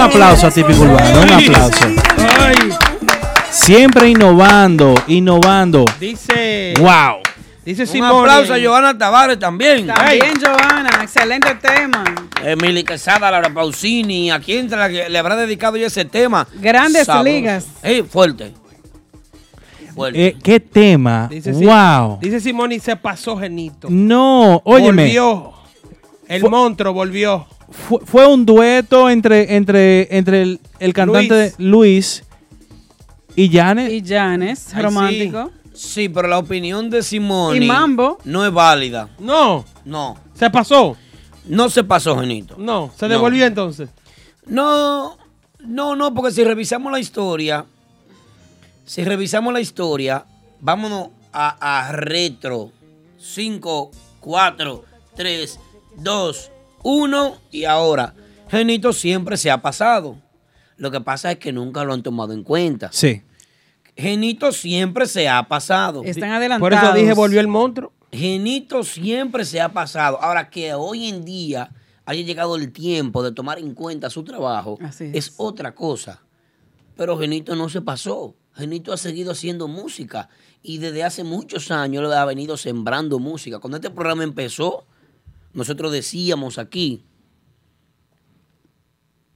Un 0.00 0.06
aplauso 0.06 0.46
a 0.46 0.50
Típico 0.50 0.80
Urbano, 0.80 1.20
un 1.20 1.30
aplauso. 1.30 1.84
Siempre 3.50 4.08
innovando, 4.08 4.94
innovando. 5.08 5.84
Dice. 5.98 6.72
Wow. 6.78 7.18
Dice 7.64 7.82
Un 7.82 7.88
Simone. 7.88 8.20
aplauso 8.20 8.54
a 8.54 8.58
Johanna 8.58 8.96
Tavares 8.96 9.38
también. 9.38 9.86
También, 9.86 10.32
Johanna, 10.42 11.00
excelente 11.02 11.54
tema. 11.56 12.04
Emily 12.42 12.82
Quesada, 12.82 13.30
Laura 13.30 13.52
Pausini, 13.52 14.30
¿a 14.30 14.40
quién 14.40 14.70
le 14.70 15.18
habrá 15.18 15.36
dedicado 15.36 15.76
yo 15.76 15.86
ese 15.88 16.06
tema? 16.06 16.48
Grandes 16.54 17.04
Sabroso. 17.04 17.24
ligas. 17.24 17.66
Eh, 17.82 18.02
fuerte. 18.02 18.54
Fuerte. 19.94 20.28
Eh, 20.28 20.36
¿Qué 20.42 20.60
tema? 20.60 21.28
Dice, 21.30 21.52
wow. 21.52 22.18
dice 22.22 22.40
Simone 22.40 22.76
y 22.76 22.80
se 22.80 22.96
pasó 22.96 23.36
Genito. 23.36 23.88
No, 23.90 24.62
óyeme. 24.64 25.02
Volvió. 25.02 25.52
El 26.26 26.48
monstruo 26.48 26.94
volvió. 26.94 27.46
Fue, 27.70 28.00
fue 28.04 28.26
un 28.26 28.44
dueto 28.44 29.08
entre, 29.08 29.56
entre, 29.56 30.16
entre 30.16 30.42
el, 30.42 30.60
el 30.80 30.92
cantante 30.92 31.54
Luis, 31.58 32.24
y 33.36 33.48
Janet. 33.48 33.92
Y 33.92 34.02
Janes, 34.06 34.74
romántico. 34.76 35.50
Sí, 35.72 36.08
pero 36.08 36.28
la 36.28 36.38
opinión 36.38 36.90
de 36.90 37.02
Simone 37.02 37.64
Y 37.64 37.66
Mambo. 37.66 38.18
no 38.24 38.44
es 38.44 38.52
válida. 38.52 39.08
No. 39.18 39.64
No. 39.84 40.16
¿Se 40.34 40.50
pasó? 40.50 40.96
No 41.46 41.70
se 41.70 41.84
pasó, 41.84 42.18
Genito. 42.18 42.56
No. 42.58 42.90
¿Se 42.96 43.06
No. 43.06 43.14
devolvió 43.14 43.46
entonces? 43.46 43.88
No, 44.46 45.16
no, 45.60 45.94
no, 45.96 46.12
porque 46.12 46.32
si 46.32 46.42
revisamos 46.44 46.90
la 46.92 46.98
historia, 46.98 47.64
si 48.84 49.04
revisamos 49.04 49.52
la 49.52 49.60
historia, 49.60 50.24
vámonos 50.60 51.08
a, 51.32 51.86
a 51.88 51.92
retro. 51.92 52.72
5, 53.18 53.90
4, 54.20 54.84
3, 55.14 55.60
2, 55.98 56.49
1 56.82 57.36
y 57.50 57.64
ahora. 57.64 58.14
Genito 58.48 58.92
siempre 58.92 59.36
se 59.36 59.50
ha 59.50 59.62
pasado. 59.62 60.16
Lo 60.76 60.90
que 60.90 61.00
pasa 61.00 61.30
es 61.32 61.38
que 61.38 61.52
nunca 61.52 61.84
lo 61.84 61.92
han 61.92 62.02
tomado 62.02 62.32
en 62.32 62.42
cuenta. 62.42 62.90
Sí. 62.92 63.22
Genito 63.96 64.50
siempre 64.52 65.06
se 65.06 65.28
ha 65.28 65.46
pasado. 65.46 66.02
Están 66.04 66.30
Por 66.30 66.36
adelantados. 66.36 66.84
eso 66.84 66.92
dije 66.94 67.12
volvió 67.14 67.40
el 67.40 67.48
monstruo. 67.48 67.92
Genito 68.12 68.82
siempre 68.82 69.44
se 69.44 69.60
ha 69.60 69.68
pasado. 69.72 70.20
Ahora 70.22 70.48
que 70.50 70.74
hoy 70.74 71.06
en 71.08 71.24
día 71.24 71.70
haya 72.06 72.22
llegado 72.22 72.56
el 72.56 72.72
tiempo 72.72 73.22
de 73.22 73.30
tomar 73.32 73.58
en 73.58 73.74
cuenta 73.74 74.10
su 74.10 74.24
trabajo, 74.24 74.78
Así 74.82 75.04
es. 75.04 75.28
es. 75.28 75.34
otra 75.36 75.74
cosa. 75.74 76.22
Pero 76.96 77.18
Genito 77.18 77.54
no 77.54 77.68
se 77.68 77.82
pasó. 77.82 78.34
Genito 78.54 78.92
ha 78.92 78.96
seguido 78.96 79.30
haciendo 79.32 79.68
música 79.68 80.28
y 80.62 80.78
desde 80.78 81.04
hace 81.04 81.22
muchos 81.22 81.70
años 81.70 82.08
le 82.08 82.14
ha 82.16 82.24
venido 82.24 82.56
sembrando 82.56 83.18
música. 83.18 83.58
Cuando 83.60 83.76
este 83.76 83.90
programa 83.90 84.24
empezó, 84.24 84.86
nosotros 85.52 85.92
decíamos 85.92 86.58
aquí 86.58 87.04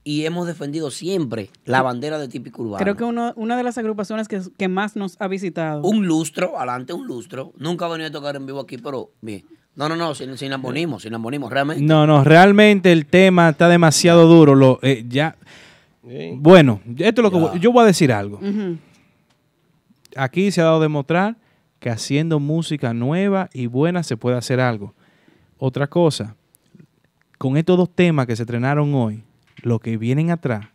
y 0.03 0.25
hemos 0.25 0.45
defendido 0.45 0.91
siempre 0.91 1.49
la 1.65 1.81
bandera 1.81 2.19
de 2.19 2.27
típico 2.27 2.61
urbano. 2.61 2.77
Creo 2.83 2.95
que 2.95 3.03
uno, 3.03 3.33
una 3.35 3.57
de 3.57 3.63
las 3.63 3.77
agrupaciones 3.79 4.27
que, 4.27 4.39
que 4.57 4.67
más 4.67 4.95
nos 4.95 5.19
ha 5.19 5.27
visitado. 5.27 5.81
Un 5.81 6.05
lustro, 6.05 6.57
adelante 6.57 6.93
un 6.93 7.07
lustro. 7.07 7.53
Nunca 7.57 7.85
ha 7.85 7.89
venido 7.89 8.09
a 8.09 8.11
tocar 8.11 8.35
en 8.35 8.45
vivo 8.45 8.59
aquí, 8.59 8.77
pero 8.77 9.11
bien. 9.21 9.43
No, 9.75 9.89
no, 9.89 9.95
no, 9.95 10.13
sin, 10.15 10.37
sin 10.37 10.51
lambonismo, 10.51 10.99
sin 10.99 11.11
lambonismo, 11.11 11.49
realmente. 11.49 11.83
No, 11.83 12.05
no, 12.05 12.23
realmente 12.23 12.91
el 12.91 13.07
tema 13.07 13.49
está 13.49 13.67
demasiado 13.67 14.27
duro. 14.27 14.53
Lo, 14.55 14.79
eh, 14.83 15.03
ya. 15.09 15.35
Bueno, 16.35 16.81
esto 16.97 17.21
es 17.21 17.23
lo 17.23 17.31
que 17.31 17.37
voy- 17.39 17.59
yo 17.59 17.71
voy 17.71 17.83
a 17.83 17.87
decir 17.87 18.11
algo. 18.11 18.39
Aquí 20.15 20.51
se 20.51 20.61
ha 20.61 20.65
dado 20.65 20.77
a 20.77 20.81
demostrar 20.83 21.35
que 21.79 21.89
haciendo 21.89 22.39
música 22.39 22.93
nueva 22.93 23.49
y 23.53 23.65
buena 23.65 24.03
se 24.03 24.15
puede 24.17 24.37
hacer 24.37 24.59
algo. 24.59 24.93
Otra 25.65 25.87
cosa, 25.87 26.35
con 27.39 27.57
estos 27.57 27.75
dos 27.75 27.89
temas 27.89 28.27
que 28.27 28.35
se 28.35 28.43
estrenaron 28.43 28.93
hoy, 28.93 29.23
lo 29.63 29.79
que 29.79 29.97
vienen 29.97 30.29
atrás, 30.29 30.67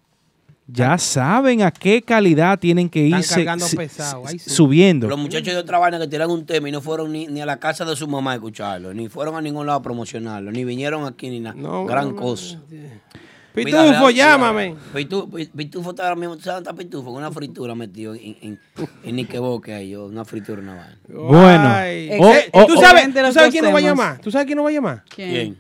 ya 0.66 0.98
saben 0.98 1.62
a 1.62 1.70
qué 1.70 2.02
calidad 2.02 2.58
tienen 2.58 2.88
que 2.88 3.04
Están 3.06 3.20
irse 3.20 3.34
cargando 3.36 3.66
si- 3.66 3.76
pesado, 3.76 4.26
ahí 4.26 4.40
sí. 4.40 4.50
subiendo. 4.50 5.06
Los 5.06 5.16
muchachos 5.18 5.54
de 5.54 5.60
otra 5.60 5.78
vaina 5.78 6.00
que 6.00 6.08
tiran 6.08 6.28
un 6.28 6.44
tema 6.44 6.68
y 6.68 6.72
no 6.72 6.80
fueron 6.80 7.12
ni, 7.12 7.28
ni 7.28 7.40
a 7.40 7.46
la 7.46 7.60
casa 7.60 7.84
de 7.84 7.94
su 7.94 8.08
mamá 8.08 8.32
a 8.32 8.34
escucharlo, 8.34 8.92
ni 8.92 9.08
fueron 9.08 9.36
a 9.36 9.40
ningún 9.40 9.64
lado 9.64 9.78
a 9.78 9.82
promocionarlo, 9.82 10.50
ni 10.50 10.64
vinieron 10.64 11.06
aquí 11.06 11.30
ni 11.30 11.38
nada. 11.38 11.56
Gran 11.86 12.12
cosa. 12.16 12.60
Mira, 12.68 12.90
Pitufo, 13.54 14.10
llámame. 14.10 14.74
Pitu- 14.94 15.28
Pi- 15.34 15.46
Pitufo 15.46 15.90
está 15.90 16.04
ahora 16.04 16.16
mismo, 16.16 16.36
¿tú 16.36 16.42
sabes 16.42 16.62
dónde 16.64 16.70
está 16.70 16.82
Pitufo? 16.84 17.06
Con 17.10 17.16
una 17.16 17.30
fritura 17.32 17.74
metido 17.74 18.14
en, 18.14 18.36
en, 18.42 18.60
en 19.04 19.16
Niqueboque 19.16 19.74
ahí, 19.74 19.94
una 19.96 20.24
fritura, 20.24 20.60
una 20.62 20.74
vaina. 20.74 20.98
Bueno. 21.08 21.68
Oh, 22.24 22.32
Eh, 22.34 22.48
oh, 22.52 22.66
¿Tú 22.66 22.74
oh. 22.76 22.80
sabes, 22.80 23.12
¿tú 23.12 23.32
sabes 23.32 23.50
quién 23.50 23.64
nos 23.64 23.74
va 23.74 23.78
a 23.78 23.82
llamar? 23.82 24.18
¿Tú 24.20 24.30
sabes 24.30 24.46
quién 24.46 24.56
nos 24.56 24.64
va 24.66 24.70
a 24.70 24.72
llamar? 24.72 25.04
¿Quién? 25.14 25.56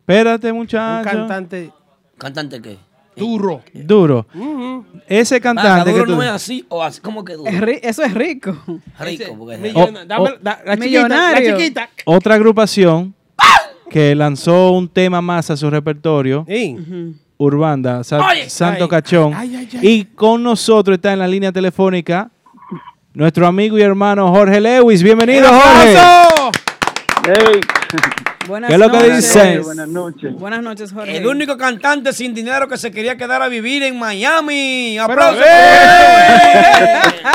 Espérate, 0.00 0.52
Un 0.52 0.58
muchacho. 0.58 1.08
cantante 1.10 1.72
¿Cantante 2.18 2.60
qué? 2.62 2.78
duro. 3.16 3.62
Duro. 3.72 4.26
Ese 5.08 5.36
Ah, 5.36 5.40
cantante 5.40 5.90
que 5.90 5.98
duro 5.98 6.04
tú- 6.12 6.16
no 6.16 6.22
es 6.22 6.28
así, 6.28 6.66
o 6.68 6.82
así, 6.82 7.00
¿cómo 7.00 7.24
que 7.24 7.32
duro? 7.34 7.50
Es 7.50 7.60
ri- 7.60 7.80
eso 7.82 8.02
es 8.04 8.12
rico. 8.14 8.56
Rico, 9.00 9.36
porque 9.38 9.68
es 9.68 9.74
Oh, 9.74 9.88
dame- 10.06 10.30
oh. 10.34 10.38
da- 10.40 10.60
la 10.64 10.76
chiquita, 10.76 11.08
la 11.08 11.08
Millonario. 11.08 11.56
chiquita. 11.56 11.88
otra 12.04 12.34
agrupación 12.34 13.14
que 13.96 14.14
lanzó 14.14 14.72
un 14.72 14.88
tema 14.90 15.22
más 15.22 15.50
a 15.50 15.56
su 15.56 15.70
repertorio, 15.70 16.44
Sí. 16.46 16.76
Urbanda, 17.38 18.04
Sa-. 18.04 18.20
Santo 18.46 18.84
Ay, 18.84 18.90
Cachón. 18.90 19.32
ay, 19.34 19.56
ay, 19.56 19.68
ay. 19.72 19.78
Y 19.88 20.04
con 20.04 20.42
nosotros 20.42 20.96
está 20.96 21.14
en 21.14 21.18
la 21.18 21.26
línea 21.26 21.50
telefónica 21.50 22.30
nuestro 23.14 23.46
amigo 23.46 23.78
y 23.78 23.80
hermano 23.80 24.28
Jorge 24.28 24.60
Lewis. 24.60 25.02
Bienvenido, 25.02 25.48
Jorge. 25.48 25.96
¡Aplauso! 25.96 27.75
Buenas 28.46 28.68
¿Qué 28.68 28.74
es 28.74 28.80
lo 28.80 28.90
que 28.90 28.96
noches. 28.98 29.16
dices? 29.16 29.64
Buenas 29.64 29.88
noches. 29.88 30.34
Buenas 30.34 30.62
noches, 30.62 30.92
Jorge. 30.92 31.16
El 31.16 31.26
único 31.26 31.56
cantante 31.56 32.12
sin 32.12 32.32
dinero 32.32 32.68
que 32.68 32.76
se 32.76 32.92
quería 32.92 33.16
quedar 33.16 33.42
a 33.42 33.48
vivir 33.48 33.82
en 33.82 33.98
Miami. 33.98 34.96
¡Aplausos! 34.98 35.42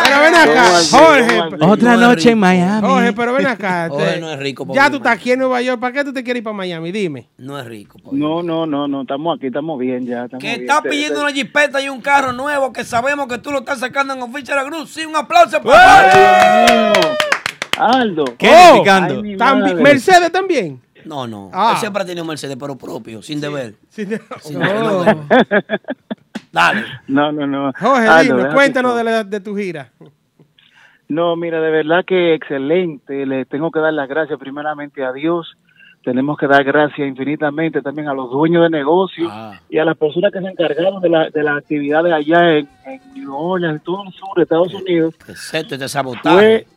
pero 0.04 0.22
ven 0.22 0.36
acá. 0.36 0.66
Jorge. 0.90 1.42
Otra 1.62 1.98
noche 1.98 2.32
en. 2.32 2.40
Miami. 2.40 2.88
Jorge, 2.88 3.14
pero 3.14 3.34
ven 3.34 3.48
acá. 3.48 3.88
Jorge 3.92 4.20
no 4.22 4.32
es 4.32 4.40
rico, 4.40 4.66
Ya 4.74 4.90
tú 4.90 4.98
estás 4.98 5.14
aquí 5.14 5.32
en 5.34 5.40
Nueva 5.40 5.62
York. 5.62 5.80
¿Para 5.82 5.94
qué 5.94 6.04
tú 6.06 6.14
te 6.14 6.24
quieres 6.24 6.40
ir 6.40 6.44
para 6.46 6.56
Miami? 6.56 6.92
Dime. 6.94 7.30
No 7.38 7.60
es 7.60 7.66
rico. 7.66 8.00
No, 8.12 8.42
no, 8.42 8.66
no, 8.66 8.88
no, 8.88 9.02
estamos 9.02 9.38
aquí, 9.38 9.48
estamos 9.48 9.78
bien 9.80 10.06
ya. 10.06 10.26
Estamos 10.26 10.42
Que 10.42 10.48
bien. 10.50 10.62
está 10.62 10.82
Te- 10.82 10.90
pidiendo 10.90 11.22
una 11.22 11.32
jipeta 11.32 11.82
y 11.82 11.90
un 11.90 12.00
carro 12.02 12.32
nuevo 12.32 12.72
que 12.72 12.84
sabemos 12.86 13.28
que 13.28 13.38
tú 13.38 13.52
lo 13.52 13.60
estás 13.60 13.80
sacando 13.80 14.14
en 14.14 14.22
Official 14.22 14.66
Group. 14.66 14.88
Sí, 14.88 15.06
un 15.06 15.16
aplauso 15.16 15.62
para 15.62 16.12
¡Ay, 16.12 16.66
Dios 16.68 16.98
mío! 16.98 17.12
Aldo. 17.82 18.26
¿Qué 18.38 18.48
Oh? 18.50 18.84
Ay, 18.88 19.36
Tambi-. 19.38 19.76
Mercedes 19.76 20.32
también. 20.32 20.82
No, 21.06 21.26
no. 21.26 21.50
Ah. 21.54 21.72
Él 21.74 21.78
siempre 21.80 22.04
ha 22.04 22.06
tenido 22.06 22.24
Mercedes, 22.26 22.56
pero 22.60 22.78
propio, 22.78 23.22
sin 23.24 23.42
deber. 23.42 23.74
De- 23.96 24.22
Sin 24.42 24.60
deber. 24.60 25.18
Dale. 26.52 26.84
No, 27.08 27.32
no, 27.32 27.48
no. 27.48 27.74
Jorge, 27.80 28.08
Aldo, 28.08 28.38
dime, 28.38 28.50
cuéntanos 28.54 28.96
de, 28.96 29.04
la- 29.04 29.24
de 29.24 29.40
tu 29.40 29.56
gira. 29.56 29.90
No, 31.08 31.36
mira, 31.36 31.60
de 31.60 31.72
verdad 31.72 32.06
que 32.06 32.34
excelente. 32.36 33.26
Le 33.26 33.46
tengo 33.46 33.72
que 33.72 33.80
dar 33.80 33.94
las 33.94 34.08
gracias 34.08 34.38
primeramente 34.40 35.04
a 35.04 35.12
Dios. 35.12 35.58
Tenemos 36.04 36.38
que 36.38 36.48
dar 36.48 36.64
gracias 36.64 37.08
infinitamente 37.08 37.82
también 37.82 38.08
a 38.08 38.14
los 38.14 38.32
dueños 38.32 38.64
de 38.64 38.70
negocios 38.70 39.30
Ah. 39.32 39.60
y 39.70 39.78
a 39.78 39.86
las 39.86 39.96
personas 39.98 40.32
que 40.32 40.40
se 40.40 40.48
encargaron 40.48 41.00
de, 41.02 41.10
la, 41.10 41.30
de 41.30 41.44
las 41.44 41.58
actividades 41.60 42.12
allá 42.14 42.58
en, 42.58 42.68
en 42.86 43.02
New 43.14 43.34
Orleans, 43.36 43.76
en 43.78 43.84
todo 43.84 44.04
el 44.06 44.12
sur 44.14 44.30
de 44.36 44.44
Estados 44.44 44.74
Unidos. 44.74 45.14
Excepto 45.28 45.76
este 45.76 45.88
sabotaje. 45.90 46.36
Fue, 46.38 46.68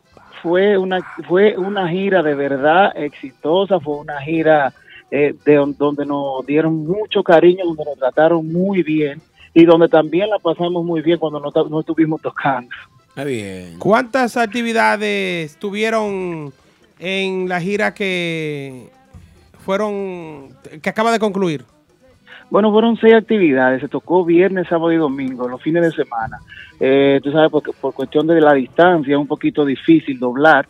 fue 0.45 0.77
una 0.77 0.99
fue 1.27 1.57
una 1.57 1.89
gira 1.89 2.21
de 2.21 2.35
verdad 2.35 2.91
exitosa, 2.95 3.79
fue 3.79 3.95
una 3.97 4.21
gira 4.21 4.71
eh, 5.09 5.33
de 5.43 5.55
don- 5.55 5.75
donde 5.75 6.05
nos 6.05 6.45
dieron 6.45 6.85
mucho 6.85 7.23
cariño, 7.23 7.65
donde 7.65 7.83
nos 7.85 7.97
trataron 7.97 8.47
muy 8.51 8.83
bien 8.83 9.19
y 9.55 9.65
donde 9.65 9.89
también 9.89 10.29
la 10.29 10.37
pasamos 10.37 10.85
muy 10.85 11.01
bien 11.01 11.17
cuando 11.17 11.39
no, 11.39 11.51
no 11.67 11.79
estuvimos 11.79 12.21
tocando. 12.21 12.69
Está 13.09 13.23
bien. 13.23 13.79
¿Cuántas 13.79 14.37
actividades 14.37 15.57
tuvieron 15.57 16.53
en 16.99 17.49
la 17.49 17.59
gira 17.59 17.95
que 17.95 18.89
fueron 19.65 20.49
que 20.79 20.89
acaba 20.91 21.11
de 21.11 21.17
concluir? 21.17 21.65
Bueno, 22.49 22.71
fueron 22.71 22.95
seis 22.97 23.15
actividades, 23.15 23.81
se 23.81 23.87
tocó 23.87 24.23
viernes, 24.23 24.67
sábado 24.67 24.91
y 24.91 24.97
domingo, 24.97 25.47
los 25.49 25.61
fines 25.61 25.83
de 25.83 25.91
semana. 25.91 26.39
Eh, 26.79 27.19
tú 27.23 27.31
sabes, 27.31 27.49
porque 27.51 27.71
por 27.79 27.93
cuestión 27.93 28.27
de 28.27 28.39
la 28.39 28.53
distancia 28.53 29.13
es 29.13 29.19
un 29.19 29.27
poquito 29.27 29.65
difícil 29.65 30.19
doblar, 30.19 30.67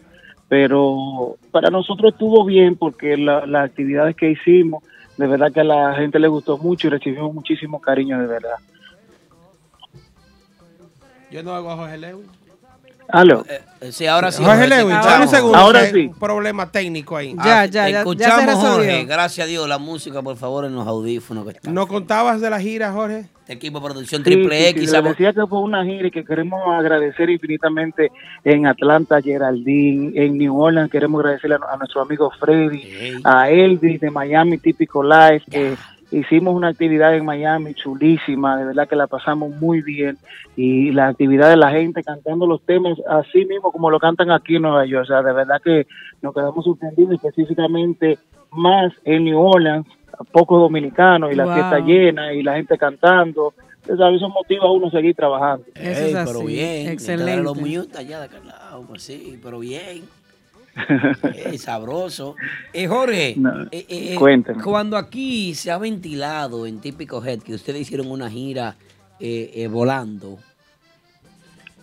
pero 0.48 1.36
para 1.52 1.70
nosotros 1.70 2.14
estuvo 2.14 2.44
bien 2.46 2.76
porque 2.76 3.18
la- 3.18 3.46
las 3.46 3.66
actividades 3.66 4.16
que 4.16 4.32
hicimos, 4.32 4.84
de 5.18 5.28
verdad 5.28 5.52
que 5.52 5.62
a 5.62 5.64
la 5.66 5.96
gente 5.96 6.20
le 6.20 6.28
gustó 6.28 6.58
mucho 6.58 6.88
y 6.88 6.92
recibimos 6.92 7.34
muchísimo 7.34 7.80
cariño, 7.80 8.20
de 8.20 8.28
verdad. 8.28 8.58
Yo 11.32 11.44
no 11.44 11.54
hago 11.54 11.72
a 11.72 11.76
Jorge. 11.76 11.98
Aló. 13.10 13.46
Eh, 13.50 13.62
Sí, 13.92 14.08
ahora 14.08 14.32
sí. 14.32 14.44
Jorge 14.44 14.68
Lewin, 14.68 14.96
dame 14.96 15.26
un 15.26 15.30
segundo. 15.30 15.56
Ahora 15.58 15.86
sí. 15.86 16.08
Un 16.08 16.16
problema 16.18 16.72
técnico 16.72 17.16
ahí. 17.18 17.36
Ah, 17.38 17.44
Ya, 17.46 17.66
ya, 17.66 17.84
ya, 17.84 17.90
ya 17.90 17.98
escuchamos, 18.00 18.46
resolvió. 18.46 18.72
Jorge. 18.72 19.06
Gracias 19.06 19.46
a 19.46 19.48
Dios. 19.48 19.70
La 19.70 19.78
música, 19.78 20.24
por 20.24 20.36
favor, 20.38 20.66
en 20.66 20.74
los 20.74 20.88
audífonos 20.88 21.44
que 21.46 21.52
está. 21.52 21.70
¿No 21.72 21.88
contabas 21.88 22.42
de 22.42 22.50
la 22.50 22.60
gira, 22.60 22.92
Jorge? 22.94 23.26
Este 23.42 23.54
equipo 23.54 23.80
de 23.80 23.86
producción 23.86 24.24
Sí, 24.24 24.32
Triple 24.32 24.58
sí, 24.60 24.66
X. 24.70 24.90
sí, 24.92 24.98
decía 25.04 25.34
que 25.34 25.46
fue 25.46 25.60
una 25.60 25.84
gira 25.86 26.08
y 26.08 26.10
que 26.12 26.26
queremos 26.26 26.60
agradecer 26.68 27.30
infinitamente 27.30 28.12
en 28.44 28.66
Atlanta, 28.66 29.22
Geraldine, 29.22 30.14
en 30.16 30.40
New 30.40 30.60
Orleans, 30.60 30.90
queremos 30.90 31.20
agradecerle 31.20 31.58
a, 31.58 31.74
a 31.74 31.78
nuestro 31.78 32.02
amigo 32.02 32.32
Freddy, 32.40 33.20
a 33.24 33.52
Elvis 33.52 34.02
de 34.02 34.10
Miami 34.10 34.58
Típico 34.58 35.04
Live, 35.04 35.44
que 35.52 35.76
hicimos 36.20 36.56
una 36.56 36.70
actividad 36.70 37.16
en 37.16 37.26
Miami 37.26 37.74
chulísima, 37.74 38.58
de 38.58 38.66
verdad 38.66 38.88
que 38.88 38.96
la 38.96 39.08
pasamos 39.08 39.50
muy 39.56 39.82
bien, 39.82 40.18
y 40.56 40.92
la 40.92 41.08
actividad 41.10 41.50
de 41.50 41.58
la 41.58 41.72
gente 41.72 42.04
cantando 42.04 42.48
los 42.48 42.62
temas 42.64 42.98
así 43.10 43.46
mismo 43.46 43.72
como 43.72 43.90
lo 43.90 44.00
cantan 44.00 44.32
aquí 44.32 44.56
en 44.56 44.64
Nueva 44.64 44.86
York, 44.86 45.04
o 45.04 45.08
sea, 45.08 45.22
de 45.22 45.34
verdad 45.34 45.62
que 45.64 45.88
nos 46.22 46.34
quedamos 46.34 46.64
sorprendidos 46.64 47.14
específicamente 47.16 48.18
más 48.52 48.94
en 49.04 49.26
New 49.26 49.40
Orleans, 49.40 49.86
pocos 50.32 50.60
dominicanos 50.62 51.32
y 51.32 51.36
la 51.36 51.46
Wow. 51.46 51.54
fiesta 51.54 51.80
llena 51.80 52.34
y 52.34 52.42
la 52.42 52.56
gente 52.56 52.78
cantando. 52.78 53.54
Sea, 53.86 54.10
eso 54.10 54.30
motiva 54.30 54.66
a 54.66 54.72
uno 54.72 54.88
a 54.88 54.92
seguir 54.92 55.14
trabajando. 55.16 55.66
Eso 55.76 56.06
Ey, 56.06 56.14
es 56.14 56.20
pero 56.26 56.46
bien. 56.46 56.90
excelente. 56.90 57.44
Los 57.44 57.56
muñotas 57.58 57.98
allá 58.00 58.22
de 58.22 58.40
lado, 58.46 58.84
pues 58.88 59.04
sí, 59.04 59.40
pero 59.44 59.60
bien. 59.60 60.04
Ey, 61.34 61.58
sabroso. 61.58 62.36
Eh, 62.74 62.88
Jorge, 62.88 63.36
No, 63.38 63.64
eh, 63.72 63.86
eh, 63.88 64.18
eh, 64.20 64.54
cuando 64.64 64.98
aquí 64.98 65.56
se 65.56 65.72
ha 65.72 65.78
ventilado 65.78 66.66
en 66.68 66.80
Típico 66.82 67.24
Head 67.24 67.42
que 67.42 67.54
ustedes 67.54 67.82
hicieron 67.82 68.12
una 68.12 68.30
gira 68.30 68.76
eh, 69.20 69.52
eh, 69.56 69.68
volando, 69.68 70.38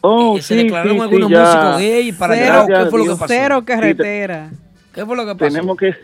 Oh, 0.05 0.37
eh, 0.37 0.43
se 0.43 0.57
sí, 0.57 0.63
declararon 0.65 0.97
sí, 0.97 1.01
algunos 1.01 1.29
sí, 1.31 1.37
músicos 1.37 1.77
gay 1.79 2.13
para 2.13 2.35
Cero, 2.35 2.61
allá. 2.63 2.85
¿Qué 2.85 2.87
fue 2.87 2.99
lo 2.99 3.07
que 3.07 3.17
pasó? 3.17 3.27
Cero 3.29 3.63
carretera. 3.65 4.51
¿Qué 4.93 5.07
fue 5.07 5.17
lo 5.17 5.25
que 5.27 5.37
pasó? 5.37 5.55
tenemos 5.55 5.77
que 5.77 5.95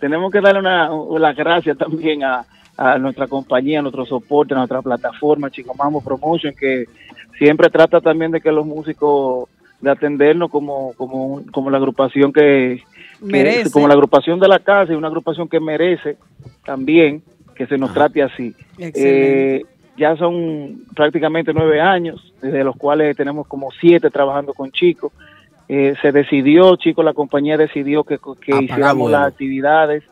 tenemos 0.00 0.32
que 0.32 0.40
darle 0.40 0.60
una, 0.60 0.90
las 1.18 1.36
gracias 1.36 1.76
también 1.78 2.24
a, 2.24 2.44
a 2.76 2.98
nuestra 2.98 3.26
compañía, 3.28 3.78
a 3.78 3.82
nuestro 3.82 4.04
soporte, 4.06 4.54
a 4.54 4.58
nuestra 4.58 4.82
plataforma, 4.82 5.50
Chico 5.50 5.74
Mambo 5.74 6.00
Promotion, 6.02 6.54
que 6.54 6.86
siempre 7.38 7.70
trata 7.70 8.00
también 8.00 8.30
de 8.30 8.40
que 8.40 8.50
los 8.50 8.66
músicos 8.66 9.48
de 9.84 9.90
atendernos 9.90 10.50
como 10.50 10.92
como 10.94 11.26
un- 11.26 11.44
como 11.44 11.70
la 11.70 11.76
agrupación 11.78 12.32
que, 12.32 12.82
que- 13.20 13.24
Merece. 13.26 13.70
como 13.70 13.86
la 13.86 13.94
agrupación 13.94 14.40
de 14.40 14.48
la 14.48 14.58
casa 14.58 14.92
y 14.92 14.96
una 14.96 15.06
agrupación 15.08 15.48
que 15.48 15.60
merece 15.60 16.16
también 16.64 17.22
que 17.54 17.66
se 17.66 17.78
nos 17.78 17.94
trate 17.94 18.22
así. 18.22 18.52
Eh, 18.78 19.62
ya 19.96 20.16
son 20.16 20.82
prácticamente 20.96 21.52
nueve 21.54 21.80
años, 21.80 22.32
desde 22.42 22.64
los 22.64 22.74
cuales 22.76 23.16
tenemos 23.16 23.46
como 23.46 23.70
siete 23.80 24.10
trabajando 24.10 24.52
con 24.52 24.72
chicos. 24.72 25.12
Eh, 25.68 25.94
se 26.02 26.10
decidió, 26.10 26.74
chicos, 26.76 27.04
la 27.04 27.14
compañía 27.14 27.56
decidió 27.56 28.02
que, 28.04 28.18
que 28.18 28.64
hiciéramos 28.64 29.10
las 29.10 29.28
actividades 29.28 30.02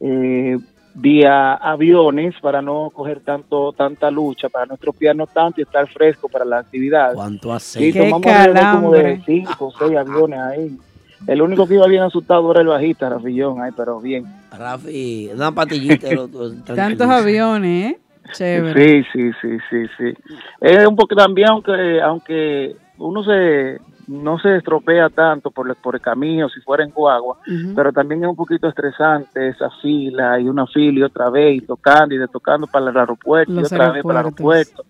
eh, 0.00 0.56
vía 0.98 1.54
aviones 1.54 2.34
para 2.40 2.62
no 2.62 2.90
coger 2.90 3.20
tanto 3.20 3.72
tanta 3.72 4.10
lucha, 4.10 4.48
para 4.48 4.64
no 4.66 4.74
estropearnos 4.74 5.28
tanto 5.30 5.60
y 5.60 5.64
estar 5.64 5.86
fresco 5.88 6.28
para 6.28 6.44
las 6.44 6.64
actividades. 6.64 7.14
¿Cuánto 7.16 7.50
Y 7.50 7.52
aceite? 7.52 7.92
Qué 7.92 8.10
tomamos 8.10 8.22
como 8.22 8.92
de 8.92 9.02
calambre. 9.02 9.22
cinco 9.26 9.66
o 9.66 9.72
seis 9.78 9.96
aviones 9.96 10.38
ahí. 10.40 10.76
El 11.26 11.42
único 11.42 11.66
que 11.66 11.74
iba 11.74 11.86
bien 11.86 12.02
asustado 12.02 12.50
era 12.50 12.60
el 12.62 12.66
bajista, 12.68 13.08
Rafillón, 13.10 13.60
ahí, 13.62 13.72
pero 13.76 14.00
bien. 14.00 14.24
Rafi, 14.56 15.30
una 15.34 15.52
patillita. 15.52 16.12
lo- 16.14 16.28
Tantos 16.64 17.08
aviones, 17.08 17.92
¿eh? 17.92 17.98
Chévere. 18.32 19.02
Sí, 19.04 19.08
sí, 19.12 19.30
sí, 19.40 19.56
sí, 19.70 19.86
sí. 19.98 20.34
Es 20.60 20.86
un 20.86 20.96
poco 20.96 21.14
también, 21.14 21.48
aunque, 21.48 22.00
aunque 22.02 22.74
uno 22.98 23.22
se 23.22 23.78
no 24.06 24.38
se 24.38 24.56
estropea 24.56 25.10
tanto 25.10 25.50
por, 25.50 25.68
el- 25.68 25.74
por 25.76 25.94
el 25.96 26.00
camino, 26.00 26.48
si 26.48 26.60
fuera 26.60 26.84
en 26.84 26.90
Guagua, 26.90 27.38
pero 27.74 27.92
también 27.92 28.22
es 28.22 28.30
un 28.30 28.36
poquito 28.36 28.68
estresante 28.68 29.48
esa 29.48 29.70
fila 29.82 30.38
y 30.38 30.48
una 30.48 30.66
fila 30.66 31.00
y 31.00 31.02
otra 31.02 31.28
vez 31.30 31.56
y 31.56 31.60
tocando 31.66 32.14
y 32.14 32.18
de 32.18 32.28
tocando 32.28 32.66
para 32.66 32.90
el 32.90 32.96
aeropuerto 32.96 33.52
Los 33.52 33.70
y 33.70 33.74
otra 33.74 33.90
vez 33.90 34.02
para 34.02 34.20
el 34.20 34.26
aeropuerto. 34.26 34.84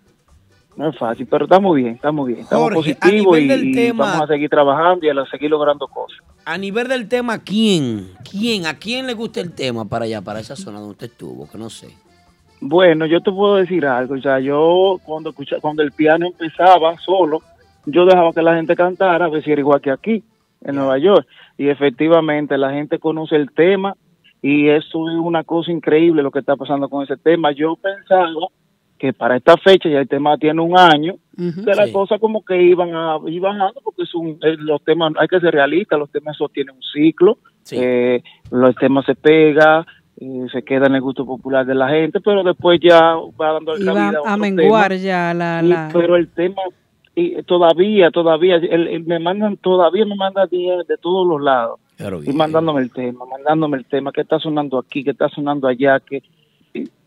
No 0.76 0.90
es 0.90 0.98
fácil, 0.98 1.26
pero 1.26 1.46
estamos 1.46 1.74
bien, 1.74 1.94
estamos 1.94 2.26
bien, 2.26 2.40
estamos 2.40 2.64
Jorge, 2.74 2.94
positivos 2.96 3.38
y, 3.38 3.92
vamos 3.92 4.20
a 4.20 4.26
seguir 4.26 4.50
trabajando 4.50 5.06
y 5.06 5.08
a 5.08 5.24
seguir 5.30 5.50
logrando 5.50 5.88
cosas. 5.88 6.18
A 6.44 6.58
nivel 6.58 6.86
del 6.88 7.08
tema, 7.08 7.38
¿quién? 7.38 8.08
¿Quién? 8.30 8.66
¿A 8.66 8.74
quién 8.74 9.06
le 9.06 9.14
gusta 9.14 9.40
el 9.40 9.52
tema 9.54 9.86
para 9.86 10.04
allá, 10.04 10.20
para 10.20 10.40
esa 10.40 10.54
zona 10.54 10.78
donde 10.78 10.92
usted 10.92 11.06
estuvo? 11.06 11.48
Que 11.48 11.56
no 11.56 11.70
sé. 11.70 11.88
Bueno, 12.60 13.06
yo 13.06 13.22
te 13.22 13.30
puedo 13.32 13.56
decir 13.56 13.86
algo, 13.86 14.14
o 14.14 14.20
sea, 14.20 14.38
yo 14.40 14.98
cuando 15.04 15.32
cuando 15.62 15.82
el 15.82 15.92
piano 15.92 16.26
empezaba 16.26 16.96
solo, 16.98 17.40
yo 17.86 18.04
dejaba 18.04 18.32
que 18.32 18.42
la 18.42 18.56
gente 18.56 18.76
cantara, 18.76 19.24
a 19.24 19.28
ver 19.28 19.42
si 19.42 19.50
era 19.52 19.60
igual 19.60 19.80
que 19.80 19.90
aquí, 19.90 20.22
en 20.62 20.74
Nueva 20.74 20.98
York, 20.98 21.26
y 21.58 21.68
efectivamente 21.68 22.58
la 22.58 22.72
gente 22.72 22.98
conoce 22.98 23.36
el 23.36 23.50
tema 23.52 23.94
y 24.42 24.68
eso 24.68 25.08
es 25.08 25.16
una 25.16 25.44
cosa 25.44 25.70
increíble 25.72 26.22
lo 26.22 26.30
que 26.30 26.40
está 26.40 26.56
pasando 26.56 26.88
con 26.88 27.02
ese 27.04 27.16
tema. 27.16 27.52
Yo 27.52 27.76
pensaba 27.76 28.28
que 28.98 29.12
para 29.12 29.36
esta 29.36 29.56
fecha 29.58 29.88
ya 29.88 29.98
el 30.00 30.08
tema 30.08 30.36
tiene 30.38 30.60
un 30.62 30.76
año, 30.78 31.14
Ujú. 31.38 31.64
que 31.64 31.74
las 31.74 31.88
Sí. 31.88 31.92
cosas 31.92 32.18
como 32.20 32.44
que 32.44 32.60
iban 32.62 32.94
a 32.94 33.18
ir 33.26 33.40
bajando 33.40 33.80
porque 33.84 34.02
es 34.02 34.14
un, 34.14 34.38
eh, 34.42 34.56
los 34.58 34.82
temas 34.84 35.12
hay 35.18 35.28
que 35.28 35.40
ser 35.40 35.52
realistas, 35.54 35.98
los 35.98 36.10
temas 36.10 36.34
eso 36.36 36.48
tienen 36.48 36.74
un 36.74 36.82
ciclo, 36.82 37.38
Sí. 37.62 37.76
eh, 37.78 38.22
los 38.50 38.74
temas 38.76 39.04
se 39.04 39.14
pega, 39.14 39.86
eh, 40.18 40.46
se 40.50 40.62
queda 40.62 40.86
en 40.86 40.94
el 40.94 41.02
gusto 41.02 41.26
popular 41.26 41.66
de 41.66 41.74
la 41.74 41.90
gente, 41.90 42.20
pero 42.20 42.42
después 42.42 42.80
ya 42.82 43.14
va 43.38 43.52
dando 43.52 43.76
Iba 43.78 43.92
cabida 43.92 44.18
a 44.18 44.22
otro 44.22 44.36
menguar 44.38 44.88
tema. 44.88 45.02
ya 45.02 45.34
la... 45.34 45.60
Y- 45.62 45.68
la... 45.68 45.90
pero 45.92 46.16
el 46.16 46.28
tema 46.28 46.62
y 47.16 47.42
todavía, 47.44 48.10
todavía, 48.12 48.56
el- 48.56 48.86
el- 48.88 49.04
me 49.04 49.18
mandan, 49.18 49.56
todavía 49.56 50.04
me 50.04 50.14
mandan 50.14 50.48
días 50.50 50.86
de 50.86 50.96
todos 50.98 51.26
los 51.26 51.40
lados 51.42 51.80
y 52.30 52.32
mandándome 52.36 52.82
el 52.82 52.92
tema, 52.92 53.24
mandándome 53.24 53.78
el 53.78 53.86
tema, 53.86 54.12
que 54.12 54.20
está 54.20 54.38
sonando 54.38 54.78
aquí, 54.78 55.02
que 55.02 55.10
está 55.12 55.28
sonando 55.30 55.66
allá, 55.66 55.98
que 56.00 56.22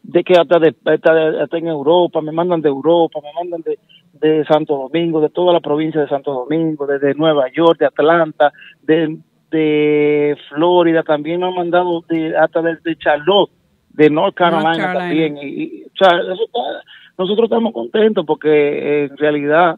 de 0.02 0.24
que 0.24 0.34
hasta, 0.34 0.58
de, 0.58 0.74
hasta, 0.86 1.44
hasta 1.44 1.58
en 1.60 1.68
Europa, 1.68 2.20
me 2.22 2.32
mandan 2.32 2.62
de 2.62 2.70
Europa, 2.70 3.20
me 3.22 3.32
mandan 3.40 3.62
de, 3.62 3.78
de 4.14 4.44
Santo 4.46 4.76
Domingo, 4.76 5.22
de 5.22 5.30
toda 5.30 5.54
la 5.54 5.60
provincia 5.60 6.02
de 6.02 6.08
Santo 6.10 6.34
Domingo, 6.34 6.88
desde 6.88 7.14
Nueva 7.14 7.46
York, 7.54 7.78
de 7.80 7.86
Atlanta, 7.86 8.52
de, 8.82 9.18
de 9.52 10.36
Florida, 10.50 11.04
también 11.04 11.42
me 11.42 11.48
han 11.48 11.54
mandado 11.54 12.04
de, 12.10 12.36
hasta 12.36 12.62
de, 12.64 12.78
de 12.84 12.96
Charlotte, 12.98 13.52
de 13.94 14.10
North 14.10 14.34
Carolina, 14.36 14.72
Carolina. 14.78 15.00
también. 15.00 15.38
Y, 15.38 15.48
y, 15.64 15.84
o 15.84 15.92
sea, 16.04 16.18
eso 16.20 16.46
está- 16.46 16.84
nosotros 17.18 17.46
estamos 17.46 17.74
contentos 17.74 18.26
porque 18.26 19.04
en 19.06 19.18
realidad 19.18 19.78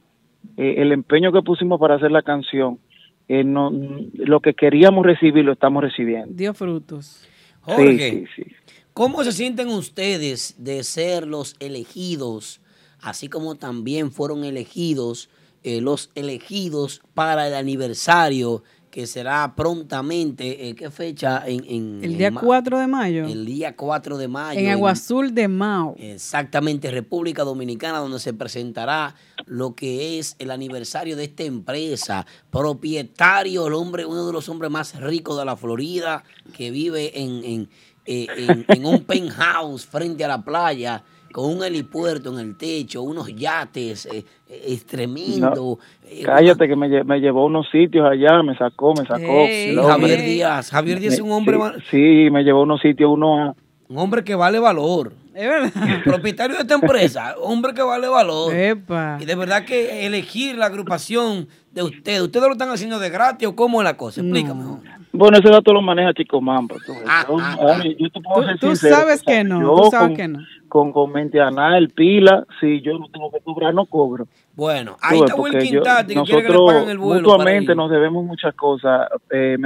eh, 0.57 0.75
el 0.77 0.91
empeño 0.91 1.31
que 1.31 1.41
pusimos 1.41 1.79
para 1.79 1.95
hacer 1.95 2.11
la 2.11 2.21
canción, 2.21 2.79
eh, 3.27 3.43
no, 3.43 3.71
lo 4.13 4.39
que 4.39 4.53
queríamos 4.53 5.05
recibir 5.05 5.45
lo 5.45 5.53
estamos 5.53 5.83
recibiendo. 5.83 6.33
Dio 6.33 6.53
frutos. 6.53 7.27
Jorge, 7.61 8.09
Sí, 8.09 8.25
sí, 8.35 8.43
sí. 8.43 8.75
¿cómo 8.93 9.23
se 9.23 9.31
sienten 9.31 9.69
ustedes 9.69 10.55
de 10.57 10.83
ser 10.83 11.27
los 11.27 11.55
elegidos, 11.59 12.59
así 12.99 13.27
como 13.29 13.55
también 13.55 14.11
fueron 14.11 14.43
elegidos 14.43 15.29
eh, 15.63 15.79
los 15.79 16.09
elegidos 16.15 17.01
para 17.13 17.47
el 17.47 17.53
aniversario 17.53 18.63
que 18.91 19.07
será 19.07 19.55
prontamente, 19.55 20.67
eh, 20.69 20.75
¿qué 20.75 20.91
fecha? 20.91 21.43
En, 21.47 21.63
en- 21.67 22.03
El 22.03 22.11
en 22.11 22.17
día 22.17 22.31
ma- 22.31 22.41
4 22.41 22.77
de 22.77 22.87
mayo. 22.87 23.25
El 23.25 23.45
día 23.45 23.75
4 23.75 24.17
de 24.17 24.27
mayo. 24.27 24.59
en 24.59 24.69
Agua 24.69 24.91
Azul 24.91 25.33
de 25.33 25.47
Mao. 25.47 25.95
Exactamente, 25.97 26.91
República 26.91 27.43
Dominicana, 27.43 27.99
donde 27.99 28.19
se 28.19 28.33
presentará 28.33 29.15
lo 29.45 29.73
que 29.75 30.19
es 30.19 30.35
el 30.39 30.51
aniversario 30.51 31.15
de 31.15 31.23
esta 31.23 31.43
empresa. 31.43 32.25
Propietario, 32.49 33.67
el 33.67 33.73
hombre, 33.73 34.05
uno 34.05 34.25
de 34.27 34.33
los 34.33 34.47
hombres 34.49 34.69
más 34.71 34.99
ricos 34.99 35.37
de 35.37 35.45
la 35.45 35.55
Florida, 35.55 36.23
que 36.53 36.71
vive 36.71 37.19
en, 37.21 37.43
en, 37.43 37.69
eh, 38.05 38.27
en- 38.37 38.65
en 38.67 38.85
un 38.85 39.03
penthouse 39.05 39.85
frente 39.85 40.25
a 40.25 40.27
la 40.27 40.43
playa. 40.43 41.03
Con 41.31 41.45
un 41.57 41.63
helipuerto 41.63 42.31
en 42.33 42.39
el 42.39 42.57
techo, 42.57 43.01
unos 43.01 43.27
yates 43.35 44.05
eh, 44.07 44.25
eh, 44.49 44.63
es 44.67 44.85
tremendo. 44.85 45.79
eh, 46.05 46.23
Cállate 46.25 46.67
que 46.67 46.75
me, 46.75 46.87
lle- 46.87 47.03
me 47.03 47.19
llevó 47.19 47.41
a 47.43 47.45
unos 47.45 47.69
sitios 47.71 48.05
allá, 48.09 48.41
me 48.43 48.57
sacó, 48.57 48.93
me 48.93 49.05
sacó. 49.05 49.45
Javier 49.87 50.19
me- 50.19 50.25
Díaz. 50.25 50.69
Javier 50.71 50.99
Díaz 50.99 51.13
es 51.15 51.19
un 51.21 51.31
hombre, 51.31 51.57
sí, 51.89 52.29
me 52.31 52.43
llevó 52.43 52.59
a 52.59 52.63
unos 52.63 52.81
sitios, 52.81 53.09
uno 53.11 53.41
a... 53.49 53.55
un 53.89 53.97
hombre 53.97 54.23
que 54.23 54.35
vale 54.35 54.59
valor. 54.59 55.13
Es 55.33 55.47
verdad. 55.47 55.71
Propietario 56.03 56.57
de 56.57 56.63
esta 56.63 56.73
empresa, 56.73 57.35
hombre 57.41 57.73
que 57.73 57.81
vale 57.81 58.07
valor. 58.09 58.53
Epa. 58.53 59.17
Y 59.21 59.25
de 59.25 59.35
verdad 59.35 59.63
que 59.63 60.05
elegir 60.05 60.57
la 60.57 60.65
agrupación 60.65 61.47
de 61.71 61.83
ustedes, 61.83 62.19
¿ustedes 62.21 62.45
lo 62.47 62.51
están 62.51 62.69
haciendo 62.69 62.99
de 62.99 63.09
gratis 63.09 63.47
o 63.47 63.55
cómo 63.55 63.79
es 63.81 63.85
la 63.85 63.95
cosa? 63.95 64.19
Explícame. 64.19 64.61
mejor. 64.61 64.79
Bueno, 65.13 65.37
ese 65.37 65.49
dato 65.49 65.73
lo 65.73 65.81
maneja 65.81 66.13
Chico 66.13 66.39
Mambo. 66.41 66.75
tú 66.85 66.93
ves. 66.93 67.03
Ah, 67.07 67.25
Yo- 67.27 67.37
ah, 67.39 67.55
ahora, 67.59 67.83
yo 67.97 68.09
te 68.09 68.21
puedo 68.21 68.47
Tú- 68.51 68.57
tú 68.59 68.67
sincero, 68.67 68.95
sabes 68.95 69.23
que 69.23 69.43
no, 69.43 69.61
yo 69.61 69.75
tú 69.83 69.89
sabes 69.91 70.07
con, 70.07 70.15
que 70.15 70.27
no. 70.27 70.39
Con, 70.69 70.91
con 70.93 71.11
el 71.17 71.89
pila, 71.89 72.45
si 72.61 72.81
yo 72.81 72.97
no 72.97 73.07
tengo 73.09 73.29
que 73.31 73.39
cobrar, 73.41 73.73
no 73.73 73.85
cobro. 73.85 74.27
Bueno, 74.55 74.91
Tú 74.93 74.97
ahí 75.01 75.19
está 75.19 75.35
Wilkin 75.35 75.81
Tati, 75.83 76.13
que 76.13 76.21
quiere 76.23 76.41
que 76.43 76.47
le 76.47 76.53
nosotros 76.53 76.73
paguen 76.73 76.89
el 76.91 76.97
vuelo. 76.97 77.23
para 77.23 77.37
mutuamente 77.39 77.75
nos 77.75 77.91
debemos 77.91 78.25
muchas 78.25 78.55
cosas. 78.55 79.09
Eh, 79.29 79.57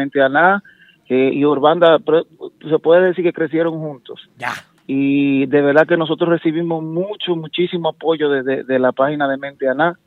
eh, 1.07 1.29
y 1.33 1.45
Urbanda, 1.45 1.99
se 2.69 2.79
puede 2.79 3.07
decir 3.07 3.23
que 3.23 3.33
crecieron 3.33 3.79
juntos. 3.79 4.27
Ya. 4.37 4.53
Y 4.87 5.45
de 5.47 5.61
verdad 5.61 5.87
que 5.87 5.97
nosotros 5.97 6.29
recibimos 6.29 6.83
mucho, 6.83 7.35
muchísimo 7.35 7.89
apoyo 7.89 8.29
de, 8.29 8.43
de- 8.43 8.63
de 8.63 8.79
la 8.79 8.91
página 8.91 9.27
de 9.27 9.37
Mente 9.37 9.67
Aná. 9.69 9.97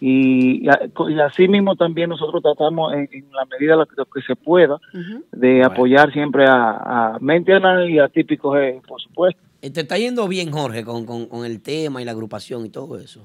Y, 0.00 0.68
así 1.20 1.48
mismo 1.48 1.74
también 1.76 2.10
nosotros 2.10 2.42
tratamos 2.42 2.92
en, 2.94 3.08
en 3.12 3.30
la 3.32 3.44
medida 3.46 3.76
que, 3.86 3.94
lo 3.96 4.04
que 4.06 4.20
se 4.22 4.36
pueda 4.36 4.78
de 5.32 5.62
apoyar 5.64 6.12
siempre 6.12 6.44
a, 6.46 7.14
a 7.14 7.18
y 7.88 7.98
a 7.98 8.08
Típico 8.08 8.52
G, 8.52 8.80
por 8.86 9.00
supuesto. 9.00 9.40
Eh, 9.60 9.70
Te 9.70 9.80
está 9.80 9.98
yendo 9.98 10.28
bien, 10.28 10.52
Jorge, 10.52 10.84
con, 10.84 11.04
con- 11.04 11.26
con 11.26 11.44
el 11.44 11.60
tema 11.62 12.00
y 12.00 12.04
la 12.04 12.12
agrupación 12.12 12.64
y 12.66 12.70
todo 12.70 12.96
eso. 12.98 13.22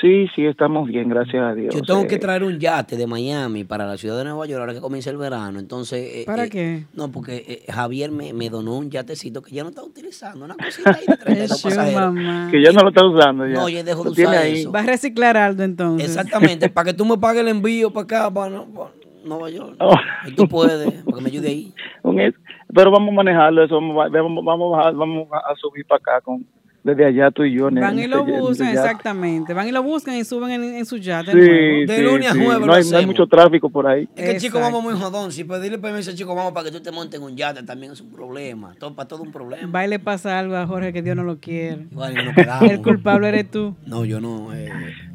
Sí, 0.00 0.26
sí, 0.34 0.46
estamos 0.46 0.88
bien, 0.88 1.08
gracias 1.10 1.42
a 1.42 1.54
Dios. 1.54 1.74
Yo 1.74 1.82
tengo 1.82 2.00
Eh, 2.02 2.06
que 2.06 2.16
traer 2.18 2.42
un 2.42 2.58
yate 2.58 2.96
de 2.96 3.06
Miami 3.06 3.64
para 3.64 3.84
la 3.86 3.98
ciudad 3.98 4.16
de 4.16 4.24
Nueva 4.24 4.46
York 4.46 4.60
ahora 4.60 4.72
que 4.72 4.80
comienza 4.80 5.10
el 5.10 5.18
verano. 5.18 5.58
Entonces, 5.58 6.00
eh, 6.00 6.22
¿Para 6.24 6.44
eh, 6.44 6.48
qué? 6.50 6.84
No, 6.94 7.10
porque 7.12 7.44
eh, 7.66 7.70
Javier 7.70 8.10
me, 8.10 8.32
me 8.32 8.48
donó 8.48 8.78
un 8.78 8.90
yatecito 8.90 9.42
que 9.42 9.54
ya 9.54 9.62
no 9.62 9.68
está 9.68 9.82
utilizando. 9.84 10.44
Una 10.46 10.54
cosita 10.56 10.90
ahí 10.98 11.04
de 11.06 11.16
32 11.22 11.50
Eso, 11.58 11.68
pasajeros. 11.68 12.14
mamá. 12.14 12.48
que 12.50 12.62
ya 12.64 12.72
no 12.72 12.80
lo 12.82 12.88
está 12.88 13.06
usando 13.06 13.46
ya. 13.46 13.52
No, 13.54 13.68
ya 13.68 13.82
dejo 13.84 14.04
de 14.04 14.10
usar 14.10 14.28
ahí. 14.38 14.60
eso. 14.60 14.72
Va 14.72 14.80
a 14.80 14.84
reciclar 14.84 15.36
algo 15.36 15.62
entonces. 15.62 16.08
Exactamente, 16.08 16.68
para 16.70 16.86
que 16.86 16.94
tú 16.94 17.04
me 17.04 17.18
pagues 17.18 17.42
el 17.42 17.48
envío 17.48 17.90
para 17.92 18.04
acá, 18.04 18.30
para, 18.32 18.48
no- 18.50 18.64
para 18.72 18.90
Nueva 19.24 19.50
York. 19.50 19.76
Oh. 19.80 19.92
Y 20.26 20.34
tú 20.34 20.48
puedes, 20.48 20.92
para 21.02 21.16
que 21.18 21.22
me 21.22 21.28
ayude 21.28 21.48
ahí. 21.48 21.74
Un 22.04 22.20
es- 22.20 22.34
pero 22.72 22.90
vamos 22.90 23.10
a 23.10 23.16
manejarlo, 23.16 23.64
eso 23.64 23.74
vamos, 23.74 23.96
vamos, 24.10 24.44
vamos, 24.44 24.78
a, 24.86 24.90
vamos 24.92 25.28
a 25.32 25.54
subir 25.56 25.84
para 25.86 25.98
acá 25.98 26.20
con 26.24 26.46
desde 26.82 27.04
allá 27.04 27.30
tú 27.30 27.44
y 27.44 27.54
yo. 27.54 27.68
en 27.68 27.74
Van 27.74 27.98
y 27.98 28.06
lo 28.06 28.24
buscan, 28.24 28.68
exactamente. 28.68 29.52
Van 29.52 29.68
y 29.68 29.72
lo 29.72 29.82
buscan 29.82 30.14
y 30.16 30.24
suben 30.24 30.50
en, 30.50 30.62
en 30.76 30.86
su 30.86 30.96
yate 30.96 31.32
Sí, 31.32 31.36
nuevo. 31.38 32.22
sí, 32.22 32.28
sí. 32.32 32.38
No 32.66 32.72
hay, 32.72 32.84
no 32.90 32.96
hay 32.98 33.06
mucho 33.06 33.26
tráfico 33.26 33.68
por 33.68 33.86
ahí. 33.86 34.08
Es 34.16 34.24
que 34.24 34.30
el 34.32 34.40
chico 34.40 34.58
vamos 34.60 34.82
muy 34.82 34.94
jodón. 34.94 35.30
Si 35.32 35.44
pedirle 35.44 35.78
permiso 35.78 36.12
chico 36.14 36.34
vamos 36.34 36.52
para 36.52 36.66
que 36.70 36.72
tú 36.76 36.80
te 36.82 36.90
montes 36.90 37.20
en 37.20 37.26
un 37.26 37.36
yate 37.36 37.62
también 37.62 37.92
es 37.92 38.00
un 38.00 38.10
problema. 38.10 38.74
Todo, 38.78 38.94
para 38.94 39.08
todo 39.08 39.22
un 39.22 39.30
problema. 39.32 39.70
Va 39.70 39.84
y 39.84 39.88
le 39.88 39.98
pasa 39.98 40.38
algo 40.38 40.56
a 40.56 40.66
Jorge 40.66 40.92
que 40.92 41.02
Dios 41.02 41.16
no 41.16 41.22
lo 41.24 41.38
quiere. 41.38 41.86
Que. 42.34 42.70
El 42.70 42.82
culpable 42.82 43.28
eres 43.28 43.50
tú. 43.50 43.74
No, 43.86 44.04
yo 44.04 44.20
no, 44.20 44.52
eh, 44.54 44.70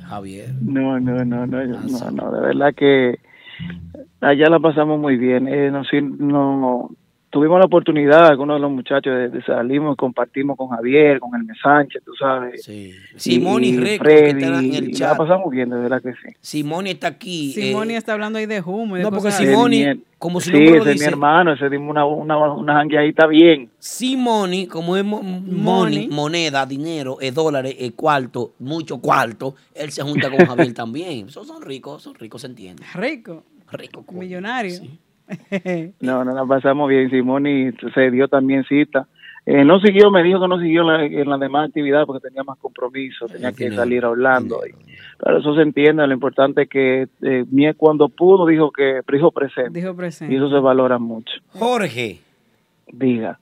Javier. 0.07 0.53
No, 0.61 0.99
no, 0.99 1.25
no, 1.25 1.47
no, 1.47 1.65
yo- 1.65 1.79
no, 1.99 2.11
no, 2.11 2.31
de 2.31 2.41
verdad 2.41 2.73
que 2.75 3.19
allá 4.21 4.49
la 4.49 4.59
pasamos 4.59 4.99
muy 4.99 5.17
bien. 5.17 5.47
Eh, 5.47 5.71
no, 5.71 5.83
sí, 5.85 5.97
no, 6.01 6.91
tuvimos 7.35 7.59
la 7.59 7.65
oportunidad, 7.65 8.27
algunos 8.27 8.55
de 8.55 8.61
los 8.61 8.71
muchachos, 8.71 9.13
de, 9.13 9.27
de 9.27 9.43
salimos, 9.43 9.97
compartimos 9.97 10.55
con 10.55 10.69
Javier, 10.69 11.19
con 11.19 11.35
Elmer 11.35 11.57
Sánchez, 11.61 12.01
tú 12.05 12.13
sabes. 12.17 12.63
Sí. 12.63 12.93
Simón 13.17 13.61
y 13.65 13.75
Reco, 13.75 14.05
que 14.05 14.09
Freddy, 14.09 14.41
están 14.41 14.63
en 14.63 14.73
el 14.75 14.89
y 14.89 14.93
chat. 14.93 15.11
La 15.11 15.17
pasamos 15.17 15.51
bien, 15.51 15.69
de 15.69 15.75
verdad 15.75 16.01
que 16.01 16.13
sí. 16.13 16.33
Simoni 16.39 16.91
está 16.91 17.07
aquí. 17.07 17.49
eh, 17.49 17.53
Simoni 17.61 17.95
está 17.95 18.13
hablando 18.13 18.39
ahí 18.39 18.45
de 18.45 18.61
humo. 18.61 18.97
No, 18.97 19.11
porque 19.11 19.27
es 19.27 19.39
mi- 19.41 20.03
como 20.17 20.39
su 20.39 20.49
sí, 20.49 20.53
nombre 20.53 20.71
lo 20.77 20.81
ese 20.83 20.89
es 20.91 20.93
dice. 20.95 21.05
mi 21.07 21.11
hermano, 21.11 21.51
ese 21.51 21.69
dimos 21.69 21.89
una, 21.91 22.05
una, 22.05 22.53
una 22.53 22.73
jangueadita 22.75 23.27
bien. 23.27 23.69
Simoni, 23.77 24.65
como 24.67 24.95
es 24.95 25.03
mo- 25.03 25.21
money, 25.21 26.07
moneda, 26.07 26.65
dinero, 26.65 27.17
es 27.19 27.35
dólares, 27.35 27.75
es 27.77 27.91
cuarto, 27.91 28.53
mucho 28.59 28.99
cuarto, 28.99 29.55
él 29.73 29.91
se 29.91 30.01
junta 30.03 30.31
con 30.31 30.45
Javier 30.47 30.73
también. 30.73 31.27
Esos 31.27 31.45
son 31.45 31.61
ricos, 31.61 32.01
son 32.01 32.15
ricos, 32.15 32.39
se 32.39 32.47
entiende. 32.47 32.83
Rico. 32.93 33.43
Rico. 33.71 34.05
Millonario. 34.13 34.79
No, 36.01 36.23
no 36.23 36.33
la 36.33 36.45
pasamos 36.45 36.89
bien. 36.89 37.09
Simón 37.09 37.47
y 37.47 37.71
se 37.93 38.11
dio 38.11 38.27
también 38.27 38.63
cita. 38.65 39.07
Eh, 39.47 39.63
no 39.63 39.79
siguió, 39.79 40.09
me 40.09 40.23
dijo 40.23 40.41
que 40.41 40.47
no 40.47 40.59
siguió 40.59 40.83
la- 40.83 41.05
en 41.05 41.29
la 41.29 41.37
demás 41.37 41.67
actividad 41.67 42.05
porque 42.07 42.27
tenía 42.27 42.43
más 42.43 42.57
compromiso, 42.57 43.27
tenía 43.27 43.51
que 43.51 43.69
salir 43.75 44.03
a 44.03 44.09
Orlando. 44.09 44.61
y- 44.67 44.73
pero 45.19 45.37
eso 45.37 45.55
se 45.55 45.61
entiende, 45.61 46.05
lo 46.07 46.13
importante 46.13 46.63
es 46.63 46.69
que 46.69 47.07
eh, 47.21 47.45
Mie 47.51 47.73
cuando 47.75 48.09
pudo 48.09 48.45
dijo 48.47 48.71
que 48.71 49.01
dijo 49.11 49.31
presente. 49.31 49.79
Dijo 49.79 49.95
presente. 49.95 50.33
Y 50.33 50.37
eso 50.37 50.49
se 50.49 50.57
valora 50.59 50.97
mucho. 50.97 51.31
Jorge, 51.53 52.19
Diga. 52.91 53.39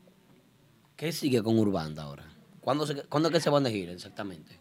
¿qué 0.98 1.12
sigue 1.12 1.42
con 1.42 1.58
Urbanda 1.58 2.04
ahora? 2.04 2.24
¿Cuándo, 2.62 2.86
se, 2.86 3.04
¿cuándo 3.08 3.30
es 3.30 3.34
que 3.36 3.40
se 3.42 3.50
van 3.50 3.64
de 3.64 3.72
gira 3.72 3.92
exactamente? 3.94 4.56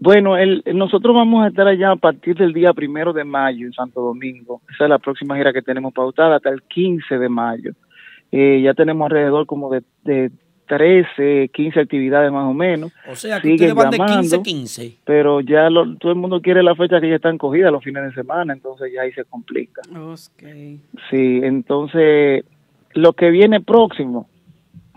Bueno, 0.00 0.36
el, 0.36 0.62
nosotros 0.74 1.14
vamos 1.14 1.44
a 1.44 1.48
estar 1.48 1.66
allá 1.66 1.90
a 1.92 1.96
partir 1.96 2.36
del 2.36 2.52
día 2.52 2.72
primero 2.72 3.12
de 3.12 3.24
mayo 3.24 3.66
en 3.66 3.72
Santo 3.72 4.00
Domingo. 4.00 4.60
Esa 4.72 4.84
es 4.84 4.90
la 4.90 4.98
próxima 4.98 5.36
gira 5.36 5.52
que 5.52 5.62
tenemos 5.62 5.92
pautada 5.92 6.36
hasta 6.36 6.50
el 6.50 6.62
15 6.62 7.18
de 7.18 7.28
mayo. 7.28 7.72
Eh, 8.30 8.60
ya 8.62 8.74
tenemos 8.74 9.06
alrededor 9.06 9.46
como 9.46 9.70
de, 9.70 9.82
de 10.04 10.30
13, 10.66 11.50
15 11.52 11.80
actividades 11.80 12.30
más 12.30 12.44
o 12.44 12.52
menos. 12.54 12.92
O 13.10 13.16
sea, 13.16 13.40
que 13.40 13.48
Siguen 13.48 13.70
ustedes 13.70 13.74
van 13.74 13.90
de 13.90 13.96
llamando, 13.98 14.42
15-15. 14.42 14.98
Pero 15.04 15.40
ya 15.40 15.68
lo- 15.70 15.96
todo 15.96 16.12
el 16.12 16.18
mundo 16.18 16.40
quiere 16.42 16.62
la 16.62 16.74
fecha 16.76 17.00
que 17.00 17.08
ya 17.08 17.16
están 17.16 17.38
cogidas 17.38 17.72
los 17.72 17.82
fines 17.82 18.04
de 18.04 18.12
semana, 18.12 18.52
entonces 18.52 18.92
ya 18.94 19.02
ahí 19.02 19.12
se 19.12 19.24
complica. 19.24 19.80
Ok. 19.98 20.42
Sí, 21.10 21.40
entonces 21.42 22.44
lo 22.94 23.14
que 23.14 23.30
viene 23.30 23.60
próximo, 23.60 24.28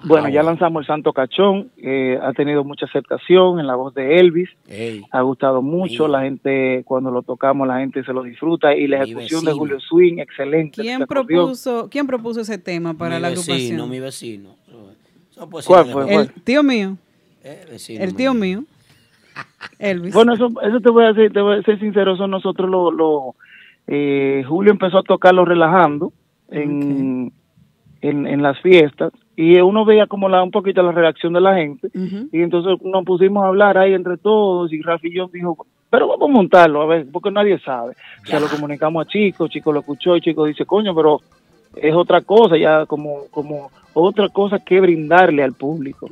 bueno, 0.04 0.30
ya 0.30 0.44
lanzamos 0.44 0.82
el 0.82 0.88
Santo 0.88 1.14
Cachón, 1.14 1.70
eh, 1.78 2.18
ha 2.22 2.34
tenido 2.34 2.64
mucha 2.64 2.86
aceptación 2.86 3.60
en 3.60 3.68
la 3.68 3.76
voz 3.76 3.94
de 3.94 4.20
Elvis, 4.20 4.50
Ey, 4.68 5.04
ha 5.12 5.22
gustado 5.22 5.62
mucho, 5.62 6.08
la 6.08 6.22
gente 6.22 6.84
cuando 6.86 7.12
lo 7.12 7.22
tocamos 7.22 7.68
la 7.68 7.80
gente 7.80 8.04
se 8.04 8.14
lo 8.14 8.24
disfruta 8.24 8.76
y 8.76 8.88
la 8.88 9.00
Mi 9.00 9.04
ejecución 9.12 9.46
de. 9.46 9.52
Julio 9.54 9.80
Swing, 9.80 10.20
excelente. 10.20 10.82
¿Quién 10.82 11.06
propuso, 11.06 11.88
¿Quién 11.90 12.08
propuso 12.08 12.42
ese 12.42 12.58
tema 12.58 12.94
para 12.94 13.16
mi 13.16 13.22
la 13.22 13.30
vecino, 13.30 13.54
agrupación? 13.54 13.90
mi 13.90 14.00
vecino. 14.00 14.56
Puede 15.50 15.66
¿Cuál 15.66 15.86
fue? 15.92 16.14
El 16.14 16.32
tío 16.44 16.64
mío. 16.64 16.98
Eh, 17.44 17.66
vecino 17.72 18.04
El 18.04 18.16
tío 18.16 18.34
mío. 18.34 18.62
mío. 18.62 18.68
Elvis. 19.80 20.14
Bueno, 20.14 20.34
eso, 20.34 20.50
eso 20.62 20.80
te 20.80 20.90
voy 20.90 21.06
a 21.06 21.14
decir, 21.14 21.32
te 21.34 21.42
voy 21.42 21.60
a 21.60 21.64
ser 21.64 21.80
sincero, 21.80 22.14
eso 22.14 22.28
nosotros 22.28 22.70
lo, 22.70 22.92
lo 22.92 23.36
eh, 23.88 24.44
Julio 24.48 24.72
empezó 24.72 25.00
a 25.00 25.04
tocarlo 25.04 25.46
relajando 25.46 26.14
en, 26.50 27.32
en, 28.02 28.28
en 28.28 28.42
las 28.42 28.60
fiestas 28.62 29.12
y 29.36 29.60
uno 29.62 29.86
veía 29.86 30.08
como 30.08 30.28
la, 30.30 30.44
un 30.44 30.52
poquito 30.52 30.82
la 30.84 30.92
reacción 30.92 31.34
de 31.34 31.42
la 31.42 31.56
gente 31.56 31.90
y 32.32 32.42
entonces 32.42 32.78
nos 32.84 33.06
pusimos 33.06 33.44
a 33.44 33.48
hablar 33.48 33.78
ahí 33.78 33.94
entre 33.94 34.18
todos 34.18 34.72
y 34.74 34.82
Rafi 34.82 35.12
John 35.16 35.30
dijo, 35.34 35.66
pero 35.90 36.08
vamos 36.08 36.30
a 36.30 36.34
montarlo, 36.34 36.82
a 36.82 36.86
ver, 36.86 37.06
porque 37.12 37.32
nadie 37.32 37.60
sabe. 37.60 37.94
O 38.24 38.26
sea, 38.26 38.40
lo 38.40 38.48
comunicamos 38.48 39.06
a 39.06 39.10
Chico, 39.10 39.48
Chico 39.48 39.72
lo 39.72 39.80
escuchó 39.82 40.16
y 40.16 40.22
Chico 40.22 40.46
dice, 40.46 40.66
coño, 40.66 40.96
pero 40.96 41.20
es 41.76 41.94
otra 41.94 42.22
cosa, 42.22 42.58
ya 42.58 42.86
como, 42.86 43.26
como 43.32 43.72
otra 43.94 44.30
cosa 44.30 44.60
que 44.60 44.80
brindarle 44.80 45.44
al 45.44 45.54
público. 45.54 46.10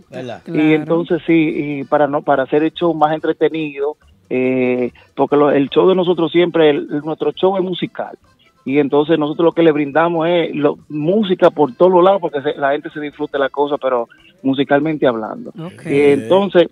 Y 0.48 0.74
entonces 0.74 1.22
sí, 1.26 1.34
y 1.80 1.84
para 1.86 2.08
no 2.08 2.22
para 2.22 2.44
hacer 2.44 2.64
el 2.64 2.72
show 2.74 2.94
más 2.94 3.14
entretenido, 3.14 3.96
eh, 4.30 4.92
porque 5.16 5.36
lo- 5.38 5.50
el 5.52 5.70
show 5.70 5.88
de 5.88 5.96
nosotros 5.96 6.32
siempre, 6.32 6.70
el- 6.70 6.88
el- 6.92 7.02
nuestro 7.02 7.32
show 7.32 7.58
es 7.58 7.64
musical. 7.64 8.18
Y 8.66 8.78
entonces 8.80 9.18
nosotros 9.18 9.46
lo 9.46 9.52
que 9.54 9.64
le 9.64 9.72
brindamos 9.72 10.28
es 10.28 10.54
lo- 10.56 10.78
música 10.90 11.50
por 11.50 11.74
todos 11.74 11.92
los 11.92 12.04
lados, 12.04 12.22
porque 12.22 12.42
se- 12.42 12.56
la 12.56 12.72
gente 12.74 12.90
se 12.92 13.00
disfrute 13.00 13.40
la 13.40 13.50
cosa, 13.50 13.78
pero 13.78 14.08
musicalmente 14.44 15.08
hablando. 15.08 15.52
Y 15.86 16.00
entonces 16.02 16.68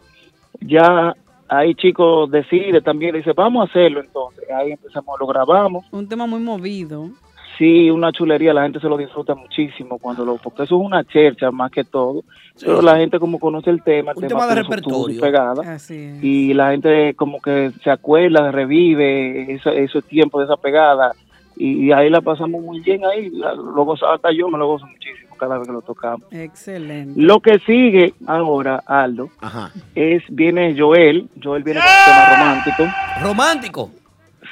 ya 0.60 1.16
ahí 1.48 1.74
chico 1.76 2.28
decide 2.28 2.82
también, 2.82 3.16
dice, 3.16 3.32
vamos 3.34 3.62
a 3.68 3.70
hacerlo 3.70 4.02
entonces. 4.02 4.44
Ahí 4.52 4.72
empezamos, 4.72 5.16
lo 5.20 5.28
grabamos. 5.28 5.86
Un 5.92 6.08
tema 6.08 6.26
muy 6.28 6.40
movido. 6.40 7.10
Sí, 7.58 7.90
una 7.90 8.12
chulería, 8.12 8.54
la 8.54 8.62
gente 8.64 8.80
se 8.80 8.88
lo 8.88 8.98
disfruta 8.98 9.34
muchísimo 9.34 9.98
cuando 9.98 10.24
lo, 10.24 10.36
porque 10.38 10.62
eso 10.64 10.80
es 10.80 10.86
una 10.86 11.04
chercha 11.04 11.50
más 11.50 11.72
que 11.72 11.84
todo, 11.84 12.24
pero 12.60 12.84
la 12.84 12.98
gente 12.98 13.18
como 13.18 13.40
conoce 13.40 13.72
el 13.72 13.82
tema, 13.82 14.12
el 14.12 14.18
Un 14.18 14.28
tema 14.28 14.46
de 14.46 14.56
repertorio. 14.62 15.20
pegada, 15.20 15.74
Así 15.74 15.96
es. 15.96 16.24
y 16.24 16.54
la 16.54 16.70
gente 16.70 17.16
como 17.16 17.42
que 17.42 17.72
se 17.84 17.90
acuerda, 17.90 18.52
revive 18.52 19.54
ese, 19.56 19.84
ese 19.84 20.02
tiempo 20.04 20.38
de 20.38 20.46
esa 20.46 20.58
pegada, 20.58 21.14
y, 21.60 21.88
y 21.88 21.92
ahí 21.92 22.10
la 22.10 22.22
pasamos 22.22 22.62
muy 22.62 22.80
bien 22.82 23.04
ahí, 23.06 23.30
la- 23.32 23.54
lo 23.56 23.84
gozo- 23.86 24.08
hasta 24.14 24.32
yo 24.32 24.48
me 24.50 24.58
lo 24.58 24.68
gozo 24.68 24.86
muchísimo 24.88 25.36
cada 25.38 25.58
vez 25.58 25.68
que 25.68 25.74
lo 25.74 25.82
tocamos. 25.82 26.22
Excelente. 26.32 27.20
Lo 27.22 27.40
que 27.40 27.60
sigue 27.60 28.14
ahora, 28.26 28.82
Aldo, 28.86 29.30
Ajá. 29.40 29.72
es, 29.96 30.24
viene 30.30 30.76
Joel, 30.78 31.30
Joel 31.44 31.64
viene 31.64 31.80
con 31.80 31.90
un 31.90 32.06
tema 32.06 32.36
romántico, 32.36 32.84
Romántico. 33.22 33.92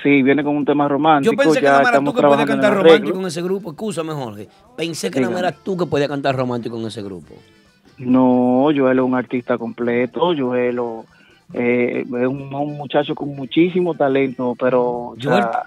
sí, 0.03 0.21
viene 0.23 0.43
con 0.43 0.55
un 0.57 0.65
tema 0.65 0.87
romántico, 0.87 1.33
Yo 1.33 1.37
pensé 1.37 1.59
que 1.59 1.65
ya 1.65 1.71
no 1.71 1.77
eras 1.79 1.87
estamos 1.91 2.13
tú 2.13 2.17
que 2.17 2.21
podías 2.21 2.35
trabajando 2.45 2.53
en 2.53 2.59
cantar 2.61 2.77
el 2.77 2.83
romántico 2.83 3.19
en 3.19 3.25
ese 3.27 3.41
grupo. 3.41 3.69
Escúchame, 3.71 4.13
Jorge. 4.13 4.47
Pensé 4.77 5.09
que 5.11 5.21
no 5.21 5.37
eras 5.37 5.55
tú 5.63 5.75
que 5.77 5.85
podías 5.85 6.09
cantar 6.09 6.35
romántico 6.35 6.77
en 6.79 6.85
ese 6.87 7.01
grupo. 7.01 7.33
No, 7.97 8.69
Joel 8.75 8.99
es 8.99 9.03
un 9.05 9.15
artista 9.15 9.57
completo, 9.57 10.33
Joel 10.37 10.79
o- 10.79 11.05
eh, 11.53 12.01
es 12.05 12.27
un, 12.27 12.53
un 12.53 12.77
muchacho 12.77 13.15
con 13.15 13.29
muchísimo 13.35 13.93
talento, 13.93 14.55
pero 14.59 14.81
o 14.83 15.15
Joel, 15.21 15.43
sea, 15.43 15.63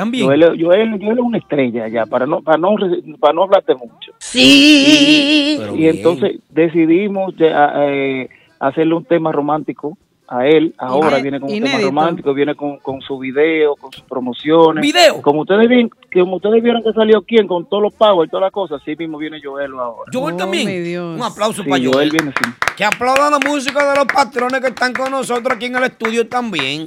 también. 0.00 0.24
Joel, 0.26 0.42
Joel, 0.60 0.98
Joel 1.00 1.18
es 1.18 1.24
una 1.24 1.38
estrella 1.38 1.88
ya, 1.88 2.06
para 2.06 2.26
no, 2.26 2.40
para 2.42 2.58
no, 2.58 2.74
para 3.18 3.32
no 3.34 3.42
hablarte 3.44 3.74
mucho. 3.74 4.12
Sí. 4.18 5.58
Y, 5.76 5.86
entonces 5.86 6.40
decidimos 6.50 7.36
de- 7.36 7.52
a- 7.52 7.72
eh, 7.88 8.28
hacerle 8.58 8.94
un 8.94 9.04
tema 9.04 9.32
romántico 9.32 9.96
a 10.30 10.46
él. 10.46 10.72
Ahora 10.78 11.18
viene 11.18 11.40
con 11.40 11.50
un 11.50 11.60
tema 11.60 11.78
romántico, 11.80 12.32
viene 12.32 12.54
con, 12.54 12.78
con 12.78 13.02
su 13.02 13.18
video, 13.18 13.74
con 13.74 13.90
sus 13.92 14.04
promociones. 14.04 14.80
¿Video? 14.80 15.20
Como 15.20 15.40
ustedes, 15.40 15.68
ven, 15.68 15.90
como 16.12 16.36
ustedes 16.36 16.62
vieron 16.62 16.84
que 16.84 16.92
salió 16.92 17.22
quién 17.22 17.48
con 17.48 17.68
todos 17.68 17.82
los 17.82 17.92
pagos 17.92 18.26
y 18.26 18.30
todas 18.30 18.42
las 18.42 18.52
cosas, 18.52 18.80
así 18.80 18.94
mismo 18.94 19.18
viene 19.18 19.40
Joel 19.42 19.72
ahora. 19.72 20.10
Joel 20.12 20.34
Oh, 20.34 20.36
también. 20.36 21.00
Un 21.00 21.22
aplauso 21.22 21.64
Sí, 21.64 21.68
para 21.68 21.82
Joel. 21.82 21.92
Joel 21.92 22.10
viene 22.10 22.32
sí. 22.32 22.50
Que 22.76 22.84
aplaudan 22.84 23.32
la 23.32 23.38
música 23.40 23.90
de 23.90 23.96
los 23.96 24.06
patrones 24.06 24.60
que 24.60 24.68
están 24.68 24.92
con 24.92 25.10
nosotros 25.10 25.52
aquí 25.56 25.66
en 25.66 25.76
el 25.76 25.84
estudio 25.84 26.28
también. 26.28 26.84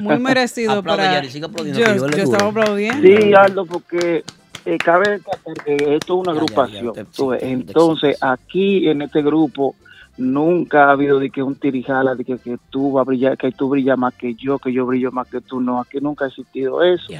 Muy 0.00 0.18
merecido 0.18 0.82
para... 0.82 1.04
Yari, 1.12 1.30
sigue 1.30 1.46
aplaudiendo, 1.46 2.08
Yo, 2.08 2.22
estaba 2.24 2.50
aplaudiendo. 2.50 3.00
Sí, 3.06 3.32
Aldo, 3.34 3.66
porque 3.66 4.24
eh, 4.64 4.78
cabe 4.78 5.10
destacar 5.10 5.54
que 5.64 5.74
esto 5.74 5.94
es 5.94 6.28
una 6.28 6.32
Ya, 6.34 6.40
ya, 6.40 6.68
ya, 6.72 6.80
agrupación. 6.80 7.38
Entonces, 7.40 8.18
aquí 8.20 8.88
en 8.88 9.02
este 9.02 9.22
grupo 9.22 9.76
nunca 10.16 10.86
ha 10.86 10.92
habido 10.92 11.18
de 11.18 11.30
que 11.30 11.42
un 11.42 11.56
tirijala, 11.56 12.14
de 12.14 12.24
que, 12.24 12.38
que 12.38 12.58
tú 12.70 12.92
vas 12.92 13.02
a 13.02 13.04
brillar, 13.08 13.36
que 13.36 13.50
tú 13.52 13.68
brillas 13.68 13.98
más 13.98 14.14
que 14.14 14.34
yo, 14.34 14.58
que 14.58 14.72
yo 14.72 14.86
brillo 14.86 15.10
más 15.12 15.28
que 15.28 15.40
tú. 15.40 15.60
No, 15.60 15.80
aquí 15.80 15.98
nunca 16.00 16.24
ha 16.24 16.28
existido 16.28 16.82
eso. 16.82 17.12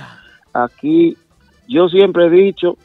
Aquí 0.52 1.16
yo 1.68 1.88
siempre 1.88 2.26
he 2.26 2.30
dicho 2.30 2.76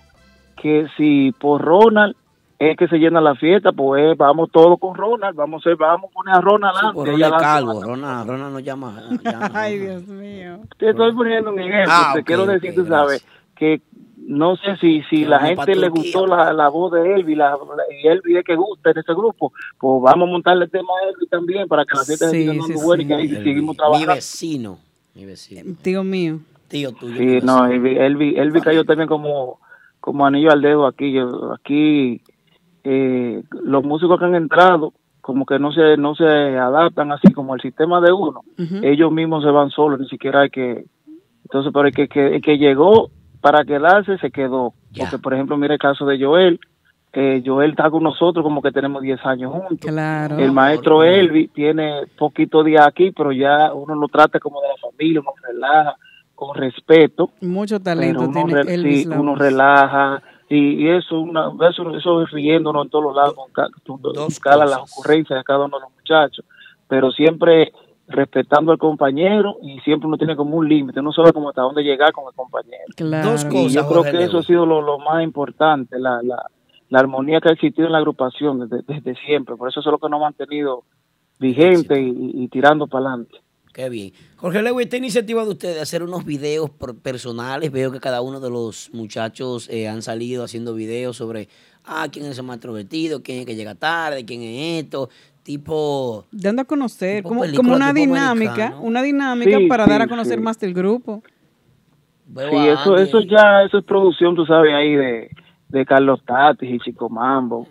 que 0.62 0.88
si 0.98 1.32
por 1.40 1.62
Ronald 1.62 2.16
es 2.58 2.76
que 2.76 2.90
se 2.90 2.98
llena 2.98 3.22
la 3.22 3.36
fiesta, 3.36 3.72
pues 3.72 4.18
vamos 4.18 4.50
todos 4.52 4.78
con 4.80 4.94
Ronald, 4.94 5.34
vamos 5.36 5.66
a, 5.66 5.70
vamos 5.76 6.10
a 6.10 6.14
poner 6.14 6.36
a 6.36 6.42
Ronald 6.42 6.76
Sí, 6.76 6.88
pues 6.94 7.12
Ronald. 7.12 7.42
Calvo. 7.42 7.84
Ronald, 7.84 8.30
Ronald 8.30 8.54
no 8.54 8.60
llama. 8.60 9.02
llama. 9.24 9.52
Ay, 9.54 9.80
Dios 9.80 10.04
mío. 10.08 10.60
Te 10.78 10.90
estoy 10.90 11.14
poniendo 11.14 11.52
un 11.52 11.60
ejemplo. 11.60 11.94
Ah, 11.96 12.12
te 12.16 12.24
quiero 12.24 12.46
decir, 12.46 12.76
tú 12.76 12.84
gracias. 12.84 13.22
sabes, 13.22 13.26
que 13.56 13.82
no 14.32 14.56
sé 14.58 14.78
si 14.78 15.02
si 15.10 15.24
Que 15.24 15.28
la 15.28 15.40
gente 15.40 15.76
le 15.76 15.90
gustó 15.90 16.28
la, 16.28 16.54
la 16.54 16.70
voz 16.70 16.92
de 16.92 17.16
Elvi 17.16 17.34
la, 17.36 17.52
la- 17.52 17.94
y 18.02 18.08
Elvi 18.08 18.38
es 18.38 18.44
que 18.46 18.56
gusta 18.56 18.92
en 18.92 19.00
ese 19.00 19.14
grupo, 19.14 19.52
pues 19.80 20.02
vamos 20.04 20.28
a 20.28 20.32
montarle 20.32 20.66
el 20.66 20.72
tema 20.72 20.90
a 21.04 21.10
Elvi 21.10 21.26
también 21.28 21.68
para 21.68 21.84
que 21.84 21.98
la 21.98 22.04
fiesta 22.04 22.30
Sí, 22.30 22.46
se 22.46 22.52
siga 22.52 22.54
sí, 22.54 22.74
dando 22.74 22.84
buena 22.86 23.02
y 23.04 23.06
sí. 23.06 23.08
que 23.08 23.16
ahí 23.16 23.44
seguimos 23.44 23.74
Mi 23.74 23.78
trabajando. 23.78 24.14
vecino. 24.14 24.78
Mi 25.16 25.26
vecino. 25.26 25.76
Tío 25.82 26.04
mío. 26.04 26.40
Tío 26.68 26.92
tuyo. 26.92 27.20
mi 27.20 27.40
Sí, 27.40 27.46
no, 27.46 27.66
Elvi, 27.66 27.98
Elvi, 27.98 28.36
Elvi 28.38 28.62
cayó 28.62 28.84
también 28.86 29.08
como, 29.10 29.60
como 30.00 30.26
anillo 30.28 30.52
al 30.52 30.62
dedo 30.62 30.86
aquí. 30.86 31.12
Yo- 31.12 31.52
aquí 31.54 32.22
eh, 32.84 33.42
los 33.64 33.84
músicos 33.84 34.20
que 34.20 34.26
han 34.26 34.36
entrado 34.36 34.94
como 35.22 35.46
que 35.46 35.60
no 35.60 35.72
se 35.72 35.98
no 35.98 36.14
se 36.16 36.24
adaptan 36.26 37.12
así 37.12 37.34
como 37.34 37.56
el 37.56 37.62
sistema 37.62 38.00
de 38.02 38.12
uno. 38.12 38.42
Ujú. 38.58 38.76
Ellos 38.84 39.12
mismos 39.12 39.44
se 39.44 39.50
van 39.50 39.70
solos, 39.72 40.00
ni 40.00 40.08
siquiera 40.08 40.42
hay 40.42 40.50
que... 40.50 40.86
Entonces, 41.44 41.72
pero 41.74 41.88
el 41.88 41.94
que, 41.96 42.08
que, 42.08 42.36
el 42.36 42.42
que 42.42 42.58
llegó 42.58 43.10
para 43.42 43.64
quedarse, 43.64 44.18
se 44.18 44.32
quedó. 44.32 44.74
Ya. 44.92 45.06
Porque, 45.06 45.20
por 45.22 45.34
ejemplo, 45.34 45.58
mira 45.58 45.74
el 45.74 45.80
caso 45.80 46.06
de 46.06 46.24
Joel. 46.24 46.60
Eh, 47.14 47.42
Joel 47.44 47.72
está 47.72 47.90
con 47.90 48.04
nosotros 48.04 48.44
como 48.44 48.62
que 48.62 48.72
tenemos 48.72 49.02
10 49.02 49.26
años 49.26 49.52
juntos. 49.52 49.78
Claro. 49.82 50.38
El 50.38 50.52
maestro 50.52 51.04
Elvi 51.04 51.48
tiene 51.48 52.04
poquito 52.18 52.64
día 52.64 52.86
aquí, 52.86 53.12
pero 53.12 53.32
ya 53.32 53.74
uno 53.74 53.96
lo 53.96 54.08
trata 54.10 54.40
como 54.40 54.62
de 54.62 54.68
la 54.68 54.76
familia, 54.78 55.20
uno 55.22 55.32
relaja, 55.42 55.96
con 56.36 56.56
respeto. 56.56 57.32
Mucho 57.42 57.80
talento 57.80 58.22
uno, 58.26 58.32
tiene 58.46 58.64
re- 58.64 58.74
Elvis 58.76 59.00
sí, 59.04 59.06
Lavoe. 59.10 59.22
uno 59.24 59.36
relaja 59.36 60.22
y, 60.50 60.84
y 60.86 60.90
eso, 60.90 61.20
una, 61.20 61.50
eso, 61.70 61.96
eso 61.96 62.22
es 62.24 62.32
riéndonos 62.32 62.86
en 62.86 62.90
todos 62.92 63.06
los 63.06 63.16
lados, 63.16 63.34
con 63.36 63.52
cada 64.42 64.66
las 64.66 64.80
ocurrencias 64.80 65.40
de 65.40 65.44
cada 65.44 65.66
uno 65.66 65.78
de 65.78 65.82
los 65.86 65.92
muchachos, 65.96 66.46
pero 66.88 67.12
siempre 67.12 67.72
respetando 68.10 68.72
al 68.72 68.78
compañero 68.78 69.58
y 69.62 69.80
siempre 69.82 70.08
uno 70.08 70.18
tiene 70.18 70.36
como 70.36 70.58
un 70.58 70.68
límite, 70.68 71.02
no 71.02 71.14
sabe 71.14 71.32
como 71.32 71.50
hasta 71.50 71.62
dónde 71.62 71.84
llegar 71.84 72.12
con 72.12 72.26
el 72.28 72.34
compañero. 72.36 72.84
Claro. 72.96 73.32
Dos 73.32 73.46
Y 73.46 73.50
cosas, 73.50 73.74
yo 73.74 73.88
creo 73.88 74.04
que 74.04 74.24
eso 74.24 74.40
ha 74.40 74.44
sido 74.44 74.66
lo, 74.66 74.82
lo 74.82 74.98
más 75.00 75.24
importante, 75.24 75.98
la, 76.00 76.20
la, 76.24 76.44
la 76.90 77.00
armonía 77.00 77.40
que 77.40 77.50
ha 77.50 77.54
existido 77.54 77.86
en 77.86 77.92
la 77.94 78.00
agrupación 78.00 78.68
desde, 78.68 78.84
desde 78.88 79.16
siempre. 79.26 79.56
Por 79.56 79.70
eso 79.70 79.80
eso 79.80 79.90
es 79.90 79.92
lo 79.92 80.00
que 80.00 80.10
nos 80.10 80.18
ha 80.20 80.24
mantenido 80.24 80.84
vigente 81.40 82.02
y, 82.02 82.08
y- 82.10 82.44
y 82.44 82.48
tirando 82.50 82.88
para 82.88 83.08
adelante. 83.10 83.38
Qué 83.72 83.88
bien. 83.90 84.12
Jorge 84.38 84.62
Lewis, 84.64 84.86
esta 84.88 84.98
iniciativa 84.98 85.44
de 85.44 85.52
ustedes 85.52 85.76
de 85.76 85.82
hacer 85.82 86.02
unos 86.04 86.26
videos 86.26 86.70
por- 86.72 86.98
personales, 87.00 87.72
veo 87.72 87.92
que 87.92 88.00
cada 88.00 88.22
uno 88.22 88.40
de 88.40 88.50
los 88.50 88.90
muchachos 88.94 89.70
eh, 89.70 89.88
han 89.88 90.02
salido 90.02 90.44
haciendo 90.44 90.74
videos 90.74 91.16
sobre, 91.16 91.48
ah, 91.86 92.08
quién 92.12 92.26
es 92.26 92.38
el 92.40 92.46
más 92.46 92.56
introvertido, 92.58 93.22
quién 93.22 93.40
es 93.42 93.46
que 93.46 93.56
llega 93.56 93.76
tarde, 93.76 94.26
quién 94.26 94.42
es 94.42 94.84
esto, 94.84 95.10
tipo... 95.50 96.26
Dando 96.32 96.62
a 96.62 96.66
conocer, 96.66 97.24
como, 97.24 97.42
película 97.42 97.64
como 97.64 97.76
una 97.76 97.92
dinámica, 97.92 98.30
americano. 98.30 98.82
una 98.82 99.02
dinámica 99.02 99.58
Sí, 99.58 99.68
para 99.68 99.88
dar 99.88 100.04
a 100.04 100.08
conocer 100.08 100.38
sí. 100.38 100.44
más 100.44 100.60
del 100.60 100.76
grupo. 100.76 101.24
Veo 102.28 102.52
Sí, 102.52 102.68
eso, 102.68 102.96
eso 102.98 103.22
ya, 103.22 103.64
eso 103.64 103.80
es 103.80 103.84
producción, 103.84 104.36
tú 104.36 104.46
sabes, 104.46 104.72
ahí 104.76 104.96
de, 104.96 105.32
de 105.70 105.86
Carlos 105.88 106.22
Tatis 106.24 106.70
y 106.70 106.78
Chico 106.80 107.10
Mambo, 107.10 107.68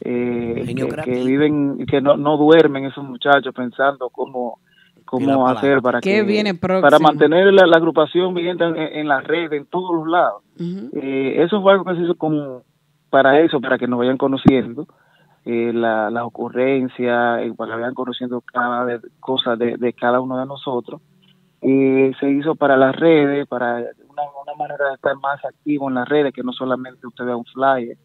eh, 0.00 0.74
que, 0.76 0.86
que 1.04 1.24
viven, 1.24 1.86
que 1.86 2.02
no, 2.02 2.18
no 2.18 2.36
duermen 2.36 2.84
esos 2.84 3.02
muchachos 3.02 3.54
pensando 3.54 4.10
cómo, 4.10 4.58
cómo 5.06 5.48
hacer 5.48 5.80
para 5.80 6.02
¿Qué 6.02 6.16
que, 6.16 6.22
viene 6.24 6.52
para 6.52 6.98
mantener 6.98 7.50
la, 7.54 7.66
la 7.66 7.78
agrupación 7.78 8.34
vigente 8.34 8.64
en, 8.64 8.76
en 8.76 9.08
las 9.08 9.24
redes, 9.24 9.52
en 9.52 9.64
todos 9.64 9.96
los 9.96 10.06
lados. 10.06 10.42
Eh, 10.60 11.36
eso 11.38 11.62
fue 11.62 11.72
algo 11.72 11.84
que 11.86 11.94
se 11.94 12.02
hizo 12.02 12.14
como 12.14 12.62
para 13.08 13.40
eso, 13.40 13.58
para 13.58 13.78
que 13.78 13.86
nos 13.86 13.98
vayan 13.98 14.18
conociendo 14.18 14.86
eh, 15.44 15.72
la- 15.72 16.10
las 16.10 16.24
ocurrencias, 16.24 17.42
eh, 17.42 17.52
para 17.56 17.72
que 17.74 17.80
vayan 17.80 17.94
conociendo 17.94 18.40
cada 18.42 18.84
vez 18.84 19.00
cosas 19.20 19.58
de, 19.58 19.76
de 19.76 19.92
cada 19.92 20.20
uno 20.20 20.38
de 20.38 20.46
nosotros. 20.46 21.00
Eh, 21.60 22.12
se 22.18 22.28
hizo 22.30 22.54
para 22.56 22.76
las 22.76 22.94
redes, 22.96 23.46
para 23.46 23.76
una, 23.76 24.22
una 24.42 24.54
manera 24.58 24.88
de 24.88 24.94
estar 24.94 25.14
más 25.16 25.44
activo 25.44 25.88
en 25.88 25.94
las 25.94 26.08
redes, 26.08 26.32
que 26.32 26.42
no 26.42 26.52
solamente 26.52 27.06
usted 27.06 27.24
vea 27.24 27.36
un 27.36 27.44
flyer, 27.44 27.96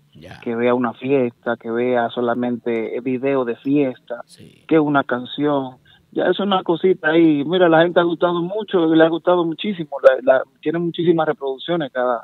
que 0.43 0.55
vea 0.55 0.73
una 0.75 0.93
fiesta, 0.93 1.57
que 1.57 1.69
vea 1.71 2.09
solamente 2.09 2.99
video 3.01 3.45
de 3.45 3.55
fiesta, 3.55 4.21
Sí. 4.25 4.63
que 4.67 4.79
una 4.79 5.03
canción. 5.03 5.77
Ya 6.11 6.23
eso 6.23 6.31
es 6.31 6.39
una 6.47 6.63
cosita 6.63 7.09
ahí. 7.09 7.43
Mira, 7.45 7.67
la 7.67 7.81
gente 7.81 7.99
ha 7.99 8.03
gustado 8.03 8.41
mucho, 8.41 8.93
le 8.93 9.03
ha 9.03 9.09
gustado 9.09 9.43
muchísimo. 9.43 9.89
La, 10.03 10.33
la- 10.37 10.43
tiene 10.61 10.79
muchísimas 10.79 11.27
reproducciones 11.27 11.91
cada, 11.91 12.23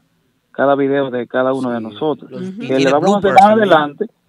cada 0.52 0.76
video 0.76 1.10
de 1.12 1.28
cada 1.28 1.52
uno 1.54 1.70
de 1.72 1.82
nosotros. 1.82 2.30
Los- 2.32 2.42
y 2.60 2.68
Que 2.68 2.80
le 2.80 2.92
vamos 2.92 3.16
a 3.16 3.18
hacer 3.20 3.34
más 3.34 3.44
adelante. 3.44 4.06
También 4.08 4.23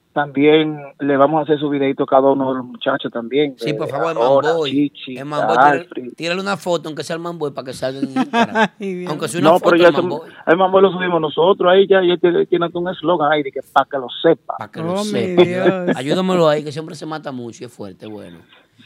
le 1.01 1.17
vamos 1.17 1.41
a 1.41 1.43
hacer 1.43 1.59
su 1.59 1.69
videito 1.69 2.05
a 2.05 2.07
cada 2.07 2.31
uno 2.31 2.51
de 2.53 2.59
los 2.59 2.67
muchachos 2.67 3.11
también. 3.13 3.57
Sí, 3.59 3.73
por 3.75 3.89
favor, 3.89 4.13
el 4.13 4.19
Manboy. 4.19 4.71
Chichi, 4.71 5.19
El 5.19 5.27
Alfred. 5.33 5.89
tírale, 5.93 6.11
tírale 6.17 6.41
una 6.41 6.57
foto, 6.57 6.89
aunque 6.89 7.03
sea 7.03 7.17
el 7.17 7.23
Manboy, 7.23 7.51
para 7.51 7.65
que 7.67 7.73
salga 7.73 7.99
en 7.99 8.05
Instagram. 8.17 8.69
Ay, 8.81 8.95
Dios. 8.95 9.11
aunque 9.11 9.27
sea 9.29 9.41
una 9.41 9.51
No, 9.51 9.59
foto 9.59 9.71
pero 9.71 9.77
ya 9.83 9.85
del 9.91 9.95
eso- 9.95 10.03
Manboy. 10.03 10.31
el 10.47 10.57
lo 10.83 10.93
subimos 10.93 11.21
nosotros 11.21 11.73
ahí 11.73 11.87
ya, 11.89 12.01
ya 12.03 12.17
tiene, 12.17 12.47
un 12.73 12.89
eslogan 12.89 13.33
ahí 13.33 13.43
de 13.43 13.51
que 13.51 13.61
para 13.73 13.87
que 13.91 13.99
lo 13.99 14.07
sepa. 14.23 14.55
Para 14.57 14.71
que 14.71 14.81
Oh, 14.81 14.85
lo 14.85 14.93
mi 14.99 15.05
sepa. 15.05 15.99
Ayúdamelo 15.99 16.49
ahí, 16.49 16.63
que 16.63 16.71
siempre 16.73 16.95
se 16.95 17.07
mata 17.07 17.33
mucho 17.33 17.65
y 17.65 17.67
es 17.67 17.73
fuerte, 17.73 18.07
bueno. 18.07 18.39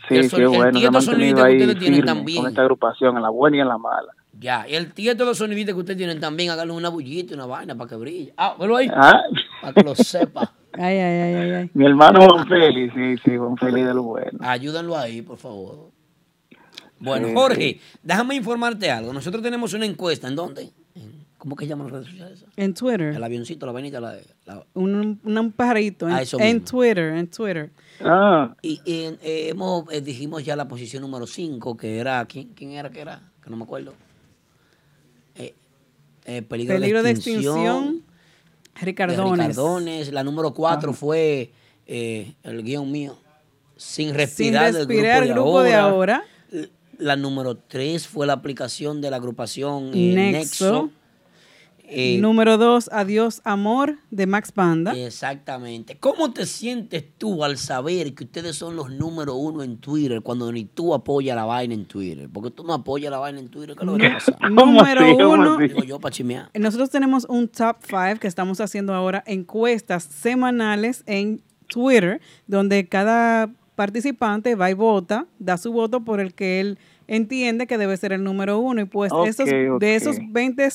Sí, 0.08 0.16
el 0.16 0.24
el 0.24 0.30
bueno, 0.48 0.78
se 1.02 1.10
mantenido 1.10 1.44
ahí 1.44 1.56
ustedes 1.56 1.78
tienen 1.78 1.96
firme 2.00 2.06
también. 2.14 2.42
con 2.42 2.48
esta 2.48 2.62
agrupación, 2.62 3.16
en 3.16 3.22
la 3.22 3.28
buena 3.28 3.56
y 3.58 3.60
en 3.60 3.68
la 3.68 3.76
mala. 3.78 4.12
Ya, 4.32 4.66
y 4.68 4.74
el 4.74 4.92
tieto 4.92 5.24
de 5.24 5.30
los 5.30 5.38
soniditos 5.38 5.74
que 5.74 5.80
ustedes 5.80 5.96
tienen 5.98 6.20
también, 6.20 6.50
háganle 6.50 6.72
una 6.72 6.88
bullita, 6.90 7.34
una 7.34 7.46
vaina 7.46 7.74
para 7.76 7.88
que 7.90 7.96
brille. 7.96 8.32
Ah, 8.36 8.54
velo 8.58 8.76
ahí, 8.76 8.88
Ah, 8.92 9.22
para 9.62 9.72
que 9.72 9.82
lo 9.82 9.94
sepa. 9.94 10.52
Ay, 10.74 10.96
ay, 10.96 11.20
ay, 11.20 11.34
ay, 11.34 11.50
ay. 11.52 11.70
mi 11.74 11.86
hermano 11.86 12.20
Juan 12.28 12.46
Félix, 12.46 12.94
sí, 12.94 13.16
sí, 13.24 13.36
Juan 13.36 13.56
Félix 13.56 13.86
de 13.88 13.94
lo 13.94 14.02
bueno. 14.04 14.38
Ayúdenlo 14.42 14.96
ahí, 14.96 15.22
por 15.22 15.36
favor. 15.38 15.90
Bueno, 17.00 17.28
Sí, 17.28 17.34
Jorge, 17.34 17.80
déjame 18.02 18.34
informarte 18.36 18.88
algo. 18.90 19.12
Nosotros 19.12 19.42
tenemos 19.42 19.72
una 19.72 19.86
encuesta. 19.86 20.28
¿En 20.28 20.36
dónde? 20.36 20.70
En- 20.94 21.26
¿Cómo 21.38 21.56
que 21.56 21.66
llaman 21.66 21.86
las 21.86 21.92
redes 21.94 22.08
sociales? 22.08 22.44
En 22.56 22.74
Twitter. 22.74 23.14
El 23.14 23.24
avioncito, 23.24 23.66
la 23.66 23.72
vainita, 23.72 24.00
la, 24.00 24.16
la- 24.44 24.64
Un, 24.74 25.18
un, 25.24 25.38
un 25.38 25.52
pajarito. 25.52 26.06
En, 26.08 26.14
Ah, 26.14 26.22
eso 26.22 26.38
en. 26.40 26.64
Twitter, 26.64 27.14
en 27.16 27.28
Twitter. 27.28 27.70
Ah, 28.00 28.54
Y, 28.62 28.80
y, 28.84 29.04
eh, 29.22 29.48
hemos, 29.50 29.84
eh, 29.92 30.00
dijimos 30.00 30.44
ya 30.44 30.54
la 30.54 30.68
posición 30.68 31.02
número 31.02 31.26
5, 31.26 31.76
que 31.76 31.98
era. 31.98 32.24
¿quién, 32.26 32.48
¿Quién 32.54 32.72
era 32.72 32.90
que 32.90 33.00
era? 33.00 33.20
Que 33.42 33.50
no 33.50 33.56
me 33.56 33.64
acuerdo. 33.64 33.94
Eh, 36.28 36.42
peligro, 36.42 36.74
Peligro 36.74 36.98
de 36.98 37.04
de 37.04 37.10
extinción. 37.10 37.56
extinción. 37.56 38.02
de 38.78 38.84
Ricardones. 38.84 39.46
Ricardones. 39.48 40.12
La 40.12 40.22
número 40.24 40.52
4 40.54 40.92
fue 40.92 41.52
eh, 41.86 42.34
el 42.42 42.62
guion 42.62 42.90
mío. 42.92 43.16
Sin 43.76 44.08
Sin 44.08 44.14
respirar, 44.14 44.72
del 44.72 44.86
respirar, 44.86 45.24
grupo, 45.26 45.42
grupo 45.42 45.62
de, 45.62 45.68
de 45.70 45.74
ahora. 45.76 46.16
ahora. 46.52 46.68
La 46.98 47.16
número 47.16 47.56
3 47.56 48.06
fue 48.06 48.26
la 48.26 48.32
aplicación 48.34 49.00
de 49.00 49.10
la 49.10 49.16
agrupación 49.16 49.90
eh, 49.94 50.12
Nexo. 50.14 50.32
Nexo. 50.72 50.90
Eh, 51.90 52.18
Número 52.20 52.58
dos, 52.58 52.90
Adiós 52.92 53.40
Amor, 53.44 53.98
de 54.10 54.26
Max 54.26 54.52
Banda. 54.54 54.92
Exactamente. 54.92 55.96
¿Cómo 55.98 56.32
te 56.32 56.44
sientes 56.44 57.04
tú 57.16 57.42
al 57.44 57.56
saber 57.56 58.14
que 58.14 58.24
ustedes 58.24 58.56
son 58.56 58.76
los 58.76 58.90
número 58.90 59.34
uno 59.36 59.62
en 59.62 59.78
Twitter 59.78 60.20
cuando 60.20 60.52
ni 60.52 60.66
tú 60.66 60.92
apoyas 60.92 61.34
la 61.34 61.46
vaina 61.46 61.72
en 61.72 61.86
Twitter? 61.86 62.28
Porque 62.30 62.50
tú 62.50 62.62
no 62.62 62.74
apoyas 62.74 63.10
la 63.10 63.18
vaina 63.18 63.40
en 63.40 63.48
Twitter. 63.48 63.74
¿Qué 63.74 63.84
es 63.84 63.86
lo 63.86 63.96
que 63.96 64.10
pasando? 64.10 64.48
Número 64.66 65.32
uno. 65.32 65.54
así? 65.54 65.68
Digo 65.68 65.82
yo 65.82 65.98
para 65.98 66.12
chimear. 66.12 66.50
Nosotros 66.54 66.90
tenemos 66.90 67.26
un 67.28 67.48
top 67.48 67.78
5 67.88 68.20
que 68.20 68.28
estamos 68.28 68.60
haciendo 68.60 68.92
ahora 68.92 69.24
encuestas 69.26 70.04
semanales 70.04 71.02
en 71.06 71.40
Twitter, 71.68 72.20
donde 72.46 72.86
cada 72.86 73.50
participante 73.76 74.56
va 74.56 74.70
y 74.70 74.74
vota, 74.74 75.26
da 75.38 75.56
su 75.56 75.72
voto 75.72 76.04
por 76.04 76.20
el 76.20 76.34
que 76.34 76.60
él 76.60 76.78
entiende 77.06 77.66
que 77.66 77.78
debe 77.78 77.96
ser 77.96 78.12
el 78.12 78.22
número 78.24 78.58
uno. 78.58 78.82
Y 78.82 78.84
pues 78.84 79.12
esos, 79.24 79.46
de 79.46 79.94
esos 79.94 80.16
20 80.30 80.68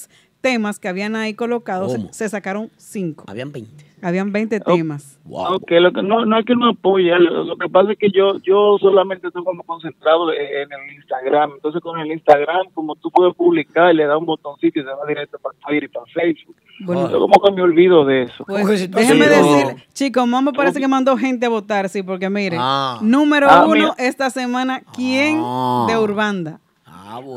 temas 0.44 0.78
que 0.78 0.90
habían 0.90 1.15
ahí 1.15 1.34
colocados, 1.34 1.95
se, 2.11 2.28
sacaron 2.28 2.70
5. 2.76 3.24
Habían 3.28 3.53
20. 3.53 3.86
Habían 4.02 4.34
20 4.34 4.60
temas. 4.60 5.18
Ok, 5.30 5.72
lo 5.80 5.94
que, 5.94 6.03
no, 6.03 6.26
no 6.26 6.38
es 6.38 6.45
que 6.45 6.53
no 6.53 6.68
apoye, 6.68 7.18
lo, 7.18 7.56
que 7.56 7.70
pasa 7.70 7.94
es 7.94 7.98
que 7.98 8.11
yo 8.11 8.38
yo 8.44 8.78
solamente 8.82 9.28
estoy 9.28 9.41
como 9.45 9.64
concentrado 9.64 10.34
en, 10.34 10.68
el 10.70 10.95
Instagram, 10.98 11.52
entonces 11.56 11.82
con 11.82 11.98
el 11.98 12.11
Instagram, 12.11 12.68
como 12.74 12.95
tú 12.95 13.10
puedes 13.10 13.34
publicar, 13.36 13.95
le 13.95 14.06
das 14.06 14.18
un 14.20 14.26
botoncito 14.26 14.82
y 14.82 14.84
se 14.84 14.90
va 14.90 15.06
directo 15.07 15.38
para 15.41 15.56
Twitter 15.60 15.86
y 15.86 15.88
para 15.88 16.06
Facebook. 16.07 16.56
Bueno. 16.82 17.10
yo 17.10 17.20
como 17.22 17.41
que 17.41 17.52
me 17.53 17.61
olvido 17.61 18.03
de 18.03 18.24
eso. 18.24 18.44
Pues, 18.45 18.91
déjeme 18.91 19.26
Sí, 19.26 19.30
decir, 19.30 19.84
chicos, 19.94 20.28
Mambo 20.28 20.52
parece 20.52 20.82
que 20.82 20.90
mandó 20.90 21.15
gente 21.15 21.45
a 21.45 21.49
votar, 21.49 21.88
sí, 21.88 22.03
porque 22.03 22.30
mire, 22.30 22.57
Ah. 22.60 22.99
número 23.02 23.48
Ah, 23.49 23.64
uno 23.64 23.74
mira. 23.76 23.94
esta 23.98 24.30
semana, 24.30 24.82
¿quién 24.94 25.40
Ah. 25.41 25.86
de 25.88 25.98
Urbanda? 25.98 26.60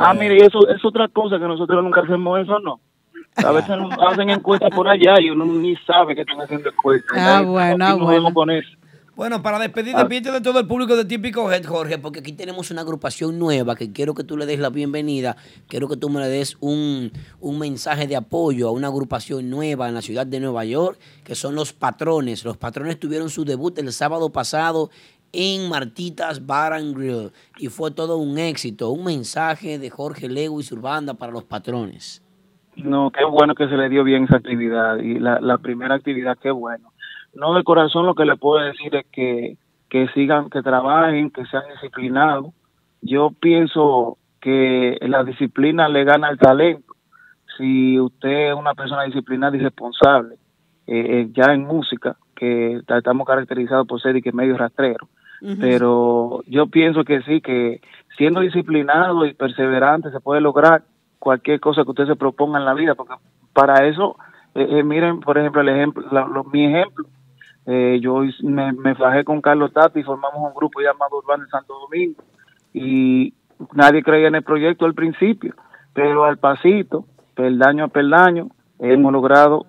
Ah, 0.01 0.15
mire, 0.19 0.39
y 0.39 0.41
eso 0.41 0.67
es 0.69 0.85
otra 0.85 1.07
cosa 1.07 1.39
que 1.39 1.45
nosotros 1.45 1.85
nunca 1.85 2.01
hacemos 2.01 2.41
eso, 2.41 2.59
¿no? 2.59 2.81
A 3.37 3.53
veces 3.53 3.77
nos 3.77 3.93
hacen 3.99 4.31
encuestas 4.31 4.71
por 4.71 4.89
allá 4.89 5.21
y 5.21 5.31
uno 5.31 5.45
ni 5.45 5.77
sabe 5.87 6.15
que 6.15 6.23
están 6.23 6.41
haciendo 6.41 6.71
encuestas. 6.71 7.17
Ah, 7.19 7.43
bueno, 7.43 7.85
ah, 7.87 7.95
bueno. 7.95 8.33
con 8.35 8.51
eso. 8.51 8.69
Bueno, 9.15 9.43
para 9.43 9.59
despedir, 9.59 9.95
Ah. 9.97 10.01
despídete 10.01 10.31
de 10.31 10.41
todo 10.43 10.59
el 10.61 10.67
público 10.67 10.95
de 10.95 11.07
Típico 11.07 11.51
Head, 11.51 11.65
Jorge, 11.65 11.97
porque 11.99 12.19
aquí 12.21 12.33
tenemos 12.33 12.71
una 12.71 12.83
agrupación 12.83 13.39
nueva 13.39 13.75
que 13.75 13.91
quiero 13.91 14.13
que 14.15 14.25
tú 14.25 14.37
le 14.37 14.45
des 14.45 14.59
la 14.59 14.69
bienvenida. 14.69 15.37
Quiero 15.69 15.89
que 15.89 15.97
tú 15.97 16.11
me 16.11 16.21
le 16.21 16.29
des 16.29 16.57
un, 16.61 17.11
un 17.41 17.59
mensaje 17.59 18.07
de 18.07 18.15
apoyo 18.17 18.69
a 18.69 18.73
una 18.73 18.89
agrupación 18.89 19.49
nueva 19.49 19.89
en 19.89 19.95
la 19.95 20.03
ciudad 20.03 20.27
de 20.27 20.39
Nueva 20.41 20.67
York, 20.67 20.99
que 21.25 21.35
son 21.35 21.55
los 21.55 21.73
Patrones. 21.73 22.45
Los 22.45 22.59
Patrones 22.59 23.01
tuvieron 23.01 23.31
su 23.31 23.47
debut 23.47 23.79
el 23.79 23.91
sábado 23.95 24.31
pasado 24.33 24.91
en 25.33 25.69
Martitas 25.71 26.45
Bar 26.45 26.75
and 26.75 26.95
Grill 26.97 27.33
y 27.59 27.69
fue 27.69 27.91
todo 27.93 28.19
un 28.19 28.39
éxito. 28.39 28.91
Un 28.91 29.05
mensaje 29.05 29.79
de 29.79 29.89
Jorge 29.89 30.29
Lewis 30.29 30.71
Urbanda 30.73 31.15
para 31.15 31.33
los 31.33 31.45
Patrones. 31.45 32.23
No, 32.77 33.11
qué 33.11 33.25
bueno 33.25 33.55
que 33.55 33.69
se 33.69 33.77
le 33.77 33.89
dio 33.89 34.05
bien 34.05 34.25
esa 34.25 34.37
actividad 34.37 34.99
y 34.99 35.19
la, 35.19 35.41
la 35.41 35.59
primera 35.59 35.95
actividad, 35.95 36.37
qué 36.41 36.51
bueno. 36.51 36.93
No 37.35 37.55
de 37.55 37.65
corazón 37.65 38.07
lo 38.07 38.15
que 38.15 38.25
le 38.25 38.37
puedo 38.37 38.63
decir 38.65 38.95
es 38.95 39.07
que, 39.13 39.57
que 39.89 40.09
sigan, 40.09 40.51
que 40.51 40.63
trabajen, 40.63 41.31
que 41.31 41.45
sean 41.47 41.65
disciplinados. 41.73 42.47
Yo 43.03 43.31
pienso 43.41 44.19
que 44.41 44.99
la 45.03 45.25
disciplina 45.25 45.89
le 45.89 46.05
gana 46.05 46.29
al 46.29 46.39
talento. 46.39 46.95
Si 47.57 47.99
usted 47.99 48.51
es 48.51 48.55
una 48.55 48.75
persona 48.75 49.05
disciplinada 49.05 49.57
y 49.57 49.61
responsable, 49.61 50.35
eh, 50.87 51.07
eh, 51.23 51.29
ya 51.33 51.53
en 51.53 51.65
música, 51.67 52.17
que 52.35 52.81
ta- 52.87 52.99
estamos 52.99 53.27
caracterizados 53.27 53.87
por 53.87 54.01
ser 54.01 54.17
y 54.17 54.23
que 54.23 54.33
medio 54.33 54.57
rastrero, 54.57 55.09
pero 55.61 56.43
yo 56.47 56.67
pienso 56.67 57.05
que 57.05 57.23
sí, 57.23 57.41
que 57.41 57.81
siendo 58.17 58.41
disciplinado 58.41 59.25
y 59.27 59.35
perseverante 59.35 60.11
se 60.11 60.21
puede 60.21 60.41
lograr 60.41 60.83
cualquier 61.19 61.61
cosa 61.61 61.85
que 61.85 61.91
usted 61.91 62.07
se 62.07 62.17
proponga 62.17 62.59
en 62.59 62.65
la 62.65 62.75
vida, 62.75 62.95
porque 62.95 63.15
para 63.53 63.87
eso, 63.87 64.17
eh, 64.55 64.67
eh, 64.79 64.83
miren, 64.83 65.21
por 65.21 65.39
ejemplo, 65.39 65.61
el 65.61 65.69
ejemplo, 65.71 66.05
la- 66.13 66.27
lo- 66.27 66.45
mi 66.45 66.67
ejemplo, 66.67 67.07
eh, 67.67 67.99
yo 68.01 68.23
me, 68.43 68.73
me 68.73 68.95
fajé 68.95 69.25
con 69.25 69.41
Carlos 69.41 69.73
Tati 69.73 70.03
formamos 70.05 70.41
un 70.41 70.55
grupo 70.55 70.81
llamado 70.81 71.17
Urbano 71.19 71.43
en 71.45 71.51
Santo 71.51 71.75
Domingo 71.81 72.23
y 72.73 73.35
nadie 73.75 74.03
creía 74.03 74.29
en 74.29 74.37
el 74.37 74.43
proyecto 74.45 74.85
al 74.87 74.95
principio, 74.95 75.55
pero 75.93 76.25
al 76.25 76.37
pasito, 76.39 77.05
peldaño 77.35 77.85
a 77.85 77.89
peldaño, 77.89 78.49
hemos 78.79 79.13
logrado 79.13 79.67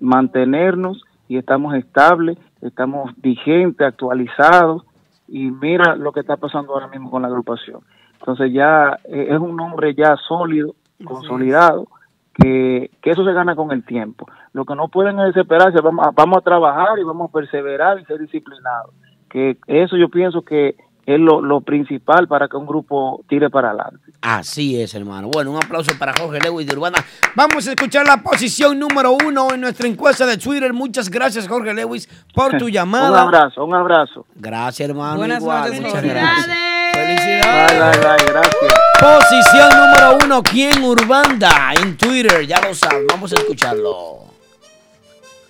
mantenernos 0.00 1.02
y 1.28 1.36
estamos 1.38 1.74
estables, 1.74 2.38
estamos 2.60 3.12
vigentes, 3.16 3.86
actualizados 3.86 4.84
y 5.28 5.50
mira 5.50 5.96
lo 5.96 6.12
que 6.12 6.20
está 6.20 6.36
pasando 6.36 6.72
ahora 6.74 6.88
mismo 6.88 7.10
con 7.10 7.22
la 7.22 7.28
agrupación. 7.28 7.80
Entonces 8.20 8.52
ya 8.52 8.98
es 9.04 9.38
un 9.38 9.56
nombre 9.56 9.94
ya 9.94 10.16
sólido, 10.28 10.74
consolidado, 11.04 11.86
que, 12.34 12.90
que 13.00 13.10
eso 13.10 13.24
se 13.24 13.32
gana 13.32 13.54
con 13.54 13.70
el 13.72 13.84
tiempo. 13.84 14.26
Lo 14.52 14.64
que 14.64 14.74
no 14.74 14.88
pueden 14.88 15.18
es 15.20 15.26
desesperarse, 15.34 15.80
vamos 15.80 16.06
a, 16.06 16.10
vamos 16.10 16.38
a 16.38 16.40
trabajar 16.42 16.98
y 16.98 17.04
vamos 17.04 17.28
a 17.30 17.32
perseverar 17.32 18.00
y 18.00 18.04
ser 18.06 18.18
disciplinados. 18.18 18.92
Que 19.30 19.56
eso 19.66 19.96
yo 19.96 20.08
pienso 20.08 20.42
que 20.42 20.76
es 21.06 21.20
lo, 21.20 21.42
lo 21.42 21.60
principal 21.60 22.26
para 22.28 22.48
que 22.48 22.56
un 22.56 22.66
grupo 22.66 23.22
tire 23.28 23.50
para 23.50 23.68
adelante. 23.68 24.12
Así 24.22 24.80
es, 24.80 24.94
hermano. 24.94 25.28
Bueno, 25.30 25.50
un 25.50 25.58
aplauso 25.58 25.92
para 25.98 26.14
Jorge 26.18 26.38
Lewis 26.40 26.66
de 26.66 26.74
Urbana. 26.74 26.98
Vamos 27.36 27.68
a 27.68 27.72
escuchar 27.72 28.06
la 28.06 28.22
posición 28.22 28.78
número 28.78 29.12
uno 29.12 29.48
en 29.52 29.60
nuestra 29.60 29.86
encuesta 29.86 30.24
de 30.24 30.38
Twitter. 30.38 30.72
Muchas 30.72 31.10
gracias, 31.10 31.46
Jorge 31.46 31.74
Lewis, 31.74 32.08
por 32.34 32.56
tu 32.56 32.68
llamada. 32.70 33.10
un 33.10 33.34
abrazo, 33.34 33.64
un 33.66 33.74
abrazo. 33.74 34.24
Gracias, 34.34 34.88
hermano. 34.88 35.18
Buenas 35.18 35.42
igual. 35.42 35.64
noches, 35.68 35.80
Muchas 35.82 36.02
gracias. 36.02 36.46
Bye, 36.46 37.02
Felicidades. 37.04 38.00
bye, 38.00 38.00
bye, 38.00 38.26
gracias. 38.32 38.83
Posición 39.04 39.68
número 39.68 40.18
uno, 40.24 40.42
¿quién 40.42 40.82
Urbanda? 40.82 41.74
En 41.74 41.94
Twitter, 41.98 42.46
ya 42.46 42.58
lo 42.62 42.74
sabes. 42.74 43.04
Vamos 43.10 43.30
a 43.32 43.34
escucharlo. 43.34 44.20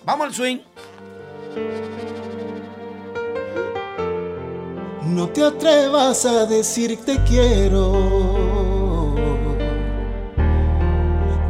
Vamos 0.03 0.27
al 0.27 0.33
swing. 0.33 0.57
No 5.03 5.29
te 5.29 5.41
atrevas 5.41 6.25
a 6.25 6.45
decir 6.47 6.99
te 7.05 7.17
quiero. 7.23 9.15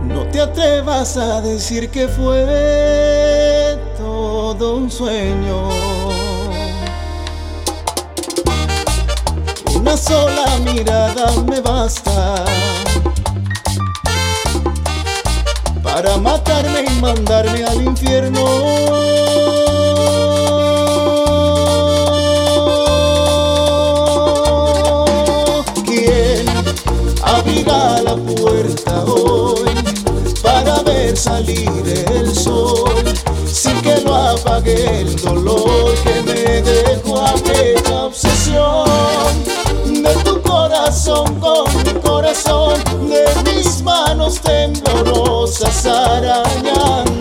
No 0.04 0.28
te 0.32 0.42
atrevas 0.42 1.18
a 1.18 1.42
decir 1.42 1.90
que 1.90 2.08
fue 2.08 3.80
todo 3.98 4.78
un 4.78 4.92
sueño. 4.92 6.05
Una 9.86 9.98
sola 9.98 10.46
mirada 10.64 11.32
me 11.48 11.62
basta 11.62 12.44
para 15.84 16.18
matarme 16.18 16.86
y 16.90 17.02
mandarme 17.02 17.64
al 17.64 17.84
infierno. 17.84 18.46
¿Quién 25.86 26.48
abrirá 27.22 28.02
la 28.02 28.16
puerta 28.16 29.04
hoy 29.06 29.70
para 30.42 30.82
ver 30.82 31.16
salir 31.16 31.70
el 32.12 32.34
sol 32.34 33.04
sin 33.46 33.80
que 33.84 34.02
lo 34.02 34.16
apague 34.16 35.02
el 35.02 35.16
dolor 35.18 35.94
que 36.04 36.24
me 36.24 36.62
dejó 36.64 37.24
aquella 37.24 38.06
obsesión 38.06 38.85
corazón 41.06 41.40
con 41.40 41.84
mi 41.84 42.02
corazón 42.02 42.84
de 43.08 43.26
mis 43.44 43.84
manos 43.84 44.42
temblorosas 44.42 45.86
arañando 45.86 47.15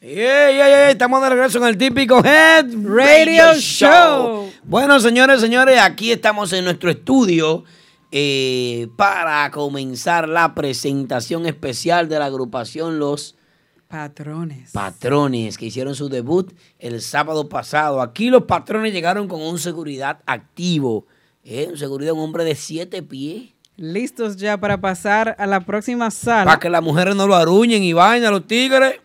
Ey, 0.02 0.20
ey, 0.20 0.60
ey, 0.60 0.92
estamos 0.92 1.22
de 1.22 1.30
regreso 1.30 1.60
en 1.60 1.64
el 1.66 1.78
típico 1.78 2.22
Head 2.24 2.66
Radio 2.84 3.54
Show. 3.56 4.52
Bueno, 4.64 5.00
señores, 5.00 5.40
señores, 5.40 5.80
aquí 5.80 6.12
estamos 6.12 6.52
en 6.52 6.66
nuestro 6.66 6.90
estudio 6.90 7.64
eh, 8.12 8.90
para 8.98 9.50
comenzar 9.52 10.28
la 10.28 10.54
presentación 10.54 11.46
especial 11.46 12.10
de 12.10 12.20
la 12.20 12.26
agrupación 12.26 13.00
Los 13.00 13.36
Patrones. 13.88 14.72
Patrones, 14.74 15.58
que 15.58 15.68
hicieron 15.68 15.96
su 15.96 16.10
debut 16.10 16.52
el 16.80 17.02
sábado 17.02 17.48
pasado. 17.48 18.02
Aquí 18.02 18.30
los 18.30 18.44
patrones 18.44 18.92
llegaron 18.92 19.30
con 19.30 19.42
un 19.42 19.58
seguridad 19.58 20.20
activo. 20.26 21.08
¿eh? 21.46 21.68
Un 21.72 21.78
seguridad, 21.78 22.14
un 22.14 22.20
hombre 22.20 22.44
de 22.44 22.56
siete 22.56 23.02
pies. 23.02 23.54
Listos 23.78 24.38
ya 24.38 24.58
para 24.58 24.82
pasar 24.82 25.36
a 25.38 25.46
la 25.46 25.60
próxima 25.62 26.10
sala. 26.10 26.46
Para 26.46 26.60
que 26.60 26.70
las 26.70 26.82
mujeres 26.82 27.16
no 27.16 27.28
lo 27.28 27.36
aruñen 27.36 27.84
y 27.84 27.94
vayan, 27.94 28.32
los 28.32 28.48
tigres. 28.48 28.96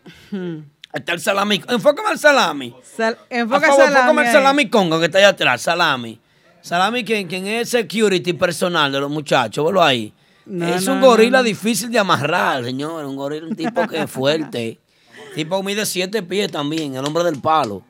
Está 0.92 1.12
el 1.12 1.20
salami. 1.20 1.62
Enfócame 1.68 2.08
al 2.08 2.18
salami. 2.18 2.74
Sal- 2.82 3.18
enfoca 3.28 3.60
favor, 3.66 3.84
salami 3.84 3.96
enfócame 4.00 4.22
ahí. 4.28 4.32
salami 4.32 4.70
congo 4.70 4.98
que 4.98 5.06
está 5.06 5.18
allá 5.18 5.28
atrás, 5.28 5.60
salami. 5.62 6.18
Salami, 6.62 7.04
quien, 7.04 7.26
quien 7.28 7.46
es 7.46 7.68
security 7.70 8.32
personal 8.34 8.90
de 8.92 9.00
los 9.00 9.10
muchachos, 9.10 9.64
velo 9.66 9.82
ahí. 9.82 10.12
No, 10.46 10.66
es 10.66 10.86
no, 10.86 10.94
un 10.94 11.00
gorila 11.00 11.38
no. 11.38 11.44
difícil 11.44 11.90
de 11.90 11.98
amarrar, 11.98 12.64
señor. 12.64 13.04
Un 13.04 13.16
gorila, 13.16 13.46
un 13.46 13.54
tipo 13.56 13.86
que 13.86 14.00
es 14.02 14.10
fuerte. 14.10 14.78
tipo 15.34 15.62
mide 15.62 15.84
siete 15.84 16.22
pies 16.22 16.50
también, 16.50 16.94
el 16.94 17.04
hombre 17.04 17.24
del 17.24 17.40
palo. 17.40 17.82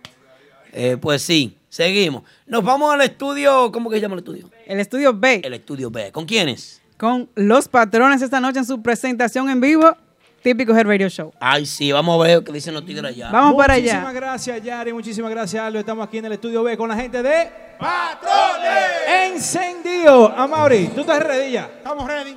Eh, 0.72 0.96
pues 1.00 1.22
sí, 1.22 1.56
seguimos. 1.73 2.23
Nos 2.47 2.62
vamos 2.62 2.93
al 2.93 3.01
estudio, 3.01 3.73
¿cómo 3.73 3.89
que 3.89 3.97
se 3.97 4.03
llama 4.03 4.15
el 4.15 4.19
estudio? 4.19 4.51
El 4.66 4.78
estudio 4.78 5.15
B. 5.15 5.40
El 5.43 5.55
estudio 5.55 5.90
B. 5.90 6.12
¿Con 6.12 6.27
quiénes? 6.27 6.82
Con 6.99 7.31
los 7.35 7.66
patrones 7.66 8.20
esta 8.20 8.40
noche 8.40 8.59
en 8.59 8.66
su 8.66 8.82
presentación 8.82 9.49
en 9.49 9.61
vivo. 9.61 9.97
Típico 10.43 10.77
Head 10.77 10.85
Radio 10.85 11.09
Show. 11.09 11.32
Ay, 11.40 11.65
sí, 11.65 11.90
vamos 11.90 12.20
a 12.20 12.27
ver 12.27 12.44
qué 12.44 12.53
dicen 12.53 12.74
los 12.74 12.85
tigres 12.85 13.05
allá. 13.05 13.31
Vamos 13.31 13.55
para 13.55 13.74
allá. 13.74 13.85
Muchísimas 13.85 14.15
gracias, 14.15 14.62
Yari. 14.62 14.93
Muchísimas 14.93 15.31
gracias, 15.31 15.62
Aldo. 15.62 15.78
Estamos 15.78 16.07
aquí 16.07 16.19
en 16.19 16.27
el 16.27 16.32
estudio 16.32 16.62
B 16.62 16.77
con 16.77 16.90
la 16.90 16.97
gente 16.97 17.23
de 17.23 17.51
Patrones. 17.78 19.32
Encendido. 19.32 20.28
Amaury, 20.36 20.89
¿tú 20.89 21.01
estás 21.01 21.23
ready 21.23 21.53
ya? 21.53 21.70
Estamos 21.78 22.07
ready. 22.07 22.36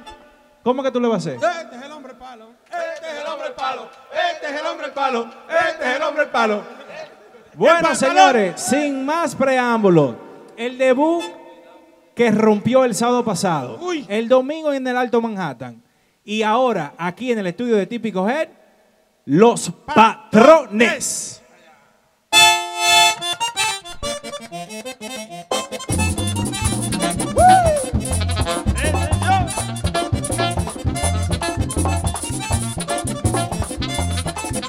¿Cómo 0.64 0.82
que 0.82 0.91
tú 0.91 1.02
le 1.02 1.07
vas 1.10 1.28
a 1.28 1.32
hacer? 1.32 1.36
Este 1.36 1.76
es 1.76 1.84
el 1.84 1.91
hombre 1.91 2.14
palo. 2.14 2.52
Este 2.68 3.07
es 3.12 3.22
el 3.22 3.28
hombre 3.28 3.49
palo. 3.57 3.90
Este 4.34 4.48
es 4.48 4.62
el 4.62 4.66
hombre 4.66 4.88
palo. 4.90 5.30
Este 5.49 5.90
es 5.90 5.95
el 5.98 6.02
hombre 6.03 6.26
palo. 6.28 6.85
Bueno, 7.57 7.95
señores, 7.95 8.60
sin 8.60 9.06
más 9.06 9.34
preámbulos, 9.34 10.15
el 10.57 10.77
debut 10.77 11.23
que 12.14 12.30
rompió 12.32 12.84
el 12.84 12.94
sábado 12.94 13.23
pasado, 13.23 13.80
el 14.10 14.27
domingo 14.27 14.73
en 14.73 14.86
el 14.86 14.98
Alto 14.98 15.22
Manhattan 15.22 15.82
y 16.26 16.41
ahora 16.41 16.94
aquí 16.98 17.32
en 17.32 17.40
el 17.40 17.48
estudio 17.48 17.77
de 17.77 17.86
Típico 17.88 18.27
Head, 18.27 18.49
los 19.23 19.69
patrones. 19.69 21.41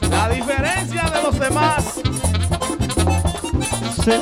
La 0.08 0.28
diferencia 0.28 1.02
de 1.10 1.22
los 1.22 1.38
demás. 1.40 1.85
Como 4.06 4.20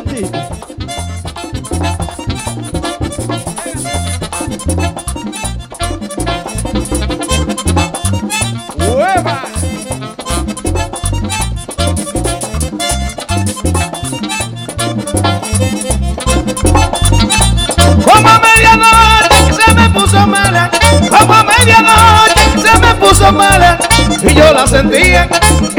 a 18.27 18.41
medianoche 18.41 19.53
se 19.53 19.75
me 19.75 19.91
puso 19.91 20.27
mala, 20.27 20.71
como 21.11 21.35
a 21.35 21.45
medianoche 21.45 22.41
se 22.63 22.79
me 22.79 22.95
puso 22.95 23.31
mala, 23.33 23.79
y 24.23 24.35
yo 24.35 24.51
la 24.55 24.67
sentía 24.67 25.29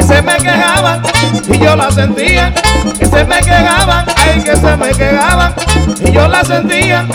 se 0.05 0.21
me 0.21 0.37
quejaban, 0.37 1.01
y 1.47 1.57
yo 1.57 1.75
la 1.75 1.91
sentía 1.91 2.53
que 2.99 3.05
se 3.05 3.25
me 3.25 3.39
quejaban, 3.39 4.05
ay 4.17 4.41
que 4.43 4.55
se 4.55 4.77
me 4.77 4.89
quejaban, 4.89 5.53
y 5.99 6.11
yo 6.11 6.27
la 6.27 6.43
sentía. 6.43 7.07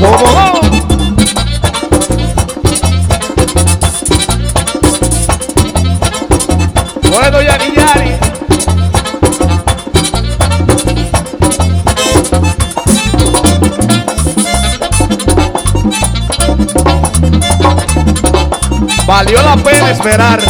Como 0.00 0.60
Bueno, 7.10 7.42
Yari 7.42 7.72
Yari. 7.76 8.16
Valió 19.06 19.42
la 19.42 19.56
pena 19.56 19.90
esperar. 19.90 20.40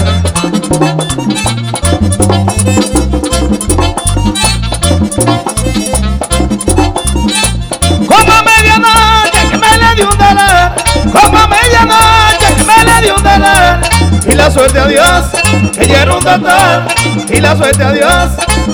Como 8.08 8.32
a 8.32 8.42
medianoche 8.42 9.48
que 9.50 9.58
me 9.58 9.78
le 9.78 9.94
dio 9.96 10.08
un 10.08 10.18
dólar, 10.18 10.74
como 11.12 11.38
a 11.38 11.46
medianoche 11.46 12.54
que 12.56 12.64
me 12.64 12.84
le 12.84 13.02
dio 13.02 13.16
un 13.16 13.22
dólar. 13.22 13.80
Y 14.26 14.32
la 14.32 14.50
suerte 14.50 14.78
a 14.78 14.86
Dios, 14.86 15.24
que 15.72 15.92
era 15.92 16.14
un 16.14 16.24
doctor. 16.24 16.84
Y 17.28 17.40
la 17.40 17.56
suerte 17.56 17.84
a 17.84 17.92
Dios, 17.92 18.30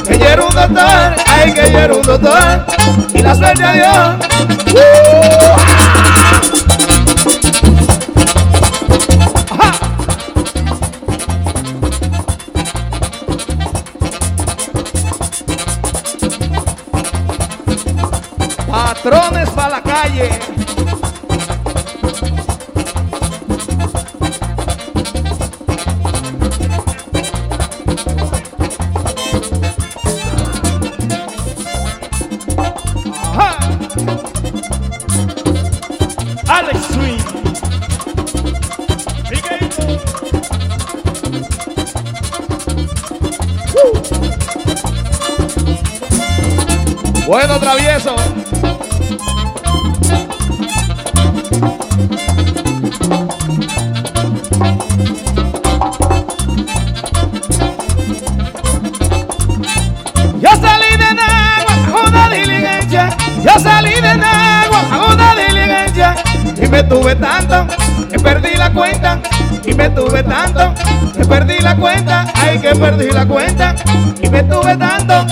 que 0.06 0.14
era 0.14 0.42
un 0.44 0.54
doctor. 0.54 1.14
Ay, 1.26 1.52
que 1.52 1.60
era 1.60 1.94
un 1.94 2.02
doctor. 2.02 2.64
Y 3.12 3.22
la 3.22 3.34
suerte 3.34 3.64
a 3.64 3.72
Dios. 3.72 4.16
¡Uh! 4.74 5.77
Patrones 19.48 19.52
para 19.54 19.68
la 19.68 19.82
calle. 19.82 20.30
Bueno, 47.26 47.60
travieso. 47.60 48.16
Que 71.18 71.24
perdí 71.24 71.58
la 71.58 71.76
cuenta. 71.76 72.26
Ay, 72.34 72.58
que 72.58 72.74
perdí 72.74 73.10
la 73.10 73.26
cuenta. 73.26 73.74
Y 74.22 74.28
me 74.28 74.42
tuve 74.44 74.76
tanto. 74.76 75.26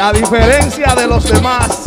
la 0.00 0.14
diferencia 0.14 0.94
de 0.94 1.06
los 1.06 1.24
demás. 1.24 1.84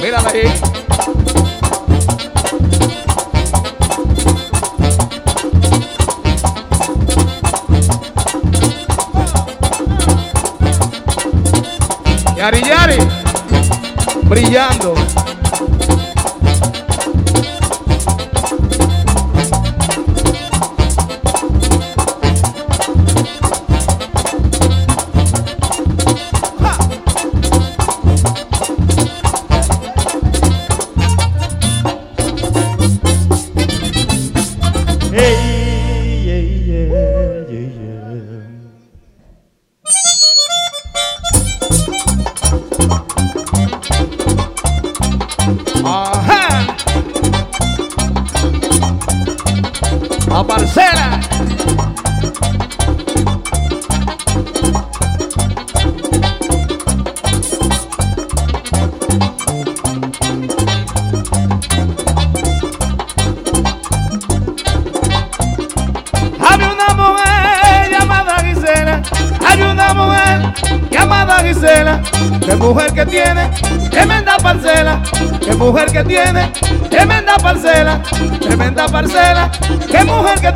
Mírala 0.00 0.30
ahí. 0.30 0.50
Yari 12.36 12.62
Yari, 12.62 12.98
brillando. 14.22 14.94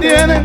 Tiene. 0.02 0.41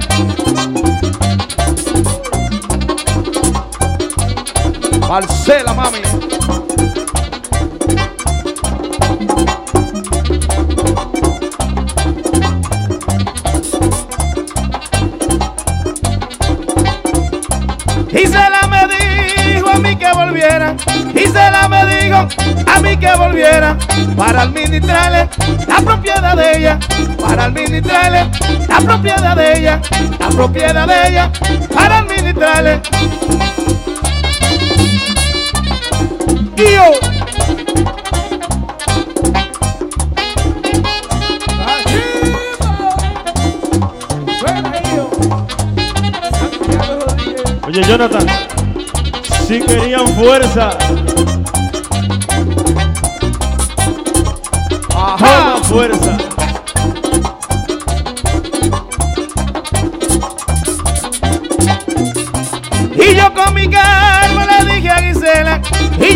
Administrarle 27.78 28.32
la 28.68 28.78
propiedad 28.80 29.36
de 29.36 29.60
ella. 29.60 29.82
La 30.20 30.30
propiedad 30.30 30.88
de 30.88 31.10
ella. 31.10 31.32
Para 31.74 31.99
administrarle. 31.99 32.82
Tío. 36.56 36.84
Oye, 47.68 47.84
Jonathan, 47.84 48.26
si 49.45 49.60
querían 49.60 50.08
fuerza, 50.16 50.70
Ajá. 54.95 55.58
fuerza. 55.64 56.18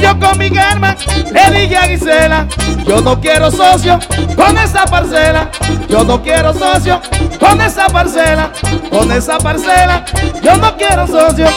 Yo 0.01 0.19
con 0.19 0.37
mi 0.37 0.49
karma 0.49 0.95
le 1.31 1.59
dije 1.59 1.77
Gisela, 1.87 2.47
yo 2.85 3.01
no 3.01 3.19
quiero 3.19 3.51
socio 3.51 3.99
con 4.35 4.57
esa 4.57 4.85
parcela, 4.85 5.49
yo 5.87 6.03
no 6.03 6.21
quiero 6.21 6.53
socio 6.53 6.99
con 7.39 7.61
esa 7.61 7.87
parcela, 7.87 8.51
con 8.89 9.11
esa 9.11 9.37
parcela, 9.37 10.03
yo 10.41 10.57
no 10.57 10.75
quiero 10.75 11.07
socio. 11.07 11.47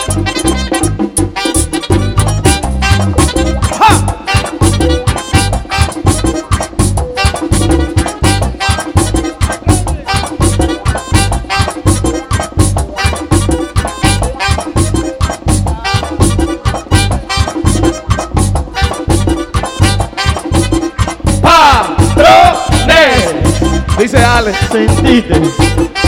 Dice 24.52 26.03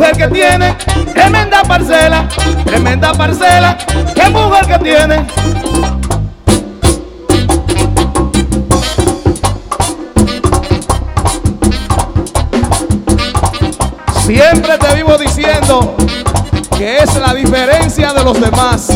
mujer 0.00 0.16
que 0.16 0.28
tiene 0.28 0.74
tremenda 1.12 1.62
parcela, 1.62 2.26
tremenda 2.64 3.12
parcela, 3.12 3.76
qué 4.14 4.30
mujer 4.30 4.66
que 4.66 4.78
tiene. 4.78 5.26
Siempre 14.22 14.78
te 14.78 14.94
vivo 14.94 15.18
diciendo 15.18 15.94
que 16.78 17.00
es 17.00 17.14
la 17.16 17.34
diferencia 17.34 18.14
de 18.14 18.24
los 18.24 18.40
demás. 18.40 18.88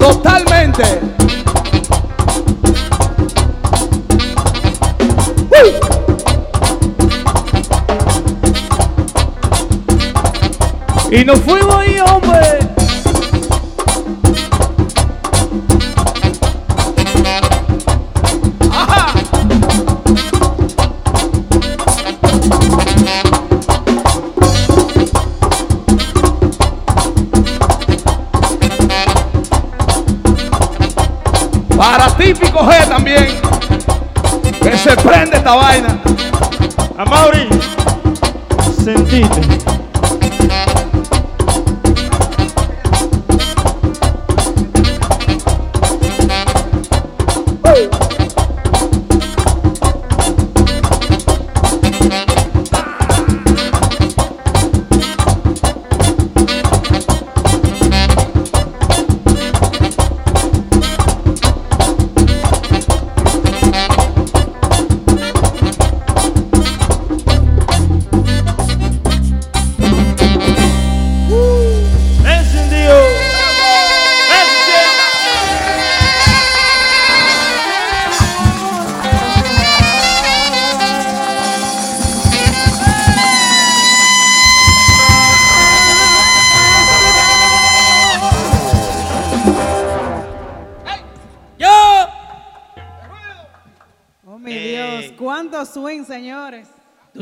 Totalmente. 0.00 1.17
Y 11.10 11.24
nos 11.24 11.40
fuimos 11.40 11.74
ahí, 11.74 11.98
hombre. 12.00 12.58
Para 31.74 32.16
típico 32.18 32.60
G 32.60 32.88
también. 32.88 33.28
Que 34.60 34.76
se 34.76 34.94
prende 34.96 35.38
esta 35.38 35.54
vaina. 35.54 36.02
A 36.98 37.04
Mauri, 37.06 37.48
sentiste. 38.84 39.77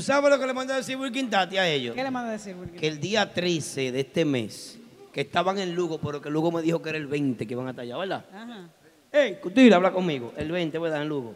Sabes 0.06 0.30
lo 0.30 0.38
que 0.38 0.46
le 0.46 0.52
mandó 0.52 0.72
a 0.72 0.76
decir 0.76 0.96
Wilkin 0.96 1.28
Tati 1.28 1.58
a 1.58 1.68
ellos? 1.68 1.94
¿Qué 1.94 2.02
le 2.02 2.10
manda 2.12 2.30
a 2.30 2.32
decir, 2.32 2.54
Wilkie? 2.54 2.78
Que 2.78 2.86
el 2.86 3.00
día 3.00 3.32
13 3.32 3.90
de 3.90 4.00
este 4.00 4.24
mes, 4.24 4.78
que 5.12 5.22
estaban 5.22 5.58
en 5.58 5.74
Lugo, 5.74 5.98
pero 5.98 6.20
que 6.20 6.30
Lugo 6.30 6.52
me 6.52 6.62
dijo 6.62 6.80
que 6.80 6.90
era 6.90 6.98
el 6.98 7.08
20 7.08 7.44
que 7.44 7.52
iban 7.52 7.66
hasta 7.66 7.82
allá, 7.82 7.96
¿verdad? 7.96 8.24
Ajá. 8.32 8.68
Ey, 9.10 9.38
Cutira, 9.42 9.76
habla 9.76 9.90
conmigo. 9.90 10.32
El 10.36 10.52
20, 10.52 10.78
¿verdad? 10.78 11.02
En 11.02 11.08
Lugo. 11.08 11.34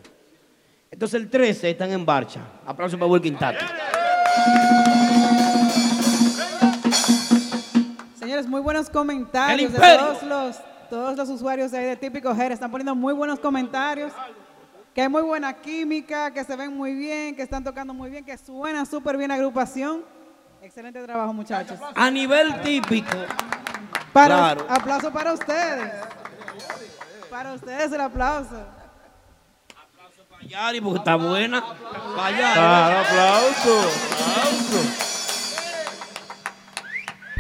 Entonces 0.89 1.21
el 1.21 1.29
13 1.29 1.71
están 1.71 1.91
en 1.91 2.05
marcha. 2.05 2.41
Aplauso 2.65 2.97
para 2.97 3.11
Wilkin 3.11 3.37
Tati. 3.37 3.65
Señores, 8.19 8.47
muy 8.47 8.61
buenos 8.61 8.89
comentarios 8.89 9.75
¡El 9.75 9.81
de 9.81 9.87
todos 9.97 10.23
los, 10.23 10.57
todos 10.89 11.17
los 11.17 11.29
usuarios 11.29 11.73
de 11.73 11.79
ahí 11.79 11.87
de 11.87 11.97
Típico 11.97 12.31
Hair. 12.33 12.53
Están 12.53 12.71
poniendo 12.71 12.95
muy 12.95 13.15
buenos 13.15 13.41
comentarios. 13.41 14.13
Que 14.95 15.03
hay 15.03 15.09
muy 15.09 15.23
buena 15.23 15.53
química, 15.55 16.33
que 16.33 16.43
se 16.43 16.57
ven 16.57 16.77
muy 16.77 16.95
bien, 16.95 17.37
que 17.37 17.43
están 17.43 17.63
tocando 17.63 17.95
muy 17.95 18.11
bien, 18.11 18.25
que 18.25 18.37
suena 18.37 18.85
súper 18.85 19.17
bien 19.17 19.29
la 19.29 19.37
agrupación. 19.37 20.05
Excelente 20.63 21.03
trabajo, 21.03 21.33
muchachos. 21.33 21.79
A 21.95 22.11
nivel 22.11 22.61
típico. 22.63 23.17
Para, 24.13 24.37
Claro. 24.37 24.67
Aplauso 24.69 25.13
para 25.13 25.33
ustedes. 25.33 25.93
Para 27.31 27.53
ustedes 27.55 27.93
el 27.93 28.01
aplauso. 28.01 28.67
Para 30.29 30.43
Yari, 30.45 30.81
porque 30.81 30.99
está 30.99 31.15
buena. 31.15 31.65
Para 32.17 32.31
Yari. 32.37 32.55
Claro, 32.55 32.99
aplauso. 32.99 33.81
Aplauso. 33.81 34.91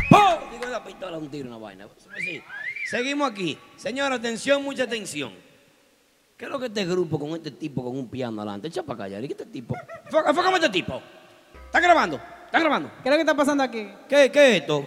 ¡Pum! 0.08 0.50
Digo 0.52 0.66
la 0.70 0.84
pistola, 0.84 1.18
un 1.18 1.30
tiro, 1.30 1.48
una 1.48 1.58
vaina. 1.58 1.88
Seguimos 2.88 3.30
aquí. 3.30 3.58
Señora, 3.76 4.14
atención, 4.14 4.62
mucha 4.62 4.84
atención. 4.84 5.49
¿Qué 6.40 6.46
es 6.46 6.50
lo 6.50 6.58
que 6.58 6.66
este 6.68 6.86
grupo 6.86 7.20
con 7.20 7.32
este 7.32 7.50
tipo 7.50 7.84
con 7.84 7.94
un 7.98 8.08
piano 8.08 8.40
adelante? 8.40 8.68
Echa 8.68 8.82
para 8.82 9.06
Yari. 9.06 9.28
¿Qué 9.28 9.34
es 9.34 9.40
este 9.40 9.52
tipo? 9.52 9.74
Enfó- 10.10 10.26
Enfócame 10.26 10.56
este 10.56 10.70
tipo. 10.70 11.02
¿Está 11.66 11.80
grabando? 11.80 12.18
¿Está 12.46 12.58
grabando? 12.60 12.88
¿Qué 13.02 13.10
es 13.10 13.10
lo 13.10 13.16
que 13.16 13.20
está 13.20 13.34
pasando 13.34 13.62
aquí? 13.62 13.86
¿Qué, 14.08 14.30
qué 14.32 14.56
es 14.56 14.60
esto? 14.62 14.86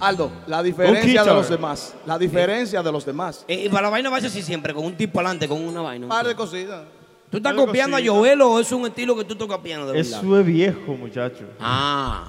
Aldo, 0.00 0.32
la 0.48 0.60
diferencia 0.60 1.22
de 1.22 1.32
los 1.34 1.48
demás. 1.48 1.94
La 2.04 2.18
diferencia 2.18 2.82
de 2.82 2.90
los 2.90 3.06
demás. 3.06 3.44
Eh, 3.46 3.66
y 3.66 3.68
para 3.68 3.82
la 3.82 3.90
vaina 3.90 4.10
va 4.10 4.16
a 4.16 4.20
ser 4.20 4.28
así 4.28 4.42
siempre, 4.42 4.74
con 4.74 4.84
un 4.84 4.96
tipo 4.96 5.20
adelante, 5.20 5.46
con 5.46 5.62
una 5.62 5.82
vaina. 5.82 6.08
Par 6.08 6.26
de 6.26 6.34
cositas. 6.34 6.82
¿Tú 7.30 7.36
estás 7.36 7.54
copiando 7.54 7.96
a. 7.96 8.00
Joel 8.04 8.42
o 8.42 8.58
es 8.58 8.72
un 8.72 8.84
estilo 8.86 9.14
que 9.16 9.22
tú 9.24 9.36
tocas 9.36 9.58
piano 9.58 9.86
de 9.86 9.92
verdad? 9.92 10.18
Eso 10.20 10.40
es 10.40 10.44
viejo, 10.46 10.94
muchacho. 10.94 11.44
Ah. 11.60 12.28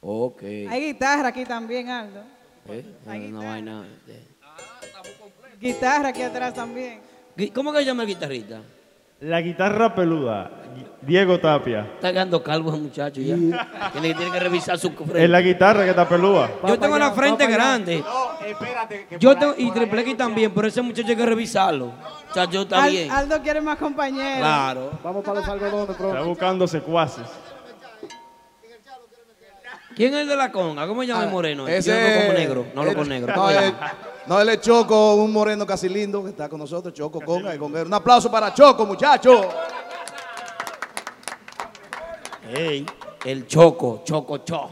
Ok. 0.00 0.42
Hay 0.70 0.86
guitarra 0.86 1.28
aquí 1.28 1.44
también, 1.44 1.90
Aldo. 1.90 2.22
Eh, 2.66 2.84
una 3.28 3.40
vaina. 3.44 3.82
de- 4.06 4.30
Guitarra 5.60 6.08
aquí 6.08 6.22
atrás 6.22 6.54
también. 6.54 7.09
¿Cómo 7.54 7.72
que 7.72 7.78
se 7.78 7.84
llama 7.84 8.02
el 8.02 8.08
guitarrista? 8.08 8.60
La 9.20 9.42
guitarra 9.42 9.94
peluda, 9.94 10.50
Diego 11.02 11.38
Tapia. 11.38 11.80
Está 11.94 12.10
quedando 12.10 12.42
calvo 12.42 12.74
el 12.74 12.80
muchacho 12.80 13.20
ya. 13.20 13.34
tiene, 13.92 14.14
tiene 14.14 14.32
que 14.32 14.40
revisar 14.40 14.78
su 14.78 14.92
frente. 14.92 15.24
Es 15.24 15.28
la 15.28 15.42
guitarra 15.42 15.84
que 15.84 15.90
está 15.90 16.08
pelúa. 16.08 16.50
Yo 16.66 16.78
tengo 16.78 16.96
la 16.98 17.12
frente 17.12 17.46
grande. 17.46 18.02
Yo 19.18 19.36
tengo, 19.36 19.54
y 19.58 19.70
Triple 19.72 20.00
X 20.00 20.16
también, 20.16 20.52
pero 20.54 20.68
ese 20.68 20.80
muchacho 20.80 21.08
hay 21.08 21.16
que 21.16 21.26
revisarlo. 21.26 21.92
Muchacho 22.28 22.62
está 22.62 22.84
Al- 22.84 22.90
bien. 22.90 23.10
Aldo 23.10 23.42
quiere 23.42 23.60
más 23.60 23.76
compañeros. 23.76 24.38
Claro. 24.38 24.90
Vamos 25.04 25.22
para 25.22 25.40
los 25.40 25.48
algodones 25.48 25.90
Está 26.00 26.22
buscando 26.22 26.66
secuaces. 26.66 27.26
¿Quién 30.00 30.14
es 30.14 30.20
el 30.22 30.28
de 30.28 30.36
la 30.36 30.50
conga? 30.50 30.86
¿Cómo 30.86 31.02
se 31.02 31.08
llama 31.08 31.24
el 31.24 31.30
moreno? 31.30 31.66
Ah, 31.66 31.72
Ese 31.72 31.90
Yo 31.90 32.00
lo 32.00 32.20
como 32.22 32.32
negro. 32.38 32.66
No 32.74 32.84
lo 32.84 32.90
el- 32.90 32.96
con 32.96 33.06
negro. 33.06 33.26
No, 33.26 33.34
¿Cómo 33.34 33.50
se 33.50 33.66
él, 33.66 33.74
no, 34.26 34.40
él 34.40 34.48
es 34.48 34.60
Choco, 34.62 35.14
un 35.16 35.30
moreno 35.30 35.66
casi 35.66 35.90
lindo 35.90 36.24
que 36.24 36.30
está 36.30 36.48
con 36.48 36.58
nosotros. 36.58 36.94
Choco 36.94 37.20
Conga 37.20 37.54
y 37.54 37.58
Conguero. 37.58 37.84
Un 37.84 37.92
aplauso 37.92 38.30
para 38.30 38.54
Choco, 38.54 38.86
muchachos. 38.86 39.46
Ey, 42.50 42.86
el 43.26 43.46
Choco, 43.46 44.00
Choco 44.02 44.38
Cho. 44.38 44.70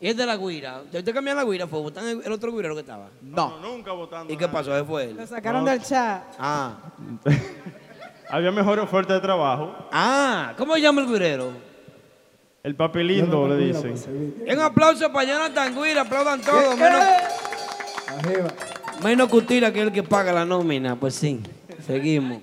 Y 0.00 0.08
es 0.08 0.16
de 0.16 0.26
la 0.26 0.36
guira. 0.36 0.80
¿Usted 0.82 1.14
cambió 1.14 1.32
la 1.36 1.44
guira? 1.44 1.68
¿Fue 1.68 1.78
votar 1.78 2.02
el 2.04 2.32
otro 2.32 2.50
guirero 2.50 2.74
que 2.74 2.80
estaba? 2.80 3.08
No. 3.22 3.58
Nunca 3.60 3.92
votando. 3.92 4.32
¿Y 4.32 4.36
qué 4.36 4.48
pasó? 4.48 4.74
Ese 4.74 4.84
fue 4.84 5.04
él. 5.04 5.16
Lo 5.16 5.26
sacaron 5.28 5.64
del 5.64 5.80
chat. 5.80 6.24
Ah. 6.40 6.74
Había 8.30 8.50
mejor 8.50 8.80
oferta 8.80 9.14
de 9.14 9.20
trabajo. 9.20 9.72
Ah, 9.92 10.54
¿cómo 10.58 10.74
se 10.74 10.80
llama 10.80 11.02
el 11.02 11.06
guirero? 11.06 11.65
El 12.66 12.74
papelindo, 12.74 13.46
le 13.46 13.64
dicen. 13.64 13.94
Un 14.44 14.58
aplauso 14.58 15.12
para 15.12 15.24
Jonathan 15.24 15.72
Guira, 15.72 16.00
aplaudan 16.00 16.40
todos. 16.40 16.76
Menos, 16.76 18.52
menos 19.04 19.28
Cutira, 19.28 19.72
que 19.72 19.82
es 19.82 19.86
el 19.86 19.92
que 19.92 20.02
paga 20.02 20.32
la 20.32 20.44
nómina. 20.44 20.98
Pues 20.98 21.14
sí, 21.14 21.38
seguimos. 21.86 22.42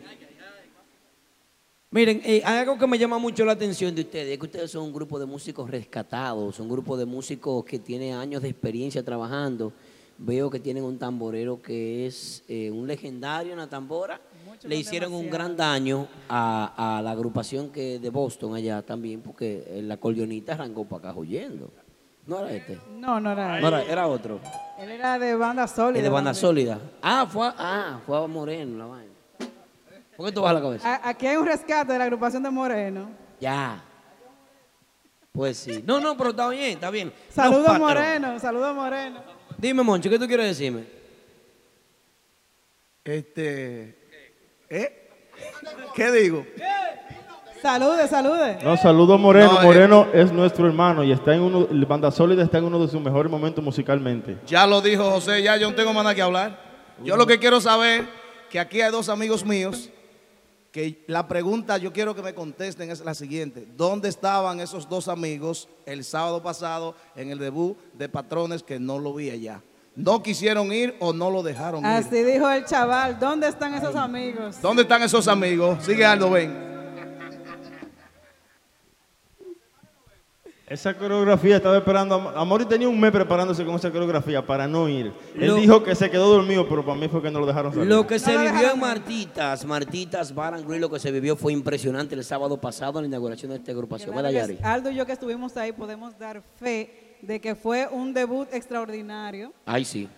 Miren, 1.92 2.22
eh, 2.24 2.42
hay 2.46 2.60
algo 2.60 2.78
que 2.78 2.88
me 2.88 2.98
llama 2.98 3.18
mucho 3.18 3.44
la 3.44 3.52
atención 3.52 3.94
de 3.94 4.04
ustedes, 4.04 4.32
es 4.32 4.40
que 4.40 4.46
ustedes 4.46 4.72
son 4.72 4.84
un 4.84 4.94
grupo 4.94 5.20
de 5.20 5.26
músicos 5.26 5.70
rescatados, 5.70 6.58
un 6.58 6.70
grupo 6.70 6.96
de 6.96 7.06
músicos 7.06 7.66
que 7.66 7.80
tiene 7.80 8.14
años 8.14 8.44
de 8.44 8.48
experiencia 8.48 9.04
trabajando. 9.04 9.74
Veo 10.18 10.50
que 10.50 10.62
tienen 10.62 10.86
un 10.86 10.98
tamborero 10.98 11.62
que 11.62 12.08
es 12.08 12.46
eh, 12.48 12.72
un 12.72 12.88
legendario 12.88 13.52
en 13.52 13.58
la 13.58 13.68
tambora. 13.68 14.22
Le 14.64 14.76
hicieron 14.76 15.14
un 15.14 15.30
gran 15.30 15.56
daño 15.58 16.08
a, 16.30 16.98
a 16.98 17.02
la 17.02 17.12
agrupación 17.12 17.70
que 17.72 18.00
de 18.00 18.10
Boston 18.10 18.56
allá 18.56 18.82
también, 18.82 19.22
porque 19.22 19.64
el 19.68 19.92
acordeonista 19.92 20.54
arrancó 20.54 20.86
para 20.86 21.10
acá 21.10 21.20
huyendo. 21.20 21.72
No 22.26 22.40
era 22.40 22.52
este. 22.54 22.80
No, 22.98 23.20
no 23.20 23.32
era. 23.32 23.60
No 23.60 23.68
era, 23.68 23.84
era 23.84 24.08
otro. 24.08 24.40
Él 24.80 24.90
era 24.92 25.20
de 25.20 25.36
banda 25.36 25.68
sólida. 25.68 25.98
El 26.00 26.04
de 26.04 26.10
banda 26.10 26.32
también. 26.32 26.42
sólida. 26.42 26.80
Ah, 27.02 27.26
fue 27.30 27.48
a, 27.48 27.54
ah, 27.58 28.00
fue 28.06 28.18
a 28.24 28.28
Moreno 28.28 28.78
la 28.78 28.86
vaina. 28.86 29.12
¿Por 30.16 30.28
qué 30.28 30.32
tú 30.32 30.42
bajas 30.42 30.56
la 30.56 30.62
cabeza? 30.62 30.96
A- 30.96 31.10
Aquí 31.10 31.28
hay 31.28 31.36
un 31.36 31.46
rescate 31.46 31.92
de 31.92 31.98
la 31.98 32.06
agrupación 32.06 32.42
de 32.44 32.50
Moreno. 32.50 33.10
Ya. 33.42 33.84
Pues 35.34 35.58
sí. 35.58 35.84
No, 35.86 36.00
no, 36.00 36.16
pero 36.16 36.30
está 36.30 36.48
bien, 36.50 36.72
está 36.74 36.90
bien. 36.92 37.12
Saludos. 37.30 37.78
Moreno, 37.80 38.40
saludos 38.40 38.74
Moreno. 38.76 39.20
Dime, 39.58 39.82
Moncho, 39.84 40.10
¿qué 40.10 40.20
tú 40.20 40.28
quieres 40.28 40.46
decirme? 40.48 40.86
Este. 43.04 43.98
¿Eh? 44.74 44.92
¿Qué 45.94 46.12
digo? 46.12 46.44
Salude, 47.62 48.08
salude. 48.08 48.58
No, 48.64 48.76
saludo 48.76 49.14
a 49.14 49.18
Moreno. 49.18 49.54
No, 49.54 49.62
eh. 49.62 49.66
Moreno 49.66 50.08
es 50.12 50.32
nuestro 50.32 50.66
hermano 50.66 51.04
y 51.04 51.12
está 51.12 51.36
en 51.36 51.42
uno, 51.42 51.68
el 51.70 51.86
banda 51.86 52.10
sólida 52.10 52.44
está 52.44 52.58
en 52.58 52.64
uno 52.66 52.80
de 52.80 52.88
sus 52.88 53.00
mejores 53.00 53.32
momentos 53.32 53.64
musicalmente. 53.64 54.40
Ya 54.48 54.66
lo 54.66 54.82
dijo 54.82 55.12
José, 55.12 55.44
ya 55.44 55.58
yo 55.58 55.70
no 55.70 55.76
tengo 55.76 55.94
más 55.94 56.04
nada 56.04 56.16
que 56.16 56.24
hablar. 56.24 56.60
Yo 57.04 57.16
lo 57.16 57.28
que 57.28 57.38
quiero 57.38 57.62
saber, 57.62 58.08
que 58.50 58.60
aquí 58.60 58.82
hay 58.82 58.92
dos 58.92 59.10
amigos 59.10 59.46
míos, 59.46 59.92
que 60.72 61.04
la 61.06 61.28
pregunta 61.28 61.78
yo 61.78 61.94
quiero 61.94 62.16
que 62.16 62.24
me 62.24 62.34
contesten 62.34 62.90
es 62.90 63.00
la 63.02 63.14
siguiente. 63.14 63.68
¿Dónde 63.78 64.10
estaban 64.10 64.60
esos 64.60 64.90
dos 64.90 65.08
amigos 65.08 65.70
el 65.86 66.04
sábado 66.04 66.42
pasado 66.42 66.96
en 67.16 67.30
el 67.30 67.38
debut 67.38 67.78
de 67.94 68.10
Patrones 68.10 68.64
que 68.64 68.80
no 68.80 68.98
lo 68.98 69.14
vi 69.14 69.30
allá? 69.30 69.62
¿No 69.96 70.24
quisieron 70.24 70.72
ir 70.74 70.96
o 71.00 71.14
no 71.14 71.30
lo 71.30 71.44
dejaron 71.44 71.82
ir? 71.82 71.86
Así 71.86 72.24
dijo 72.24 72.50
el 72.50 72.66
chaval. 72.66 73.20
¿Dónde 73.20 73.48
están 73.48 73.76
esos 73.76 73.96
amigos? 73.96 74.60
¿Dónde 74.62 74.82
están 74.82 75.04
esos 75.04 75.28
amigos? 75.28 75.84
Sigue 75.84 76.04
Aldo, 76.04 76.32
ven. 76.32 76.74
Esa 80.66 80.98
coreografía 80.98 81.58
estaba 81.58 81.78
esperando. 81.78 82.16
a 82.16 82.42
Amori 82.42 82.66
tenía 82.66 82.90
un 82.90 83.00
mes 83.00 83.12
preparándose 83.12 83.64
con 83.64 83.76
esa 83.76 83.92
coreografía 83.92 84.44
para 84.44 84.68
no 84.68 84.90
ir. 84.90 85.14
Él 85.36 85.48
Lo- 85.50 85.56
dijo 85.56 85.84
que 85.84 85.94
se 85.94 86.10
quedó 86.10 86.28
dormido, 86.28 86.68
pero 86.68 86.84
para 86.84 86.98
mí 86.98 87.08
fue 87.08 87.22
que 87.22 87.30
no 87.30 87.40
lo 87.40 87.46
dejaron 87.46 87.72
salir. 87.72 87.88
Lo 87.88 88.08
que 88.08 88.18
se 88.18 88.34
No 88.34 88.42
vivió 88.42 88.72
en 88.72 88.80
Martitas, 88.80 89.66
Martitas 89.66 90.34
Bar 90.34 90.56
and 90.56 90.66
Grill, 90.68 90.82
lo 90.82 90.90
que 90.90 90.98
se 90.98 91.12
vivió 91.12 91.36
fue 91.36 91.54
impresionante 91.54 92.16
el 92.16 92.24
sábado 92.24 92.60
pasado 92.60 92.98
en 92.98 93.04
la 93.04 93.08
inauguración 93.10 93.52
de 93.52 93.58
esta 93.58 93.72
agrupación. 93.72 94.16
Aldo 94.64 94.90
y 94.90 94.96
yo 94.96 95.06
que 95.06 95.12
estuvimos 95.12 95.56
ahí 95.58 95.74
podemos 95.74 96.18
dar 96.18 96.42
fe 96.60 97.03
de 97.24 97.40
que 97.40 97.56
fue 97.56 97.88
un 97.90 98.14
debut 98.14 98.48
extraordinario. 98.52 99.54
Ay, 99.66 99.86
sí. 99.86 100.10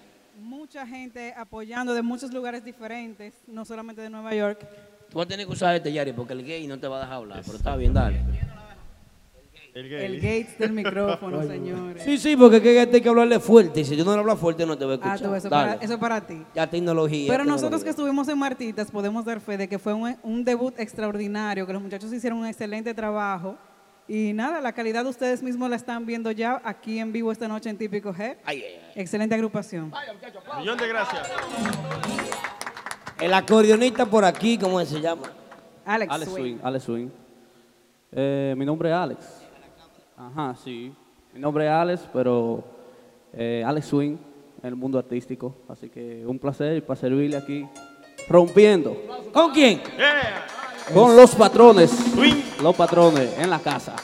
Mucha 0.41 0.85
gente 0.85 1.33
apoyando 1.37 1.93
de 1.93 2.01
muchos 2.01 2.33
lugares 2.33 2.65
diferentes, 2.65 3.33
no 3.47 3.63
solamente 3.63 4.01
de 4.01 4.09
Nueva 4.09 4.33
York. 4.33 4.67
Tú 5.09 5.19
vas 5.19 5.25
a 5.25 5.29
tener 5.29 5.45
que 5.45 5.53
usar 5.53 5.75
este, 5.75 5.93
Yari, 5.93 6.13
porque 6.13 6.33
el 6.33 6.43
gay 6.43 6.67
no 6.67 6.79
te 6.79 6.87
va 6.87 6.97
a 6.97 6.99
dejar 7.01 7.15
hablar, 7.15 7.41
pero 7.45 7.57
está 7.57 7.75
bien, 7.75 7.93
dale. 7.93 8.21
El 9.75 10.21
Gates 10.21 10.57
del 10.57 10.71
micrófono, 10.71 11.43
señores. 11.47 12.01
Sí, 12.03 12.17
sí, 12.17 12.35
porque 12.37 12.57
es 12.57 12.63
que 12.63 12.79
hay 12.79 13.01
que 13.01 13.09
hablarle 13.09 13.39
fuerte. 13.41 13.83
Si 13.83 13.97
tú 13.97 14.05
no 14.05 14.13
le 14.13 14.19
hablas 14.19 14.39
fuerte, 14.39 14.65
no 14.65 14.77
te 14.77 14.85
va 14.85 14.91
a 14.91 14.95
escuchar. 14.95 15.17
Ah, 15.17 15.27
tú, 15.27 15.35
eso, 15.35 15.49
para, 15.49 15.73
eso 15.73 15.99
para 15.99 16.25
ti. 16.25 16.41
Ya 16.55 16.65
tecnología. 16.65 17.29
Pero 17.29 17.43
nosotros 17.43 17.83
que 17.83 17.89
estuvimos 17.89 18.27
en 18.29 18.39
Martitas 18.39 18.89
podemos 18.89 19.25
dar 19.25 19.41
fe 19.41 19.57
de 19.57 19.67
que 19.67 19.77
fue 19.77 19.93
un, 19.93 20.15
un 20.23 20.45
debut 20.45 20.73
extraordinario, 20.79 21.67
que 21.67 21.73
los 21.73 21.81
muchachos 21.81 22.11
hicieron 22.13 22.39
un 22.39 22.45
excelente 22.45 22.93
trabajo. 22.93 23.57
Y 24.07 24.33
nada, 24.33 24.61
la 24.61 24.71
calidad 24.73 25.05
ustedes 25.07 25.41
mismos 25.41 25.67
la 25.69 25.75
están 25.75 26.05
viendo 26.05 26.29
ya 26.29 26.61
aquí 26.63 26.99
en 26.99 27.11
vivo 27.11 27.31
esta 27.31 27.47
noche 27.47 27.69
en 27.71 27.77
Típico 27.77 28.13
Head. 28.13 28.37
Ay, 28.45 28.63
ay, 28.63 28.75
ay. 28.75 28.91
Excelente 29.01 29.33
agrupación. 29.33 29.91
Millón 30.59 30.77
de 30.77 30.87
gracias. 30.87 31.27
El 33.19 33.33
acordeonista 33.33 34.05
por 34.05 34.23
aquí, 34.23 34.59
¿cómo 34.59 34.83
se 34.85 35.01
llama? 35.01 35.23
Alex, 35.85 36.11
Alex 36.11 36.31
Swing. 36.31 36.43
Swing. 36.43 36.57
Alex 36.63 36.83
Swing. 36.83 37.09
Eh, 38.11 38.53
mi 38.55 38.65
nombre 38.65 38.89
es 38.89 38.95
Alex. 38.95 39.47
Ajá, 40.15 40.55
sí. 40.63 40.93
Mi 41.33 41.39
nombre 41.39 41.65
es 41.65 41.71
Alex, 41.71 42.09
pero 42.13 42.63
eh, 43.33 43.63
Alex 43.65 43.87
Swing 43.87 44.17
en 44.61 44.67
el 44.67 44.75
mundo 44.75 44.99
artístico. 44.99 45.55
Así 45.67 45.89
que 45.89 46.23
un 46.27 46.37
placer 46.37 46.85
para 46.85 46.99
servirle 46.99 47.37
aquí, 47.37 47.67
rompiendo. 48.29 48.95
¿Con 49.33 49.51
quién? 49.51 49.81
Con 50.93 51.15
los 51.15 51.33
patrones. 51.35 51.91
Los 52.61 52.75
patrones 52.75 53.37
en 53.39 53.49
la 53.49 53.59
casa. 53.59 53.95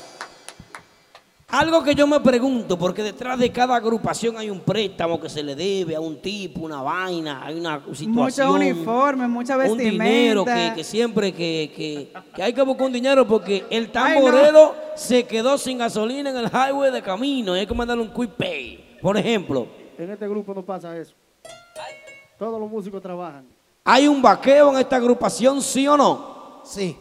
Algo 1.50 1.84
que 1.84 1.94
yo 1.94 2.08
me 2.08 2.22
pregunto, 2.22 2.78
porque 2.80 3.04
detrás 3.04 3.38
de 3.38 3.52
cada 3.52 3.76
agrupación 3.76 4.38
hay 4.38 4.50
un 4.50 4.62
préstamo 4.62 5.20
que 5.20 5.28
se 5.30 5.44
le 5.44 5.54
debe 5.54 5.98
a 5.98 6.00
un 6.00 6.22
tipo, 6.22 6.62
una 6.62 6.82
vaina, 6.82 7.42
hay 7.46 7.60
una 7.60 7.82
situación. 7.94 8.14
Muchos 8.14 8.50
uniformes, 8.50 9.28
mucha 9.30 9.58
un 9.58 9.60
vestimenta. 9.78 10.04
dinero 10.06 10.46
que, 10.46 10.72
que 10.78 10.84
siempre 10.86 11.34
que, 11.34 11.74
que- 11.76 12.14
que 12.34 12.42
hay 12.44 12.54
que 12.54 12.62
buscar 12.62 12.86
un 12.88 12.94
dinero 12.94 13.28
porque 13.28 13.66
el 13.70 13.92
Ay, 13.94 14.16
no. 14.20 14.24
tamborero 14.26 14.76
se 14.96 15.26
quedó 15.26 15.58
sin 15.58 15.78
gasolina 15.78 16.30
en 16.30 16.38
el 16.38 16.46
highway 16.50 16.90
de 16.90 17.02
camino 17.02 17.54
y 17.56 17.60
hay 17.60 17.68
que 17.68 17.74
mandarle 17.74 18.04
un 18.04 18.14
quick 18.14 18.30
pay. 18.32 18.98
Por 19.02 19.18
ejemplo, 19.18 19.68
En 19.98 20.10
este 20.10 20.28
grupo 20.30 20.54
no 20.54 20.62
pasa 20.64 20.96
eso. 20.98 21.14
Todos 22.40 22.60
los 22.62 22.70
músicos 22.72 23.02
trabajan. 23.02 23.46
¿hay 23.84 24.08
un 24.08 24.22
vaqueo 24.22 24.72
en 24.72 24.78
esta 24.80 24.96
agrupación, 24.96 25.62
sí 25.62 25.86
o 25.86 25.98
no? 25.98 26.41
Sí, 26.64 26.98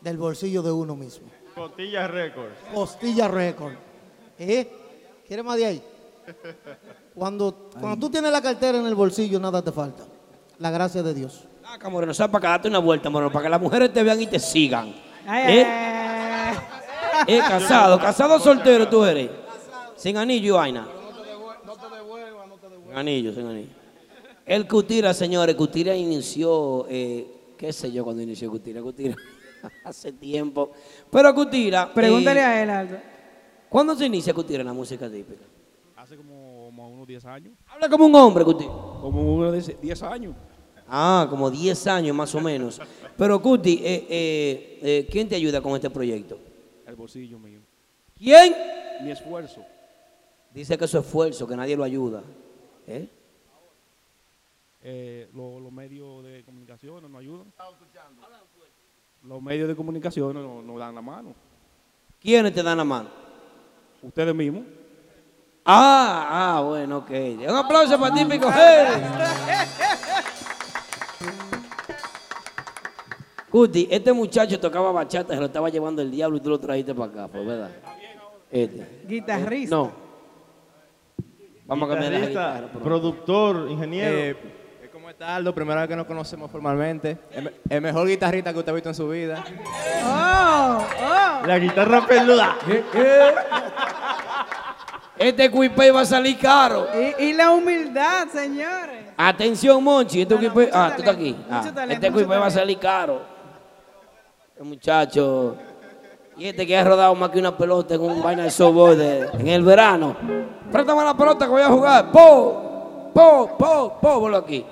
del 0.00 0.18
bolsillo 0.18 0.62
de 0.62 0.72
uno 0.72 0.96
mismo. 0.96 1.28
Costilla 1.54 2.08
Records. 2.08 2.56
Costilla 2.72 3.28
Record. 3.28 3.74
¿Eh? 4.38 4.70
¿Quieres 5.26 5.44
más 5.44 5.56
de 5.56 5.66
ahí? 5.66 5.82
Cuando, 7.14 7.70
cuando 7.80 8.06
tú 8.06 8.10
tienes 8.10 8.32
la 8.32 8.42
cartera 8.42 8.78
en 8.78 8.86
el 8.86 8.94
bolsillo, 8.94 9.38
nada 9.38 9.62
te 9.62 9.70
falta. 9.70 10.04
La 10.58 10.70
gracia 10.70 11.02
de 11.02 11.14
Dios. 11.14 11.44
Acá, 11.64 11.88
Moreno, 11.88 12.12
¿sabes? 12.12 12.32
Para 12.32 12.40
que 12.40 12.46
darte 12.48 12.68
una 12.68 12.78
vuelta, 12.78 13.08
Moreno, 13.08 13.32
para 13.32 13.44
que 13.44 13.50
las 13.50 13.60
mujeres 13.60 13.92
te 13.92 14.02
vean 14.02 14.20
y 14.20 14.26
te 14.26 14.38
sigan. 14.38 14.94
Ay, 15.26 15.58
¿Eh? 15.58 15.64
ay, 15.66 16.56
¿Eh? 17.28 17.38
Casado, 17.38 17.98
casado 17.98 18.34
o 18.34 18.40
soltero 18.40 18.88
tú 18.88 19.04
eres. 19.04 19.30
Sin 19.96 20.16
anillo 20.16 20.46
y 20.46 20.50
vaina. 20.50 20.88
Sin 22.86 22.96
anillo, 22.96 23.32
sin 23.32 23.46
anillo. 23.46 23.70
El 24.44 24.68
Cutira, 24.68 25.14
señores, 25.14 25.54
Cutira 25.54 25.94
inició, 25.94 26.86
eh, 26.88 27.33
qué 27.56 27.72
sé 27.72 27.90
yo 27.90 28.04
cuando 28.04 28.22
inició 28.22 28.50
Cutira, 28.50 28.80
Cutira, 28.82 29.16
hace 29.84 30.12
tiempo. 30.12 30.72
Pero 31.10 31.34
Cutira... 31.34 31.92
Pregúntale 31.92 32.40
eh, 32.40 32.44
a 32.44 32.62
él, 32.62 32.70
Aldo. 32.70 32.96
¿Cuándo 33.68 33.94
se 33.94 34.06
inicia 34.06 34.32
Cutira 34.32 34.60
en 34.60 34.66
la 34.66 34.72
música 34.72 35.10
típica? 35.10 35.44
Hace 35.96 36.16
como, 36.16 36.66
como 36.66 36.88
unos 36.90 37.06
10 37.06 37.24
años. 37.24 37.54
Habla 37.66 37.88
como 37.88 38.06
un 38.06 38.14
hombre, 38.14 38.44
Cutira. 38.44 38.70
Como 38.70 39.34
unos 39.34 39.80
10 39.80 40.02
años. 40.02 40.34
Ah, 40.88 41.26
como 41.30 41.50
10 41.50 41.86
años 41.86 42.14
más 42.14 42.34
o 42.34 42.40
menos. 42.40 42.80
Pero 43.16 43.40
Cuti, 43.40 43.80
eh, 43.82 44.06
eh, 44.08 44.78
eh, 44.82 45.08
¿quién 45.10 45.28
te 45.28 45.34
ayuda 45.34 45.60
con 45.60 45.74
este 45.74 45.90
proyecto? 45.90 46.38
El 46.86 46.94
bolsillo 46.94 47.38
mío. 47.38 47.60
¿Quién? 48.16 48.54
Mi 49.02 49.10
esfuerzo. 49.10 49.62
Dice 50.52 50.76
que 50.78 50.86
su 50.86 50.98
esfuerzo, 50.98 51.46
que 51.46 51.56
nadie 51.56 51.76
lo 51.76 51.84
ayuda. 51.84 52.22
¿Eh? 52.86 53.08
Eh, 54.86 55.30
lo- 55.32 55.58
los 55.60 55.72
medios 55.72 56.22
de 56.22 56.44
comunicación 56.44 57.10
nos 57.10 57.18
ayudan. 57.20 57.50
Los 59.22 59.40
medios 59.40 59.66
de 59.66 59.74
comunicación 59.74 60.34
nos, 60.34 60.62
nos 60.62 60.78
dan 60.78 60.94
la 60.94 61.00
mano. 61.00 61.34
¿Quiénes 62.20 62.52
te 62.52 62.62
dan 62.62 62.76
la 62.76 62.84
mano? 62.84 63.08
Ustedes 64.02 64.34
mismos. 64.34 64.64
Ah, 65.64 66.56
ah, 66.58 66.60
bueno, 66.60 66.98
ok. 66.98 67.10
Un 67.48 67.56
aplauso 67.56 67.98
para 67.98 68.14
Típico 68.14 68.50
Head. 68.50 69.02
Cuti, 73.50 73.86
este 73.90 74.12
muchacho 74.12 74.58
tocaba 74.58 74.90
bachata, 74.92 75.32
se 75.32 75.40
lo 75.40 75.46
estaba 75.46 75.68
llevando 75.70 76.02
el 76.02 76.10
diablo 76.10 76.36
y 76.36 76.40
tú 76.40 76.50
lo 76.50 76.58
trajiste 76.58 76.94
para 76.94 77.10
acá, 77.12 77.28
pues, 77.28 77.46
¿verdad? 77.46 77.70
Este. 78.50 79.02
Guitarrista. 79.06 79.76
No. 79.76 79.92
Vamos 81.66 81.88
a 81.88 81.92
cambiar 81.94 82.12
la 82.20 82.26
guitarra. 82.26 82.68
productor, 82.82 83.70
ingeniero. 83.70 84.18
Eh, 84.18 84.36
¿Cómo 85.16 85.26
está 85.26 85.36
Aldo? 85.36 85.54
Primera 85.54 85.80
vez 85.82 85.88
que 85.88 85.96
nos 85.96 86.06
conocemos 86.06 86.50
formalmente. 86.50 87.18
El, 87.32 87.44
me- 87.44 87.52
el 87.70 87.80
mejor 87.80 88.08
guitarrista 88.08 88.52
que 88.52 88.58
usted 88.58 88.72
ha 88.72 88.74
visto 88.74 88.88
en 88.88 88.94
su 88.96 89.08
vida. 89.08 89.44
Oh, 90.04 90.78
oh. 91.02 91.46
La 91.46 91.58
guitarra 91.58 92.04
peluda. 92.06 92.56
Este 95.16 95.50
cuipé 95.50 95.90
va 95.92 96.00
a 96.00 96.04
salir 96.04 96.36
caro. 96.38 96.88
Y, 97.18 97.26
y 97.26 97.32
la 97.34 97.50
humildad, 97.52 98.26
señores. 98.32 99.04
Atención, 99.16 99.82
Monchi. 99.84 100.22
Este 100.22 100.34
cuipé. 100.36 100.70
Ah, 100.72 100.92
tú 100.96 101.02
estás 101.02 101.14
aquí. 101.14 101.36
Ah, 101.48 101.62
talento, 101.72 101.94
este 101.94 102.10
cuipé 102.12 102.36
va 102.36 102.46
a 102.46 102.50
salir 102.50 102.78
caro. 102.78 103.22
El 104.58 104.64
muchacho. 104.64 105.56
Y 106.36 106.46
este 106.48 106.66
que 106.66 106.76
ha 106.76 106.82
rodado 106.82 107.14
más 107.14 107.30
que 107.30 107.38
una 107.38 107.56
pelota 107.56 107.94
en 107.94 108.00
un 108.00 108.20
vaina 108.20 108.42
de 108.42 108.50
softball 108.50 108.98
de- 108.98 109.28
en 109.32 109.46
el 109.46 109.62
verano. 109.62 110.16
Préstame 110.72 111.04
la 111.04 111.16
pelota 111.16 111.44
que 111.44 111.50
voy 111.52 111.62
a 111.62 111.68
jugar. 111.68 112.10
Po, 112.10 113.10
po, 113.14 113.56
po, 113.56 113.98
po, 114.00 114.20
ponlo 114.20 114.38
aquí. 114.38 114.66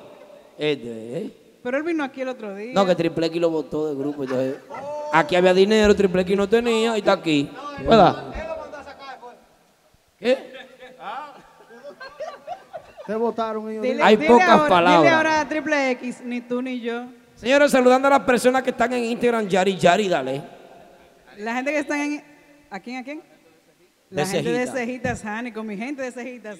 Este, 0.58 1.18
¿eh? 1.18 1.30
Pero 1.62 1.76
él 1.78 1.82
vino 1.84 2.02
aquí 2.04 2.20
el 2.22 2.28
otro 2.28 2.54
día. 2.54 2.72
No, 2.74 2.84
que 2.84 2.94
Triple 2.94 3.26
X 3.26 3.40
lo 3.40 3.50
botó 3.50 3.88
del 3.88 3.96
grupo. 3.96 4.24
Entonces, 4.24 4.56
aquí 5.12 5.36
había 5.36 5.54
dinero, 5.54 5.94
Triple 5.94 6.22
X 6.22 6.36
no 6.36 6.48
tenía 6.48 6.96
y 6.96 6.98
está 7.00 7.12
aquí. 7.12 7.48
¿Verdad? 7.80 8.32
¿Qué? 10.18 10.52
Te 13.06 13.14
votaron 13.16 13.68
ellos. 13.70 13.84
Dile- 13.84 14.02
Hay 14.02 14.16
dile 14.16 14.28
pocas 14.28 14.48
ahora- 14.48 14.68
palabras. 14.68 15.02
Dile 15.02 15.14
ahora 15.14 15.40
a 15.40 15.48
Triple 15.48 15.90
X, 15.92 16.20
ni 16.24 16.40
tú 16.40 16.62
ni 16.62 16.80
yo. 16.80 17.04
Señores, 17.34 17.72
saludando 17.72 18.06
a 18.06 18.12
las 18.12 18.20
personas 18.20 18.62
que 18.62 18.70
están 18.70 18.92
en 18.92 19.04
Instagram, 19.04 19.48
Yari, 19.48 19.76
Yari, 19.76 20.08
dale. 20.08 20.42
La 21.38 21.54
gente 21.54 21.72
que 21.72 21.78
está 21.78 22.04
en... 22.04 22.22
¿A 22.70 22.78
quién, 22.78 22.96
a 22.98 23.04
quién? 23.04 23.20
La 24.10 24.22
De 24.24 24.28
gente 24.30 24.50
de 24.52 24.66
Cejita. 24.66 24.78
Cejitas, 24.78 25.24
Hani, 25.24 25.50
con 25.52 25.66
mi 25.66 25.76
gente 25.76 26.02
de 26.02 26.12
Cejitas. 26.12 26.58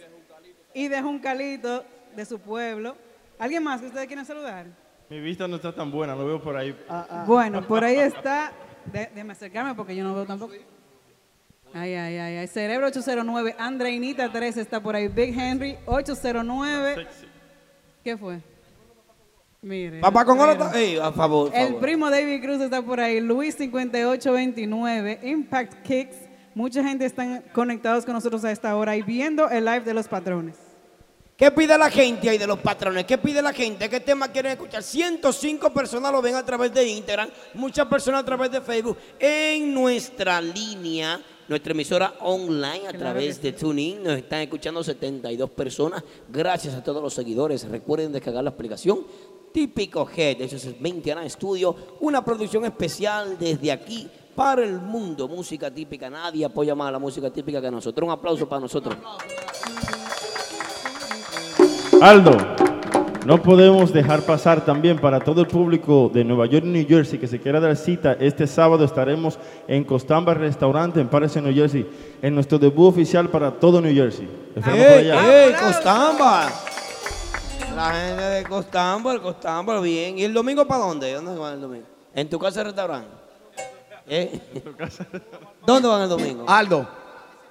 Y 0.74 0.89
de 0.89 1.01
Juncalito, 1.01 1.85
de 2.16 2.24
su 2.24 2.40
pueblo. 2.40 2.97
¿Alguien 3.43 3.64
más 3.64 3.81
que 3.81 3.89
ustedes 3.89 4.06
quieren 4.06 4.24
saludar? 4.24 4.66
Mi 5.10 5.19
vista 5.20 5.48
no 5.48 5.56
está 5.56 5.74
tan 5.74 5.90
buena, 5.90 6.14
lo 6.14 6.24
veo 6.24 6.40
por 6.40 6.56
ahí. 6.56 6.77
Bueno, 7.27 7.66
por 7.66 7.82
ahí 7.82 7.97
está. 7.98 8.52
De- 8.86 9.10
déjame 9.12 9.32
acercarme 9.32 9.74
porque 9.74 9.97
yo 9.97 10.05
no 10.05 10.14
veo 10.14 10.24
tampoco. 10.24 10.52
Ay, 11.74 11.94
ay, 11.94 12.16
ay, 12.19 12.36
ay. 12.36 12.47
Cerebro 12.47 12.86
809, 12.86 13.56
Andreinita 13.59 14.31
3 14.31 14.59
está 14.59 14.81
por 14.81 14.94
ahí. 14.94 15.09
Big 15.09 15.36
Henry 15.36 15.77
809. 15.86 17.09
¿Qué 18.05 18.16
fue? 18.16 18.39
Mire. 19.60 19.98
Papá 20.01 20.24
con 20.24 20.39
oro 20.39 20.52
mire. 20.55 20.64
está- 20.66 20.78
Ey, 20.78 20.98
a 20.98 21.10
favor, 21.10 21.51
El 21.52 21.66
favor. 21.66 21.81
primo 21.81 22.10
David 22.10 22.43
Cruz 22.44 22.60
está 22.60 22.81
por 22.82 23.01
ahí. 23.01 23.20
Luis 23.20 23.56
5829, 23.56 25.19
Impact 25.24 25.82
Kicks. 25.82 26.16
Mucha 26.55 26.85
gente 26.85 27.06
están 27.06 27.43
conectados 27.52 28.05
con 28.05 28.14
nosotros 28.14 28.44
a 28.44 28.52
esta 28.52 28.77
hora 28.77 28.94
y 28.97 29.02
viendo 29.02 29.48
el 29.51 29.64
live 29.64 29.81
de 29.81 29.94
los 29.94 30.06
patrones. 30.06 30.59
¿Qué 31.43 31.51
pide 31.51 31.77
la 31.77 31.90
gente 31.90 32.31
ahí 32.31 32.39
de 32.39 32.47
los 32.47 32.60
patrones? 32.60 33.05
¿Qué 33.05 33.19
pide 33.19 33.43
la 33.43 33.52
gente? 33.52 33.90
¿Qué 33.90 33.98
tema 33.98 34.28
quieren 34.28 34.52
escuchar? 34.52 34.81
105 34.81 35.74
personas 35.74 36.12
lo 36.12 36.23
ven 36.23 36.36
a 36.36 36.47
través 36.47 36.73
de 36.73 36.86
Instagram, 36.86 37.28
muchas 37.55 37.85
personas 37.89 38.23
a 38.23 38.24
través 38.24 38.52
de 38.52 38.60
Facebook, 38.60 38.97
en 39.19 39.74
nuestra 39.74 40.40
línea, 40.40 41.20
nuestra 41.48 41.73
emisora 41.73 42.14
online 42.20 42.86
a 42.86 42.93
través 42.93 43.43
de 43.43 43.51
TuneIn. 43.51 44.05
Nos 44.05 44.19
están 44.19 44.43
escuchando 44.43 44.85
72 44.85 45.51
personas. 45.51 46.05
Gracias 46.28 46.74
a 46.74 46.85
todos 46.85 47.02
los 47.02 47.12
seguidores. 47.12 47.69
Recuerden 47.69 48.12
descargar 48.12 48.44
la 48.44 48.51
aplicación 48.51 49.05
Típico 49.52 50.09
Head. 50.16 50.43
Eso 50.43 50.55
es 50.55 50.81
20 50.81 51.10
Ana 51.10 51.28
Studio, 51.28 51.74
una 52.02 52.24
producción 52.24 52.64
especial 52.66 53.36
desde 53.36 53.73
aquí 53.73 54.09
para 54.36 54.62
el 54.62 54.78
mundo. 54.78 55.27
Música 55.27 55.74
típica. 55.74 56.09
Nadie 56.09 56.44
apoya 56.44 56.77
más 56.77 56.86
a 56.86 56.93
la 56.93 57.01
música 57.01 57.32
típica 57.32 57.60
que 57.60 57.69
nosotros. 57.69 58.06
Un 58.06 58.12
aplauso 58.12 58.48
para 58.48 58.60
nosotros. 58.60 58.97
Aldo, 62.03 62.37
no 63.24 63.41
podemos 63.41 63.93
dejar 63.93 64.23
pasar 64.23 64.65
también 64.65 64.99
para 64.99 65.20
todo 65.20 65.41
el 65.41 65.47
público 65.47 66.11
de 66.12 66.24
Nueva 66.24 66.47
York 66.47 66.65
y 66.66 66.69
New 66.69 66.85
Jersey 66.89 67.16
que 67.16 67.29
se 67.29 67.39
quiera 67.39 67.61
dar 67.61 67.77
cita. 67.77 68.16
Este 68.19 68.49
sábado 68.49 68.85
estaremos 68.85 69.39
en 69.69 69.85
Costamba 69.85 70.35
Restaurante 70.35 71.01
en 71.01 71.07
Patterson, 71.07 71.45
New 71.45 71.55
Jersey, 71.55 71.89
en 72.20 72.35
nuestro 72.35 72.59
debut 72.59 72.89
oficial 72.89 73.29
para 73.29 73.53
todo 73.53 73.81
New 73.81 73.95
Jersey. 73.95 74.29
Esperamos 74.57 74.85
por 74.85 74.95
¡Ey, 74.95 75.11
allá. 75.12 75.47
ey, 75.47 75.55
Costamba! 75.55 76.49
La 77.77 77.93
gente 77.93 78.23
de 78.23 78.43
Costamba, 78.47 79.12
el 79.12 79.20
Costamba, 79.20 79.81
bien. 79.81 80.19
¿Y 80.19 80.24
el 80.24 80.35
domingo 80.35 80.66
para 80.66 80.81
dónde? 80.85 81.12
¿Dónde 81.12 81.39
van 81.39 81.55
el 81.55 81.61
domingo? 81.61 81.87
¿En 82.16 82.29
tu 82.29 82.37
casa 82.37 82.59
de 82.59 82.65
restaurante? 82.65 83.11
¿Eh? 84.09 84.41
¿Dónde 85.65 85.87
van 85.87 86.03
el 86.03 86.09
domingo? 86.09 86.47
Aldo, 86.49 86.85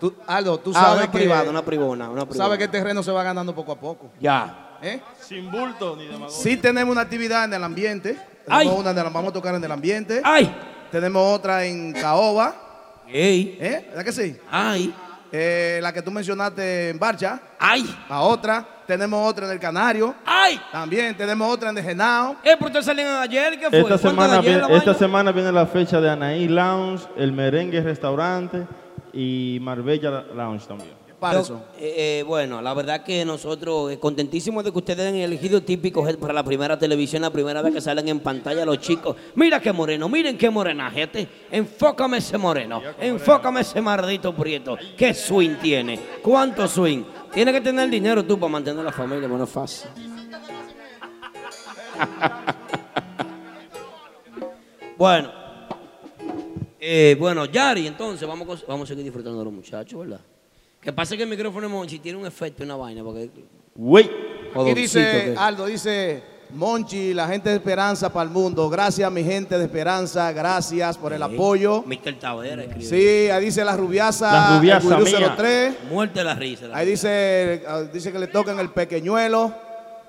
tú, 0.02 0.14
Aldo, 0.28 0.57
tú 0.60 0.72
Ah, 0.76 0.82
sabes 0.82 0.98
una 1.03 1.11
que... 1.11 1.18
privada, 1.19 1.49
una 1.49 1.64
privona, 1.64 2.10
una 2.10 2.26
privona. 2.26 2.44
Sabes 2.44 2.57
que 2.57 2.64
el 2.65 2.72
terreno 2.72 3.02
se 3.03 3.11
va 3.11 3.23
ganando 3.23 3.56
poco 3.56 3.72
a 3.72 3.80
poco. 3.80 4.10
Ya. 4.19 4.68
¿Eh? 4.82 4.99
Sin 5.22 5.49
bulto 5.52 5.95
ni 5.95 6.07
demagogia. 6.07 6.36
Sí 6.36 6.57
tenemos 6.57 6.91
una 6.91 7.02
actividad 7.02 7.45
en 7.45 7.53
el 7.53 7.64
ambiente. 7.64 8.18
Ay. 8.49 8.65
Tenemos 8.65 8.80
una 8.82 8.94
de 8.94 9.03
las 9.03 9.14
vamos 9.14 9.30
a 9.30 9.34
tocar 9.34 9.53
en 9.56 9.64
el 9.64 9.72
ambiente. 9.72 10.22
¡Ay! 10.23 10.53
Tenemos 10.91 11.36
otra 11.38 11.64
en 11.64 11.94
Caoba. 11.94 12.56
¡Ey! 13.07 13.57
¿Eh? 13.61 13.86
¿Verdad 13.90 14.03
que 14.03 14.11
sí? 14.11 14.38
¡Ay! 14.49 14.94
Eh, 15.32 15.80
la 15.82 15.94
que 15.94 16.02
tú 16.02 16.10
mencionaste 16.11 16.90
en 16.90 16.99
Barcha. 16.99 17.40
¡Ay! 17.60 17.95
La 18.10 18.22
otra. 18.22 18.65
Tenemos 18.88 19.30
otra 19.30 19.45
en 19.45 19.52
el 19.53 19.60
Canario. 19.60 20.15
¡Ay! 20.26 20.60
También 20.72 21.15
tenemos 21.15 21.48
otra 21.53 21.69
en 21.69 21.78
el 21.78 21.84
Genao. 21.84 22.32
¿Eh, 22.44 22.56
pero 22.57 22.65
ustedes 22.65 22.86
salieron 22.86 23.14
ayer? 23.22 23.57
¿Qué 23.60 23.69
fue? 23.69 23.80
Esta 23.82 23.98
semana 24.95 25.32
viene 25.32 25.52
la 25.52 25.65
fecha 25.68 26.02
de 26.02 26.10
Anaí 26.10 26.48
Lounge, 26.48 27.06
el 27.15 27.32
Merengue 27.32 27.82
Restaurante 27.82 28.65
y 29.14 29.60
Marbella 29.62 30.26
Lounge 30.36 30.68
también. 30.68 31.02
Eh, 31.24 31.44
eh, 31.78 32.24
bueno, 32.26 32.64
la 32.64 32.74
verdad 32.74 33.04
que 33.04 33.24
nosotros 33.24 33.92
eh, 33.92 34.00
contentísimos 34.00 34.64
de 34.64 34.72
que 34.72 34.78
ustedes 34.80 35.02
hayan 35.02 35.18
elegido 35.18 35.62
típicos 35.62 36.12
para 36.16 36.34
la 36.34 36.44
primera 36.44 36.80
televisión, 36.80 37.22
la 37.22 37.30
primera 37.30 37.62
vez 37.62 37.76
que 37.76 37.82
salen 37.82 38.08
en 38.08 38.22
pantalla 38.22 38.66
los 38.66 38.80
chicos. 38.80 39.16
Mira 39.36 39.60
qué 39.60 39.72
moreno, 39.72 40.10
miren 40.10 40.36
qué 40.36 40.50
morenaje. 40.50 41.04
Este, 41.04 41.28
enfócame 41.52 42.18
ese 42.18 42.40
moreno, 42.40 42.82
enfócame 43.00 43.62
ese 43.62 43.80
maldito 43.82 44.36
prieto. 44.36 44.80
¿Qué 44.98 45.14
swing 45.14 45.58
tiene? 45.62 46.00
¿Cuánto 46.24 46.68
swing? 46.68 47.04
Tienes 47.32 47.54
que 47.54 47.62
tener 47.62 47.88
dinero 47.88 48.26
tú 48.26 48.40
para 48.40 48.54
mantener 48.54 48.84
la 48.84 48.92
familia, 48.92 49.28
bueno, 49.28 49.44
es 49.44 49.50
fácil. 49.52 49.92
bueno, 54.98 55.40
eh, 56.84 57.16
bueno, 57.20 57.45
Yari, 57.45 57.86
entonces 57.86 58.28
vamos, 58.28 58.64
a 58.68 58.86
seguir 58.88 59.03
disfrutando 59.03 59.38
de 59.38 59.45
los 59.45 59.53
muchachos, 59.53 59.99
¿verdad? 59.99 60.20
Que 60.82 60.91
pasa 60.91 61.16
que 61.16 61.22
el 61.22 61.30
micrófono 61.30 61.68
de 61.68 61.74
Monchi 61.74 61.99
tiene 61.99 62.18
un 62.18 62.26
efecto, 62.26 62.64
una 62.64 62.76
vaina, 62.76 63.03
porque... 63.03 63.30
Güey. 63.76 64.10
Jodoncito 64.52 64.80
Y 64.80 64.82
dice, 64.82 65.36
Aldo, 65.38 65.68
dice, 65.68 66.24
Monchi, 66.53 67.14
la 67.14 67.28
gente 67.28 67.49
de 67.49 67.56
Esperanza 67.56 68.12
para 68.12 68.24
el 68.24 68.32
mundo. 68.32 68.68
Gracias, 68.68 69.10
mi 69.12 69.24
gente 69.24 69.58
de 69.58 69.66
Esperanza. 69.66 70.32
Gracias 70.32 70.98
por 70.98 71.14
el 71.14 71.20
Sí. 71.20 71.24
apoyo. 71.36 71.84
Mr. 71.86 72.20
Tavera 72.20 72.64
escribe. 72.64 72.86
Sí, 72.86 73.30
ahí 73.30 73.45
dice 73.45 73.64
la 73.64 73.78
rubiasa. 73.78 74.32
La 74.32 74.58
rubiasa 74.58 74.88
el 74.88 74.94
Gurú 74.95 75.06
mía. 75.06 75.36
03. 75.38 75.76
Muerte 75.90 76.20
de 76.20 76.26
la 76.26 76.36
risa. 76.36 76.68
la 76.68 76.78
Ahí 76.78 76.88
dice, 76.88 77.64
dice 77.94 78.12
que 78.12 78.20
le 78.20 78.28
tocan 78.28 78.60
el 78.60 78.72
pequeñuelo, 78.72 79.53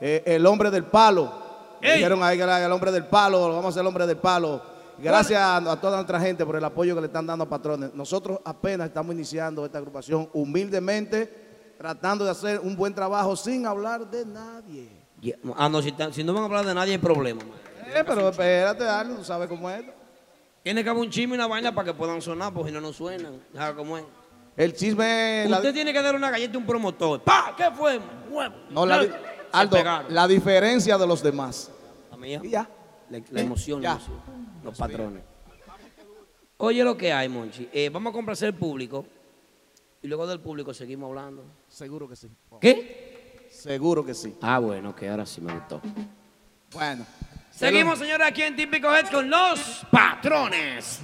eh, 0.01 0.23
el 0.27 0.47
hombre 0.47 0.71
del 0.71 0.85
palo. 0.85 1.41
Dijeron 1.81 2.23
ahí 2.23 2.37
que 2.37 2.45
era 2.45 2.65
el 2.65 2.73
hombre 2.73 2.93
del 2.93 3.05
palo, 3.05 3.49
lo 3.49 3.55
vamos 3.57 3.67
a 3.67 3.69
hacer 3.71 3.81
el 3.83 3.87
hombre 3.89 4.07
del 4.07 4.17
palo. 4.17 4.72
Gracias 4.99 5.41
a, 5.41 5.57
a 5.57 5.81
toda 5.81 5.97
nuestra 5.97 6.21
gente 6.21 6.45
por 6.47 6.57
el 6.57 6.65
apoyo 6.65 6.95
que 6.95 7.01
le 7.01 7.07
están 7.09 7.27
dando 7.27 7.45
a 7.45 7.49
patrones. 7.49 7.93
Nosotros 7.95 8.39
apenas 8.45 8.89
estamos 8.89 9.15
iniciando 9.15 9.65
esta 9.65 9.79
agrupación 9.79 10.29
humildemente, 10.33 11.75
tratando 11.79 12.25
de 12.25 12.31
hacer 12.31 12.61
un 12.61 12.77
buen 12.77 12.95
trabajo 12.95 13.35
sin 13.37 13.67
hablar 13.67 14.09
de 14.11 14.25
nadie. 14.27 14.89
Ah, 15.57 15.69
no, 15.69 15.81
si, 15.83 15.93
no 16.25 16.33
van 16.35 16.43
a 16.43 16.47
hablar 16.47 16.67
de 16.67 16.75
nadie 16.75 16.93
hay 16.93 16.99
problema. 16.99 17.43
Eh, 17.95 18.03
pero 18.07 18.29
espérate, 18.29 18.85
Arlo, 18.89 19.17
tú 19.17 19.25
sabes 19.25 19.49
cómo 19.49 19.69
es. 19.71 19.85
Tiene 20.63 20.85
que 20.85 20.91
haber 20.91 21.03
un 21.03 21.11
chisme 21.11 21.35
y 21.35 21.39
una 21.39 21.47
vaina 21.49 21.75
para 21.75 21.87
que 21.87 21.95
puedan 21.95 22.23
sonar, 22.23 22.53
porque 22.53 22.69
si 22.71 22.75
no, 22.75 22.81
no 22.81 22.93
suenan. 22.93 23.41
¿Sabes 23.55 23.75
cómo 23.77 23.99
es? 23.99 24.05
El 24.57 24.73
chisme... 24.75 25.47
la- 25.49 25.57
Usted 25.57 25.73
tiene 25.73 25.93
que 25.93 26.01
dar 26.03 26.15
una 26.15 26.31
galleta 26.31 26.55
a 26.55 26.59
un 26.59 26.67
promotor. 26.67 27.21
¡Pa! 27.23 27.55
¿Qué 27.57 27.71
fue? 27.73 27.99
Huevo. 28.31 28.55
no, 28.71 28.87
la, 28.87 28.99
di- 29.03 29.11
Aldo, 29.51 29.77
la 30.09 30.29
diferencia 30.29 30.97
de 30.97 31.07
los 31.07 31.23
demás. 31.23 31.71
La 32.11 32.17
mía. 32.17 32.41
ya. 32.45 32.69
La, 33.11 33.21
la 33.31 33.41
emoción, 33.41 33.83
la 33.83 33.89
Ya. 33.89 33.95
emoción. 33.97 34.42
Los 34.63 34.79
patrones. 34.79 35.23
Oye 36.59 36.85
lo 36.85 36.97
que 36.97 37.13
hay, 37.13 37.29
Monchi. 37.29 37.69
Eh, 37.73 37.89
vamos 37.89 38.11
a 38.11 38.15
complacer 38.15 38.49
el 38.49 38.55
público. 38.55 39.05
Y 40.03 40.09
luego 40.09 40.27
del 40.27 40.41
público 40.41 40.75
seguimos 40.75 41.09
hablando. 41.09 41.45
Seguro 41.69 42.09
que 42.09 42.17
sí. 42.17 42.29
¿Qué? 42.61 43.49
Seguro 43.51 44.05
que 44.05 44.15
sí. 44.15 44.35
Ah, 44.41 44.59
bueno, 44.59 44.95
que 44.95 45.09
ahora 45.09 45.27
sí 45.27 45.41
me 45.41 45.53
gustó. 45.53 45.81
Bueno. 46.73 47.07
Seguimos, 47.51 47.99
señores, 47.99 48.27
aquí 48.27 48.43
en 48.43 48.57
Típico 48.57 48.93
Head 48.95 49.11
con 49.11 49.29
los 49.29 49.87
patrones. 49.91 51.01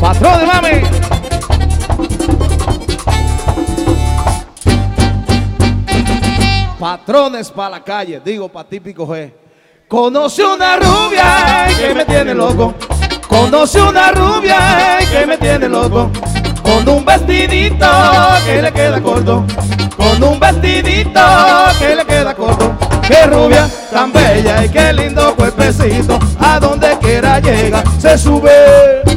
Patrón, 0.00 0.46
mami. 0.46 1.11
Patrones 6.82 7.48
para 7.48 7.70
la 7.70 7.84
calle, 7.84 8.20
digo 8.24 8.48
para 8.48 8.68
típico 8.68 9.06
G. 9.06 9.32
Conoce 9.86 10.44
una 10.44 10.78
rubia 10.78 11.68
que 11.78 11.94
me 11.94 12.04
tiene 12.04 12.34
loco. 12.34 12.74
Conoce 13.28 13.80
una 13.80 14.10
rubia 14.10 14.98
que 15.08 15.24
me 15.24 15.38
tiene 15.38 15.68
loco. 15.68 16.10
Con 16.60 16.88
un 16.88 17.04
vestidito 17.04 17.86
que 18.44 18.62
le 18.62 18.72
queda 18.72 19.00
corto. 19.00 19.44
Con 19.96 20.24
un 20.24 20.40
vestidito 20.40 21.20
que 21.78 21.94
le 21.94 22.04
queda 22.04 22.34
corto. 22.34 22.74
Qué 23.06 23.26
rubia 23.26 23.70
tan 23.92 24.12
bella 24.12 24.64
y 24.64 24.68
qué 24.68 24.92
lindo 24.92 25.36
cuerpecito. 25.36 26.18
A 26.40 26.58
donde 26.58 26.98
quiera 26.98 27.38
llega, 27.38 27.84
se 28.00 28.18
sube. 28.18 29.11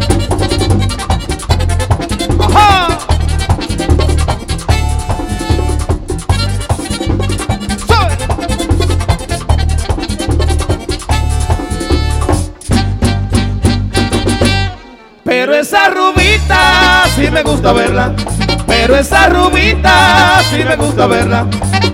Rubita 20.55 20.63
sí 20.63 20.63
me 20.63 20.75
gusta 20.75 21.07
verla. 21.07 21.45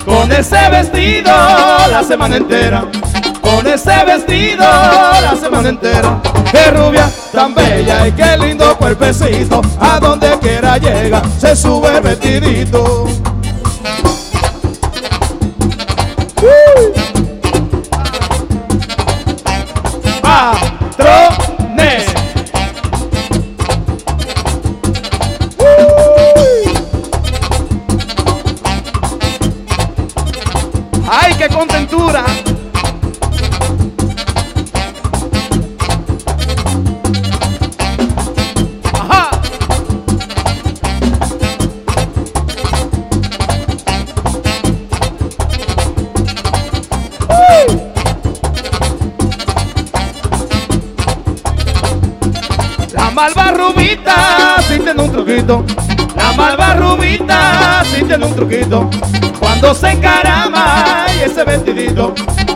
Con 0.06 0.32
ese 0.32 0.70
vestido 0.70 1.32
la 1.90 2.04
semana 2.04 2.38
entera. 2.38 2.86
Con 3.42 3.68
ese 3.68 4.06
vestido 4.06 4.64
la 4.64 5.36
semana 5.40 5.70
entera. 5.70 6.22
Qué 6.52 6.72
rubia 6.72 7.10
tan 7.32 7.54
bella 7.54 8.08
y 8.08 8.12
qué 8.12 8.38
lindo 8.38 8.78
cuerpecito. 8.78 9.62
A 9.80 10.00
donde 10.00 10.38
quiera 10.40 10.78
llega, 10.78 11.22
se 11.40 11.56
sube 11.56 12.00
vestidito. 12.02 13.21
La 56.16 56.32
malva 56.32 56.76
rubita 56.76 57.84
sí 57.84 58.04
tiene 58.06 58.26
un 58.26 58.34
truquito. 58.34 58.90
Cuando 59.38 59.76
se 59.76 59.90
encarama 59.92 61.06
y 61.18 61.30
ese 61.30 61.44
vestidito. 61.44 62.14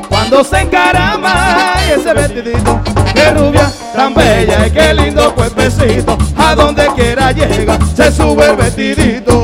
Cuando 0.07 0.43
se 0.45 0.61
encarama 0.61 1.73
y 1.85 1.99
ese 1.99 2.13
vestidito. 2.13 2.81
Qué 3.13 3.31
rubia 3.31 3.69
tan 3.93 4.13
bella 4.13 4.67
y 4.67 4.71
qué 4.71 4.93
lindo 4.93 5.35
cuerpecito. 5.35 6.17
A 6.37 6.55
donde 6.55 6.87
quiera 6.95 7.33
llega, 7.33 7.77
se 7.93 8.11
sube 8.11 8.45
el 8.45 8.55
vestidito. 8.55 9.34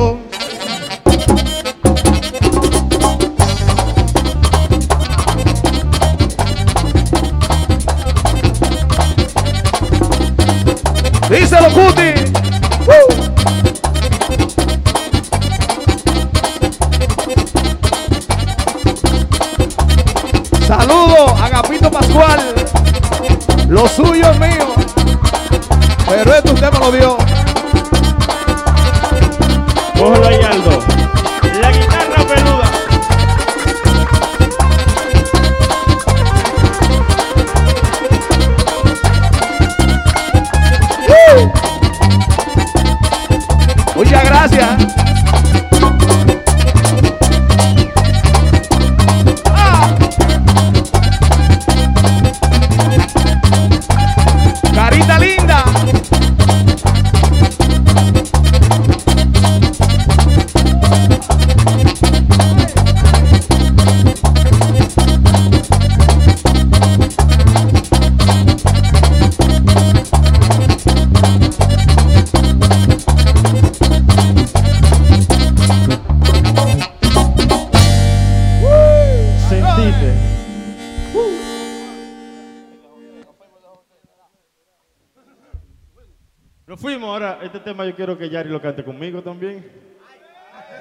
Tema 87.72 87.85
yo 87.85 87.95
quiero 87.95 88.18
que 88.18 88.30
Yari 88.30 88.49
lo 88.49 88.61
cante 88.61 88.84
conmigo 88.84 89.22
también. 89.22 89.65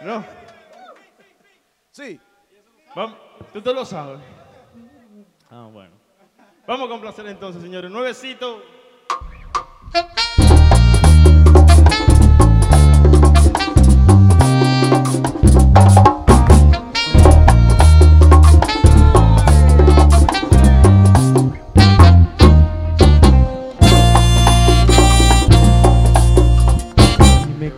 ¿No? 0.02 0.24
Sí. 1.92 2.18
Vamos. 2.96 3.16
Tú 3.52 3.62
te 3.62 3.72
lo 3.72 3.84
sabes. 3.84 4.18
Ah, 5.50 5.68
bueno. 5.72 5.94
Vamos 6.66 6.86
a 6.86 6.90
complacer 6.90 7.26
entonces, 7.26 7.62
señores. 7.62 7.90
Nuevecito. 7.90 8.60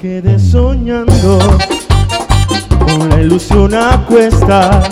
Quedé 0.02 0.36
soñando. 0.36 1.38
Con 2.80 3.08
la 3.08 3.20
ilusión 3.20 3.72
a 3.72 4.04
cuestas, 4.08 4.88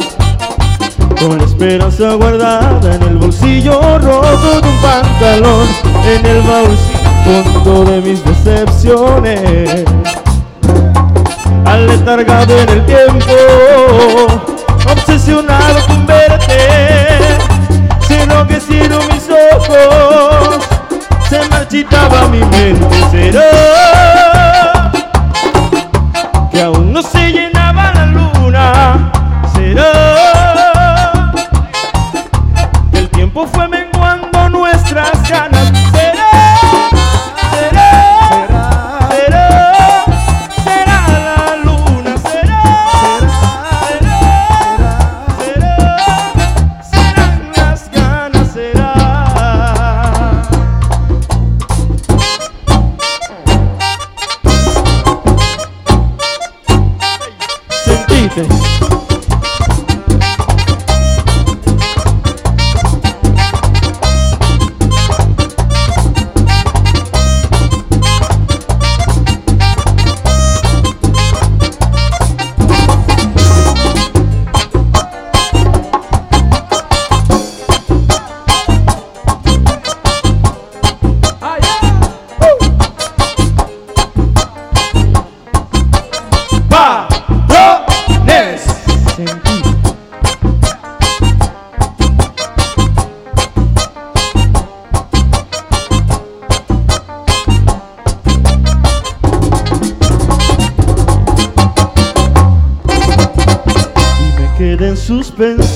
con 1.19 1.37
la 1.37 1.45
esperanza 1.45 2.15
guardada 2.15 2.95
en 2.95 3.03
el 3.03 3.17
bolsillo 3.17 3.99
roto 3.99 4.61
de 4.61 4.69
un 4.69 4.81
pantalón, 4.81 5.67
en 6.07 6.27
el 6.27 6.43
baúl 6.43 6.77
fondo 7.25 7.85
de 7.91 8.01
mis 8.03 8.25
decepciones, 8.25 9.85
aletargado 11.65 12.57
en 12.61 12.69
el 12.69 12.87
tiempo, 12.87 13.35
obsesionado 14.93 15.87
con 15.89 16.07
verte, 16.07 17.19
si 18.07 18.15
enloquecieron 18.15 19.03
mis 19.09 19.29
ojos, 19.29 20.65
se 21.29 21.49
marchitaba 21.49 22.29
mi 22.29 22.39
mente, 22.39 23.11
será 23.11 24.10
que 26.51 26.63
aún 26.63 26.93
no 26.93 27.03
se 27.03 27.31
llenaba 27.31 27.93
la 27.93 28.07
luna. 28.07 29.13
Será 29.55 31.23
que 32.91 32.99
el 32.99 33.09
tiempo 33.11 33.47
fue 33.47 33.69
menguando 33.69 34.49
nuestras 34.49 35.29
ganas. 35.29 35.80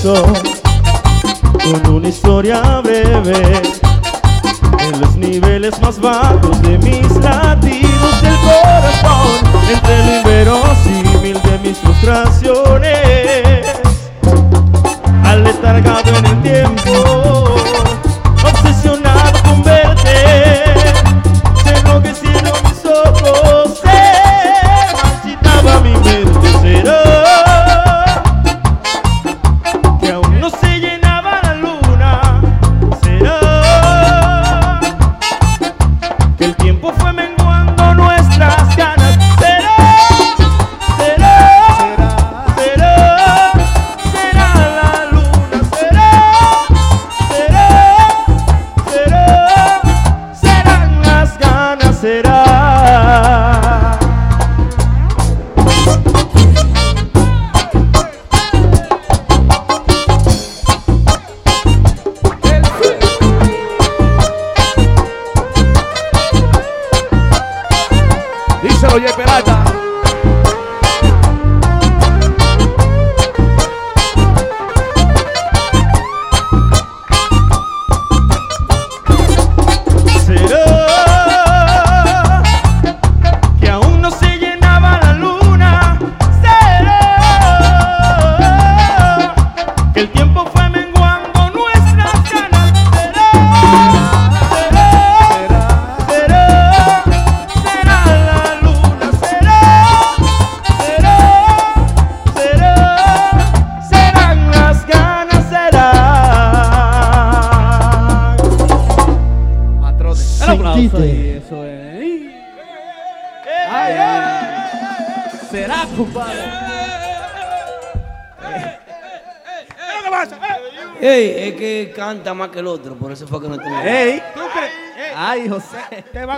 corazón 0.05 0.44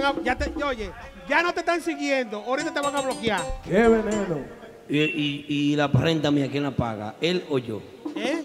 a, 0.07 0.23
ya 0.23 0.35
te, 0.37 0.63
oye, 0.63 0.91
ya 1.27 1.41
no 1.43 1.53
te 1.53 1.59
están 1.59 1.81
siguiendo. 1.81 2.37
Ahorita 2.45 2.73
te 2.73 2.79
van 2.79 2.95
a 2.95 3.01
bloquear. 3.01 3.41
Qué 3.63 3.87
veneno. 3.87 4.45
Y, 4.89 4.99
y, 4.99 5.45
y 5.49 5.75
la 5.75 5.87
renta 5.87 6.31
mía, 6.31 6.47
¿quién 6.49 6.63
la 6.63 6.71
paga? 6.71 7.15
¿Él 7.21 7.45
o 7.49 7.57
yo? 7.57 7.81
¿Eh? 8.15 8.43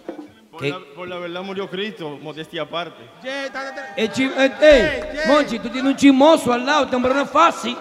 Por 0.50 0.64
la, 0.66 0.78
por 0.94 1.08
la 1.08 1.16
verdad 1.18 1.42
murió 1.42 1.70
Cristo, 1.70 2.18
modestia 2.20 2.62
aparte. 2.62 3.02
Ye, 3.22 3.48
ta- 3.50 3.64
ta- 3.64 3.74
ta- 3.74 3.94
El 3.96 4.10
chi- 4.12 4.30
eh, 4.36 4.52
Ye, 4.60 5.18
ye. 5.18 5.26
Monchi, 5.32 5.58
tú 5.60 5.68
tienes 5.70 5.90
un 5.92 5.96
chismoso 5.96 6.52
al 6.52 6.66
lado. 6.66 6.84
Este 6.84 6.96
hombre 6.96 7.14
no 7.14 7.22
es 7.22 7.30
fácil. 7.30 7.76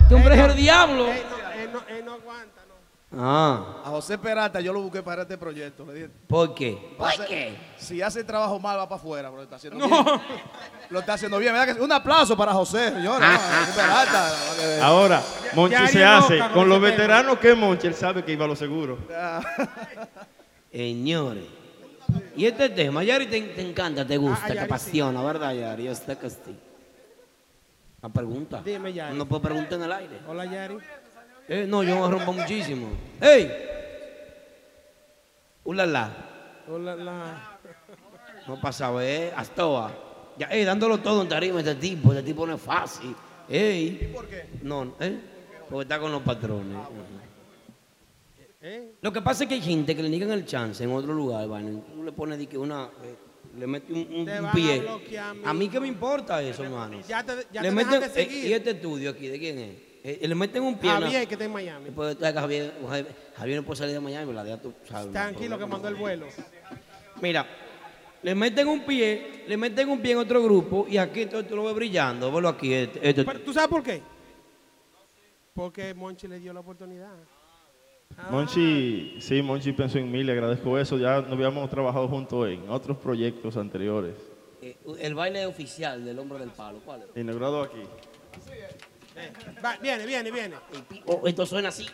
Este 0.00 0.14
hombre 0.14 0.34
es 0.34 0.40
el 0.40 0.56
diablo. 0.56 1.06
Él 1.08 1.70
no, 1.72 1.82
él 1.94 2.04
no 2.04 2.12
aguanta, 2.14 2.62
no. 2.68 2.74
Ah. 3.22 3.82
A 3.84 3.90
José 3.90 4.16
Peralta 4.18 4.60
yo 4.60 4.72
lo 4.72 4.80
busqué 4.82 5.02
para 5.02 5.22
este 5.22 5.36
proyecto. 5.36 5.84
Le 5.84 5.92
dije, 5.94 6.10
¿Por 6.26 6.54
qué? 6.54 6.94
¿Por 6.96 7.26
qué? 7.26 7.54
Si 7.76 8.00
hace 8.00 8.20
el 8.20 8.26
trabajo 8.26 8.58
mal, 8.58 8.78
va 8.78 8.88
para 8.88 8.98
afuera, 9.00 9.30
pero 9.30 9.42
está 9.42 9.56
haciendo 9.56 9.84
bien. 9.86 10.04
Lo 10.90 11.00
está 11.00 11.14
haciendo 11.14 11.38
bien. 11.38 11.54
Un 11.80 11.92
aplauso 11.92 12.36
para 12.36 12.52
José, 12.52 12.90
señores. 12.90 13.28
no, 13.28 13.74
Peralta. 13.74 14.12
para 14.32 14.56
que- 14.56 14.80
Ahora, 14.82 15.22
Monchi 15.54 15.88
se 15.88 16.04
hace. 16.04 16.38
con 16.38 16.52
Con 16.52 16.68
los 16.68 16.80
veteranos 16.80 17.38
que 17.38 17.50
es 17.50 17.56
Monchi, 17.56 17.86
él 17.88 17.94
sabe 17.94 18.24
que 18.24 18.32
iba 18.32 18.44
a 18.44 18.48
lo 18.48 18.56
seguro. 18.56 18.98
Señores. 20.70 21.44
Y 22.36 22.46
este 22.46 22.68
tema, 22.68 23.02
Yari, 23.02 23.26
te, 23.26 23.40
te 23.40 23.62
encanta, 23.68 24.06
te 24.06 24.16
gusta, 24.16 24.46
Ah, 24.46 24.52
te 24.52 24.60
apasiona, 24.60 25.22
¿verdad, 25.22 25.52
Yari? 25.54 25.84
Yo 25.84 25.92
que 26.18 26.30
sí. 26.30 26.56
La 28.02 28.08
pregunta. 28.08 28.60
Dime, 28.64 28.92
Yari. 28.92 29.16
No 29.16 29.26
puedo 29.26 29.42
preguntar 29.42 29.74
en 29.74 29.82
el 29.84 29.92
aire. 29.92 30.20
Hola, 30.28 30.44
Yari. 30.44 30.76
Eh, 31.48 31.64
no, 31.68 31.82
yo 31.82 32.00
me 32.00 32.10
rompo 32.10 32.32
muchísimo. 32.32 32.88
¡Ey! 33.20 33.52
¡Ulala! 35.64 36.10
Hola, 36.68 36.94
la... 36.96 37.58
No 38.46 38.60
pasa 38.60 38.88
a 38.88 38.90
ver, 38.92 39.32
Astoa. 39.36 39.92
Ya, 40.38 40.46
ey, 40.48 40.64
dándolo 40.64 40.98
todo 40.98 41.22
en 41.22 41.28
tarima 41.28 41.60
este 41.60 41.74
tipo, 41.76 42.12
este 42.12 42.22
tipo 42.22 42.46
no 42.46 42.54
es 42.54 42.60
fácil. 42.60 43.14
Ey. 43.48 44.00
¿Y 44.02 44.14
por 44.14 44.26
qué? 44.26 44.46
No, 44.62 44.94
¿eh? 45.00 45.18
Porque 45.68 45.82
está 45.82 45.98
con 45.98 46.12
los 46.12 46.22
patrones. 46.22 46.76
¿Eh? 48.62 48.94
Lo 49.00 49.12
que 49.12 49.22
pasa 49.22 49.44
es 49.44 49.48
que 49.48 49.54
hay 49.54 49.60
gente 49.60 49.94
que 49.94 50.02
le 50.02 50.08
niegan 50.08 50.30
el 50.32 50.44
chance 50.44 50.82
en 50.82 50.92
otro 50.92 51.12
lugar, 51.12 51.46
¿vale? 51.48 51.70
Tú 51.94 52.02
le 52.02 52.12
pones 52.12 52.38
de 52.38 52.46
que 52.46 52.58
una, 52.58 52.88
eh, 53.04 53.14
le 53.56 53.66
mete 53.66 53.92
un, 53.92 54.28
a 54.28 54.52
pie. 54.52 54.84
a 55.44 55.54
mí 55.54 55.68
qué 55.68 55.80
me 55.80 55.88
importa 55.88 56.42
eso, 56.42 56.64
hermano. 56.64 57.00
Ya 57.06 57.22
te, 57.24 57.46
ya 57.52 57.62
le 57.62 57.68
te 57.68 57.74
meten, 57.74 58.00
de 58.00 58.06
eh, 58.06 58.10
seguir. 58.10 58.46
¿Y 58.46 58.52
este 58.52 58.70
estudio 58.70 59.10
aquí, 59.10 59.28
de 59.28 59.38
quién 59.38 59.58
es? 59.58 59.76
Eh, 60.02 60.28
le 60.28 60.34
meten 60.34 60.62
un 60.62 60.78
pie. 60.78 60.90
Javier, 60.90 61.22
¿no? 61.22 61.28
que 61.28 61.34
está 61.34 61.44
en 61.44 61.52
Miami. 61.52 61.84
Después 61.86 62.16
Javier, 62.20 62.74
Javier, 62.86 63.06
Javier 63.36 63.56
no 63.56 63.64
puede 63.64 63.78
salir 63.78 63.94
de 63.94 64.00
Miami, 64.00 64.32
la 64.32 64.56
tú 64.58 64.72
sabes. 64.88 65.12
Tranquilo, 65.12 65.58
que 65.58 65.66
mandó 65.66 65.88
el 65.88 65.94
vuelo. 65.94 66.26
Mira, 67.20 67.46
le 68.22 68.34
meten 68.34 68.66
un 68.68 68.80
pie, 68.84 69.44
le 69.46 69.56
meten 69.56 69.88
un 69.88 70.00
pie 70.00 70.12
en 70.12 70.18
otro 70.18 70.42
grupo 70.42 70.86
y 70.88 70.96
aquí 70.98 71.26
tú, 71.26 71.42
tú 71.44 71.54
lo 71.56 71.64
ves 71.64 71.74
brillando. 71.74 72.30
Velo 72.32 72.48
aquí. 72.48 72.72
Este, 72.72 73.08
este- 73.08 73.24
Pero, 73.24 73.40
¿Tú 73.40 73.52
sabes 73.52 73.68
por 73.68 73.82
qué? 73.82 74.02
Porque 75.54 75.94
Monchi 75.94 76.26
le 76.28 76.38
dio 76.38 76.52
la 76.52 76.60
oportunidad. 76.60 77.12
Ah. 78.18 78.28
Monchi, 78.30 79.16
sí, 79.20 79.42
Monchi 79.42 79.72
pensó 79.72 79.98
en 79.98 80.10
mí, 80.10 80.22
le 80.22 80.32
agradezco 80.32 80.78
eso. 80.78 80.98
Ya 80.98 81.20
no 81.22 81.34
habíamos 81.34 81.68
trabajado 81.70 82.08
juntos 82.08 82.48
en 82.48 82.68
otros 82.68 82.96
proyectos 82.98 83.56
anteriores. 83.56 84.14
eh, 84.62 84.76
el 85.00 85.14
baile 85.14 85.46
oficial 85.46 86.04
del 86.04 86.18
hombre 86.18 86.38
del 86.38 86.50
palo. 86.50 86.80
¿Cuál 86.84 87.02
es? 87.02 87.08
Inaugurado 87.20 87.62
aquí. 87.62 87.82
Va, 89.64 89.76
viene, 89.80 90.04
viene, 90.06 90.30
viene. 90.30 90.56
Oh, 91.06 91.22
esto 91.26 91.46
suena 91.46 91.68
así. 91.68 91.86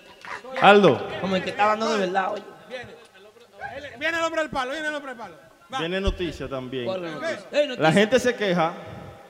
Aldo, 0.60 1.00
Como 1.20 1.36
el 1.36 1.44
que 1.44 1.50
está 1.50 1.64
hablando 1.72 1.92
de 1.94 2.06
verdad, 2.06 2.32
oye. 2.32 2.42
Él- 2.70 3.98
Viene 3.98 4.18
el 4.18 4.24
hombre 4.24 4.40
del 4.42 4.50
palo, 4.50 4.72
viene 4.72 4.88
el 4.88 4.94
hombre 4.94 5.10
del 5.12 5.18
palo. 5.18 5.34
Viene 5.78 6.00
noticia 6.00 6.48
también. 6.48 6.86
¿Cuál 6.86 7.04
es 7.04 7.10
la 7.14 7.20
noticia? 7.20 7.46
Eh, 7.52 7.66
noticia. 7.66 7.82
La 7.82 7.92
gente 7.92 8.18
se 8.20 8.34
queja 8.34 8.72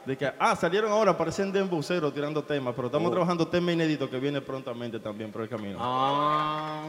de 0.04 0.16
que, 0.18 0.32
ah, 0.38 0.56
salieron 0.56 0.90
ahora, 0.90 1.16
parecen 1.16 1.52
de 1.52 1.60
embuceros 1.60 2.12
tirando 2.12 2.42
temas, 2.42 2.74
pero 2.74 2.88
estamos 2.88 3.08
Oh. 3.08 3.12
trabajando 3.12 3.46
tema 3.46 3.70
inédito 3.72 4.10
que 4.10 4.18
viene 4.18 4.40
prontamente 4.40 4.98
también 4.98 5.30
por 5.30 5.42
el 5.42 5.48
camino. 5.48 5.78
Ah. 5.80 6.82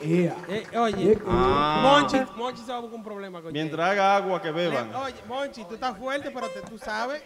Eh, 0.00 0.32
oye, 0.76 1.18
Ah. 1.26 1.80
Monchi, 1.82 2.18
Monchi 2.36 2.62
se 2.62 2.70
va 2.70 2.78
a 2.78 2.80
buscar 2.80 2.98
un 2.98 3.04
problema 3.04 3.42
con 3.42 3.52
Mientras 3.52 3.90
haga 3.90 4.16
agua 4.16 4.40
que 4.40 4.50
beban. 4.52 4.90
Le- 4.90 4.96
Oye, 4.96 5.14
Monchi, 5.26 5.64
tú 5.64 5.74
estás 5.74 5.96
fuerte, 5.98 6.30
pero 6.30 6.46
te- 6.48 6.60
tú 6.62 6.78
sabes. 6.78 7.22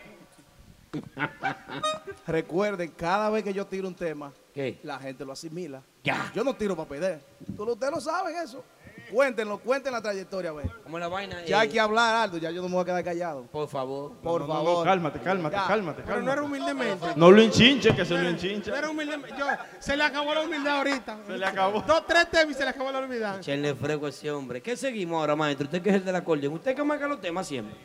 Recuerden, 2.27 2.91
cada 2.97 3.29
vez 3.31 3.45
que 3.45 3.53
yo 3.53 3.67
tiro 3.67 3.89
un 3.89 3.95
tema, 3.95 4.33
¿Qué? 4.55 4.79
la 4.83 4.99
gente 4.99 5.25
lo 5.25 5.33
asimila. 5.33 5.83
Ya. 6.03 6.31
Yo 6.35 6.43
no 6.45 6.55
tiro 6.55 6.75
para 6.77 6.89
perder. 6.89 7.21
Tú- 7.57 7.65
Ustedes 7.65 7.93
lo 7.93 8.01
saben 8.01 8.37
eso. 8.37 8.65
Cuéntenlo, 9.13 9.59
cuenten 9.59 9.93
la 9.93 10.03
trayectoria, 10.03 10.53
ve. 10.53 10.65
Como 10.83 10.99
la 10.99 11.09
vaina. 11.09 11.45
Ya 11.45 11.57
eh, 11.59 11.61
hay 11.61 11.69
que 11.69 11.81
hablar, 11.81 12.15
Aldo, 12.17 12.37
ya 12.39 12.51
yo 12.51 12.61
no 12.63 12.69
me 12.69 12.75
voy 12.75 12.83
a 12.83 12.85
quedar 12.85 13.05
callado. 13.05 13.43
Por 13.47 13.69
favor. 13.69 14.13
Por 14.23 14.43
No, 14.43 14.47
no, 14.49 14.55
no, 14.55 14.65
favor. 14.65 14.85
cálmate, 14.87 15.21
cálmate, 15.21 15.57
Ya. 15.57 15.67
cálmate, 15.67 16.03
Pero 16.03 16.21
no 16.21 16.27
cálmate. 16.27 16.33
era 16.39 16.43
humildemente. 16.43 17.07
No 17.17 17.31
lo 17.31 17.41
enchinche, 17.43 17.95
que 17.95 18.05
se 18.05 18.15
lo 18.15 18.29
enchincha. 18.29 18.71
No 18.71 18.77
era 18.77 18.91
humildemente. 18.91 19.35
Yo, 19.39 19.47
se 19.79 19.97
le 19.97 20.05
acabó 20.05 20.35
la 20.35 20.43
humildad 20.43 20.77
ahorita. 20.79 21.19
Se 21.27 21.39
le 21.39 21.47
acabó. 21.47 21.81
Dos, 21.83 22.07
tres 22.07 22.31
temas 22.31 22.55
y 22.55 22.59
se 22.59 22.65
le 22.65 22.71
acabó 22.71 22.93
la 22.93 23.01
humildad. 23.01 23.39
Echenle 23.39 23.75
fresco 23.75 24.07
a 24.07 24.09
ese 24.11 24.31
hombre. 24.31 24.61
¿Qué 24.61 24.77
seguimos 24.77 25.19
ahora, 25.21 25.35
maestro? 25.37 25.65
Usted 25.67 25.83
que 25.83 25.91
es 25.91 25.97
el 25.97 26.05
del 26.05 26.17
acordeón. 26.17 26.55
Usted 26.55 26.75
que 26.77 26.83
marca 26.85 27.07
los 27.09 27.21
temas 27.21 27.47
siempre. 27.47 27.77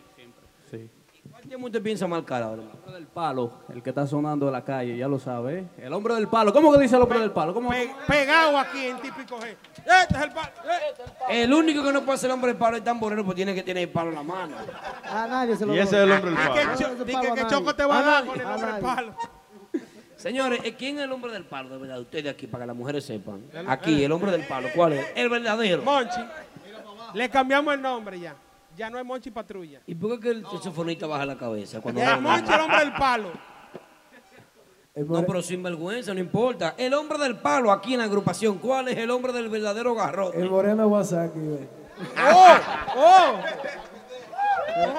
Sí. 0.69 0.89
¿Cuál 1.53 1.59
tema 1.61 1.65
usted 1.67 1.83
piensa 1.83 2.07
marcar 2.07 2.41
ahora? 2.41 2.63
El 2.63 2.69
hombre 2.71 2.93
del 2.93 3.05
palo, 3.05 3.53
el 3.71 3.83
que 3.83 3.89
está 3.91 4.07
sonando 4.07 4.47
de 4.47 4.51
la 4.51 4.63
calle, 4.63 4.97
ya 4.97 5.07
lo 5.07 5.19
sabe. 5.19 5.59
¿eh? 5.59 5.67
El 5.85 5.93
hombre 5.93 6.15
del 6.15 6.27
palo. 6.27 6.51
¿Cómo 6.51 6.71
que 6.73 6.79
dice 6.79 6.95
el 6.95 7.03
hombre 7.03 7.19
del 7.19 7.29
palo? 7.29 7.53
¿Cómo? 7.53 7.69
Pe- 7.69 7.91
pegado 8.07 8.57
aquí 8.57 8.87
en 8.87 8.97
típico 8.99 9.37
G. 9.37 9.55
Este 9.77 10.15
es 10.15 10.21
el 10.23 10.31
palo. 10.31 10.49
eh. 11.29 11.43
El 11.43 11.53
único 11.53 11.83
que 11.83 11.93
no 11.93 12.01
puede 12.01 12.17
ser 12.17 12.31
el 12.31 12.33
hombre 12.33 12.47
del 12.53 12.57
palo 12.57 12.77
es 12.77 12.83
tamborero, 12.83 13.23
pues 13.23 13.35
tiene 13.35 13.53
que 13.53 13.61
tener 13.61 13.83
el 13.83 13.89
palo 13.89 14.09
en 14.09 14.15
la 14.15 14.23
mano. 14.23 14.55
A 15.07 15.27
nadie 15.27 15.55
se 15.55 15.63
lo 15.67 15.75
Y 15.75 15.77
ese 15.77 15.95
es 15.97 16.03
el 16.03 16.11
hombre 16.11 16.31
del 16.31 16.39
Ah, 16.39 16.47
palo. 16.47 16.55
que, 16.55 16.65
No, 16.65 16.75
cho- 16.75 16.87
ese 16.95 17.05
di 17.05 17.13
palo 17.13 17.21
que- 17.21 17.27
a 17.31 17.35
que 17.35 17.41
nadie. 17.43 17.55
Choco 17.57 17.75
te 17.75 17.85
va 17.85 17.95
a 17.95 17.99
A 17.99 18.01
dar 18.03 18.25
nadie, 18.25 18.31
con 18.31 18.41
el 18.41 18.47
hombre 18.55 18.71
del 18.73 18.81
palo. 18.81 19.15
Señores, 20.15 20.59
¿eh, 20.63 20.73
¿quién 20.75 20.97
es 20.97 21.03
el 21.03 21.11
hombre 21.11 21.31
del 21.33 21.45
palo 21.45 21.69
de 21.69 21.77
verdad? 21.77 21.99
Ustedes 21.99 22.33
aquí, 22.33 22.47
para 22.47 22.63
que 22.63 22.67
las 22.67 22.75
mujeres 22.75 23.05
sepan. 23.05 23.43
Aquí, 23.67 24.03
el 24.03 24.11
hombre 24.11 24.31
del 24.31 24.47
palo. 24.47 24.69
¿Cuál 24.75 24.93
es? 24.93 25.05
El 25.15 25.29
verdadero. 25.29 25.83
Monchi. 25.83 26.19
Le 27.13 27.29
cambiamos 27.29 27.71
el 27.75 27.81
nombre 27.81 28.19
ya. 28.19 28.33
Ya 28.75 28.89
no 28.89 28.97
es 28.99 29.05
Monchi 29.05 29.31
Patrulla. 29.31 29.81
¿Y 29.85 29.95
por 29.95 30.11
qué 30.15 30.19
que 30.19 30.29
el 30.29 30.43
saxofonista 30.43 31.07
baja 31.07 31.25
la 31.25 31.37
cabeza? 31.37 31.81
Cuando 31.81 32.01
habla? 32.01 32.17
Monchi 32.19 32.53
el 32.53 32.59
hombre 32.59 32.79
del 32.79 32.93
palo. 32.93 33.31
No, 34.95 35.25
pero 35.25 35.41
sin 35.41 35.63
vergüenza, 35.63 36.13
no 36.13 36.19
importa. 36.19 36.75
El 36.77 36.93
hombre 36.93 37.17
del 37.17 37.35
palo 37.37 37.71
aquí 37.71 37.93
en 37.93 37.99
la 37.99 38.05
agrupación. 38.05 38.59
¿Cuál 38.59 38.89
es 38.89 38.97
el 38.99 39.09
hombre 39.09 39.33
del 39.33 39.49
verdadero 39.49 39.95
garrote? 39.95 40.39
El 40.39 40.51
moreno 40.51 40.87
Wasaki. 40.87 41.39
¡Oh! 42.21 42.57
¡Oh! 42.95 43.39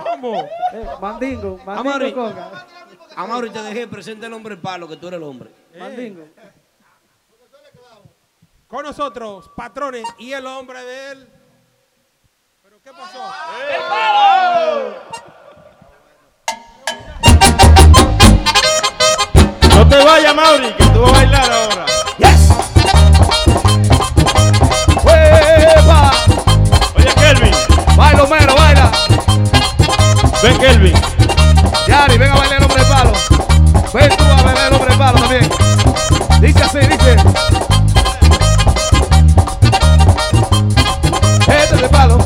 ¿Cómo? 0.02 0.40
Eh, 0.72 0.86
mandingo, 1.00 1.60
Amari, 1.64 1.88
mandingo 1.88 2.24
coca. 2.28 2.66
Amari, 3.16 3.50
te 3.50 3.62
dejé 3.62 3.86
presente 3.86 4.26
el 4.26 4.32
hombre 4.32 4.54
del 4.54 4.62
palo, 4.62 4.88
que 4.88 4.96
tú 4.96 5.08
eres 5.08 5.18
el 5.18 5.24
hombre. 5.24 5.50
Mandingo. 5.78 6.24
Con 8.66 8.84
nosotros, 8.84 9.50
patrones, 9.54 10.04
y 10.18 10.32
el 10.32 10.46
hombre 10.46 10.82
de 10.82 11.26
él. 12.84 12.92
¿Pero 12.92 12.96
qué 12.96 13.00
pasó? 13.00 13.20
No 19.76 19.88
te 19.88 20.04
vayas, 20.04 20.34
Mauri, 20.34 20.72
que 20.74 20.84
tú 20.86 21.00
vas 21.02 21.10
a 21.10 21.14
bailar 21.14 21.50
ahora. 21.52 21.86
¡Hueva! 25.02 26.10
Oye, 26.96 27.14
Kelvin, 27.14 27.54
Baila, 27.96 28.22
Homero, 28.22 28.54
baila. 28.54 28.90
ven, 30.42 30.58
Kelvin. 30.58 30.94
Yari, 31.88 32.18
ven 32.18 32.30
a 32.32 32.36
bailar 32.36 32.58
el 32.58 32.64
hombre 32.64 32.82
del 32.82 32.92
palo. 32.92 33.12
Ven 33.92 34.16
tú 34.16 34.24
a 34.24 34.42
bailar 34.42 34.68
el 34.68 34.74
hombre 34.74 34.88
del 34.90 34.98
palo 34.98 35.18
también. 35.18 35.50
Dice 36.40 36.62
así, 36.62 36.78
dice. 36.78 37.16
Este 41.46 41.74
es 41.76 41.82
el 41.82 41.90
palo. 41.90 42.23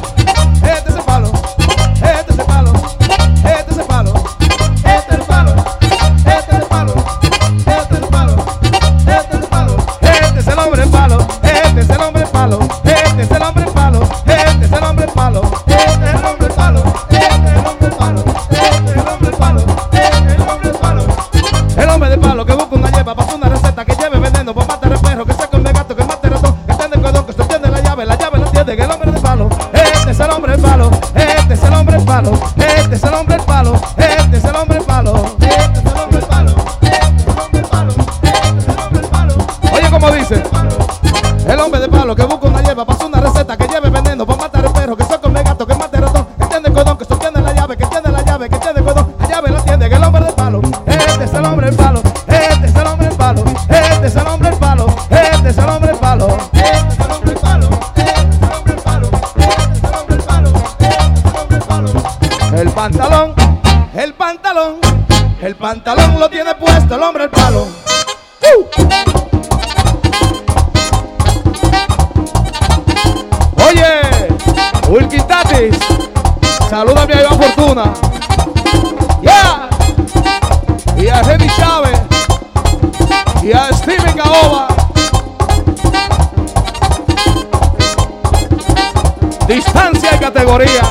Distancia 89.58 90.14
y 90.14 90.18
categoría. 90.20 90.87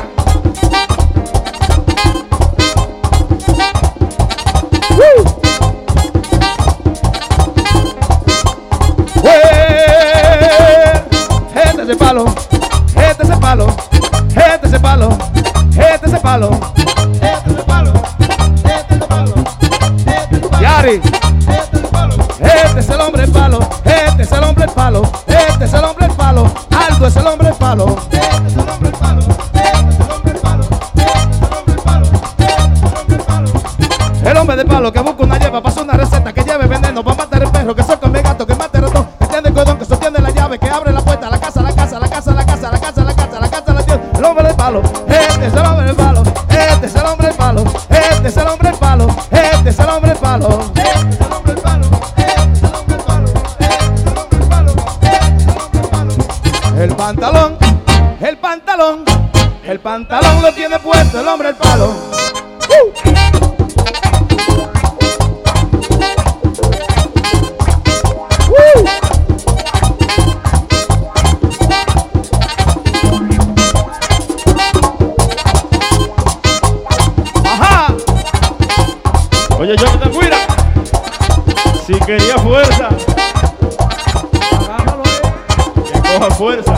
Coja 86.17 86.31
fuerza. 86.31 86.73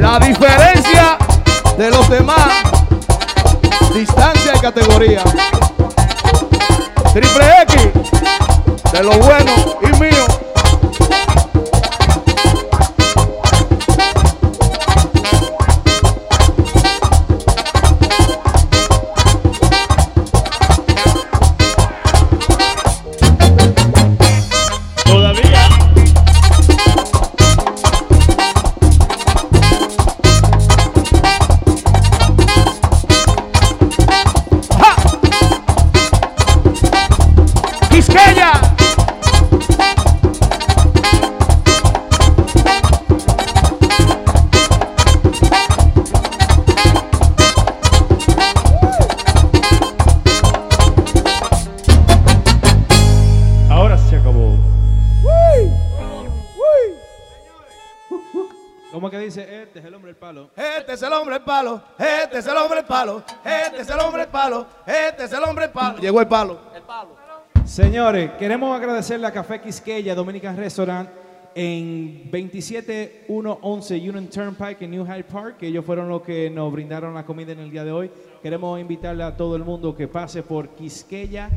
La 0.00 0.18
diferencia 0.18 1.16
de 1.78 1.90
los 1.90 2.08
demás, 2.08 2.48
distancia 3.94 4.54
y 4.56 4.58
categoría. 4.58 5.22
Triple 7.12 7.62
X, 7.62 7.88
de 8.92 9.02
lo 9.04 9.12
bueno 9.12 9.52
y 9.80 10.00
mío. 10.00 10.31
Este 60.92 61.06
es 61.06 61.10
el 61.10 61.18
hombre 61.18 61.36
del 61.36 61.42
palo, 61.42 61.80
este 61.98 62.38
es 62.40 62.46
el 62.46 62.54
hombre 62.54 62.76
del 62.76 62.84
palo, 62.84 63.22
este 63.42 63.80
es 63.80 63.88
el 63.88 63.98
hombre 63.98 64.20
del 64.20 64.30
palo, 64.30 64.66
este 64.84 65.24
es 65.24 65.32
el 65.32 65.42
hombre 65.42 65.64
del 65.64 65.72
palo. 65.72 65.98
Llegó 65.98 66.20
el 66.20 66.28
palo. 66.28 66.58
Señores, 67.64 68.32
queremos 68.32 68.76
agradecerle 68.76 69.26
a 69.26 69.32
Café 69.32 69.62
Quisqueya 69.62 70.14
Dominican 70.14 70.54
Restaurant 70.54 71.08
en 71.54 72.30
27111 72.30 73.96
Union 73.96 74.28
Turnpike 74.28 74.82
en 74.82 74.90
New 74.90 75.06
Hyde 75.06 75.24
Park, 75.24 75.56
que 75.56 75.68
ellos 75.68 75.82
fueron 75.82 76.10
los 76.10 76.20
que 76.20 76.50
nos 76.50 76.70
brindaron 76.70 77.14
la 77.14 77.24
comida 77.24 77.52
en 77.52 77.60
el 77.60 77.70
día 77.70 77.84
de 77.84 77.92
hoy. 77.92 78.10
Queremos 78.42 78.78
invitarle 78.78 79.24
a 79.24 79.34
todo 79.34 79.56
el 79.56 79.64
mundo 79.64 79.96
que 79.96 80.08
pase 80.08 80.42
por 80.42 80.74
Quisqueya 80.74 81.48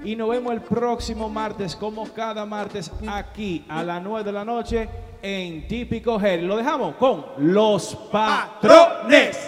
Y 0.04 0.16
nos 0.16 0.28
vemos 0.28 0.52
el 0.52 0.60
próximo 0.60 1.30
martes, 1.30 1.74
como 1.74 2.06
cada 2.12 2.44
martes, 2.44 2.90
aquí 3.06 3.64
a 3.68 3.82
las 3.82 4.02
9 4.02 4.22
de 4.22 4.32
la 4.32 4.44
noche 4.44 4.88
en 5.22 5.66
Típico 5.66 6.20
Head. 6.20 6.42
Lo 6.42 6.58
dejamos 6.58 6.96
con 6.96 7.24
los 7.38 7.96
patrones. 8.12 9.38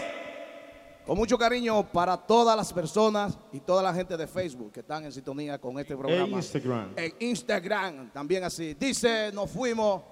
Con 1.07 1.18
mucho 1.18 1.36
cariño 1.36 1.86
para 1.86 2.16
todas 2.16 2.57
las 2.57 2.73
personas 2.73 3.39
y 3.52 3.60
toda 3.60 3.83
la 3.83 3.92
gente 3.92 4.16
de 4.16 4.26
Facebook 4.26 4.73
que 4.73 4.81
están 4.81 5.05
en 5.05 5.12
sintonía 5.12 5.58
con 5.58 5.78
este 5.78 5.94
programa. 5.94 6.39
Instagram. 6.39 6.94
En 6.97 7.15
Instagram 7.20 8.10
también 8.10 8.42
así. 8.42 8.75
Dice, 8.75 9.31
nos 9.33 9.50
fuimos. 9.50 10.02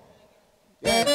¡Hueva! 0.83 1.15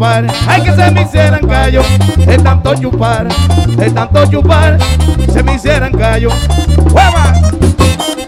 Chupar, 0.00 0.26
ay 0.48 0.62
que 0.62 0.72
se 0.72 0.90
me 0.92 1.02
hicieran 1.02 1.46
callo 1.46 1.82
de 2.16 2.38
tanto 2.38 2.74
chupar, 2.74 3.28
de 3.76 3.90
tanto 3.90 4.26
chupar, 4.30 4.78
se 5.30 5.42
me 5.42 5.54
hicieran 5.56 5.92
callo. 5.92 6.30
¡Hueva! 6.90 7.34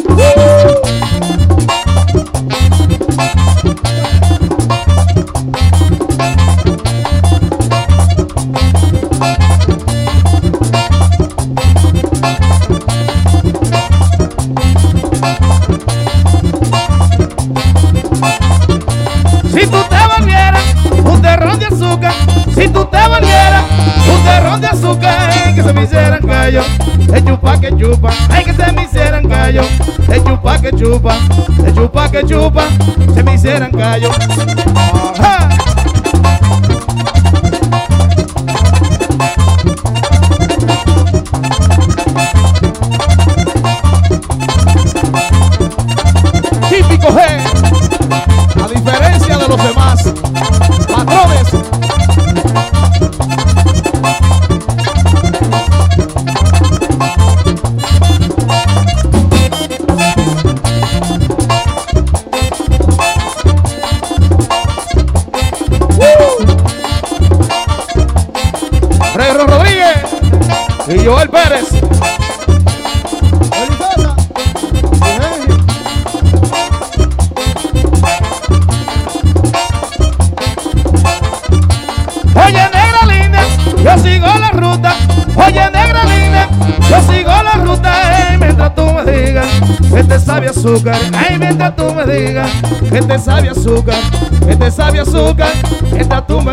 ¡Uh! 0.09 1.72
Chupa 30.77 31.19
que 31.65 31.73
chupa, 31.73 32.11
que 32.11 32.25
chupa, 32.25 32.69
se 33.15 33.23
me 33.23 33.35
hicieran 33.35 33.73
gallo. 33.73 34.11
Ajá. 35.19 35.62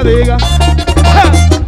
Mientras 0.01 0.41
tú 1.49 1.58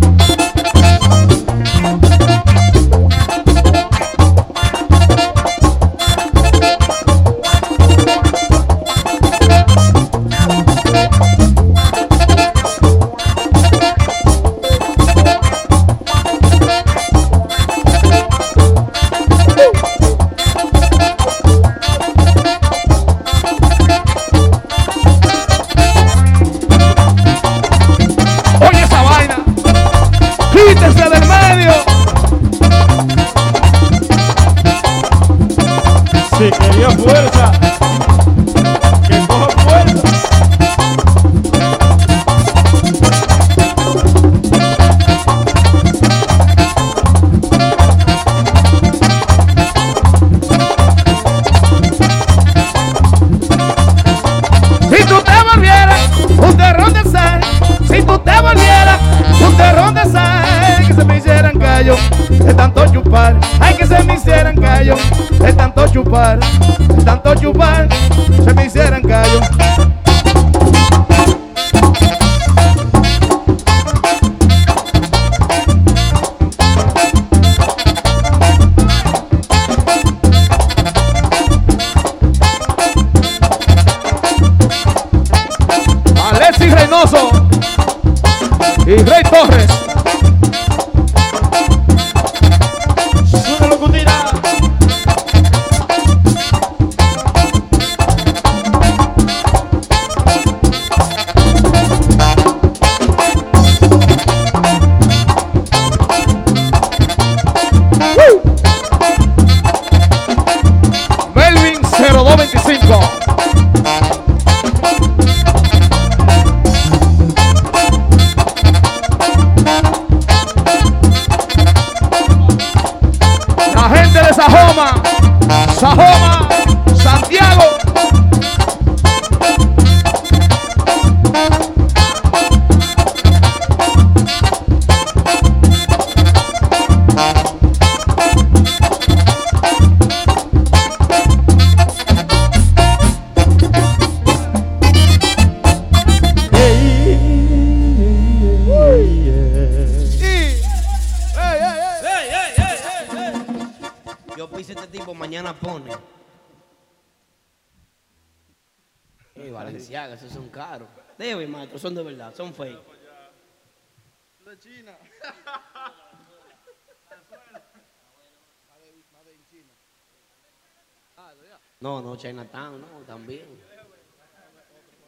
No, 172.02 172.10
no, 172.10 172.16
Chinatown, 172.16 172.82
no, 172.82 172.88
también. 173.06 173.46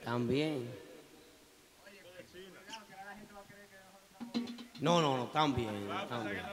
También. 0.04 0.70
No, 4.80 5.02
no, 5.02 5.18
no, 5.18 5.24
están 5.26 5.56
bien, 5.56 5.90
están 5.90 6.30
bien. 6.30 6.44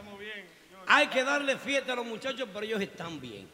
Hay 0.87 1.09
que 1.09 1.23
darle 1.25 1.59
fiesta 1.59 1.93
a 1.93 1.97
los 1.97 2.07
muchachos, 2.07 2.49
pero 2.53 2.65
ellos 2.65 2.81
están 2.81 3.21
bien. 3.21 3.49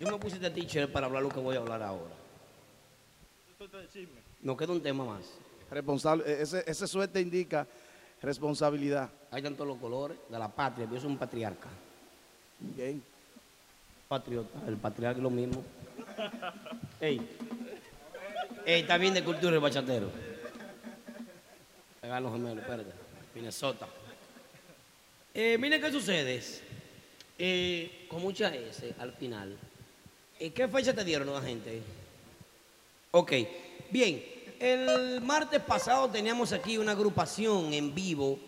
Yo 0.00 0.10
me 0.10 0.18
puse 0.18 0.36
este 0.36 0.50
teacher 0.50 0.90
para 0.90 1.06
hablar 1.06 1.22
lo 1.22 1.28
que 1.28 1.40
voy 1.40 1.56
a 1.56 1.58
hablar 1.58 1.82
ahora. 1.82 2.14
Nos 4.40 4.56
queda 4.56 4.72
un 4.72 4.82
tema 4.82 5.04
más. 5.04 5.24
Responsable, 5.70 6.24
eh, 6.26 6.42
ese, 6.42 6.64
ese 6.66 6.86
suerte 6.86 7.20
indica 7.20 7.66
responsabilidad. 8.22 9.10
Hay 9.30 9.42
tantos 9.42 9.66
los 9.66 9.78
colores 9.78 10.16
de 10.30 10.38
la 10.38 10.48
patria. 10.48 10.88
Yo 10.90 10.98
soy 10.98 11.10
un 11.10 11.18
patriarca. 11.18 11.68
Bien. 12.58 13.02
Patriota. 14.08 14.58
El 14.66 14.76
patriarca 14.76 15.18
es 15.18 15.22
lo 15.22 15.30
mismo. 15.30 15.64
Ey. 17.00 17.20
Ey, 18.66 18.80
está 18.80 18.96
bien 18.98 19.14
de 19.14 19.22
cultura 19.24 19.54
el 19.54 19.60
bachatero. 19.60 20.10
Pegar 22.00 22.22
los 22.22 22.32
gemelos, 22.32 22.58
espérate. 22.58 22.90
Minnesota. 23.34 23.88
Eh, 25.32 25.58
miren 25.58 25.80
qué 25.80 25.90
sucede. 25.90 26.40
Eh, 27.38 28.06
con 28.08 28.22
mucha 28.22 28.54
S 28.54 28.94
al 28.98 29.12
final. 29.12 29.56
Eh, 30.38 30.52
¿Qué 30.52 30.68
fecha 30.68 30.94
te 30.94 31.04
dieron 31.04 31.32
la 31.32 31.42
gente? 31.42 31.82
Ok, 33.10 33.32
bien. 33.90 34.24
El 34.60 35.20
martes 35.20 35.60
pasado 35.60 36.08
teníamos 36.08 36.52
aquí 36.52 36.78
una 36.78 36.92
agrupación 36.92 37.72
en 37.72 37.94
vivo 37.94 38.38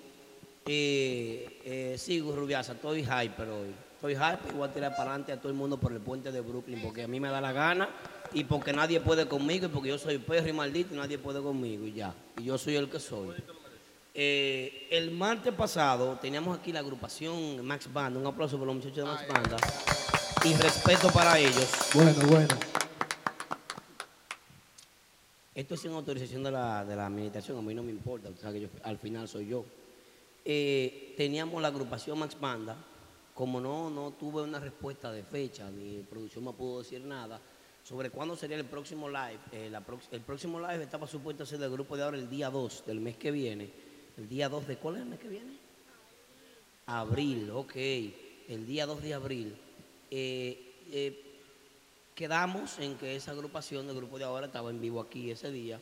eh, 0.64 1.60
Eh, 1.64 1.96
sí, 1.98 2.20
Rubiasa, 2.20 2.72
estoy 2.72 3.02
hyper 3.02 3.48
hoy. 3.48 3.74
Estoy 4.06 4.24
hyper 4.24 4.54
y 4.54 4.56
voy 4.56 4.68
a 4.68 4.72
tirar 4.72 4.92
para 4.92 5.10
adelante 5.10 5.32
a 5.32 5.36
todo 5.36 5.48
el 5.48 5.58
mundo 5.58 5.78
por 5.78 5.92
el 5.92 5.98
puente 5.98 6.30
de 6.30 6.40
Brooklyn 6.40 6.80
porque 6.80 7.02
a 7.02 7.08
mí 7.08 7.18
me 7.18 7.28
da 7.28 7.40
la 7.40 7.50
gana 7.50 7.88
y 8.32 8.44
porque 8.44 8.72
nadie 8.72 9.00
puede 9.00 9.26
conmigo 9.26 9.66
y 9.66 9.68
porque 9.68 9.88
yo 9.88 9.98
soy 9.98 10.18
perro 10.18 10.48
y 10.48 10.52
maldito 10.52 10.94
y 10.94 10.96
nadie 10.96 11.18
puede 11.18 11.42
conmigo 11.42 11.86
y 11.86 11.94
ya. 11.94 12.14
Y 12.36 12.44
yo 12.44 12.56
soy 12.56 12.76
el 12.76 12.88
que 12.88 13.00
soy. 13.00 13.34
Eh, 14.14 14.86
el 14.92 15.10
martes 15.10 15.52
pasado 15.54 16.18
teníamos 16.22 16.56
aquí 16.56 16.72
la 16.72 16.78
agrupación 16.78 17.66
Max 17.66 17.92
Banda. 17.92 18.20
Un 18.20 18.26
aplauso 18.26 18.56
por 18.56 18.68
los 18.68 18.76
muchachos 18.76 18.96
de 18.96 19.04
Max 19.04 19.26
Banda. 19.26 19.56
Y 20.44 20.54
respeto 20.54 21.10
para 21.10 21.36
ellos. 21.40 21.68
Bueno, 21.92 22.12
bueno. 22.28 22.54
Esto 25.52 25.74
es 25.74 25.80
sin 25.80 25.90
autorización 25.90 26.44
de 26.44 26.52
la, 26.52 26.84
de 26.84 26.94
la 26.94 27.06
administración, 27.06 27.58
a 27.58 27.62
mí 27.62 27.74
no 27.74 27.82
me 27.82 27.90
importa, 27.90 28.28
que 28.52 28.60
yo, 28.60 28.68
al 28.84 28.98
final 28.98 29.26
soy 29.26 29.48
yo. 29.48 29.64
Eh, 30.44 31.14
teníamos 31.16 31.60
la 31.60 31.68
agrupación 31.68 32.18
Max 32.18 32.36
Banda, 32.38 32.76
como 33.36 33.60
no, 33.60 33.90
no 33.90 34.12
tuve 34.12 34.40
una 34.40 34.58
respuesta 34.58 35.12
de 35.12 35.22
fecha, 35.22 35.70
ni 35.70 35.98
producción 35.98 36.42
me 36.42 36.54
pudo 36.54 36.78
decir 36.78 37.02
nada, 37.02 37.38
sobre 37.84 38.08
cuándo 38.08 38.34
sería 38.34 38.56
el 38.56 38.64
próximo 38.64 39.10
live. 39.10 39.38
Eh, 39.52 39.70
el 40.10 40.20
próximo 40.22 40.58
live 40.58 40.82
estaba 40.82 41.06
supuesto 41.06 41.42
a 41.42 41.46
ser 41.46 41.58
del 41.58 41.70
grupo 41.70 41.98
de 41.98 42.04
ahora 42.04 42.16
el 42.16 42.30
día 42.30 42.48
2 42.48 42.84
del 42.86 42.98
mes 42.98 43.18
que 43.18 43.30
viene. 43.30 43.70
¿El 44.16 44.26
día 44.26 44.48
2 44.48 44.66
de 44.66 44.76
cuál 44.78 44.94
es 44.96 45.02
el 45.02 45.08
mes 45.08 45.18
que 45.18 45.28
viene? 45.28 45.52
Abril, 46.86 47.50
ok. 47.50 47.76
El 47.76 48.66
día 48.66 48.86
2 48.86 49.02
de 49.02 49.12
abril. 49.12 49.54
Eh, 50.10 50.86
eh, 50.90 51.42
quedamos 52.14 52.78
en 52.78 52.96
que 52.96 53.16
esa 53.16 53.32
agrupación 53.32 53.86
del 53.86 53.96
grupo 53.96 54.16
de 54.16 54.24
ahora 54.24 54.46
estaba 54.46 54.70
en 54.70 54.80
vivo 54.80 54.98
aquí 54.98 55.30
ese 55.30 55.52
día 55.52 55.78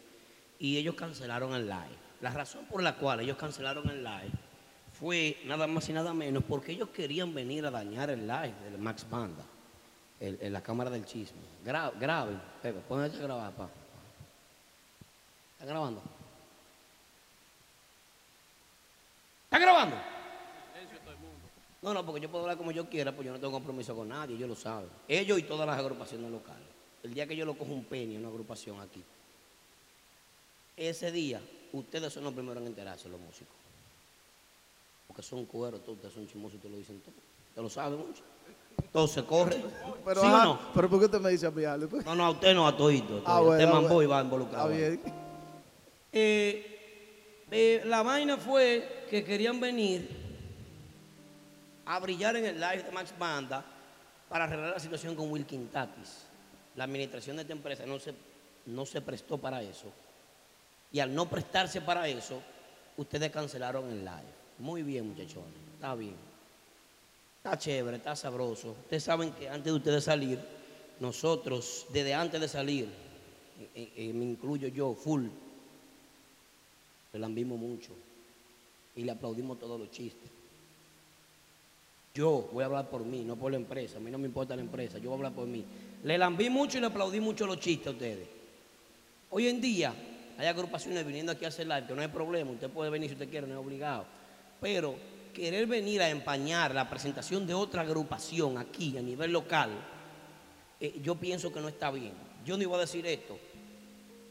y 0.59 0.77
ellos 0.77 0.97
cancelaron 0.97 1.55
el 1.55 1.69
live. 1.69 1.99
La 2.21 2.33
razón 2.33 2.65
por 2.65 2.83
la 2.83 2.97
cual 2.97 3.21
ellos 3.21 3.37
cancelaron 3.37 3.89
el 3.91 4.03
live 4.03 4.44
fue 5.05 5.37
nada 5.45 5.67
más 5.67 5.87
y 5.91 5.93
nada 5.93 6.15
menos 6.15 6.43
porque 6.49 6.73
ellos 6.73 6.89
querían 6.89 7.35
venir 7.35 7.67
a 7.67 7.71
dañar 7.71 8.09
el 8.09 8.27
live 8.27 8.55
del 8.65 8.79
Max 8.79 9.05
Banda, 9.11 9.45
el- 10.19 10.39
en 10.41 10.51
la 10.51 10.63
cámara 10.63 10.89
del 10.89 11.05
chisme. 11.05 11.43
Gra 11.63 11.91
graben, 12.01 12.41
Pepe, 12.63 12.81
ponete 12.89 13.19
a 13.19 13.21
grabar, 13.21 13.53
pa. 13.53 13.69
¿Está 15.53 15.67
grabando? 15.67 16.03
¿Está 19.45 19.59
grabando? 19.59 19.97
No, 21.83 21.93
no, 21.93 22.07
porque 22.07 22.23
yo 22.23 22.31
puedo 22.31 22.45
hablar 22.45 22.57
como 22.57 22.73
yo 22.73 22.89
quiera, 22.89 23.13
pues 23.13 23.27
yo 23.27 23.33
no 23.35 23.39
tengo 23.39 23.53
compromiso 23.53 23.95
con 23.95 24.09
nadie, 24.09 24.37
ellos 24.37 24.49
lo 24.49 24.57
saben. 24.57 24.89
Ellos 25.07 25.39
y 25.39 25.43
todas 25.43 25.67
las 25.67 25.79
agrupaciones 25.79 26.31
locales. 26.31 26.67
El 27.03 27.13
día 27.13 27.27
que 27.27 27.37
yo 27.37 27.45
lo 27.45 27.59
cojo 27.59 27.73
un 27.73 27.85
penny, 27.85 28.17
una 28.17 28.29
agrupación 28.29 28.81
aquí. 28.81 29.05
Ese 30.79 31.13
día, 31.13 31.43
ustedes 31.75 32.11
son 32.11 32.25
los 32.25 32.33
primeros 32.33 32.63
en 32.63 32.69
enterarse, 32.69 33.11
los 33.11 33.21
músicos. 33.21 33.64
Porque 35.15 35.29
son 35.29 35.45
cueros, 35.45 35.81
todos 35.85 35.95
ustedes 35.95 36.13
son 36.13 36.27
chimosos, 36.27 36.57
ustedes 36.57 36.73
lo 36.73 36.79
dicen 36.79 37.01
todo. 37.01 37.15
Ustedes 37.49 37.63
lo 37.63 37.71
saben 37.71 37.99
mucho. 38.01 38.23
Todo 38.91 39.07
se 39.07 39.25
corre. 39.25 39.63
Pero, 40.05 40.21
¿Sí 40.21 40.27
o 40.27 40.35
ajá, 40.35 40.45
no? 40.45 40.59
pero 40.75 40.91
¿por 40.91 40.99
qué 40.99 41.05
usted 41.05 41.21
me 41.21 41.31
dice 41.31 41.47
a 41.47 41.53
mí, 41.53 41.65
Ale? 41.65 41.87
No, 42.05 42.17
no, 42.17 42.25
a 42.25 42.31
usted 42.31 42.53
no, 42.53 42.67
a 42.67 42.77
todito. 42.77 43.23
Ah, 43.25 43.41
usted 43.41 43.69
mambo 43.69 44.03
y 44.03 44.07
va 44.07 44.21
involucrado. 44.23 44.73
Está 44.73 44.89
bien. 44.89 45.15
Eh, 46.11 47.47
eh, 47.49 47.83
la 47.85 48.03
vaina 48.03 48.39
fue 48.39 49.07
que 49.09 49.23
querían 49.23 49.61
venir 49.61 50.11
a 51.87 52.01
brillar 52.01 52.35
en 52.35 52.47
el 52.47 52.61
live 52.61 52.83
de 52.83 52.91
Max 52.91 53.15
Banda 53.17 53.65
para 54.29 54.47
arreglar 54.47 54.71
la 54.73 54.81
situación 54.81 55.15
con 55.15 55.31
Wilkin 55.31 55.69
Tatis. 55.69 56.27
La 56.75 56.85
administración 56.85 57.37
de 57.37 57.43
esta 57.43 57.53
empresa 57.55 57.87
no 57.87 58.01
se, 58.01 58.13
no 58.67 58.85
se 58.85 59.01
prestó 59.01 59.39
para 59.39 59.63
eso. 59.63 59.93
Y 60.91 60.99
al 60.99 61.15
no 61.15 61.31
prestarse 61.31 61.81
para 61.83 62.09
eso, 62.09 62.43
ustedes 62.97 63.31
cancelaron 63.31 63.89
el 63.91 64.05
live. 64.05 64.34
Muy 64.59 64.83
bien, 64.83 65.09
muchachones. 65.09 65.49
Está 65.75 65.95
bien. 65.95 66.17
Está 67.39 67.59
chévere, 67.59 67.99
está 67.99 68.17
sabroso. 68.17 68.71
Ustedes 68.71 69.03
saben 69.03 69.33
que 69.33 69.49
antes 69.49 69.65
de 69.65 69.73
ustedes 69.73 70.05
salir, 70.05 70.39
nosotros, 71.01 71.87
desde 71.93 72.15
antes 72.15 72.41
de 72.41 72.49
salir, 72.49 72.89
me 73.75 74.25
incluyo 74.25 74.69
yo, 74.69 74.95
full, 74.95 75.27
le 77.13 77.19
lambimos 77.19 77.59
mucho 77.59 77.91
y 78.97 79.05
le 79.05 79.13
aplaudimos 79.13 79.59
todos 79.59 79.79
los 79.79 79.91
chistes. 79.91 80.31
Yo 82.15 82.49
voy 82.53 82.63
a 82.63 82.67
hablar 82.67 82.89
por 82.89 83.05
mí, 83.05 83.25
no 83.25 83.37
por 83.37 83.51
la 83.51 83.59
empresa. 83.59 83.99
A 83.99 84.01
mí 84.01 84.11
no 84.11 84.19
me 84.19 84.27
importa 84.27 84.55
la 84.57 84.63
empresa, 84.63 84.99
yo 84.99 85.11
voy 85.11 85.13
a 85.13 85.17
hablar 85.17 85.33
por 85.33 85.47
mí. 85.47 85.65
Le 86.05 86.17
lambí 86.17 86.49
mucho 86.49 86.79
y 86.79 86.81
le 86.81 86.87
aplaudí 86.87 87.21
mucho 87.21 87.47
los 87.47 87.59
chistes 87.59 87.89
a 87.89 87.91
ustedes. 87.91 88.29
Hoy 89.31 89.49
en 89.49 89.61
día 89.61 89.93
hay 90.39 90.47
agrupaciones 90.47 91.05
viniendo 91.05 91.33
aquí 91.33 91.45
a 91.45 91.49
hacer 91.49 91.67
live, 91.67 91.87
que 91.89 91.95
no 91.95 92.03
hay 92.03 92.09
problema, 92.09 92.53
usted 92.53 92.71
puede 92.71 92.91
venir 92.91 93.11
si 93.11 93.15
usted 93.15 93.29
quiere, 93.29 93.47
no 93.47 93.55
es 93.55 93.61
obligado. 93.61 94.07
Pero 94.65 94.95
querer 95.35 95.67
venir 95.67 96.01
a 96.01 96.09
empañar 96.09 96.75
la 96.75 96.89
presentación 96.89 97.47
de 97.47 97.53
otra 97.53 97.83
agrupación 97.83 98.57
aquí 98.57 98.97
a 98.97 99.03
nivel 99.03 99.31
local, 99.31 99.69
eh, 100.81 101.01
yo 101.03 101.17
pienso 101.17 101.53
que 101.53 101.61
no 101.61 101.69
está 101.69 101.91
bien. 101.91 102.15
Yo 102.47 102.57
no 102.57 102.63
iba 102.63 102.75
a 102.79 102.81
decir 102.81 103.07
esto. 103.07 103.37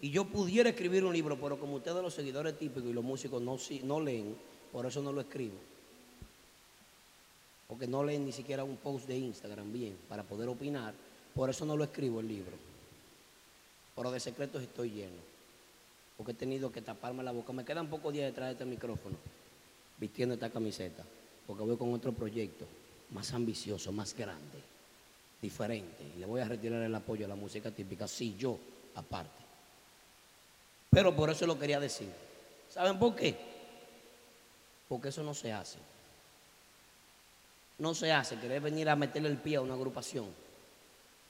Y 0.02 0.10
yo 0.10 0.26
pudiera 0.26 0.72
escribir 0.72 1.06
un 1.06 1.14
libro, 1.14 1.40
pero 1.40 1.60
como 1.60 1.76
ustedes 1.76 2.02
los 2.02 2.16
seguidores 2.16 2.58
típicos 2.58 2.90
y 2.90 2.94
los 2.94 3.03
músicos 3.03 3.44
no, 3.44 3.60
no 3.84 4.02
leen, 4.02 4.36
por 4.72 4.88
eso 4.88 5.03
no 5.03 5.12
lo 5.12 5.22
escribo. 5.22 5.53
Porque 7.68 7.86
no 7.86 8.03
leen 8.03 8.26
ni 8.26 8.32
siquiera 8.32 8.64
un 8.64 8.78
post 8.78 9.08
de 9.08 9.16
Instagram 9.16 9.72
bien 9.72 9.95
para 10.10 10.24
poder 10.24 10.50
opinar. 10.50 10.95
Por 11.36 11.52
eso 11.52 11.64
no 11.64 11.78
lo 11.78 11.84
escribo 11.84 12.22
el 12.22 12.28
libro. 12.28 12.58
Pero 13.95 14.10
de 14.10 14.20
secretos 14.20 14.64
estoy 14.64 14.90
lleno. 14.90 15.22
Porque 16.18 16.32
he 16.32 16.36
tenido 16.36 16.72
que 16.72 16.82
taparme 16.82 17.22
la 17.22 17.32
boca. 17.32 17.53
Me 17.53 17.64
quedan 17.64 17.88
pocos 17.88 18.12
días 18.12 18.26
detrás 18.26 18.48
de 18.48 18.53
este 18.53 18.66
micrófono, 18.66 19.16
vistiendo 20.03 20.35
esta 20.35 20.49
camiseta. 20.49 21.01
Porque 21.48 21.64
voy 21.64 21.77
con 21.77 21.93
otro 21.93 22.11
proyecto 22.11 22.65
más 23.11 23.33
ambicioso, 23.33 23.90
más 23.93 24.14
grande, 24.14 24.59
diferente. 25.41 26.03
Y 26.15 26.19
le 26.19 26.25
voy 26.25 26.41
a 26.41 26.45
retirar 26.45 26.82
el 26.83 26.93
apoyo 26.93 27.25
a 27.25 27.30
la 27.30 27.35
música 27.35 27.72
típica, 27.72 28.06
sí, 28.06 28.35
yo, 28.38 28.59
aparte. 28.95 29.43
Pero 30.90 31.15
por 31.15 31.30
eso 31.30 31.48
lo 31.48 31.57
quería 31.57 31.80
decir. 31.80 32.09
¿Saben 32.69 32.99
por 32.99 33.15
qué? 33.15 33.33
Porque 34.90 35.07
eso 35.07 35.23
no 35.23 35.33
se 35.33 35.53
hace. 35.53 35.80
No 37.80 37.95
se 37.95 38.11
hace 38.11 38.38
querer 38.38 38.61
venir 38.61 38.90
a 38.90 38.98
meterle 38.98 39.30
el 39.30 39.38
pie 39.38 39.56
a 39.56 39.61
una 39.61 39.75
agrupación. 39.75 40.27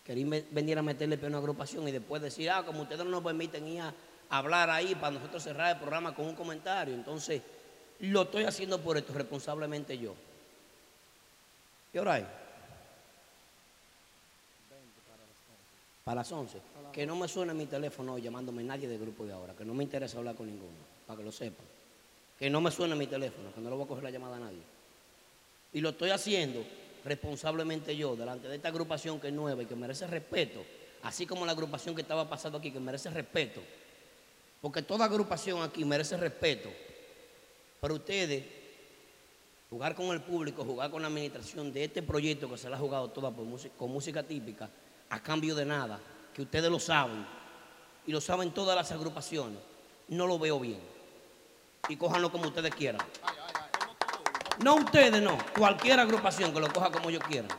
Querer 0.03 0.45
venir 0.49 0.79
a 0.79 0.81
meterle 0.81 1.13
el 1.13 1.19
pie 1.19 1.27
a 1.27 1.29
una 1.29 1.37
agrupación 1.37 1.87
y 1.87 1.91
después 1.91 2.23
decir, 2.23 2.49
ah, 2.49 2.63
como 2.65 2.81
ustedes 2.81 3.05
no 3.05 3.11
nos 3.11 3.23
permiten 3.23 3.67
ir 3.67 3.81
a 3.81 3.93
hablar 4.29 4.71
ahí 4.71 4.95
para 4.95 5.11
nosotros 5.11 5.43
cerrar 5.43 5.75
el 5.75 5.77
programa 5.77 6.15
con 6.15 6.25
un 6.25 6.35
comentario. 6.35 6.95
Entonces, 6.95 7.41
lo 8.07 8.23
estoy 8.23 8.43
haciendo 8.43 8.81
por 8.81 8.97
esto 8.97 9.13
responsablemente 9.13 9.97
yo. 9.97 10.13
¿Qué 11.91 11.99
hora 11.99 12.19
es? 12.19 12.25
Para 16.03 16.15
las 16.15 16.31
11. 16.31 16.57
Que 16.91 17.05
no 17.05 17.15
me 17.15 17.27
suene 17.27 17.53
mi 17.53 17.65
teléfono 17.65 18.17
llamándome 18.17 18.63
nadie 18.63 18.87
del 18.87 18.99
grupo 18.99 19.25
de 19.25 19.33
ahora, 19.33 19.53
que 19.53 19.63
no 19.63 19.73
me 19.73 19.83
interesa 19.83 20.17
hablar 20.17 20.35
con 20.35 20.47
ninguno, 20.47 20.73
para 21.07 21.17
que 21.17 21.23
lo 21.23 21.31
sepan. 21.31 21.65
Que 22.37 22.49
no 22.49 22.61
me 22.61 22.71
suene 22.71 22.95
mi 22.95 23.07
teléfono, 23.07 23.53
que 23.53 23.61
no 23.61 23.69
le 23.69 23.75
voy 23.75 23.85
a 23.85 23.87
coger 23.87 24.03
la 24.03 24.11
llamada 24.11 24.35
a 24.35 24.39
nadie. 24.39 24.61
Y 25.71 25.81
lo 25.81 25.89
estoy 25.89 26.09
haciendo 26.09 26.63
responsablemente 27.05 27.95
yo, 27.95 28.15
delante 28.15 28.47
de 28.47 28.55
esta 28.55 28.67
agrupación 28.67 29.19
que 29.19 29.27
es 29.27 29.33
nueva 29.33 29.63
y 29.63 29.65
que 29.65 29.75
merece 29.75 30.07
respeto, 30.07 30.63
así 31.03 31.25
como 31.25 31.45
la 31.45 31.53
agrupación 31.53 31.95
que 31.95 32.01
estaba 32.01 32.29
pasando 32.29 32.57
aquí, 32.57 32.71
que 32.71 32.79
merece 32.79 33.09
respeto. 33.09 33.61
Porque 34.61 34.81
toda 34.81 35.05
agrupación 35.05 35.61
aquí 35.61 35.83
merece 35.85 36.17
respeto. 36.17 36.69
Pero 37.83 37.95
ustedes, 37.95 38.45
jugar 39.69 39.93
con 39.93 40.05
el 40.11 40.21
público, 40.21 40.63
jugar 40.63 40.89
con 40.89 41.01
la 41.01 41.09
administración 41.09 41.73
de 41.73 41.83
este 41.83 42.01
proyecto 42.01 42.49
que 42.49 42.57
se 42.57 42.69
la 42.69 42.77
ha 42.77 42.79
jugado 42.79 43.09
toda 43.09 43.29
con 43.77 43.91
música 43.91 44.23
típica, 44.23 44.69
a 45.09 45.21
cambio 45.21 45.53
de 45.53 45.65
nada, 45.65 45.99
que 46.33 46.43
ustedes 46.43 46.71
lo 46.71 46.79
saben, 46.79 47.25
y 48.07 48.13
lo 48.13 48.21
saben 48.21 48.51
todas 48.51 48.73
las 48.73 48.89
agrupaciones, 48.93 49.59
no 50.07 50.25
lo 50.25 50.39
veo 50.39 50.61
bien. 50.61 50.79
Y 51.89 51.97
cójanlo 51.97 52.31
como 52.31 52.45
ustedes 52.45 52.73
quieran. 52.73 53.05
No 54.63 54.75
ustedes, 54.75 55.21
no. 55.21 55.37
Cualquier 55.53 55.99
agrupación 55.99 56.53
que 56.53 56.61
lo 56.61 56.71
coja 56.71 56.89
como 56.89 57.09
yo 57.09 57.19
quiera. 57.19 57.49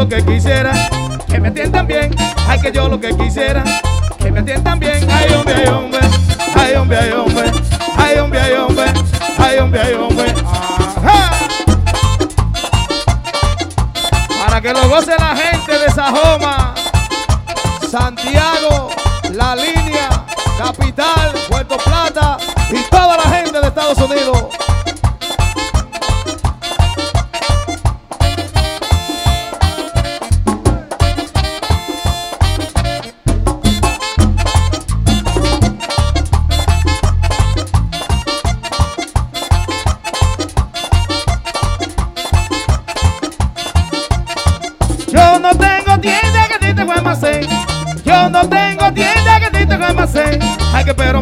Lo 0.00 0.08
que 0.08 0.24
quisiera, 0.24 0.72
que 1.26 1.38
me 1.38 1.48
atiendan 1.48 1.86
bien. 1.86 2.10
Ay, 2.48 2.58
que 2.58 2.72
yo 2.72 2.88
lo 2.88 2.98
que 2.98 3.14
quisiera, 3.18 3.62
que 4.18 4.30
me 4.30 4.40
atiendan 4.40 4.78
bien. 4.78 5.06
Ay, 5.10 5.34
hombre, 5.34 5.54
ay, 5.56 5.68
hombre. 5.68 6.00
Ay, 6.56 6.74
hombre, 6.74 6.98
ay, 6.98 7.12
hombre. 7.12 7.52
Ay, 7.98 8.18
hombre, 8.18 8.40
ay, 8.40 8.52
hombre. 8.54 8.84
Ay, 9.36 9.58
hombre, 9.58 9.80
ay. 9.82 9.94
Para 14.42 14.60
que 14.62 14.72
lo 14.72 14.88
goce 14.88 15.12
la 15.18 15.36
gente 15.36 15.78
de 15.78 15.90
Sajoma, 15.90 16.74
Santiago, 17.90 18.88
La 19.34 19.54
Línea, 19.54 20.08
Capital, 20.56 21.34
Puerto 21.50 21.76
Plata 21.76 22.38
y 22.70 22.82
toda 22.90 23.18
la 23.18 23.36
gente 23.36 23.60
de 23.60 23.66
Estados 23.66 23.98
Unidos. 23.98 24.59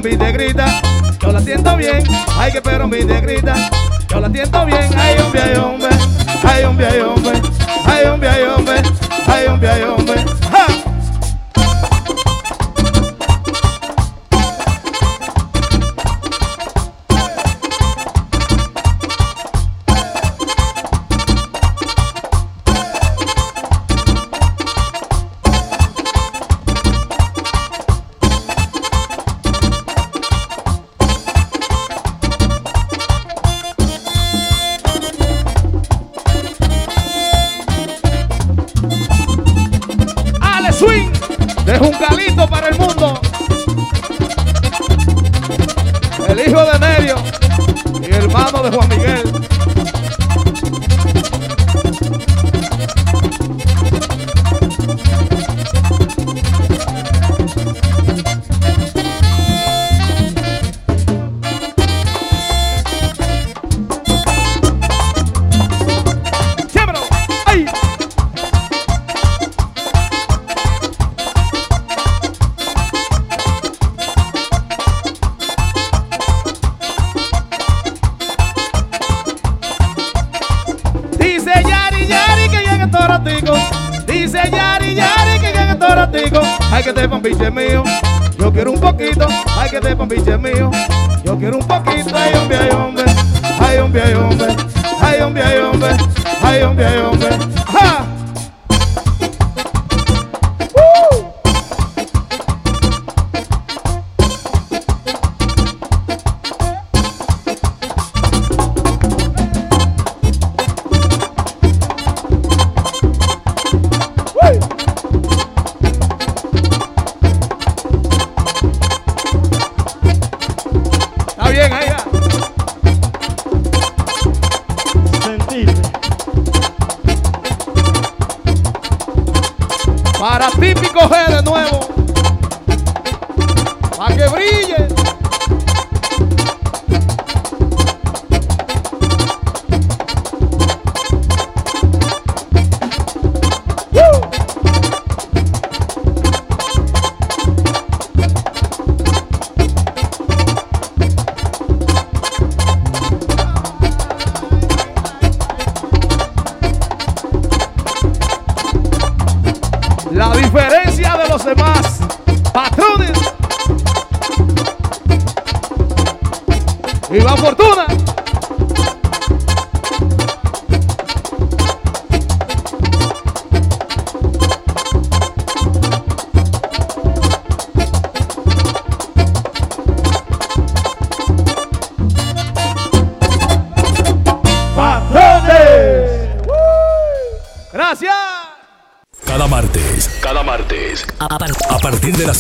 Pero 0.01 0.17
mi 0.17 0.33
grita, 0.33 0.67
yo 1.21 1.33
la 1.33 1.41
siento 1.41 1.77
bien. 1.77 2.03
Ay, 2.39 2.53
que 2.53 2.63
pero 2.63 2.87
mi 2.87 2.99
grita, 2.99 3.55
yo 4.09 4.21
la 4.21 4.31
siento 4.31 4.65
bien. 4.65 4.89
Ay, 4.97 5.17
hombre, 5.19 5.43
ay, 5.43 5.57
hombre. 5.57 5.89
Ay, 6.45 6.65
hombre, 6.65 6.87
ay, 6.87 7.01
hombre. 7.01 7.43
Ay, 7.85 8.05
hombre, 8.07 8.29
ay, 8.29 8.43
hombre. 8.43 8.83
Ay, 9.27 9.47
hombre, 9.47 9.69
ay, 9.69 9.83
hombre. 9.83 9.88